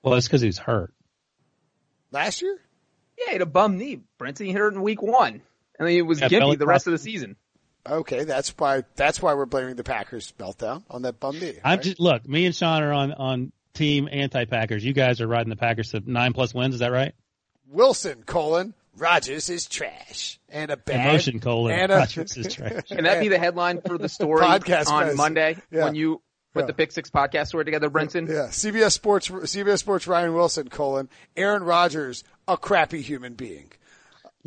Well, 0.02 0.14
it's 0.16 0.28
because 0.28 0.40
he 0.42 0.48
was 0.48 0.58
hurt. 0.58 0.94
last 2.12 2.42
year. 2.42 2.58
Yeah, 3.18 3.26
he 3.28 3.32
had 3.34 3.42
a 3.42 3.46
bum 3.46 3.78
knee. 3.78 4.02
Brinson 4.20 4.48
hit 4.48 4.56
it 4.62 4.74
in 4.74 4.82
week 4.82 5.02
one. 5.02 5.42
And 5.78 5.88
then 5.88 5.90
he 5.90 6.02
was 6.02 6.22
Yeah, 6.22 6.30
gimpy 6.30 6.58
the 6.58 6.66
rest 6.66 6.88
of 6.88 6.92
the 6.92 6.98
season. 6.98 7.36
Okay, 7.88 8.24
that's 8.24 8.50
why 8.58 8.84
that's 8.96 9.22
why 9.22 9.34
we're 9.36 9.46
blaming 9.46 9.76
the 9.76 9.84
Packers 9.84 10.34
meltdown 10.40 10.84
on 10.90 11.04
that 11.04 11.20
bum 11.20 11.40
knee. 11.40 11.54
I'm 11.64 11.78
right? 11.78 11.84
just 11.84 12.00
look. 12.00 12.28
Me 12.28 12.46
and 12.46 12.56
Sean 12.56 12.82
are 12.84 12.92
on 12.94 13.14
on 13.14 13.52
team 13.74 14.08
anti-Packers. 14.12 14.84
You 14.84 14.94
guys 14.94 15.22
are 15.22 15.28
riding 15.28 15.50
the 15.50 15.56
Packers 15.56 15.92
to 15.92 16.02
nine 16.10 16.34
plus 16.34 16.54
wins. 16.54 16.74
Is 16.76 16.80
that 16.80 16.92
right? 16.92 17.14
Wilson 17.70 18.24
colon 18.26 18.74
Rodgers 18.98 19.50
is 19.50 19.66
trash 19.68 20.40
and 20.50 20.72
a 20.72 20.78
bad 20.78 21.10
Emotion 21.10 21.40
colon 21.40 21.78
and 21.78 21.92
a, 21.92 21.96
Rodgers 21.98 22.38
is 22.38 22.54
trash. 22.54 22.84
Can 22.88 23.04
that 23.04 23.20
be 23.20 23.28
the 23.28 23.40
headline 23.40 23.82
for 23.82 23.98
the 23.98 24.08
story 24.10 24.42
Podcast 24.46 24.88
on 24.90 25.08
best. 25.08 25.18
Monday 25.18 25.58
Yeah. 25.72 25.84
when 25.86 25.96
you 25.96 26.22
put 26.54 26.62
Yeah. 26.62 26.68
the 26.68 26.74
Pick 26.74 26.92
Six 26.94 27.10
podcast 27.10 27.48
story 27.48 27.66
together, 27.66 27.90
Brenton? 27.90 28.28
Yeah, 28.28 28.48
CBS 28.50 28.94
Sports, 28.94 29.30
CBS 29.30 29.80
Sports, 29.80 30.08
Ryan 30.08 30.34
Wilson, 30.34 30.70
colon, 30.70 31.10
Aaron 31.36 31.64
Rodgers, 31.64 32.24
a 32.48 32.56
crappy 32.56 33.02
human 33.02 33.34
being. 33.34 33.72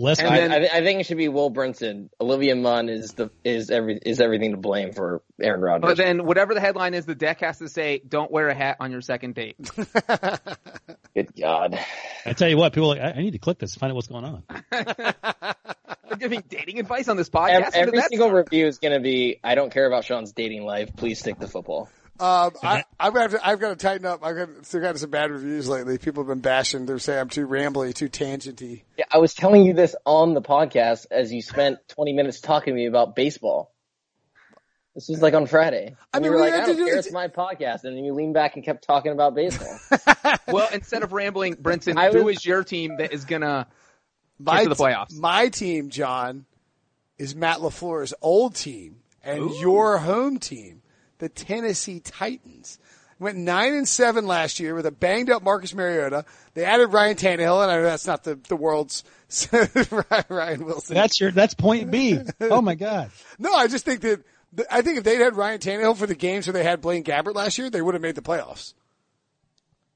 Less 0.00 0.20
And 0.20 0.28
I, 0.28 0.38
then- 0.38 0.52
I, 0.52 0.78
I 0.78 0.84
think 0.84 1.00
it 1.00 1.06
should 1.06 1.16
be 1.16 1.28
Will 1.28 1.50
Brinson. 1.50 2.08
Olivia 2.20 2.54
Munn 2.54 2.88
is 2.88 3.14
the 3.14 3.30
is 3.42 3.68
every 3.68 3.98
is 4.00 4.20
everything 4.20 4.52
to 4.52 4.56
blame 4.56 4.92
for 4.92 5.22
Aaron 5.42 5.60
Rodgers. 5.60 5.88
But 5.88 5.96
then 5.96 6.24
whatever 6.24 6.54
the 6.54 6.60
headline 6.60 6.94
is, 6.94 7.04
the 7.04 7.16
deck 7.16 7.40
has 7.40 7.58
to 7.58 7.68
say, 7.68 8.00
don't 8.06 8.30
wear 8.30 8.48
a 8.48 8.54
hat 8.54 8.76
on 8.78 8.92
your 8.92 9.00
second 9.00 9.34
date. 9.34 9.56
Good 11.14 11.34
God. 11.36 11.78
I 12.24 12.32
tell 12.32 12.48
you 12.48 12.56
what, 12.56 12.72
people 12.72 12.92
are 12.92 12.96
like, 12.96 13.16
I, 13.16 13.18
I 13.18 13.22
need 13.22 13.32
to 13.32 13.38
click 13.38 13.58
this 13.58 13.72
to 13.72 13.80
find 13.80 13.90
out 13.90 13.96
what's 13.96 14.06
going 14.06 14.24
on. 14.24 14.44
We're 16.08 16.16
giving 16.16 16.44
dating 16.48 16.78
advice 16.78 17.08
on 17.08 17.16
this 17.16 17.28
podcast? 17.28 17.50
When 17.50 17.62
did 17.62 17.74
every 17.74 18.00
single 18.02 18.28
start? 18.28 18.46
review 18.46 18.66
is 18.66 18.78
going 18.78 18.94
to 18.94 19.00
be, 19.00 19.40
I 19.42 19.56
don't 19.56 19.72
care 19.72 19.86
about 19.86 20.04
Sean's 20.04 20.32
dating 20.32 20.64
life. 20.64 20.90
Please 20.96 21.18
stick 21.18 21.40
to 21.40 21.48
football. 21.48 21.88
Um, 22.20 22.50
I, 22.62 22.84
I've 22.98 23.14
got 23.14 23.30
to, 23.30 23.46
I've 23.46 23.60
got 23.60 23.68
to 23.70 23.76
tighten 23.76 24.04
up. 24.06 24.24
I've 24.24 24.36
got 24.36 24.66
still 24.66 24.80
got 24.80 24.98
some 24.98 25.10
bad 25.10 25.30
reviews 25.30 25.68
lately. 25.68 25.98
People 25.98 26.22
have 26.24 26.28
been 26.28 26.40
bashing. 26.40 26.84
They're 26.86 26.98
saying 26.98 27.20
I'm 27.20 27.28
too 27.28 27.46
rambly, 27.46 27.94
too 27.94 28.08
tangenty. 28.08 28.82
Yeah, 28.96 29.04
I 29.12 29.18
was 29.18 29.34
telling 29.34 29.64
you 29.64 29.72
this 29.74 29.94
on 30.04 30.34
the 30.34 30.42
podcast 30.42 31.06
as 31.10 31.32
you 31.32 31.42
spent 31.42 31.78
20 31.88 32.12
minutes 32.14 32.40
talking 32.40 32.74
to 32.74 32.76
me 32.76 32.86
about 32.86 33.14
baseball. 33.14 33.72
This 34.94 35.08
was 35.08 35.22
like 35.22 35.34
on 35.34 35.46
Friday. 35.46 35.94
I 36.12 36.16
And 36.16 36.22
mean, 36.24 36.32
you 36.32 36.36
were 36.38 36.42
we 36.44 36.50
like, 36.50 36.54
had 36.54 36.62
I 36.64 36.66
don't 36.66 36.76
do 36.76 36.84
care, 36.86 36.96
it- 36.96 36.98
it's 36.98 37.12
my 37.12 37.28
podcast. 37.28 37.84
And 37.84 37.96
then 37.96 38.04
you 38.04 38.12
leaned 38.14 38.34
back 38.34 38.56
and 38.56 38.64
kept 38.64 38.82
talking 38.84 39.12
about 39.12 39.34
baseball. 39.34 39.78
Well, 40.48 40.68
instead 40.72 41.02
of 41.02 41.12
rambling, 41.12 41.56
Brinson, 41.56 41.96
I 41.98 42.10
who 42.10 42.24
was- 42.24 42.38
is 42.38 42.46
your 42.46 42.64
team 42.64 42.96
that 42.98 43.12
is 43.12 43.24
gonna 43.26 43.66
My 44.38 44.62
to 44.64 44.68
the 44.70 44.74
playoffs. 44.74 45.14
My 45.16 45.48
team, 45.48 45.88
John, 45.90 46.46
is 47.18 47.34
Matt 47.36 47.58
LaFleur's 47.58 48.12
old 48.22 48.54
team, 48.54 48.96
and 49.22 49.50
your 49.60 49.98
home 49.98 50.38
team, 50.38 50.82
the 51.18 51.28
Tennessee 51.28 52.00
Titans. 52.00 52.78
Went 53.20 53.36
nine 53.36 53.74
and 53.74 53.88
seven 53.88 54.28
last 54.28 54.60
year 54.60 54.76
with 54.76 54.86
a 54.86 54.92
banged 54.92 55.28
up 55.28 55.42
Marcus 55.42 55.74
Mariota. 55.74 56.24
They 56.54 56.64
added 56.64 56.86
Ryan 56.92 57.16
Tannehill, 57.16 57.60
and 57.62 57.70
I 57.70 57.76
know 57.76 57.82
that's 57.82 58.06
not 58.06 58.22
the 58.22 58.36
the 58.36 58.54
world's 58.54 59.02
Ryan 60.28 60.64
Wilson. 60.64 60.94
That's 60.94 61.20
your 61.20 61.32
that's 61.32 61.54
point 61.54 61.90
B. 61.90 62.18
Oh 62.40 62.62
my 62.62 62.76
god. 62.76 63.10
No, 63.40 63.52
I 63.52 63.66
just 63.66 63.84
think 63.84 64.02
that 64.02 64.22
I 64.70 64.82
think 64.82 64.98
if 64.98 65.04
they'd 65.04 65.20
had 65.20 65.34
Ryan 65.34 65.58
Tannehill 65.58 65.96
for 65.96 66.06
the 66.06 66.14
games 66.14 66.46
where 66.46 66.52
they 66.54 66.62
had 66.62 66.80
Blaine 66.80 67.02
Gabbert 67.02 67.34
last 67.34 67.58
year, 67.58 67.68
they 67.70 67.82
would 67.82 67.94
have 67.94 68.02
made 68.02 68.14
the 68.14 68.22
playoffs. 68.22 68.74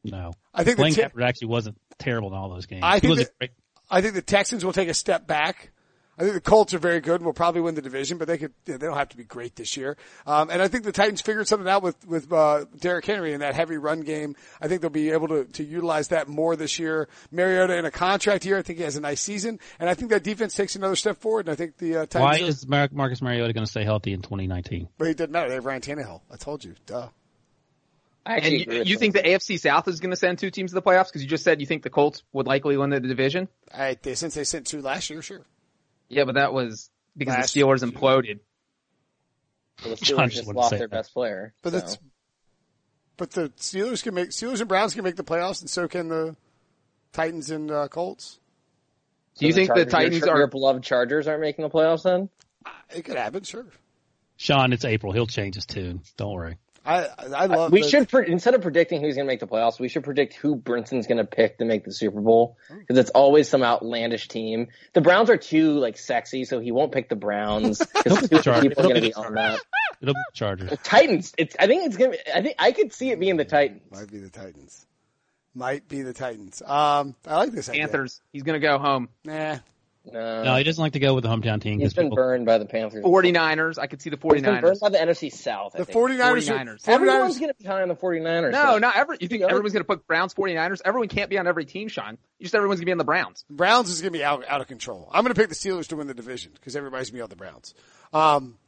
No. 0.03 0.33
I 0.53 0.65
think 0.65 0.77
the 0.77 0.83
Blaine 0.83 0.95
ti- 0.95 1.03
Gabbert 1.03 1.23
actually 1.25 1.49
wasn't 1.49 1.79
terrible 1.99 2.29
in 2.29 2.35
all 2.35 2.49
those 2.51 2.67
games. 2.67 2.83
I 2.85 2.99
think 2.99 3.21
great. 3.39 3.53
I 3.89 4.01
think 4.01 4.15
the 4.15 4.23
Texans 4.23 4.65
will 4.65 4.73
take 4.73 4.89
a 4.89 4.95
step 4.95 5.27
back. 5.29 5.71
I 6.19 6.23
think 6.23 6.35
the 6.35 6.41
Colts 6.43 6.75
are 6.75 6.79
very 6.79 7.01
good 7.01 7.17
and 7.17 7.25
will 7.25 7.33
probably 7.33 7.63
win 7.63 7.75
the 7.75 7.81
division, 7.81 8.19
but 8.19 8.29
they 8.29 8.37
could, 8.37 8.53
they 8.67 8.77
don't 8.77 8.97
have 8.97 9.09
to 9.11 9.17
be 9.17 9.25
great 9.25 9.57
this 9.57 9.77
year. 9.79 9.97
Um, 10.27 10.51
and 10.51 10.61
I 10.61 10.69
think 10.69 10.85
the 10.85 10.93
Titans 10.93 11.23
figured 11.23 11.49
something 11.49 11.69
out 11.69 11.83
with, 11.83 12.07
with, 12.07 12.31
uh, 12.31 12.67
Derrick 12.79 13.07
Henry 13.07 13.33
in 13.33 13.41
that 13.41 13.55
heavy 13.55 13.79
run 13.79 14.03
game. 14.03 14.37
I 14.61 14.69
think 14.69 14.83
they'll 14.83 14.91
be 14.91 15.11
able 15.11 15.29
to, 15.29 15.45
to 15.45 15.65
utilize 15.65 16.09
that 16.09 16.29
more 16.29 16.55
this 16.55 16.79
year. 16.79 17.09
Mariota 17.31 17.77
in 17.77 17.87
a 17.87 17.91
contract 17.91 18.45
year, 18.45 18.59
I 18.59 18.63
think 18.63 18.79
he 18.79 18.85
has 18.85 18.97
a 18.97 19.01
nice 19.01 19.23
season. 19.23 19.59
And 19.81 19.89
I 19.89 19.95
think 19.95 20.11
that 20.11 20.23
defense 20.23 20.55
takes 20.55 20.77
another 20.77 20.97
step 20.97 21.19
forward. 21.19 21.47
And 21.47 21.53
I 21.53 21.57
think 21.57 21.79
the, 21.79 21.97
uh, 21.97 22.07
Titans 22.07 22.41
Why 22.41 22.45
are, 22.45 22.49
is 22.49 22.69
Mar- 22.69 22.89
Marcus 22.93 23.23
Mariota 23.23 23.53
going 23.55 23.65
to 23.65 23.71
stay 23.71 23.85
healthy 23.85 24.13
in 24.13 24.21
2019? 24.21 24.89
but 24.99 25.09
he 25.09 25.15
doesn't 25.15 25.33
matter. 25.33 25.49
They 25.49 25.55
have 25.55 25.65
Ryan 25.65 25.81
Tannehill. 25.81 26.21
I 26.31 26.37
told 26.37 26.63
you. 26.63 26.75
Duh. 26.85 27.09
I 28.25 28.35
And 28.35 28.45
actually 28.45 28.63
agree 28.63 28.77
you, 28.77 28.83
you 28.85 28.99
think 28.99 29.15
the 29.15 29.23
AFC 29.23 29.59
South 29.59 29.89
is 29.89 29.99
going 29.99 30.11
to 30.11 30.17
send 30.17 30.39
two 30.39 30.51
teams 30.51 30.71
to 30.71 30.75
the 30.75 30.83
playoffs? 30.83 31.07
Because 31.07 31.23
you 31.23 31.29
just 31.29 31.43
said 31.43 31.61
you 31.61 31.67
think 31.67 31.83
the 31.83 31.91
Colts 31.91 32.23
would 32.33 32.47
likely 32.47 32.77
win 32.77 32.91
the 32.91 33.01
division. 33.01 33.49
I, 33.75 33.97
they, 34.01 34.15
since 34.15 34.35
they 34.35 34.45
sent 34.45 34.67
two 34.67 34.81
last 34.81 35.11
year, 35.11 35.23
sure. 35.23 35.41
Yeah, 36.13 36.25
but 36.25 36.35
that 36.35 36.53
was 36.53 36.91
because 37.17 37.35
Last 37.35 37.55
the 37.55 37.61
Steelers 37.61 37.83
imploded. 37.83 38.41
Well, 39.85 39.95
the 39.97 39.97
John 40.05 40.29
Steelers 40.29 40.31
just 40.31 40.37
just 40.45 40.55
lost 40.55 40.71
their 40.71 40.81
that. 40.81 40.91
best 40.91 41.15
player. 41.15 41.55
But 41.63 41.73
so. 41.73 41.79
that's, 41.79 41.99
but 43.17 43.31
the 43.31 43.49
Steelers 43.59 44.03
can 44.03 44.15
make, 44.15 44.29
Steelers 44.31 44.61
and 44.61 44.69
Browns 44.69 44.95
can 44.95 45.05
make 45.05 45.17
the 45.17 45.25
playoffs 45.25 45.61
and 45.63 45.71
so 45.71 45.89
can 45.89 46.09
the 46.09 46.37
Titans 47.13 47.51
and, 47.51 47.71
uh, 47.71 47.89
Colts. 47.89 48.39
Do 49.39 49.47
you 49.47 49.53
So 49.53 49.57
think 49.57 49.75
the 49.75 49.87
Titans 49.87 50.19
your, 50.19 50.27
your 50.29 50.43
are? 50.45 50.47
beloved 50.47 50.83
Chargers 50.85 51.27
aren't 51.27 51.41
making 51.41 51.63
the 51.63 51.71
playoffs 51.71 52.03
then? 52.03 52.29
It 52.95 53.05
could 53.07 53.17
happen, 53.17 53.43
sure. 53.45 53.67
Sean, 54.37 54.73
it's 54.75 54.85
April. 54.85 55.13
He'll 55.13 55.27
change 55.27 55.55
his 55.55 55.65
tune. 55.67 56.03
Don't 56.19 56.33
worry. 56.33 56.59
I, 56.85 57.07
I 57.37 57.47
love 57.47 57.71
we 57.73 57.83
the- 57.83 57.89
should 57.89 58.09
pre- 58.09 58.31
instead 58.31 58.55
of 58.55 58.63
predicting 58.63 59.01
who's 59.01 59.15
going 59.15 59.27
to 59.27 59.31
make 59.31 59.41
the 59.41 59.47
playoffs, 59.47 59.79
we 59.79 59.89
should 59.89 60.05
predict 60.05 60.35
who 60.35 60.57
Brinson's 60.57 61.07
going 61.07 61.19
to 61.19 61.25
pick 61.25 61.59
to 61.59 61.65
make 61.65 61.85
the 61.85 61.93
Super 61.93 62.21
Bowl 62.21 62.57
because 62.69 62.99
it's 62.99 63.11
always 63.11 63.49
some 63.49 63.63
outlandish 63.63 64.29
team. 64.29 64.69
The 64.93 65.01
Browns 65.01 65.31
are 65.31 65.37
too 65.37 65.73
like 65.79 65.97
sexy, 65.97 66.45
so 66.45 66.59
he 66.61 66.73
won't 66.73 66.93
pick 66.93 67.09
the 67.09 67.17
Browns 67.17 67.79
because 67.95 68.29
too 68.29 68.41
Chargers. 68.41 68.55
many 68.55 68.69
people 68.71 68.85
are 68.85 68.89
going 68.89 68.95
to 68.97 69.01
be 69.01 69.09
It'll 69.09 69.23
be 69.23 69.27
on 69.29 69.35
that. 69.35 69.61
It'll 70.01 70.15
be 70.15 70.21
the 70.33 70.35
Chargers. 70.37 70.79
Titans. 70.83 71.33
It's. 71.39 71.55
I 71.59 71.67
think 71.69 71.87
it's 71.87 71.97
going 71.97 72.13
to. 72.13 72.19
be 72.19 72.33
I 72.33 72.43
think 72.43 72.57
I 72.59 72.73
could 72.73 72.93
see 72.93 73.11
it 73.11 73.21
being 73.21 73.37
the 73.37 73.45
Titans. 73.45 73.83
Might 73.93 74.11
be 74.11 74.19
the 74.19 74.31
Titans. 74.31 74.87
Might 75.55 75.87
be 75.87 76.03
the 76.03 76.15
Titans. 76.15 76.63
Um, 76.65 77.15
I 77.27 77.37
like 77.37 77.53
this 77.53 77.69
idea. 77.69 77.83
Panthers. 77.83 78.21
He's 78.33 78.43
going 78.43 78.61
to 78.61 78.67
go 78.67 78.79
home. 78.79 79.09
Nah. 79.25 79.59
No, 80.05 80.43
No, 80.43 80.57
he 80.57 80.65
doesn't 80.65 80.83
like 80.83 80.95
to 80.95 80.99
go 80.99 81.15
with 81.15 81.23
the 81.23 81.31
hometown 81.31 81.61
team 81.61 81.79
he's 81.79 81.91
because 81.91 81.95
been 81.95 82.05
people. 82.07 82.17
burned 82.17 82.45
by 82.45 82.59
the 82.59 82.65
Panthers. 82.67 83.05
49ers. 83.05 83.79
I 83.79 83.87
could 83.87 84.03
see 84.03 84.11
the 84.11 84.17
He's 84.21 84.43
been 84.43 84.45
49ers. 84.45 84.61
burned 84.63 84.81
by 84.81 84.89
the 84.89 84.99
NFC 84.99 85.33
South. 85.33 85.77
I 85.77 85.79
The 85.79 85.85
think. 85.85 85.97
49ers, 85.99 86.49
49ers. 86.49 86.89
are, 86.89 86.91
Everyone's 86.91 87.37
49ers 87.37 87.41
going 87.41 87.49
to 87.53 87.55
be 87.59 87.65
high 87.65 87.83
on 87.83 87.89
the 87.89 87.95
49ers. 87.95 88.51
No, 88.53 88.73
though. 88.73 88.79
not 88.79 88.97
every. 88.97 89.19
You 89.21 89.29
think 89.29 89.43
everyone's 89.43 89.73
going 89.73 89.85
to 89.85 89.87
put 89.87 90.07
Browns 90.07 90.35
49ers? 90.35 90.81
Everyone 90.85 91.09
can't 91.09 91.31
be 91.31 91.39
on 91.39 91.47
every 91.47 91.65
team, 91.65 91.87
Sean. 91.89 92.19
You 92.39 92.45
just 92.45 92.55
everyone's 92.55 92.79
going 92.81 92.87
to 92.87 92.87
be 92.87 92.93
on 92.93 92.99
the 92.99 93.05
Browns. 93.05 93.45
Browns 93.49 93.91
is 93.91 94.01
going 94.01 94.13
to 94.13 94.19
be 94.19 94.25
out, 94.25 94.45
out 94.49 94.61
of 94.61 94.67
control. 94.67 95.09
I'm 95.13 95.23
going 95.23 95.35
to 95.35 95.41
pick 95.41 95.49
the 95.49 95.55
Steelers 95.55 95.87
to 95.89 95.97
win 95.97 96.09
the 96.09 96.15
division 96.15 96.51
because 96.55 96.75
everybody's 96.75 97.11
going 97.11 97.19
to 97.19 97.19
be 97.19 97.23
on 97.23 97.31
the 97.31 97.37
Browns. 97.37 97.75
Um, 98.13 98.59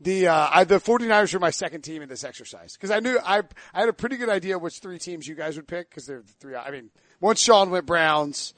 the, 0.00 0.28
uh, 0.28 0.48
I, 0.52 0.64
the 0.64 0.76
49ers 0.80 1.34
were 1.34 1.40
my 1.40 1.50
second 1.50 1.82
team 1.82 2.02
in 2.02 2.08
this 2.08 2.24
exercise 2.24 2.72
because 2.74 2.90
I 2.92 3.00
knew 3.00 3.18
I, 3.22 3.42
I 3.74 3.80
had 3.80 3.88
a 3.88 3.92
pretty 3.92 4.16
good 4.16 4.28
idea 4.28 4.58
which 4.58 4.78
three 4.78 4.98
teams 4.98 5.26
you 5.26 5.34
guys 5.34 5.56
would 5.56 5.66
pick 5.68 5.90
because 5.90 6.06
they're 6.06 6.22
the 6.22 6.32
three. 6.40 6.54
I 6.54 6.70
mean, 6.70 6.90
once 7.20 7.40
Sean 7.40 7.70
went 7.70 7.84
Browns, 7.84 8.54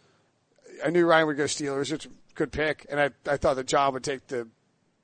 I 0.84 0.90
knew 0.90 1.06
Ryan 1.06 1.26
would 1.28 1.36
go 1.38 1.44
Steelers, 1.44 1.90
which 1.90 2.06
was 2.06 2.06
a 2.06 2.10
good 2.34 2.52
pick. 2.52 2.86
And 2.90 3.00
I, 3.00 3.10
I 3.26 3.36
thought 3.36 3.56
that 3.56 3.66
John 3.66 3.92
would 3.94 4.04
take 4.04 4.26
the 4.26 4.48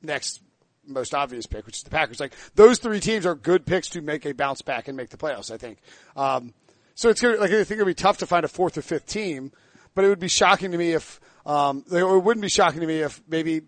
next 0.03 0.41
most 0.87 1.15
obvious 1.15 1.47
pick, 1.47 1.67
which 1.67 1.77
is 1.77 1.83
the 1.83 1.91
Packers. 1.91 2.21
Like 2.21 2.33
those 2.55 2.79
three 2.79 3.01
teams 3.01 3.27
are 3.27 3.35
good 3.35 3.67
picks 3.67 3.89
to 3.91 4.01
make 4.01 4.25
a 4.25 4.33
bounce 4.33 4.63
back 4.63 4.89
and 4.89 4.97
make 4.97 5.11
the 5.11 5.17
playoffs, 5.17 5.51
I 5.51 5.57
think. 5.57 5.79
Um, 6.17 6.55
so 6.95 7.11
it's 7.11 7.21
gonna, 7.21 7.37
like, 7.37 7.51
I 7.51 7.65
think 7.65 7.73
it'd 7.73 7.87
be 7.87 7.95
tough 7.95 8.19
to 8.19 8.27
find 8.27 8.45
a 8.45 8.49
fourth 8.49 8.79
or 8.79 8.83
fifth 8.83 9.07
team, 9.07 9.53
but 9.95 10.05
it 10.05 10.09
would 10.09 10.21
be 10.21 10.29
shocking 10.29 10.71
to 10.71 10.79
me 10.79 10.93
if, 10.93 11.21
um, 11.45 11.85
it 11.91 12.03
wouldn't 12.05 12.43
be 12.43 12.49
shocking 12.49 12.81
to 12.81 12.87
me 12.87 13.01
if 13.01 13.23
maybe, 13.29 13.63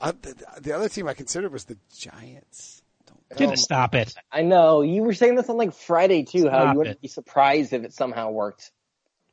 uh, 0.00 0.12
the, 0.22 0.34
the 0.60 0.72
other 0.72 0.88
team 0.88 1.08
I 1.08 1.14
considered 1.14 1.52
was 1.52 1.64
the 1.64 1.76
Giants. 1.94 2.82
Don't, 3.06 3.38
Get 3.38 3.50
to 3.50 3.56
stop 3.56 3.94
it. 3.94 4.14
I 4.30 4.42
know. 4.42 4.82
You 4.82 5.02
were 5.02 5.14
saying 5.14 5.34
this 5.34 5.48
on 5.50 5.56
like 5.56 5.74
Friday 5.74 6.22
too, 6.22 6.48
how 6.48 6.70
you 6.72 6.78
wouldn't 6.78 6.96
it. 6.96 7.02
be 7.02 7.08
surprised 7.08 7.72
if 7.72 7.84
it 7.84 7.92
somehow 7.92 8.30
worked. 8.30 8.70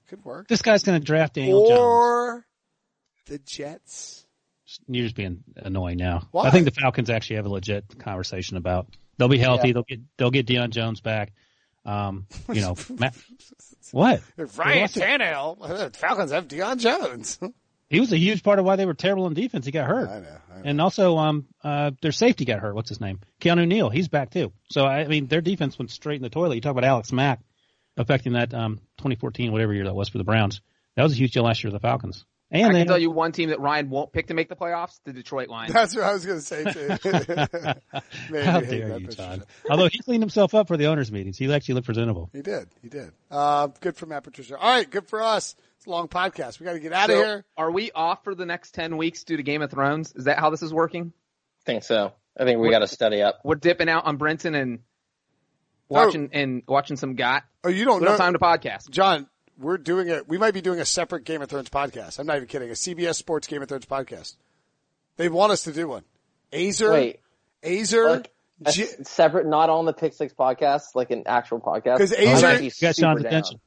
could 0.10 0.26
work. 0.26 0.48
This 0.48 0.62
guy's 0.62 0.84
going 0.84 1.00
to 1.00 1.06
draft 1.06 1.36
Daniel 1.36 1.68
Jones. 1.68 2.44
Or 3.30 3.34
the 3.34 3.40
Jets. 3.40 4.26
You're 4.88 5.04
just 5.04 5.16
being 5.16 5.44
annoying 5.56 5.98
now. 5.98 6.28
Why? 6.32 6.48
I 6.48 6.52
think 6.52 6.66
the 6.66 6.72
Falcons 6.72 7.10
actually 7.10 7.36
have 7.36 7.46
a 7.46 7.50
legit 7.50 8.00
conversation 8.00 8.58
about. 8.58 8.88
They'll 9.18 9.28
be 9.28 9.38
healthy. 9.38 9.68
Yeah. 9.68 9.74
They'll 9.74 9.84
get 9.84 10.00
they'll 10.18 10.32
get 10.32 10.48
Deion 10.48 10.72
Jones 10.72 11.02
back. 11.02 11.34
Um, 11.86 12.28
you 12.52 12.62
know, 12.62 12.76
Matt, 12.98 13.16
what? 13.92 14.22
Ryan. 14.38 14.88
Tannehill, 14.88 15.68
the 15.68 15.98
Falcons 15.98 16.32
have 16.32 16.48
Deion 16.48 16.78
Jones. 16.80 17.40
He 17.90 18.00
was 18.00 18.12
a 18.12 18.18
huge 18.18 18.42
part 18.42 18.58
of 18.58 18.66
why 18.66 18.76
they 18.76 18.88
were 18.88 18.96
terrible 18.96 19.28
in 19.28 19.36
defense. 19.36 19.68
He 19.68 19.72
got 19.72 19.88
hurt. 19.88 20.10
I 20.10 20.20
know, 20.20 20.38
I 20.52 20.56
know. 20.56 20.62
And 20.66 20.82
also, 20.82 21.18
um, 21.18 21.46
uh, 21.64 21.92
their 22.02 22.12
safety 22.12 22.44
got 22.44 22.58
hurt. 22.58 22.74
What's 22.74 22.90
his 22.90 23.00
name? 23.00 23.20
Keanu 23.40 23.68
Neal. 23.68 23.92
He's 23.92 24.08
back 24.08 24.32
too. 24.32 24.52
So 24.72 24.84
I 24.84 25.06
mean, 25.06 25.28
their 25.28 25.42
defense 25.42 25.78
went 25.78 25.92
straight 25.92 26.16
in 26.16 26.24
the 26.24 26.30
toilet. 26.30 26.56
You 26.56 26.62
talk 26.62 26.72
about 26.72 26.86
Alex 26.86 27.12
Mack 27.12 27.42
affecting 27.96 28.34
that 28.34 28.52
um 28.52 28.78
2014 28.98 29.52
whatever 29.52 29.74
year 29.76 29.84
that 29.84 29.94
was 29.94 30.10
for 30.10 30.18
the 30.18 30.24
Browns. 30.24 30.62
That 30.96 31.04
was 31.04 31.12
a 31.12 31.18
huge 31.18 31.34
deal 31.34 31.44
last 31.44 31.64
year 31.64 31.70
for 31.70 31.78
the 31.78 31.82
Falcons. 31.82 32.26
And 32.62 32.68
I 32.68 32.74
they 32.74 32.80
can 32.82 32.88
tell 32.88 32.98
you 33.00 33.10
one 33.10 33.32
team 33.32 33.50
that 33.50 33.60
Ryan 33.60 33.90
won't 33.90 34.12
pick 34.12 34.28
to 34.28 34.34
make 34.36 34.48
the 34.48 34.56
playoffs: 34.56 35.00
the 35.04 35.12
Detroit 35.12 35.50
Lions. 35.50 35.74
That's 35.74 35.96
what 35.96 36.04
I 36.04 36.14
was 36.14 36.26
going 36.26 36.40
to 36.40 36.46
say 36.46 36.64
too. 36.64 36.88
How 38.44 38.60
dare 38.60 39.00
you, 39.00 39.08
Patricia. 39.08 39.16
Todd? 39.18 39.46
Although 39.70 39.88
he 39.88 40.00
cleaned 40.00 40.22
himself 40.22 40.54
up 40.54 40.68
for 40.68 40.78
the 40.78 40.86
owners' 40.86 41.12
meetings, 41.12 41.38
he 41.38 41.52
actually 41.52 41.76
looked 41.76 41.88
presentable. 41.88 42.30
He 42.32 42.42
did. 42.42 42.70
He 42.82 42.90
did. 42.90 43.12
Uh, 43.32 43.68
good 43.82 43.98
for 43.98 44.06
Matt 44.06 44.24
Patricia. 44.24 44.58
All 44.58 44.70
right. 44.70 44.90
Good 44.90 45.08
for 45.08 45.24
us. 45.24 45.56
It's 45.78 45.88
a 45.88 45.90
long 45.90 46.08
podcast. 46.08 46.60
We 46.60 46.66
got 46.66 46.74
to 46.74 46.80
get 46.80 46.94
out 46.94 47.10
of 47.10 47.16
So, 47.16 47.24
here. 47.24 47.46
Are 47.58 47.72
we 47.72 47.92
off 47.92 48.24
for 48.24 48.36
the 48.36 48.46
next 48.46 48.74
ten 48.76 48.98
weeks 48.98 49.24
due 49.24 49.38
to 49.38 49.44
Game 49.44 49.62
of 49.62 49.72
Thrones? 49.72 50.14
Is 50.16 50.26
that 50.26 50.38
how 50.40 50.50
this 50.52 50.62
is 50.62 50.74
working? 50.74 51.12
I 51.62 51.66
think 51.66 51.84
so. 51.84 52.14
I 52.38 52.46
think 52.46 52.60
we 52.60 52.70
got 52.70 52.80
to 52.80 52.88
study 52.88 53.22
up. 53.22 53.40
We're 53.44 53.56
dipping 53.56 53.90
out 53.90 54.06
on 54.06 54.18
Brenton 54.18 54.54
and 54.56 54.80
watching 55.90 56.30
and 56.34 56.64
watching 56.68 56.98
some 56.98 57.16
Got. 57.16 57.44
Oh, 57.64 57.70
you 57.70 57.86
don't 57.86 58.00
We 58.02 58.06
don't 58.06 58.18
know, 58.18 58.24
have 58.24 58.34
time 58.34 58.34
to 58.34 58.40
podcast. 58.40 58.90
John. 58.90 59.28
We're 59.60 59.78
doing 59.78 60.08
it. 60.10 60.28
We 60.28 60.38
might 60.38 60.54
be 60.54 60.62
doing 60.62 60.80
a 60.80 60.86
separate 60.86 61.26
Game 61.26 61.42
of 61.42 61.50
Thrones 61.50 61.70
podcast. 61.70 62.20
I'm 62.20 62.26
not 62.26 62.38
even 62.38 62.48
kidding. 62.48 62.70
A 62.70 62.74
CBS 62.74 63.16
Sports 63.16 63.48
Game 63.48 63.62
of 63.62 63.70
Thrones 63.70 63.86
podcast. 63.86 64.36
They 65.18 65.30
want 65.30 65.52
us 65.52 65.64
to 65.64 65.72
do 65.72 65.88
one. 65.88 66.04
Aizer, 66.52 66.92
Wait, 66.92 67.20
Aizer, 67.64 68.10
like 68.10 68.32
a 68.66 68.72
J- 68.72 68.84
s- 68.84 69.10
separate, 69.10 69.46
not 69.46 69.70
on 69.70 69.86
the 69.86 69.94
Pick 69.94 70.14
Six 70.14 70.34
podcast, 70.34 70.96
like 70.96 71.12
an 71.12 71.24
actual 71.26 71.60
podcast. 71.60 71.98
'Cause 72.00 72.14
I'm 72.14 72.20
Aizer- 72.20 72.44
actually 72.44 72.66
You 72.66 72.72
got 72.82 72.96
super 72.96 73.20
attention. 73.28 73.60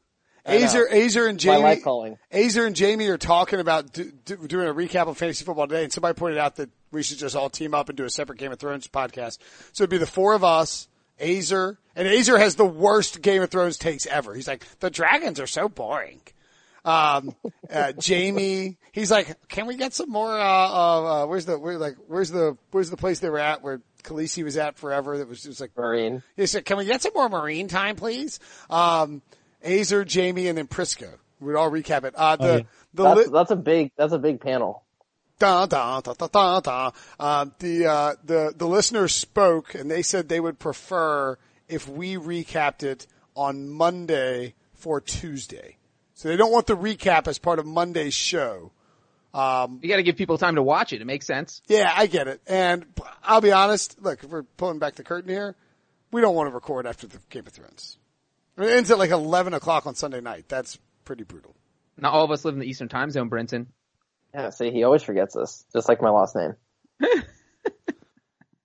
Aizer, 0.46 0.88
Aizer, 0.92 1.28
and 1.28 1.34
My 1.34 1.38
Jamie. 1.38 1.62
life 1.62 1.82
calling. 1.82 2.18
Aizer 2.32 2.66
and 2.66 2.76
Jamie 2.76 3.08
are 3.08 3.18
talking 3.18 3.58
about 3.58 3.92
do, 3.92 4.12
do, 4.24 4.36
doing 4.46 4.68
a 4.68 4.74
recap 4.74 5.08
of 5.08 5.18
fantasy 5.18 5.44
football 5.44 5.66
today, 5.66 5.82
and 5.82 5.92
somebody 5.92 6.14
pointed 6.14 6.38
out 6.38 6.54
that 6.56 6.70
we 6.92 7.02
should 7.02 7.18
just 7.18 7.34
all 7.34 7.50
team 7.50 7.74
up 7.74 7.88
and 7.88 7.96
do 7.98 8.04
a 8.04 8.10
separate 8.10 8.38
Game 8.38 8.52
of 8.52 8.58
Thrones 8.60 8.86
podcast. 8.86 9.38
So 9.72 9.82
it'd 9.82 9.90
be 9.90 9.98
the 9.98 10.06
four 10.06 10.34
of 10.34 10.44
us, 10.44 10.86
Aizer, 11.20 11.76
and 11.94 12.06
Aizer 12.08 12.38
has 12.38 12.56
the 12.56 12.64
worst 12.66 13.22
Game 13.22 13.42
of 13.42 13.50
Thrones 13.50 13.78
takes 13.78 14.06
ever. 14.06 14.34
He's 14.34 14.48
like, 14.48 14.64
the 14.80 14.90
dragons 14.90 15.40
are 15.40 15.46
so 15.46 15.68
boring. 15.68 16.20
Um, 16.84 17.34
uh, 17.70 17.92
Jamie, 17.92 18.76
he's 18.92 19.10
like, 19.10 19.48
can 19.48 19.66
we 19.66 19.76
get 19.76 19.94
some 19.94 20.10
more, 20.10 20.30
uh, 20.30 20.68
uh, 20.68 21.24
uh 21.24 21.26
where's 21.26 21.46
the, 21.46 21.58
where, 21.58 21.78
like, 21.78 21.96
where's 22.06 22.30
the, 22.30 22.56
where's 22.70 22.90
the 22.90 22.96
place 22.96 23.20
they 23.20 23.30
were 23.30 23.38
at 23.38 23.62
where 23.62 23.80
Khaleesi 24.06 24.44
was 24.44 24.56
at 24.56 24.78
forever 24.78 25.18
that 25.18 25.28
was 25.28 25.42
just 25.42 25.60
like, 25.60 25.74
Meereen. 25.74 26.22
he 26.36 26.46
said, 26.46 26.64
"Can 26.64 26.76
we 26.76 26.84
get 26.84 27.02
some 27.02 27.12
more 27.14 27.28
Meereen 27.28 27.68
time, 27.68 27.96
please?" 27.96 28.38
Um, 28.70 29.20
Aizer, 29.64 30.06
Jamie, 30.06 30.46
and 30.46 30.56
then 30.56 30.68
Prisco. 30.68 31.12
We'd 31.40 31.56
all 31.56 31.70
recap 31.70 32.04
it. 32.04 32.14
Uh, 32.16 32.36
the 32.36 32.44
Oh, 32.44 32.56
yeah. 32.56 32.62
the 32.94 33.02
That's, 33.02 33.16
li- 33.18 33.32
that's 33.32 33.50
a 33.50 33.56
big. 33.56 33.90
That's 33.96 34.12
a 34.12 34.18
big 34.18 34.40
panel. 34.40 34.84
Da, 35.38 35.66
da, 35.66 36.00
da, 36.00 36.14
da, 36.14 36.26
da, 36.26 36.60
da. 36.60 36.90
Uh, 37.18 37.46
the 37.58 37.86
uh, 37.86 38.14
the 38.24 38.52
the 38.56 38.66
listeners 38.66 39.14
spoke, 39.14 39.74
and 39.74 39.90
they 39.90 40.02
said 40.02 40.28
they 40.28 40.40
would 40.40 40.58
prefer 40.58 41.38
if 41.68 41.88
we 41.88 42.16
recapped 42.16 42.82
it 42.82 43.06
on 43.34 43.68
Monday 43.68 44.54
for 44.74 45.00
Tuesday. 45.00 45.76
So 46.14 46.28
they 46.28 46.36
don't 46.36 46.52
want 46.52 46.66
the 46.66 46.76
recap 46.76 47.28
as 47.28 47.38
part 47.38 47.58
of 47.58 47.66
Monday's 47.66 48.14
show. 48.14 48.72
You 49.34 49.88
got 49.88 49.96
to 49.96 50.02
give 50.02 50.16
people 50.16 50.38
time 50.38 50.54
to 50.54 50.62
watch 50.62 50.94
it. 50.94 51.02
It 51.02 51.06
makes 51.06 51.26
sense. 51.26 51.60
Yeah, 51.68 51.92
I 51.94 52.06
get 52.06 52.26
it. 52.26 52.40
And 52.46 52.86
I'll 53.22 53.42
be 53.42 53.52
honest. 53.52 54.00
Look, 54.00 54.24
if 54.24 54.30
we're 54.30 54.44
pulling 54.44 54.78
back 54.78 54.94
the 54.94 55.04
curtain 55.04 55.28
here, 55.28 55.54
we 56.10 56.22
don't 56.22 56.34
want 56.34 56.48
to 56.48 56.54
record 56.54 56.86
after 56.86 57.06
the 57.06 57.18
Game 57.28 57.46
of 57.46 57.52
Thrones. 57.52 57.98
It 58.56 58.64
ends 58.64 58.90
at 58.90 58.98
like 58.98 59.10
eleven 59.10 59.52
o'clock 59.52 59.86
on 59.86 59.94
Sunday 59.94 60.22
night. 60.22 60.46
That's 60.48 60.78
pretty 61.04 61.24
brutal. 61.24 61.54
Not 61.98 62.14
all 62.14 62.24
of 62.24 62.30
us 62.30 62.46
live 62.46 62.54
in 62.54 62.60
the 62.60 62.66
Eastern 62.66 62.88
Time 62.88 63.10
Zone, 63.10 63.28
Brenton. 63.28 63.66
Yeah. 64.36 64.50
See, 64.50 64.70
he 64.70 64.84
always 64.84 65.02
forgets 65.02 65.34
this, 65.34 65.64
just 65.72 65.88
like 65.88 66.02
my 66.02 66.10
last 66.10 66.36
name. 66.36 66.54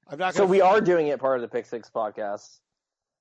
I'm 0.09 0.19
not. 0.19 0.34
So 0.34 0.41
Gonna, 0.41 0.51
we 0.51 0.61
are 0.61 0.82
doing 0.82 1.07
it 1.07 1.19
part 1.19 1.38
of 1.38 1.41
the 1.41 1.47
Pick 1.47 1.65
Six 1.65 1.89
podcast. 1.93 2.59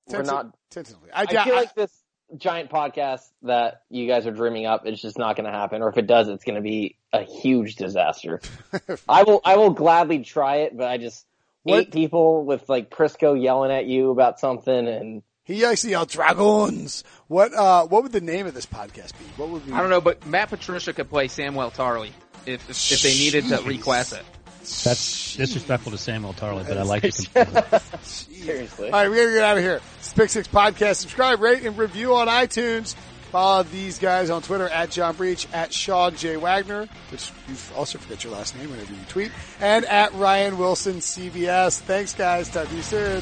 We're 0.07 0.23
not. 0.23 0.53
tentatively. 0.69 1.09
I, 1.13 1.21
I 1.21 1.25
doubt- 1.25 1.45
feel 1.45 1.55
like 1.55 1.73
this 1.75 1.91
giant 2.37 2.69
podcast 2.69 3.21
that 3.43 3.83
you 3.89 4.07
guys 4.07 4.25
are 4.27 4.31
dreaming 4.31 4.65
up 4.65 4.85
is 4.85 5.01
just 5.01 5.17
not 5.17 5.35
going 5.37 5.45
to 5.49 5.57
happen, 5.57 5.81
or 5.81 5.89
if 5.89 5.97
it 5.97 6.07
does, 6.07 6.27
it's 6.27 6.43
going 6.43 6.55
to 6.55 6.61
be 6.61 6.97
a 7.13 7.23
huge 7.23 7.75
disaster. 7.75 8.41
I 9.09 9.23
will, 9.23 9.39
I 9.45 9.55
will 9.57 9.69
gladly 9.71 10.19
try 10.19 10.57
it, 10.57 10.75
but 10.77 10.87
I 10.87 10.97
just 10.97 11.25
What- 11.63 11.79
eight 11.79 11.91
people 11.93 12.43
with 12.43 12.67
like 12.67 12.89
Prisco 12.89 13.41
yelling 13.41 13.71
at 13.71 13.85
you 13.85 14.11
about 14.11 14.39
something, 14.41 14.87
and 14.87 15.23
he 15.43 15.63
actually 15.63 15.91
yelled 15.91 16.09
dragons. 16.09 17.03
What? 17.27 17.53
Uh, 17.53 17.85
what 17.85 18.03
would 18.03 18.11
the 18.11 18.21
name 18.21 18.47
of 18.47 18.53
this 18.53 18.65
podcast 18.65 19.13
be? 19.17 19.25
What 19.37 19.47
would 19.49 19.65
be? 19.65 19.71
I 19.71 19.79
don't 19.79 19.89
know, 19.89 20.01
but 20.01 20.25
Matt 20.25 20.49
Patricia 20.49 20.91
could 20.91 21.09
play 21.09 21.27
Samwell 21.29 21.73
Tarly 21.73 22.11
if 22.45 22.69
if, 22.69 22.91
if 22.91 23.01
they 23.01 23.13
needed 23.13 23.45
to 23.49 23.57
Jeez. 23.57 23.65
request 23.67 24.13
it. 24.13 24.23
That's 24.61 25.35
disrespectful 25.35 25.91
to 25.91 25.97
Samwell 25.97 26.35
Tarly, 26.35 26.67
but 26.67 26.77
I 26.77 26.83
like 26.83 27.03
it 27.05 27.15
completely. 27.33 27.79
seriously, 28.03 28.85
All 28.91 28.91
right, 28.91 29.09
we 29.09 29.17
gotta 29.17 29.31
get 29.31 29.43
out 29.43 29.57
of 29.57 29.63
here. 29.63 29.81
It's 29.99 30.13
Pick 30.13 30.29
Six 30.29 30.47
Podcast. 30.47 30.97
Subscribe, 30.97 31.41
rate, 31.41 31.63
and 31.65 31.77
review 31.77 32.15
on 32.15 32.27
iTunes. 32.27 32.95
Follow 33.31 33.63
these 33.63 33.97
guys 33.97 34.29
on 34.29 34.41
Twitter 34.41 34.67
at 34.67 34.91
John 34.91 35.15
Breech, 35.15 35.47
at 35.53 35.73
Sean 35.73 36.15
J. 36.15 36.35
Wagner, 36.35 36.87
which 37.11 37.31
you 37.47 37.55
also 37.77 37.97
forget 37.97 38.23
your 38.25 38.33
last 38.33 38.57
name 38.57 38.69
whenever 38.69 38.91
you 38.91 38.99
tweet, 39.07 39.31
and 39.61 39.85
at 39.85 40.13
Ryan 40.13 40.57
Wilson 40.57 40.97
CBS. 40.97 41.79
Thanks, 41.79 42.13
guys. 42.13 42.49
Talk 42.49 42.67
to 42.67 42.75
you 42.75 42.81
soon. 42.81 43.21